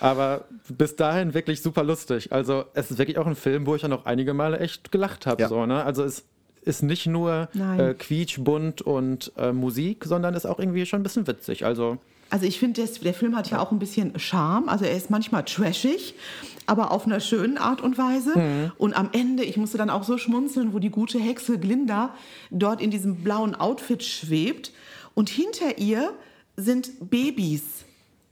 Aber 0.00 0.46
bis 0.70 0.96
dahin 0.96 1.34
wirklich 1.34 1.60
super 1.60 1.84
lustig. 1.84 2.32
Also 2.32 2.64
es 2.72 2.90
ist 2.90 2.96
wirklich 2.96 3.18
auch 3.18 3.26
ein 3.26 3.36
Film, 3.36 3.66
wo 3.66 3.74
ich 3.74 3.82
dann 3.82 3.92
auch 3.92 4.06
einige 4.06 4.32
Male 4.32 4.58
echt 4.58 4.90
gelacht 4.90 5.26
habe. 5.26 5.42
Ja. 5.42 5.48
So, 5.48 5.66
ne? 5.66 5.84
Also 5.84 6.02
es 6.02 6.24
ist 6.68 6.82
nicht 6.82 7.06
nur 7.06 7.48
äh, 7.78 7.94
Quietsch, 7.94 8.38
bunt 8.40 8.82
und 8.82 9.32
äh, 9.36 9.52
Musik, 9.52 10.04
sondern 10.04 10.34
ist 10.34 10.46
auch 10.46 10.58
irgendwie 10.58 10.86
schon 10.86 11.00
ein 11.00 11.02
bisschen 11.02 11.26
witzig. 11.26 11.64
Also 11.64 11.98
Also 12.30 12.44
ich 12.46 12.58
finde, 12.58 12.82
der, 12.82 12.90
der 13.02 13.14
Film 13.14 13.34
hat 13.36 13.50
ja 13.50 13.58
auch 13.60 13.72
ein 13.72 13.78
bisschen 13.78 14.18
Charme. 14.18 14.68
Also 14.68 14.84
er 14.84 14.96
ist 14.96 15.10
manchmal 15.10 15.44
trashig, 15.44 16.14
aber 16.66 16.92
auf 16.92 17.06
einer 17.06 17.20
schönen 17.20 17.56
Art 17.56 17.80
und 17.80 17.96
Weise. 17.96 18.32
Und 18.76 18.94
am 18.94 19.08
Ende, 19.12 19.42
ich 19.44 19.56
musste 19.56 19.78
dann 19.78 19.90
auch 19.90 20.04
so 20.04 20.18
schmunzeln, 20.18 20.72
wo 20.74 20.78
die 20.78 20.90
gute 20.90 21.18
Hexe 21.18 21.58
Glinda 21.58 22.14
dort 22.50 22.80
in 22.82 22.90
diesem 22.90 23.16
blauen 23.24 23.54
Outfit 23.54 24.02
schwebt. 24.04 24.72
Und 25.14 25.30
hinter 25.30 25.78
ihr 25.78 26.12
sind 26.56 27.10
Babys. 27.10 27.62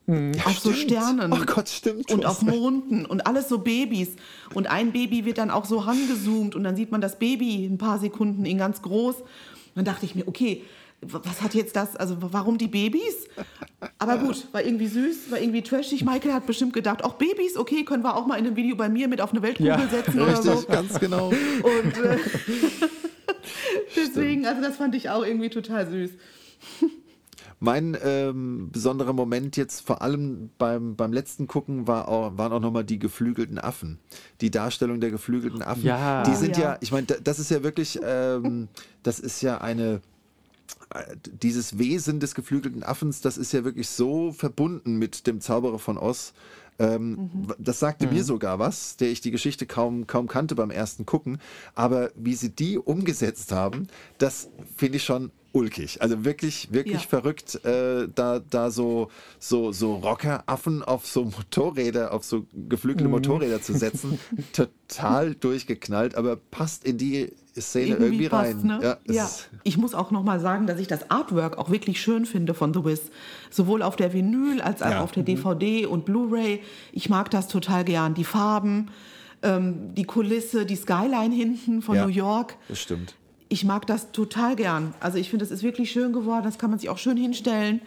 Auf 0.09 0.59
so 0.59 0.73
Stimmt. 0.73 0.93
Dann. 1.21 1.33
Oh 1.33 1.45
Gott, 1.47 1.69
stimmt. 1.69 2.13
Und 2.13 2.25
auf. 2.25 2.43
Monden 2.43 3.07
und 3.07 3.27
alles 3.27 3.49
so 3.49 3.59
Babys. 3.59 4.11
Und 4.55 4.69
ein 4.69 4.93
Baby 4.93 5.25
wird 5.25 5.39
dann 5.39 5.51
auch 5.51 5.65
so 5.65 5.79
rangezoomt 5.79 6.55
und 6.55 6.65
dann 6.65 6.77
sieht 6.77 6.93
man 6.93 7.01
das 7.01 7.19
Baby 7.19 7.67
ein 7.67 7.79
paar 7.79 7.99
Sekunden 7.99 8.45
in 8.45 8.59
ganz 8.59 8.83
groß. 8.83 9.17
dann 9.75 9.85
dachte 9.85 10.07
ich 10.07 10.15
mir, 10.15 10.29
okay, 10.29 10.63
was 11.03 11.43
hat 11.43 11.55
jetzt 11.55 11.77
das, 11.77 11.95
also 11.97 12.17
warum 12.21 12.57
die 12.57 12.69
Babys? 12.69 13.29
Aber 13.99 14.19
gut, 14.19 14.47
war 14.53 14.65
irgendwie 14.65 14.87
süß, 14.87 15.31
war 15.31 15.41
irgendwie 15.41 15.63
trashig. 15.63 16.05
Michael 16.05 16.33
hat 16.33 16.47
bestimmt 16.47 16.73
gedacht, 16.73 17.05
auch 17.05 17.15
Babys, 17.15 17.57
okay, 17.57 17.85
können 17.85 18.03
wir 18.03 18.17
auch 18.17 18.27
mal 18.27 18.37
in 18.39 18.47
einem 18.47 18.57
Video 18.57 18.77
bei 18.77 18.89
mir 18.89 19.09
mit 19.09 19.21
auf 19.21 19.33
eine 19.33 19.43
Weltkugel 19.43 19.73
Ja, 19.73 19.89
setzen 19.89 20.21
oder 20.21 20.41
so. 20.43 20.53
Richtig, 20.53 20.69
ganz 20.69 20.99
genau. 20.99 21.29
Und 21.29 22.05
äh, 22.05 22.17
deswegen, 23.97 24.47
also 24.47 24.63
das 24.63 24.77
fand 24.77 24.95
ich 24.95 25.11
auch 25.11 25.25
irgendwie 25.25 25.51
total 25.51 25.89
süß. 25.89 26.11
Mein 27.59 27.97
ähm, 28.05 28.69
besonderer 28.71 29.13
Moment 29.15 29.57
jetzt 29.57 29.81
vor 29.87 30.03
allem 30.03 30.51
beim, 30.59 30.95
beim 30.95 31.13
letzten 31.13 31.47
Gucken 31.47 31.87
war 31.87 32.09
auch, 32.09 32.37
waren 32.37 32.53
auch 32.53 32.61
nochmal 32.61 32.85
die 32.85 32.99
geflügelten 32.99 33.59
Affen. 33.59 33.99
Die 34.43 34.51
Darstellung 34.51 35.01
der 35.01 35.11
geflügelten 35.11 35.63
Affen. 35.63 35.85
Ja. 35.85 36.23
Die 36.25 36.33
Oh, 36.33 36.35
sind 36.35 36.57
ja. 36.59 36.63
ja, 36.73 36.79
ich 36.81 36.93
meine, 36.93 37.07
da- 37.07 37.17
das 37.23 37.39
ist 37.39 37.51
ja 37.51 37.63
wirklich, 37.63 37.99
ähm, 38.05 38.69
das 39.03 39.19
ist 39.21 39.41
ja 39.41 39.59
eine, 39.59 40.03
äh, 40.95 41.17
dieses 41.43 41.79
Wesen 41.79 42.21
des 42.21 42.35
geflügelten 42.35 42.83
Affens, 42.83 43.23
das 43.23 43.39
ist 43.39 43.53
ja 43.53 43.65
wirklich 43.65 43.89
so 43.89 44.33
verbunden 44.33 44.97
mit 44.99 45.27
dem 45.27 45.41
Zauberer 45.41 45.79
von 45.79 45.97
Oz. 45.97 46.35
Ähm, 46.79 47.31
Das 47.59 47.81
sagte 47.81 48.07
mir 48.07 48.23
sogar 48.23 48.59
was, 48.59 48.99
der 48.99 49.09
ich 49.11 49.23
die 49.23 49.31
Geschichte 49.31 49.65
kaum, 49.65 50.07
kaum 50.07 50.27
kannte 50.27 50.55
beim 50.55 50.71
ersten 50.71 51.07
Gucken. 51.07 51.39
Aber 51.75 52.11
wie 52.17 52.35
sie 52.35 52.51
die 52.51 52.77
umgesetzt 52.77 53.51
haben, 53.51 53.87
das 54.19 54.51
finde 54.77 54.99
ich 54.99 55.05
schon 55.05 55.31
ulkig. 55.57 56.03
Also 56.03 56.25
wirklich, 56.25 56.69
wirklich 56.73 57.03
Ja. 57.03 57.09
verrückt, 57.09 57.65
äh, 57.65 58.09
da, 58.15 58.39
da 58.39 58.71
so, 58.71 59.09
so, 59.39 59.73
so 59.73 59.95
Rockeraffen 59.95 60.83
auf 60.83 61.07
so 61.07 61.25
Motorräder, 61.25 62.13
auf 62.13 62.25
so 62.25 62.47
geflügelte 62.69 63.09
Motorräder 63.09 63.61
zu 63.63 63.73
setzen. 63.73 64.19
Total 64.53 65.35
durchgeknallt, 65.35 66.15
aber 66.15 66.37
passt 66.37 66.85
in 66.85 66.99
die 66.99 67.33
Szene 67.59 67.97
irgendwie, 67.97 68.27
rein. 68.27 68.53
passt, 68.53 68.65
ne? 68.65 68.81
Ja, 68.83 68.99
Ja, 69.15 69.31
Ich 69.63 69.79
muss 69.79 69.95
auch 69.95 70.11
noch 70.11 70.23
mal 70.23 70.41
sagen, 70.41 70.67
dass 70.67 70.79
ich 70.79 70.89
das 70.89 71.11
Artwork 71.11 71.57
auch 71.57 71.71
wirklich 71.71 72.01
schön 72.01 72.27
finde 72.27 72.53
von 72.53 72.75
The 72.75 72.85
Wiz. 72.85 73.01
Sowohl 73.51 73.83
auf 73.83 73.97
der 73.97 74.13
Vinyl 74.13 74.61
als 74.61 74.83
auch 74.83 74.91
Ja. 74.91 75.01
auf 75.03 75.13
der 75.13 75.23
DVD 75.23 75.87
und 75.87 76.05
Blu-ray. 76.05 76.61
Ich 76.93 77.09
mag 77.09 77.31
das 77.31 77.49
total 77.49 77.85
gern. 77.85 78.13
Die 78.13 78.25
Farben, 78.25 78.89
ähm, 79.43 79.95
die 79.95 80.05
Kulisse, 80.05 80.67
die 80.67 80.77
Skyline 80.77 81.35
hinten 81.35 81.81
von 81.81 81.97
Ja. 81.97 82.05
New 82.05 82.13
York. 82.13 82.57
das 82.69 82.79
stimmt. 82.81 83.15
Ich 83.49 83.65
mag 83.65 83.87
das 83.87 84.11
total 84.13 84.57
gern. 84.57 84.95
Also 85.01 85.19
ich 85.19 85.31
finde, 85.31 85.45
es 85.45 85.51
ist 85.51 85.63
wirklich 85.63 85.91
schön 85.91 86.13
geworden. 86.13 86.45
Das 86.45 86.59
kann 86.59 86.71
man 86.71 86.79
sich 86.79 86.89
auch 86.89 86.99
schön 86.99 87.17
hinstellen. 87.17 87.81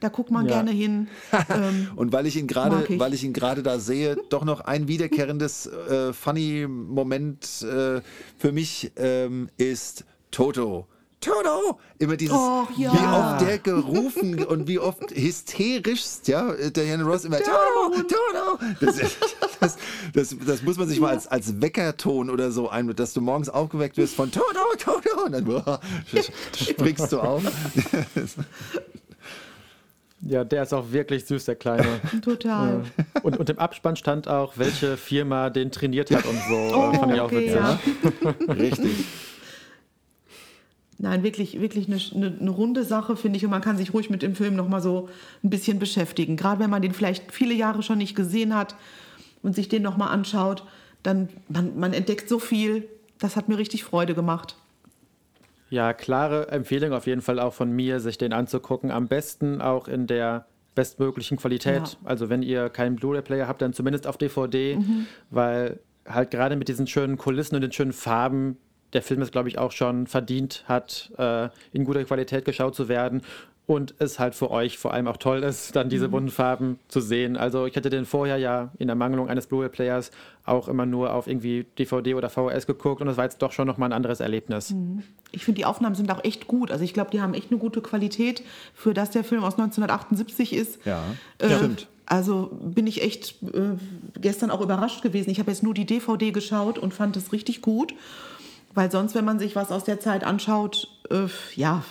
Da 0.00 0.08
guckt 0.08 0.30
man 0.30 0.46
Ja. 0.46 0.52
gerne 0.54 0.70
hin. 0.70 1.08
ähm, 1.50 1.88
Und 1.96 2.12
weil 2.12 2.26
ich 2.26 2.36
ihn 2.36 2.46
gerade, 2.46 2.86
weil 2.98 3.14
ich 3.14 3.22
ihn 3.24 3.32
gerade 3.32 3.62
da 3.62 3.78
sehe, 3.78 4.16
doch 4.28 4.44
noch 4.44 4.60
ein 4.60 4.88
wiederkehrendes 4.88 5.66
äh, 5.66 6.12
funny 6.12 6.66
Moment 6.68 7.62
äh, 7.62 8.00
für 8.38 8.52
mich 8.52 8.92
ähm, 8.96 9.48
ist 9.56 10.04
Toto. 10.30 10.86
Toto! 11.24 11.78
Immer 11.98 12.16
dieses, 12.16 12.36
Och, 12.36 12.68
ja. 12.76 12.92
wie 12.92 12.96
oft 12.98 13.40
der 13.40 13.58
gerufen 13.58 14.44
und 14.46 14.68
wie 14.68 14.78
oft 14.78 15.10
hysterischst, 15.14 16.28
ja, 16.28 16.52
Diana 16.70 17.04
Ross 17.04 17.24
immer, 17.24 17.38
Toto, 17.38 18.02
Toto! 18.02 18.58
Das, 18.80 18.96
das, 19.60 19.76
das, 20.12 20.36
das 20.46 20.62
muss 20.62 20.76
man 20.76 20.88
sich 20.88 21.00
mal 21.00 21.10
als, 21.10 21.26
als 21.26 21.60
Weckerton 21.62 22.28
oder 22.28 22.50
so 22.50 22.68
ein, 22.68 22.94
dass 22.94 23.14
du 23.14 23.20
morgens 23.20 23.48
aufgeweckt 23.48 23.96
wirst 23.96 24.14
von 24.14 24.30
Toto, 24.30 24.60
Toto! 24.78 25.24
Und 25.24 25.32
dann 25.32 25.44
boah, 25.44 25.80
springst 26.54 27.12
du 27.12 27.20
auf. 27.20 27.42
ja, 30.20 30.44
der 30.44 30.64
ist 30.64 30.74
auch 30.74 30.92
wirklich 30.92 31.24
süß, 31.24 31.46
der 31.46 31.54
Kleine. 31.56 32.00
total. 32.22 32.84
Und, 33.22 33.38
und 33.38 33.48
im 33.48 33.58
Abspann 33.58 33.96
stand 33.96 34.28
auch, 34.28 34.58
welche 34.58 34.96
Firma 34.98 35.48
den 35.48 35.70
trainiert 35.70 36.10
hat 36.10 36.26
und 36.26 36.38
so. 36.48 36.56
Oh, 36.74 36.92
Fand 36.92 37.14
ich 37.14 37.20
auch 37.20 37.30
witzig. 37.30 37.54
ja. 37.54 37.78
Richtig. 38.48 39.04
Nein, 40.98 41.22
wirklich, 41.22 41.60
wirklich 41.60 41.86
eine, 41.88 41.98
eine, 42.14 42.38
eine 42.40 42.50
runde 42.50 42.84
Sache, 42.84 43.16
finde 43.16 43.36
ich. 43.36 43.44
Und 43.44 43.50
man 43.50 43.62
kann 43.62 43.76
sich 43.76 43.92
ruhig 43.92 44.10
mit 44.10 44.22
dem 44.22 44.34
Film 44.34 44.54
noch 44.56 44.68
mal 44.68 44.80
so 44.80 45.08
ein 45.42 45.50
bisschen 45.50 45.78
beschäftigen. 45.78 46.36
Gerade 46.36 46.60
wenn 46.60 46.70
man 46.70 46.82
den 46.82 46.92
vielleicht 46.94 47.32
viele 47.32 47.54
Jahre 47.54 47.82
schon 47.82 47.98
nicht 47.98 48.14
gesehen 48.14 48.54
hat 48.54 48.76
und 49.42 49.54
sich 49.54 49.68
den 49.68 49.82
noch 49.82 49.96
mal 49.96 50.08
anschaut, 50.08 50.64
dann 51.02 51.28
man, 51.48 51.78
man 51.78 51.92
entdeckt 51.92 52.28
so 52.28 52.38
viel. 52.38 52.88
Das 53.18 53.36
hat 53.36 53.48
mir 53.48 53.58
richtig 53.58 53.84
Freude 53.84 54.14
gemacht. 54.14 54.56
Ja, 55.70 55.92
klare 55.92 56.48
Empfehlung 56.48 56.92
auf 56.92 57.06
jeden 57.06 57.22
Fall 57.22 57.40
auch 57.40 57.54
von 57.54 57.72
mir, 57.72 57.98
sich 57.98 58.16
den 58.18 58.32
anzugucken. 58.32 58.90
Am 58.90 59.08
besten 59.08 59.60
auch 59.60 59.88
in 59.88 60.06
der 60.06 60.46
bestmöglichen 60.74 61.36
Qualität. 61.38 61.74
Ja. 61.88 61.98
Also 62.04 62.28
wenn 62.28 62.42
ihr 62.42 62.68
keinen 62.68 62.96
Blu-ray-Player 62.96 63.48
habt, 63.48 63.62
dann 63.62 63.72
zumindest 63.72 64.06
auf 64.06 64.16
DVD, 64.16 64.76
Mhm. 64.76 65.06
weil 65.30 65.80
halt 66.06 66.30
gerade 66.30 66.56
mit 66.56 66.68
diesen 66.68 66.86
schönen 66.86 67.16
Kulissen 67.16 67.54
und 67.56 67.62
den 67.62 67.72
schönen 67.72 67.92
Farben 67.92 68.58
der 68.94 69.02
Film 69.02 69.20
es, 69.22 69.30
glaube 69.30 69.48
ich, 69.48 69.58
auch 69.58 69.72
schon 69.72 70.06
verdient 70.06 70.64
hat, 70.66 71.10
äh, 71.18 71.48
in 71.72 71.84
guter 71.84 72.04
Qualität 72.04 72.44
geschaut 72.44 72.74
zu 72.74 72.88
werden. 72.88 73.22
Und 73.66 73.94
es 73.98 74.18
halt 74.18 74.34
für 74.34 74.50
euch 74.50 74.76
vor 74.76 74.92
allem 74.92 75.08
auch 75.08 75.16
toll 75.16 75.42
ist, 75.42 75.74
dann 75.74 75.86
Mhm. 75.86 75.90
diese 75.90 76.08
bunten 76.10 76.28
Farben 76.30 76.78
zu 76.88 77.00
sehen. 77.00 77.38
Also 77.38 77.64
ich 77.64 77.74
hatte 77.76 77.88
den 77.88 78.04
vorher 78.04 78.36
ja 78.36 78.70
in 78.78 78.88
der 78.88 78.94
Mangelung 78.94 79.30
eines 79.30 79.46
Blu-ray-Players 79.46 80.10
auch 80.44 80.68
immer 80.68 80.84
nur 80.84 81.14
auf 81.14 81.26
irgendwie 81.26 81.64
DVD 81.78 82.14
oder 82.14 82.28
VHS 82.28 82.66
geguckt 82.66 83.00
und 83.00 83.06
das 83.06 83.16
war 83.16 83.24
jetzt 83.24 83.40
doch 83.40 83.52
schon 83.52 83.66
nochmal 83.66 83.88
ein 83.88 83.94
anderes 83.94 84.20
Erlebnis. 84.20 84.70
Mhm. 84.72 85.02
Ich 85.32 85.46
finde, 85.46 85.56
die 85.56 85.64
Aufnahmen 85.64 85.94
sind 85.94 86.10
auch 86.12 86.22
echt 86.24 86.46
gut. 86.46 86.70
Also 86.70 86.84
ich 86.84 86.92
glaube, 86.92 87.10
die 87.10 87.22
haben 87.22 87.32
echt 87.32 87.50
eine 87.50 87.58
gute 87.58 87.80
Qualität, 87.80 88.42
für 88.74 88.92
das 88.92 89.10
der 89.12 89.24
Film 89.24 89.42
aus 89.42 89.54
1978 89.54 90.52
ist. 90.52 90.84
Ja, 90.84 91.02
Äh, 91.38 91.56
stimmt. 91.56 91.88
Also 92.04 92.50
bin 92.62 92.86
ich 92.86 93.02
echt 93.02 93.36
äh, 93.54 93.78
gestern 94.20 94.50
auch 94.50 94.60
überrascht 94.60 95.00
gewesen. 95.00 95.30
Ich 95.30 95.38
habe 95.38 95.50
jetzt 95.50 95.62
nur 95.62 95.72
die 95.72 95.86
DVD 95.86 96.32
geschaut 96.32 96.78
und 96.78 96.92
fand 96.92 97.16
es 97.16 97.32
richtig 97.32 97.62
gut. 97.62 97.94
Weil 98.74 98.90
sonst, 98.90 99.14
wenn 99.14 99.24
man 99.24 99.38
sich 99.38 99.56
was 99.56 99.70
aus 99.70 99.84
der 99.84 100.00
Zeit 100.00 100.24
anschaut, 100.24 100.88
äh, 101.10 101.26
ja, 101.54 101.84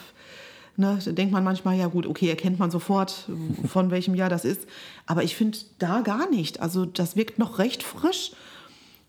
ne, 0.76 1.00
da 1.04 1.12
denkt 1.12 1.32
man 1.32 1.44
manchmal, 1.44 1.78
ja 1.78 1.88
gut, 1.88 2.06
okay, 2.06 2.30
erkennt 2.30 2.60
man 2.60 2.72
sofort, 2.72 3.30
von 3.68 3.92
welchem 3.92 4.16
Jahr 4.16 4.30
das 4.30 4.46
ist. 4.46 4.68
Aber 5.06 5.24
ich 5.24 5.36
finde 5.36 5.58
da 5.80 6.02
gar 6.02 6.30
nicht. 6.30 6.60
Also 6.62 6.86
das 6.86 7.16
wirkt 7.16 7.40
noch 7.40 7.60
recht 7.60 7.84
frisch 7.84 8.32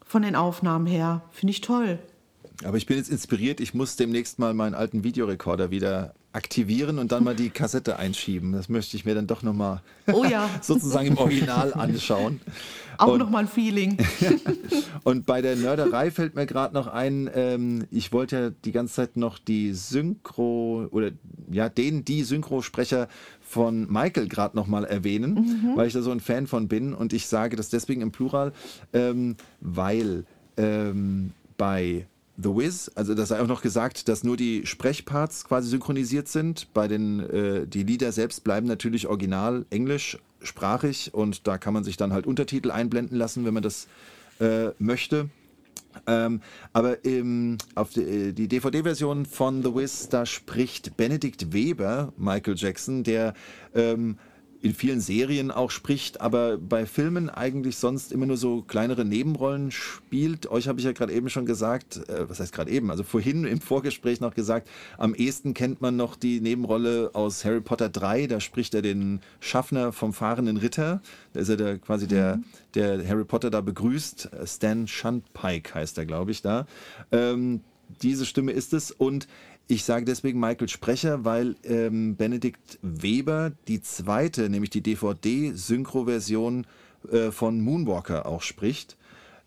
von 0.05 0.23
den 0.23 0.37
Aufnahmen 0.37 0.87
her. 0.87 1.23
Finde 1.33 1.53
ich 1.53 1.61
toll. 1.61 1.99
Aber 2.63 2.77
ich 2.77 2.87
bin 2.87 2.97
jetzt 2.97 3.11
inspiriert, 3.11 3.61
ich 3.61 3.75
muss 3.75 3.97
demnächst 3.97 4.39
mal 4.39 4.55
meinen 4.55 4.75
alten 4.75 5.03
Videorekorder 5.03 5.71
wieder 5.71 6.15
aktivieren 6.35 6.99
und 6.99 7.13
dann 7.13 7.25
mal 7.25 7.37
die 7.37 7.51
Kassette 7.51 7.99
einschieben. 7.99 8.53
Das 8.53 8.69
möchte 8.69 8.97
ich 8.97 9.05
mir 9.05 9.15
dann 9.15 9.27
doch 9.27 9.43
nochmal 9.43 9.83
Oh 10.13 10.25
ja. 10.25 10.51
sozusagen 10.61 11.09
im 11.09 11.19
Original 11.19 11.73
anschauen. 11.75 12.41
Auch 12.99 13.19
nochmal 13.19 13.45
ein 13.45 13.49
Feeling. 13.49 13.97
Und 15.05 15.27
bei 15.27 15.43
der 15.43 15.57
Nörderei 15.57 16.11
fällt 16.11 16.35
mir 16.35 16.47
gerade 16.47 16.75
noch 16.75 16.87
ein, 16.87 17.29
ähm, 17.35 17.87
ich 17.91 18.13
wollte 18.13 18.37
ja 18.37 18.51
die 18.65 18.73
ganze 18.73 18.95
Zeit 18.95 19.17
noch 19.17 19.39
die 19.39 19.73
Synchro 19.73 20.87
oder 20.91 21.11
ja, 21.51 21.69
den, 21.69 22.05
die 22.05 22.23
Synchrosprecher 22.23 23.09
von 23.41 23.91
Michael 23.91 24.29
gerade 24.29 24.57
nochmal 24.57 24.85
erwähnen, 24.85 25.73
weil 25.77 25.87
ich 25.87 25.93
da 25.93 26.03
so 26.03 26.11
ein 26.11 26.21
Fan 26.21 26.47
von 26.47 26.69
bin. 26.69 26.95
Und 26.95 27.13
ich 27.13 27.27
sage 27.27 27.57
das 27.57 27.69
deswegen 27.69 28.01
im 28.01 28.13
Plural, 28.13 28.53
ähm, 28.93 29.37
weil 29.61 30.25
ähm, 30.57 31.33
bei 31.57 32.07
The 32.37 32.49
Wiz, 32.49 32.91
also 32.95 33.15
das 33.15 33.29
sei 33.29 33.41
auch 33.41 33.47
noch 33.47 33.63
gesagt, 33.63 34.09
dass 34.09 34.25
nur 34.25 34.37
die 34.37 34.67
Sprechparts 34.67 35.45
quasi 35.45 35.69
synchronisiert 35.69 36.27
sind. 36.29 36.73
Bei 36.75 36.89
den 36.89 37.21
äh, 37.21 37.67
die 37.67 37.85
Lieder 37.85 38.11
selbst 38.11 38.43
bleiben 38.43 38.67
natürlich 38.67 39.07
original 39.07 39.67
englischsprachig 39.71 41.15
und 41.15 41.47
da 41.47 41.59
kann 41.59 41.75
man 41.75 41.85
sich 41.85 41.97
dann 41.97 42.13
halt 42.13 42.27
Untertitel 42.27 42.73
einblenden 42.73 43.17
lassen, 43.17 43.45
wenn 43.45 43.55
man 43.55 43.63
das 43.63 43.87
äh, 44.41 44.71
möchte. 44.79 45.29
Ähm, 46.07 46.41
aber 46.73 47.05
im, 47.05 47.59
auf 47.77 47.91
die, 47.91 48.03
äh, 48.03 48.33
die 48.33 48.49
DVD-Version 48.49 49.27
von 49.27 49.63
The 49.63 49.75
Wiz, 49.75 50.09
da 50.09 50.27
spricht 50.27 50.97
Benedikt 50.97 51.53
Weber 51.53 52.13
Michael 52.17 52.57
Jackson, 52.57 53.05
der 53.05 53.35
ähm, 53.75 54.19
in 54.65 54.75
vielen 54.75 55.03
Serien 55.03 55.51
auch 55.51 55.71
spricht, 55.71 56.23
aber 56.23 56.57
bei 56.57 56.87
Filmen 56.87 57.29
eigentlich 57.29 57.77
sonst 57.77 58.13
immer 58.13 58.25
nur 58.25 58.39
so 58.39 58.63
kleinere 58.63 59.05
Nebenrollen 59.05 59.71
spielt. 59.71 60.51
Euch 60.51 60.69
habe 60.69 60.79
ich 60.79 60.87
ja 60.87 60.93
gerade 60.93 61.13
eben 61.13 61.29
schon 61.29 61.45
gesagt, 61.45 62.09
äh, 62.09 62.31
was 62.31 62.41
heißt 62.41 62.55
gerade 62.55 62.71
eben, 62.71 62.91
also 62.91 63.03
vorhin 63.03 63.45
im 63.45 63.61
Vorgespräch 63.61 64.23
noch 64.23 64.35
gesagt, 64.35 64.71
am 64.97 65.15
ehesten 65.15 65.53
kennt 65.53 65.83
man 65.83 65.97
noch 65.97 66.17
die 66.17 66.41
Nebenrolle 66.41 67.11
aus 67.13 67.45
Harry 67.45 67.61
Potter 67.61 67.91
3, 67.91 68.27
da 68.27 68.41
spricht 68.41 68.75
er 68.75 68.81
den 68.81 69.21
Schaffner 69.39 69.93
vom 69.93 70.15
fahrenden 70.15 70.57
Ritter. 70.57 71.03
Da 71.35 71.41
ist 71.41 71.51
er 71.51 71.59
der, 71.59 71.77
quasi 71.77 72.09
der, 72.09 72.41
der 72.75 73.07
Harry 73.07 73.27
Potter 73.27 73.51
da 73.51 73.61
begrüßt. 73.61 74.31
Stan 74.47 74.89
Shunpike 74.89 75.75
heißt 75.75 75.99
er, 75.99 76.07
glaube 76.07 76.31
ich, 76.31 76.41
da. 76.41 76.67
Ähm, 77.13 77.61
diese 78.03 78.25
Stimme 78.25 78.53
ist 78.53 78.73
es 78.73 78.91
und 78.91 79.29
ich 79.67 79.85
sage 79.85 80.05
deswegen 80.05 80.41
Michael 80.41 80.69
Sprecher, 80.69 81.25
weil 81.25 81.57
ähm, 81.65 82.17
Benedikt 82.17 82.79
Weber 82.83 83.53
die 83.69 83.81
zweite, 83.81 84.51
nämlich 84.51 84.71
die 84.71 84.83
DVD-Synchro-Version 84.83 86.67
äh, 87.11 87.31
von 87.31 87.61
Moonwalker 87.61 88.27
auch 88.27 88.43
spricht. 88.43 88.97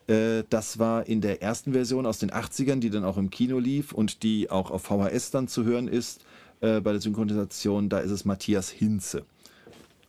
Äh, 0.07 0.43
das 0.49 0.79
war 0.79 1.05
in 1.05 1.21
der 1.21 1.41
ersten 1.41 1.73
Version 1.73 2.05
aus 2.05 2.17
den 2.19 2.31
80ern, 2.31 2.79
die 2.79 2.89
dann 2.89 3.03
auch 3.03 3.17
im 3.17 3.29
Kino 3.29 3.59
lief 3.59 3.91
und 3.91 4.23
die 4.23 4.49
auch 4.49 4.71
auf 4.71 4.83
VHS 4.83 5.31
dann 5.31 5.47
zu 5.47 5.63
hören 5.65 5.87
ist. 5.87 6.21
Äh, 6.61 6.81
bei 6.81 6.91
der 6.91 7.01
Synchronisation, 7.01 7.89
da 7.89 7.99
ist 7.99 8.11
es 8.11 8.25
Matthias 8.25 8.69
Hinze. 8.69 9.23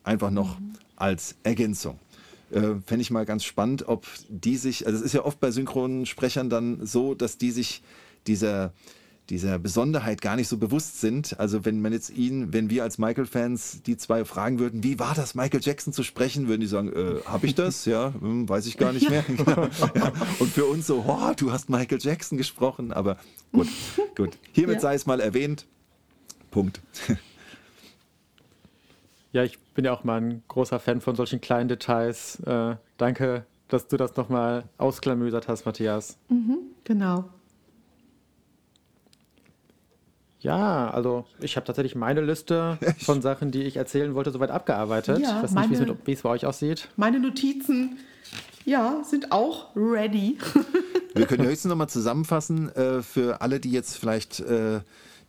Einfach 0.04 0.30
noch 0.30 0.56
als 0.96 1.36
Ergänzung. 1.42 1.98
Äh, 2.50 2.76
Fände 2.86 3.02
ich 3.02 3.10
mal 3.10 3.26
ganz 3.26 3.44
spannend, 3.44 3.86
ob 3.88 4.06
die 4.30 4.56
sich, 4.56 4.86
also 4.86 4.98
es 4.98 5.04
ist 5.04 5.12
ja 5.12 5.24
oft 5.24 5.40
bei 5.40 5.50
Synchronsprechern 5.50 6.48
dann 6.48 6.86
so, 6.86 7.14
dass 7.14 7.36
die 7.36 7.50
sich 7.50 7.82
dieser, 8.26 8.72
dieser 9.30 9.58
Besonderheit 9.58 10.22
gar 10.22 10.36
nicht 10.36 10.48
so 10.48 10.56
bewusst 10.56 11.00
sind. 11.00 11.38
Also 11.38 11.64
wenn 11.64 11.80
man 11.80 11.92
jetzt 11.92 12.10
ihn, 12.10 12.52
wenn 12.52 12.70
wir 12.70 12.82
als 12.82 12.98
Michael-Fans 12.98 13.82
die 13.82 13.96
zwei 13.96 14.24
fragen 14.24 14.58
würden, 14.58 14.82
wie 14.82 14.98
war 14.98 15.14
das, 15.14 15.34
Michael 15.34 15.60
Jackson 15.62 15.92
zu 15.92 16.02
sprechen, 16.02 16.48
würden 16.48 16.60
die 16.62 16.66
sagen, 16.66 16.92
äh, 16.92 17.20
habe 17.26 17.46
ich 17.46 17.54
das? 17.54 17.84
Ja, 17.84 18.14
hm, 18.18 18.48
weiß 18.48 18.66
ich 18.66 18.76
gar 18.78 18.92
nicht 18.92 19.10
mehr. 19.10 19.22
Genau. 19.22 19.68
ja. 19.94 20.12
Und 20.38 20.50
für 20.50 20.64
uns 20.64 20.86
so, 20.86 21.04
oh, 21.06 21.32
du 21.36 21.52
hast 21.52 21.68
Michael 21.68 21.98
Jackson 22.00 22.38
gesprochen, 22.38 22.92
aber 22.92 23.18
gut, 23.52 23.68
gut. 24.16 24.38
Hiermit 24.52 24.76
Ja. 24.76 24.80
sei 24.80 24.94
es 24.94 25.06
mal 25.06 25.20
erwähnt. 25.20 25.66
Punkt. 26.50 26.80
Ja, 29.30 29.44
ich 29.44 29.58
bin 29.74 29.84
ja 29.84 29.92
auch 29.92 30.04
mal 30.04 30.20
ein 30.20 30.42
großer 30.48 30.80
Fan 30.80 31.02
von 31.02 31.14
solchen 31.14 31.42
kleinen 31.42 31.68
Details. 31.68 32.40
Äh, 32.40 32.76
danke, 32.96 33.44
dass 33.68 33.86
du 33.86 33.98
das 33.98 34.16
nochmal 34.16 34.64
ausklamüsert 34.78 35.48
hast, 35.48 35.66
Matthias. 35.66 36.16
Genau. 36.84 37.28
Ja, 40.40 40.90
also 40.90 41.24
ich 41.40 41.56
habe 41.56 41.66
tatsächlich 41.66 41.94
meine 41.96 42.20
Liste 42.20 42.78
von 43.00 43.22
Sachen, 43.22 43.50
die 43.50 43.62
ich 43.64 43.76
erzählen 43.76 44.14
wollte, 44.14 44.30
soweit 44.30 44.50
abgearbeitet. 44.50 45.18
Ja, 45.18 45.38
ich 45.38 45.42
weiß 45.44 45.50
nicht, 45.52 45.70
wie 45.70 45.74
es 45.74 45.80
meine- 45.80 45.92
mit- 45.92 46.06
wie 46.06 46.12
es 46.12 46.22
bei 46.22 46.28
euch 46.30 46.46
aussieht. 46.46 46.88
Meine 46.96 47.18
Notizen, 47.18 47.98
ja, 48.64 49.02
sind 49.04 49.32
auch 49.32 49.74
ready. 49.74 50.38
Wir 51.14 51.26
können 51.26 51.44
höchstens 51.46 51.70
nochmal 51.70 51.88
zusammenfassen 51.88 52.68
äh, 52.76 53.02
für 53.02 53.40
alle, 53.40 53.58
die 53.58 53.72
jetzt 53.72 53.96
vielleicht 53.96 54.38
äh, 54.40 54.80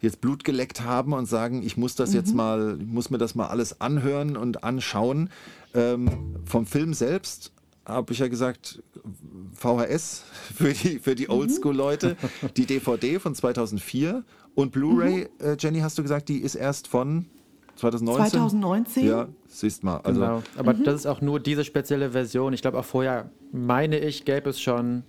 jetzt 0.02 0.22
Blut 0.22 0.44
geleckt 0.44 0.82
haben 0.84 1.14
und 1.14 1.26
sagen, 1.26 1.64
ich 1.64 1.76
muss 1.76 1.96
das 1.96 2.14
jetzt 2.14 2.36
mal, 2.36 2.78
ich 2.80 2.86
muss 2.86 3.10
mir 3.10 3.18
das 3.18 3.34
mal 3.34 3.48
alles 3.48 3.82
anhören 3.82 4.38
und 4.38 4.64
anschauen. 4.64 5.30
Ähm, 5.74 6.36
vom 6.46 6.66
Film 6.68 6.94
selbst 6.94 7.52
habe 7.86 8.14
ich 8.14 8.20
ja 8.20 8.28
gesagt, 8.28 8.84
VHS 9.56 10.24
für 10.56 10.74
die, 10.74 11.00
für 11.00 11.16
die 11.16 11.30
Oldschool-Leute, 11.30 12.16
die 12.56 12.66
DVD 12.68 13.20
von 13.20 13.34
2004 13.34 14.24
und 14.62 14.72
Blu-ray, 14.72 15.28
äh, 15.42 15.56
Jenny, 15.60 15.80
hast 15.80 15.98
du 15.98 16.02
gesagt, 16.04 16.30
die 16.30 16.40
ist 16.40 16.56
erst 16.56 16.88
von 16.88 17.26
2019? 17.76 18.32
2019? 18.32 19.08
Ja, 19.08 19.28
siehst 19.48 19.84
mal. 19.84 19.98
Also, 20.04 20.20
genau. 20.20 20.44
Aber 20.58 20.74
das 20.74 20.96
ist 20.96 21.06
auch 21.06 21.22
nur 21.22 21.40
diese 21.40 21.64
spezielle 21.64 22.12
Version. 22.12 22.54
Ich 22.54 22.62
glaube 22.62 22.78
auch 22.78 22.86
vorher, 22.86 23.30
meine 23.52 23.98
ich, 24.00 24.26
gäbe 24.26 24.50
es 24.50 24.60
schon 24.62 25.04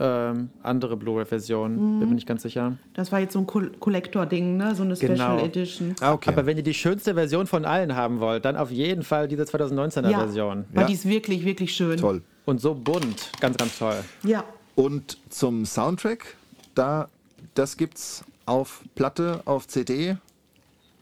ähm, 0.00 0.48
andere 0.62 0.96
Blu-ray-Versionen. 0.96 2.00
Bin 2.00 2.08
mir 2.08 2.14
nicht 2.16 2.26
ganz 2.26 2.42
sicher. 2.42 2.76
Das 2.94 3.12
war 3.12 3.20
jetzt 3.20 3.34
so 3.34 3.38
ein 3.40 3.46
Col- 3.46 3.70
Collector-Ding, 3.78 4.56
ne? 4.56 4.74
so 4.74 4.82
eine 4.82 4.96
Special 4.96 5.12
Genau. 5.16 5.38
Edition. 5.38 5.94
ah, 6.00 6.14
okay. 6.14 6.30
Aber 6.30 6.46
wenn 6.46 6.56
ihr 6.56 6.62
die 6.64 6.74
schönste 6.74 7.14
Version 7.14 7.46
von 7.46 7.64
allen 7.64 7.94
haben 7.94 8.18
wollt, 8.20 8.44
dann 8.44 8.56
auf 8.56 8.70
jeden 8.72 9.02
Fall 9.04 9.28
diese 9.28 9.44
2019er 9.44 10.10
Ja, 10.10 10.18
Version. 10.18 10.64
weil 10.72 10.82
Ja. 10.82 10.86
die 10.88 10.94
ist 10.94 11.06
wirklich, 11.08 11.44
wirklich 11.44 11.74
schön. 11.74 11.98
Toll. 11.98 12.22
Und 12.44 12.60
so 12.60 12.74
bunt. 12.74 13.30
Ganz, 13.40 13.56
ganz 13.56 13.78
toll. 13.78 13.96
Ja, 14.24 14.44
Und 14.74 15.18
zum 15.30 15.64
Soundtrack, 15.64 16.34
da, 16.74 17.08
das 17.54 17.76
gibt's 17.76 18.24
auf 18.46 18.82
Platte, 18.94 19.40
auf 19.44 19.66
CD 19.68 20.16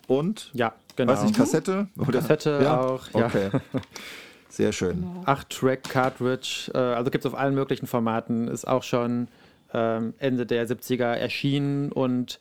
und, 0.06 0.50
Ja, 0.54 0.72
genau. 0.96 1.12
weiß 1.12 1.22
nicht, 1.24 1.36
Kassette? 1.36 1.88
Oder? 1.98 2.20
Kassette 2.20 2.72
auch, 2.80 3.08
ja. 3.14 3.26
Okay. 3.26 3.50
Sehr 4.48 4.72
schön. 4.72 5.04
8-Track 5.24 5.84
Cartridge, 5.84 6.70
äh, 6.74 6.78
also 6.78 7.10
gibt 7.10 7.24
es 7.24 7.32
auf 7.32 7.38
allen 7.38 7.54
möglichen 7.54 7.86
Formaten, 7.86 8.48
ist 8.48 8.68
auch 8.68 8.82
schon 8.82 9.28
ähm, 9.72 10.12
Ende 10.18 10.44
der 10.44 10.68
70er 10.68 11.14
erschienen 11.14 11.90
und 11.90 12.38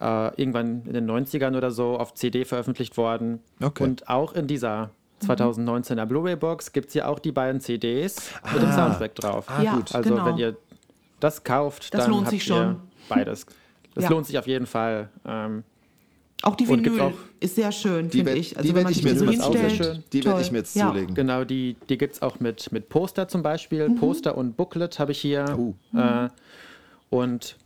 äh, 0.00 0.34
irgendwann 0.38 0.82
in 0.84 0.92
den 0.92 1.10
90ern 1.10 1.56
oder 1.56 1.70
so 1.70 1.96
auf 1.98 2.12
CD 2.12 2.44
veröffentlicht 2.44 2.98
worden. 2.98 3.40
Okay. 3.62 3.82
Und 3.84 4.08
auch 4.10 4.34
in 4.34 4.46
dieser 4.46 4.90
2019er 5.22 6.04
Blu-ray-Box 6.04 6.72
gibt 6.72 6.88
es 6.88 6.94
ja 6.94 7.06
auch 7.06 7.18
die 7.18 7.32
beiden 7.32 7.62
CDs 7.62 8.30
mit 8.52 8.60
dem 8.62 8.68
Ah. 8.68 8.72
Soundtrack 8.88 9.14
drauf. 9.14 9.46
Ah, 9.48 9.62
Ja, 9.62 9.74
gut. 9.76 9.94
Also 9.94 10.10
genau. 10.10 10.26
wenn 10.26 10.36
ihr 10.36 10.56
das 11.20 11.44
kauft, 11.44 11.94
Das 11.94 12.02
dann 12.02 12.10
lohnt 12.10 12.22
habt 12.26 12.30
sich 12.32 12.46
ihr 12.46 12.54
schon. 12.54 12.76
beides. 13.08 13.46
Das 13.94 14.04
Ja. 14.04 14.10
lohnt 14.10 14.26
sich 14.26 14.38
auf 14.38 14.46
jeden 14.46 14.66
Fall. 14.66 15.08
Ähm, 15.24 15.62
auch 16.42 16.56
die 16.56 16.68
Vinyl 16.68 17.00
auch- 17.00 17.12
ist 17.40 17.54
sehr 17.54 17.72
schön, 17.72 18.10
Die 18.10 18.18
finde 18.18 18.34
ich. 18.34 18.50
die 18.50 18.56
Also 18.56 18.68
wenn 18.70 18.74
werd 18.76 18.84
man 18.84 18.92
ich 18.92 19.02
mir 19.04 19.12
die 19.12 19.18
so 19.18 19.24
jetzt 19.26 19.42
auch 19.42 19.52
sehr 19.52 19.62
hinstellt. 19.62 19.94
schön. 19.96 20.04
Die 20.12 20.24
werde 20.24 20.40
ich 20.42 20.50
mir 20.52 20.58
jetzt 20.58 20.76
ja. 20.76 20.88
zulegen. 20.90 21.14
Genau, 21.14 21.44
die, 21.44 21.76
die 21.88 21.96
gibt 21.96 22.14
es 22.14 22.22
auch 22.22 22.38
mit, 22.40 22.70
mit 22.72 22.88
Poster 22.90 23.28
zum 23.28 23.42
Beispiel. 23.42 23.88
Poster 23.90 24.36
und 24.36 24.56
Booklet 24.56 24.98
habe 24.98 25.12
ich 25.12 25.20
hier. 25.20 25.56
Oh. 25.58 25.74
Äh, 25.96 26.28
und 27.10 27.56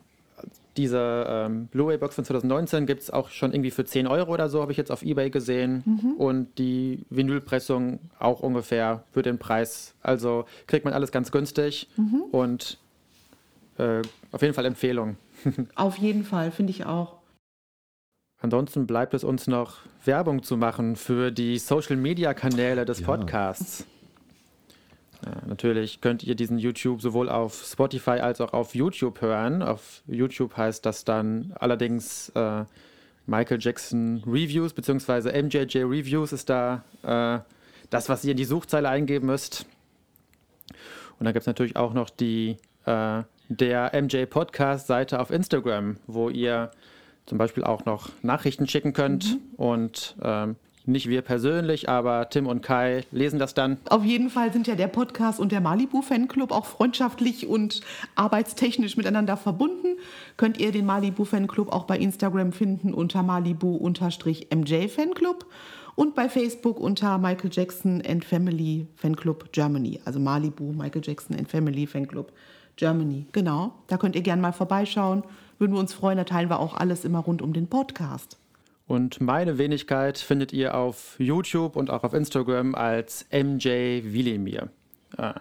diese 0.77 1.27
ähm, 1.29 1.67
Blu-ray-Box 1.73 2.15
von 2.15 2.25
2019 2.25 2.87
gibt 2.87 3.03
es 3.03 3.11
auch 3.11 3.31
schon 3.31 3.53
irgendwie 3.53 3.73
für 3.73 3.85
10 3.85 4.07
Euro 4.07 4.33
oder 4.33 4.49
so, 4.49 4.61
habe 4.63 4.71
ich 4.71 4.79
jetzt 4.79 4.93
auf 4.93 5.03
Ebay 5.03 5.29
gesehen. 5.31 6.15
Und 6.19 6.57
die 6.59 7.01
Vinylpressung 7.11 7.99
auch 8.21 8.41
ungefähr 8.41 9.03
für 9.13 9.23
den 9.23 9.39
Preis. 9.39 9.95
Also 10.03 10.45
kriegt 10.69 10.85
man 10.85 10.95
alles 10.95 11.11
ganz 11.11 11.33
günstig 11.33 11.89
und 12.31 12.79
äh, 13.79 14.03
auf 14.31 14.43
jeden 14.43 14.55
Fall 14.55 14.67
Empfehlung. 14.67 15.17
Auf 15.75 15.97
jeden 15.97 16.25
Fall, 16.25 16.51
finde 16.51 16.71
ich 16.71 16.87
auch. 16.87 17.19
Ansonsten 18.41 18.87
bleibt 18.87 19.15
es 19.15 19.25
uns 19.25 19.47
noch 19.49 19.79
Werbung 20.05 20.43
zu 20.43 20.57
machen 20.57 20.95
für 20.97 21.31
die 21.33 21.59
Social-Media-Kanäle 21.59 22.85
des 22.85 23.01
Ja. 23.01 23.07
Podcasts. 23.07 23.85
Ja, 25.27 25.33
natürlich 25.47 26.01
könnt 26.01 26.23
ihr 26.23 26.37
diesen 26.37 26.59
YouTube 26.59 27.03
sowohl 27.03 27.29
auf 27.29 27.65
Spotify 27.65 28.21
als 28.21 28.41
auch 28.41 28.53
auf 28.53 28.77
YouTube 28.77 29.21
hören. 29.21 29.63
Auf 29.63 30.03
YouTube 30.07 30.57
heißt 30.57 30.87
das 30.87 31.05
dann 31.05 31.53
allerdings 31.59 32.29
äh, 32.37 32.65
Michael 33.27 33.59
Jackson 33.61 34.23
Reviews 34.25 34.73
beziehungsweise 34.73 35.31
MJJ 35.33 35.79
Reviews 35.79 36.33
ist 36.33 36.49
da 36.49 36.85
äh, 37.03 37.41
das, 37.91 38.09
was 38.09 38.25
ihr 38.25 38.31
in 38.31 38.37
die 38.37 38.45
Suchzeile 38.45 38.89
eingeben 38.89 39.27
müsst. 39.27 39.67
Und 41.19 41.25
dann 41.25 41.35
gibt 41.35 41.43
es 41.43 41.47
natürlich 41.49 41.75
auch 41.75 41.93
noch 41.93 42.11
die 42.11 42.57
äh, 42.87 43.23
der 43.49 43.93
MJ 43.95 44.27
Podcast 44.27 44.87
Seite 44.87 45.21
auf 45.21 45.31
Instagram, 45.31 45.97
wo 46.07 46.29
ihr 46.29 46.71
zum 47.27 47.39
Beispiel 47.39 47.65
auch 47.65 47.85
noch 47.85 48.11
Nachrichten 48.23 48.67
schicken 48.67 48.93
könnt 48.93 49.35
mhm. 49.35 49.41
und 49.57 50.17
ähm, 50.23 50.57
nicht 50.89 51.07
wir 51.07 51.21
persönlich, 51.21 51.91
aber 51.91 52.31
Tim 52.31 52.47
und 52.47 52.63
Kai 52.63 53.05
lesen 53.13 53.39
das 53.39 53.53
dann. 53.53 53.77
Auf 53.91 54.05
jeden 54.05 54.31
Fall 54.31 54.55
sind 54.55 54.67
ja 54.67 54.75
der 54.75 54.89
Podcast 54.89 55.39
und 55.39 55.53
der 55.53 55.61
Malibu 55.61 56.01
Fanclub 56.01 56.51
auch 56.51 56.65
freundschaftlich 56.65 57.47
und 57.47 57.83
arbeitstechnisch 58.15 58.97
miteinander 58.97 59.37
verbunden. 59.37 59.99
Könnt 60.39 60.59
ihr 60.59 60.73
den 60.73 60.87
Malibu 60.87 61.27
Fanclub 61.27 61.71
auch 61.71 61.85
bei 61.85 61.99
Instagram 61.99 62.53
finden 62.53 62.95
unter 62.95 63.23
Malibu-MJ 63.23 64.89
Fanclub 64.89 65.45
und 65.95 66.15
bei 66.15 66.31
Facebook 66.31 66.81
unter 66.81 67.19
Michael 67.19 67.51
Jackson 67.53 68.03
and 68.09 68.25
Family 68.25 68.87
Fanclub 68.97 69.53
Germany. 69.53 70.01
Also 70.07 70.19
Malibu, 70.19 70.73
Michael 70.73 71.03
Jackson 71.05 71.37
and 71.37 71.51
Family 71.51 71.87
Fanclub 71.87 72.33
Germany. 72.79 73.27
Genau, 73.33 73.75
da 73.89 73.99
könnt 73.99 74.17
ihr 74.17 74.23
gerne 74.23 74.41
mal 74.41 74.53
vorbeischauen. 74.53 75.25
Würden 75.59 75.73
wir 75.75 75.81
uns 75.81 75.93
freuen, 75.93 76.17
da 76.17 76.25
teilen 76.25 76.49
wir 76.49 76.61
auch 76.61 76.75
alles 76.75 77.05
immer 77.05 77.19
rund 77.19 77.43
um 77.43 77.53
den 77.53 77.67
Podcast. 77.67 78.39
Und 78.87 79.21
meine 79.21 79.59
Wenigkeit 79.59 80.17
findet 80.17 80.53
ihr 80.55 80.75
auf 80.75 81.17
YouTube 81.19 81.77
und 81.77 81.91
auch 81.91 82.05
auf 82.05 82.15
Instagram 82.15 82.75
als 82.75 83.27
MJ 83.31 84.03
Wilimir. 84.05 84.71
Ah. 85.17 85.35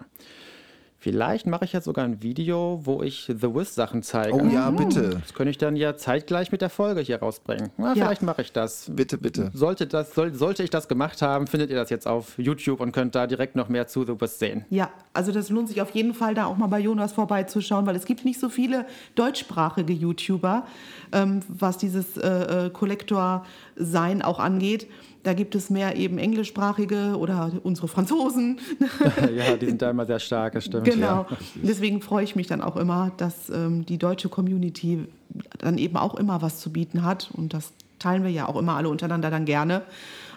Vielleicht 1.00 1.46
mache 1.46 1.64
ich 1.64 1.72
jetzt 1.72 1.84
sogar 1.84 2.04
ein 2.04 2.22
Video, 2.22 2.80
wo 2.82 3.04
ich 3.04 3.26
The 3.26 3.54
Wiz 3.54 3.76
Sachen 3.76 4.02
zeige. 4.02 4.34
Oh 4.34 4.44
ja, 4.44 4.68
bitte. 4.70 5.10
Das 5.10 5.32
könnte 5.32 5.50
ich 5.50 5.58
dann 5.58 5.76
ja 5.76 5.96
zeitgleich 5.96 6.50
mit 6.50 6.60
der 6.60 6.70
Folge 6.70 7.00
hier 7.00 7.20
rausbringen. 7.20 7.70
Na, 7.76 7.88
ja. 7.88 7.94
Vielleicht 7.94 8.22
mache 8.22 8.42
ich 8.42 8.50
das. 8.50 8.90
Bitte, 8.92 9.16
bitte. 9.16 9.52
Sollte, 9.54 9.86
das, 9.86 10.12
soll, 10.12 10.34
sollte 10.34 10.64
ich 10.64 10.70
das 10.70 10.88
gemacht 10.88 11.22
haben, 11.22 11.46
findet 11.46 11.70
ihr 11.70 11.76
das 11.76 11.90
jetzt 11.90 12.08
auf 12.08 12.36
YouTube 12.36 12.80
und 12.80 12.90
könnt 12.90 13.14
da 13.14 13.28
direkt 13.28 13.54
noch 13.54 13.68
mehr 13.68 13.86
zu 13.86 14.04
The 14.04 14.20
Wiz 14.20 14.40
sehen. 14.40 14.64
Ja, 14.70 14.90
also 15.12 15.30
das 15.30 15.50
lohnt 15.50 15.68
sich 15.68 15.80
auf 15.80 15.90
jeden 15.90 16.14
Fall, 16.14 16.34
da 16.34 16.46
auch 16.46 16.56
mal 16.56 16.66
bei 16.66 16.80
Jonas 16.80 17.12
vorbeizuschauen, 17.12 17.86
weil 17.86 17.94
es 17.94 18.04
gibt 18.04 18.24
nicht 18.24 18.40
so 18.40 18.48
viele 18.48 18.84
deutschsprachige 19.14 19.92
YouTuber, 19.92 20.66
ähm, 21.12 21.42
was 21.46 21.78
dieses 21.78 22.16
äh, 22.16 22.66
äh 22.66 22.70
Kollektor-Sein 22.70 24.22
auch 24.22 24.40
angeht. 24.40 24.88
Da 25.28 25.34
gibt 25.34 25.54
es 25.54 25.68
mehr 25.68 25.94
eben 25.94 26.16
englischsprachige 26.16 27.18
oder 27.18 27.52
unsere 27.62 27.86
Franzosen. 27.86 28.60
ja, 29.36 29.58
die 29.58 29.66
sind 29.66 29.82
da 29.82 29.90
immer 29.90 30.06
sehr 30.06 30.20
stark, 30.20 30.54
das 30.54 30.64
stimmt. 30.64 30.84
Genau. 30.84 31.26
Ja. 31.28 31.36
Deswegen 31.56 32.00
freue 32.00 32.24
ich 32.24 32.34
mich 32.34 32.46
dann 32.46 32.62
auch 32.62 32.76
immer, 32.76 33.12
dass 33.18 33.50
ähm, 33.50 33.84
die 33.84 33.98
deutsche 33.98 34.30
Community 34.30 35.06
dann 35.58 35.76
eben 35.76 35.98
auch 35.98 36.14
immer 36.14 36.40
was 36.40 36.60
zu 36.60 36.72
bieten 36.72 37.04
hat. 37.04 37.30
Und 37.34 37.52
das 37.52 37.74
teilen 37.98 38.22
wir 38.22 38.30
ja 38.30 38.48
auch 38.48 38.56
immer 38.56 38.76
alle 38.76 38.88
untereinander 38.88 39.30
dann 39.30 39.44
gerne. 39.44 39.82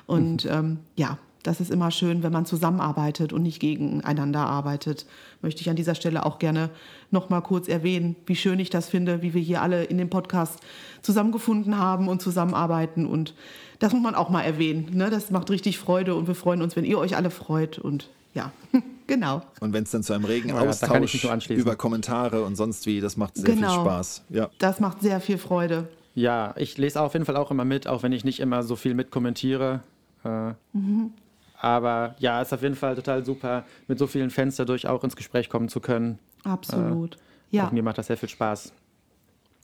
Und 0.08 0.46
ähm, 0.52 0.80
ja, 0.98 1.18
das 1.44 1.62
ist 1.62 1.72
immer 1.72 1.90
schön, 1.90 2.22
wenn 2.22 2.34
man 2.34 2.46
zusammenarbeitet 2.46 3.32
und 3.32 3.44
nicht 3.44 3.62
gegeneinander 3.62 4.42
arbeitet. 4.42 5.06
Möchte 5.42 5.62
ich 5.62 5.70
an 5.70 5.78
dieser 5.78 5.96
Stelle 5.96 6.26
auch 6.26 6.38
gerne 6.38 6.70
noch 7.12 7.30
mal 7.30 7.40
kurz 7.40 7.70
erwähnen, 7.70 8.18
wie 8.26 8.36
schön 8.36 8.60
ich 8.60 8.70
das 8.70 8.90
finde, 8.90 9.22
wie 9.22 9.34
wir 9.34 9.42
hier 9.42 9.62
alle 9.62 9.86
in 9.86 9.98
dem 9.98 10.10
Podcast 10.10 10.60
zusammengefunden 11.02 11.78
haben 11.78 12.10
und 12.10 12.22
zusammenarbeiten. 12.22 13.06
Und 13.06 13.36
das 13.82 13.94
muss 13.94 14.02
man 14.04 14.14
auch 14.14 14.30
mal 14.30 14.44
erwähnen. 14.44 14.90
Ne? 14.94 15.10
Das 15.10 15.32
macht 15.32 15.50
richtig 15.50 15.80
Freude 15.80 16.14
und 16.14 16.28
wir 16.28 16.36
freuen 16.36 16.62
uns, 16.62 16.76
wenn 16.76 16.86
ihr 16.86 17.00
euch 17.00 17.16
alle 17.16 17.32
freut. 17.32 17.80
Und 17.80 18.10
ja, 18.36 18.52
genau. 19.08 19.42
Und 19.60 19.74
wenn 19.74 19.84
es 19.84 19.92
dann 19.92 20.04
zu 20.04 20.14
einem 20.14 20.26
regen 20.26 20.50
ja, 20.50 20.60
Austausch 20.60 21.50
über 21.50 21.76
Kommentare 21.76 22.44
und 22.44 22.56
sonst 22.56 22.86
wie, 22.86 23.02
das 23.02 23.18
macht 23.18 23.38
sehr 23.38 23.56
genau. 23.56 23.74
viel 23.74 23.82
Spaß. 23.82 24.24
Ja. 24.30 24.50
Das 24.60 24.80
macht 24.80 25.02
sehr 25.02 25.20
viel 25.20 25.40
Freude. 25.40 25.90
Ja, 26.14 26.54
ich 26.58 26.78
lese 26.78 27.02
auf 27.02 27.14
jeden 27.14 27.26
Fall 27.26 27.36
auch 27.36 27.50
immer 27.50 27.66
mit, 27.66 27.88
auch 27.88 28.04
wenn 28.04 28.12
ich 28.12 28.24
nicht 28.24 28.40
immer 28.40 28.62
so 28.62 28.76
viel 28.76 28.94
mitkommentiere. 28.94 29.80
Äh, 30.24 30.52
mhm. 30.74 31.14
Aber 31.60 32.14
ja, 32.20 32.40
ist 32.40 32.54
auf 32.54 32.62
jeden 32.62 32.76
Fall 32.76 32.94
total 32.96 33.26
super, 33.26 33.66
mit 33.88 33.98
so 33.98 34.06
vielen 34.06 34.30
Fans 34.30 34.58
dadurch 34.58 34.88
auch 34.88 35.04
ins 35.04 35.16
Gespräch 35.16 35.50
kommen 35.50 35.70
zu 35.70 35.80
können. 35.80 36.20
Absolut. 36.44 37.16
Äh, 37.16 37.58
ja. 37.58 37.66
Auch 37.66 37.72
mir 37.72 37.82
macht 37.82 37.98
das 37.98 38.08
sehr 38.08 38.18
viel 38.18 38.30
Spaß. 38.30 38.74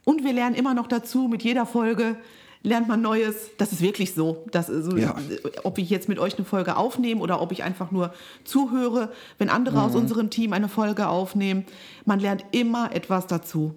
Und 0.06 0.24
wir 0.24 0.34
lernen 0.34 0.56
immer 0.56 0.74
noch 0.74 0.88
dazu, 0.88 1.28
mit 1.28 1.44
jeder 1.44 1.68
Folge 1.68 2.18
lernt 2.64 2.88
man 2.88 3.02
Neues. 3.02 3.52
Das 3.58 3.72
ist 3.72 3.82
wirklich 3.82 4.14
so. 4.14 4.46
Das 4.52 4.68
so 4.68 4.96
ja. 4.98 5.16
Ob 5.64 5.78
ich 5.78 5.90
jetzt 5.90 6.10
mit 6.10 6.20
euch 6.20 6.36
eine 6.36 6.46
Folge 6.46 6.78
aufnehme 6.78 7.22
oder 7.22 7.42
ob 7.42 7.52
ich 7.52 7.64
einfach 7.64 7.92
nur 7.92 8.14
zuhöre, 8.44 9.12
wenn 9.38 9.50
andere 9.50 9.78
mhm. 9.78 9.84
aus 9.84 9.96
unserem 9.96 10.30
Team 10.30 10.54
eine 10.54 10.70
Folge 10.70 11.08
aufnehmen, 11.08 11.66
man 12.06 12.20
lernt 12.20 12.46
immer 12.52 12.94
etwas 12.94 13.28
dazu. 13.28 13.76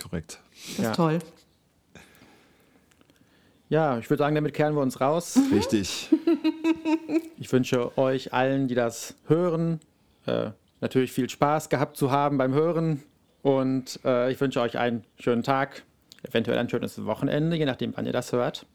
Korrekt. 0.00 0.40
Das 0.50 0.70
ist 0.70 0.78
ja. 0.78 0.92
toll. 0.92 1.18
Ja, 3.68 3.96
ich 3.96 4.10
würde 4.10 4.18
sagen, 4.18 4.34
damit 4.34 4.52
kehren 4.52 4.74
wir 4.74 4.82
uns 4.82 5.00
raus. 5.00 5.36
Mhm. 5.36 5.56
Richtig. 5.56 6.10
Ich 7.38 7.52
wünsche 7.52 7.98
euch 7.98 8.32
allen, 8.32 8.68
die 8.68 8.76
das 8.76 9.16
hören, 9.26 9.80
äh, 10.26 10.50
natürlich 10.80 11.10
viel 11.10 11.28
Spaß 11.28 11.70
gehabt 11.70 11.96
zu 11.96 12.12
haben 12.12 12.38
beim 12.38 12.54
Hören. 12.54 13.02
Und 13.42 13.98
äh, 14.04 14.30
ich 14.30 14.40
wünsche 14.40 14.60
euch 14.60 14.78
einen 14.78 15.04
schönen 15.18 15.42
Tag, 15.42 15.82
eventuell 16.22 16.58
ein 16.58 16.68
schönes 16.68 17.04
Wochenende, 17.04 17.56
je 17.56 17.64
nachdem, 17.64 17.96
wann 17.96 18.06
ihr 18.06 18.12
das 18.12 18.32
hört. 18.32 18.66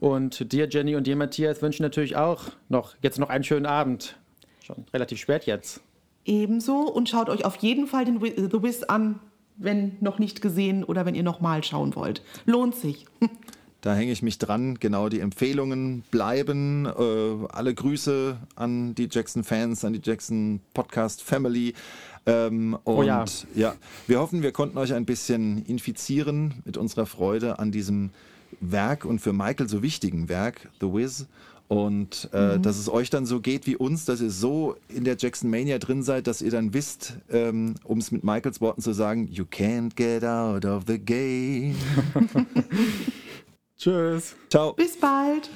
Und 0.00 0.52
dir, 0.52 0.68
Jenny, 0.68 0.94
und 0.96 1.06
dir, 1.06 1.16
Matthias, 1.16 1.60
wünschen 1.60 1.82
natürlich 1.82 2.16
auch 2.16 2.44
noch 2.68 2.94
jetzt 3.02 3.18
noch 3.18 3.30
einen 3.30 3.44
schönen 3.44 3.66
Abend. 3.66 4.16
Schon 4.62 4.84
relativ 4.92 5.18
spät 5.18 5.44
jetzt. 5.44 5.80
Ebenso 6.24 6.82
und 6.82 7.08
schaut 7.08 7.28
euch 7.30 7.44
auf 7.44 7.56
jeden 7.56 7.86
Fall 7.86 8.04
den 8.04 8.20
The 8.20 8.62
Wiz 8.62 8.82
an, 8.84 9.18
wenn 9.56 9.96
noch 10.00 10.18
nicht 10.18 10.40
gesehen 10.40 10.84
oder 10.84 11.04
wenn 11.04 11.14
ihr 11.14 11.22
nochmal 11.22 11.64
schauen 11.64 11.96
wollt. 11.96 12.22
Lohnt 12.44 12.74
sich. 12.74 13.06
Da 13.80 13.94
hänge 13.94 14.10
ich 14.10 14.22
mich 14.22 14.38
dran. 14.38 14.78
Genau, 14.80 15.08
die 15.08 15.20
Empfehlungen 15.20 16.02
bleiben. 16.10 16.86
Äh, 16.86 17.46
alle 17.52 17.74
Grüße 17.74 18.36
an 18.56 18.94
die 18.96 19.08
Jackson-Fans, 19.10 19.84
an 19.84 19.92
die 19.92 20.00
Jackson 20.02 20.60
Podcast 20.74 21.22
Family. 21.22 21.74
Ähm, 22.26 22.76
und 22.82 22.94
oh 22.96 23.02
ja. 23.02 23.24
ja, 23.54 23.74
wir 24.08 24.18
hoffen, 24.18 24.42
wir 24.42 24.52
konnten 24.52 24.78
euch 24.78 24.92
ein 24.92 25.04
bisschen 25.04 25.64
infizieren 25.64 26.54
mit 26.64 26.76
unserer 26.76 27.06
Freude 27.06 27.60
an 27.60 27.70
diesem 27.70 28.10
Werk 28.60 29.04
und 29.04 29.20
für 29.20 29.32
Michael 29.32 29.68
so 29.68 29.82
wichtigen 29.82 30.28
Werk, 30.28 30.68
The 30.80 30.86
Wiz. 30.92 31.26
Und 31.68 32.30
äh, 32.32 32.56
mhm. 32.56 32.62
dass 32.62 32.78
es 32.78 32.88
euch 32.88 33.10
dann 33.10 33.26
so 33.26 33.40
geht 33.40 33.66
wie 33.66 33.76
uns, 33.76 34.06
dass 34.06 34.22
ihr 34.22 34.30
so 34.30 34.76
in 34.88 35.04
der 35.04 35.16
Jackson 35.18 35.50
Mania 35.50 35.78
drin 35.78 36.02
seid, 36.02 36.26
dass 36.26 36.42
ihr 36.42 36.50
dann 36.50 36.72
wisst, 36.72 37.18
ähm, 37.30 37.74
um 37.84 37.98
es 37.98 38.10
mit 38.10 38.24
Michaels 38.24 38.60
Worten 38.60 38.80
zu 38.80 38.92
sagen, 38.92 39.28
you 39.30 39.44
can't 39.44 39.94
get 39.94 40.24
out 40.24 40.64
of 40.64 40.84
the 40.86 40.98
game. 40.98 41.76
Tschüss. 43.78 44.34
Ciao. 44.50 44.72
Bis 44.74 44.98
bald. 44.98 45.48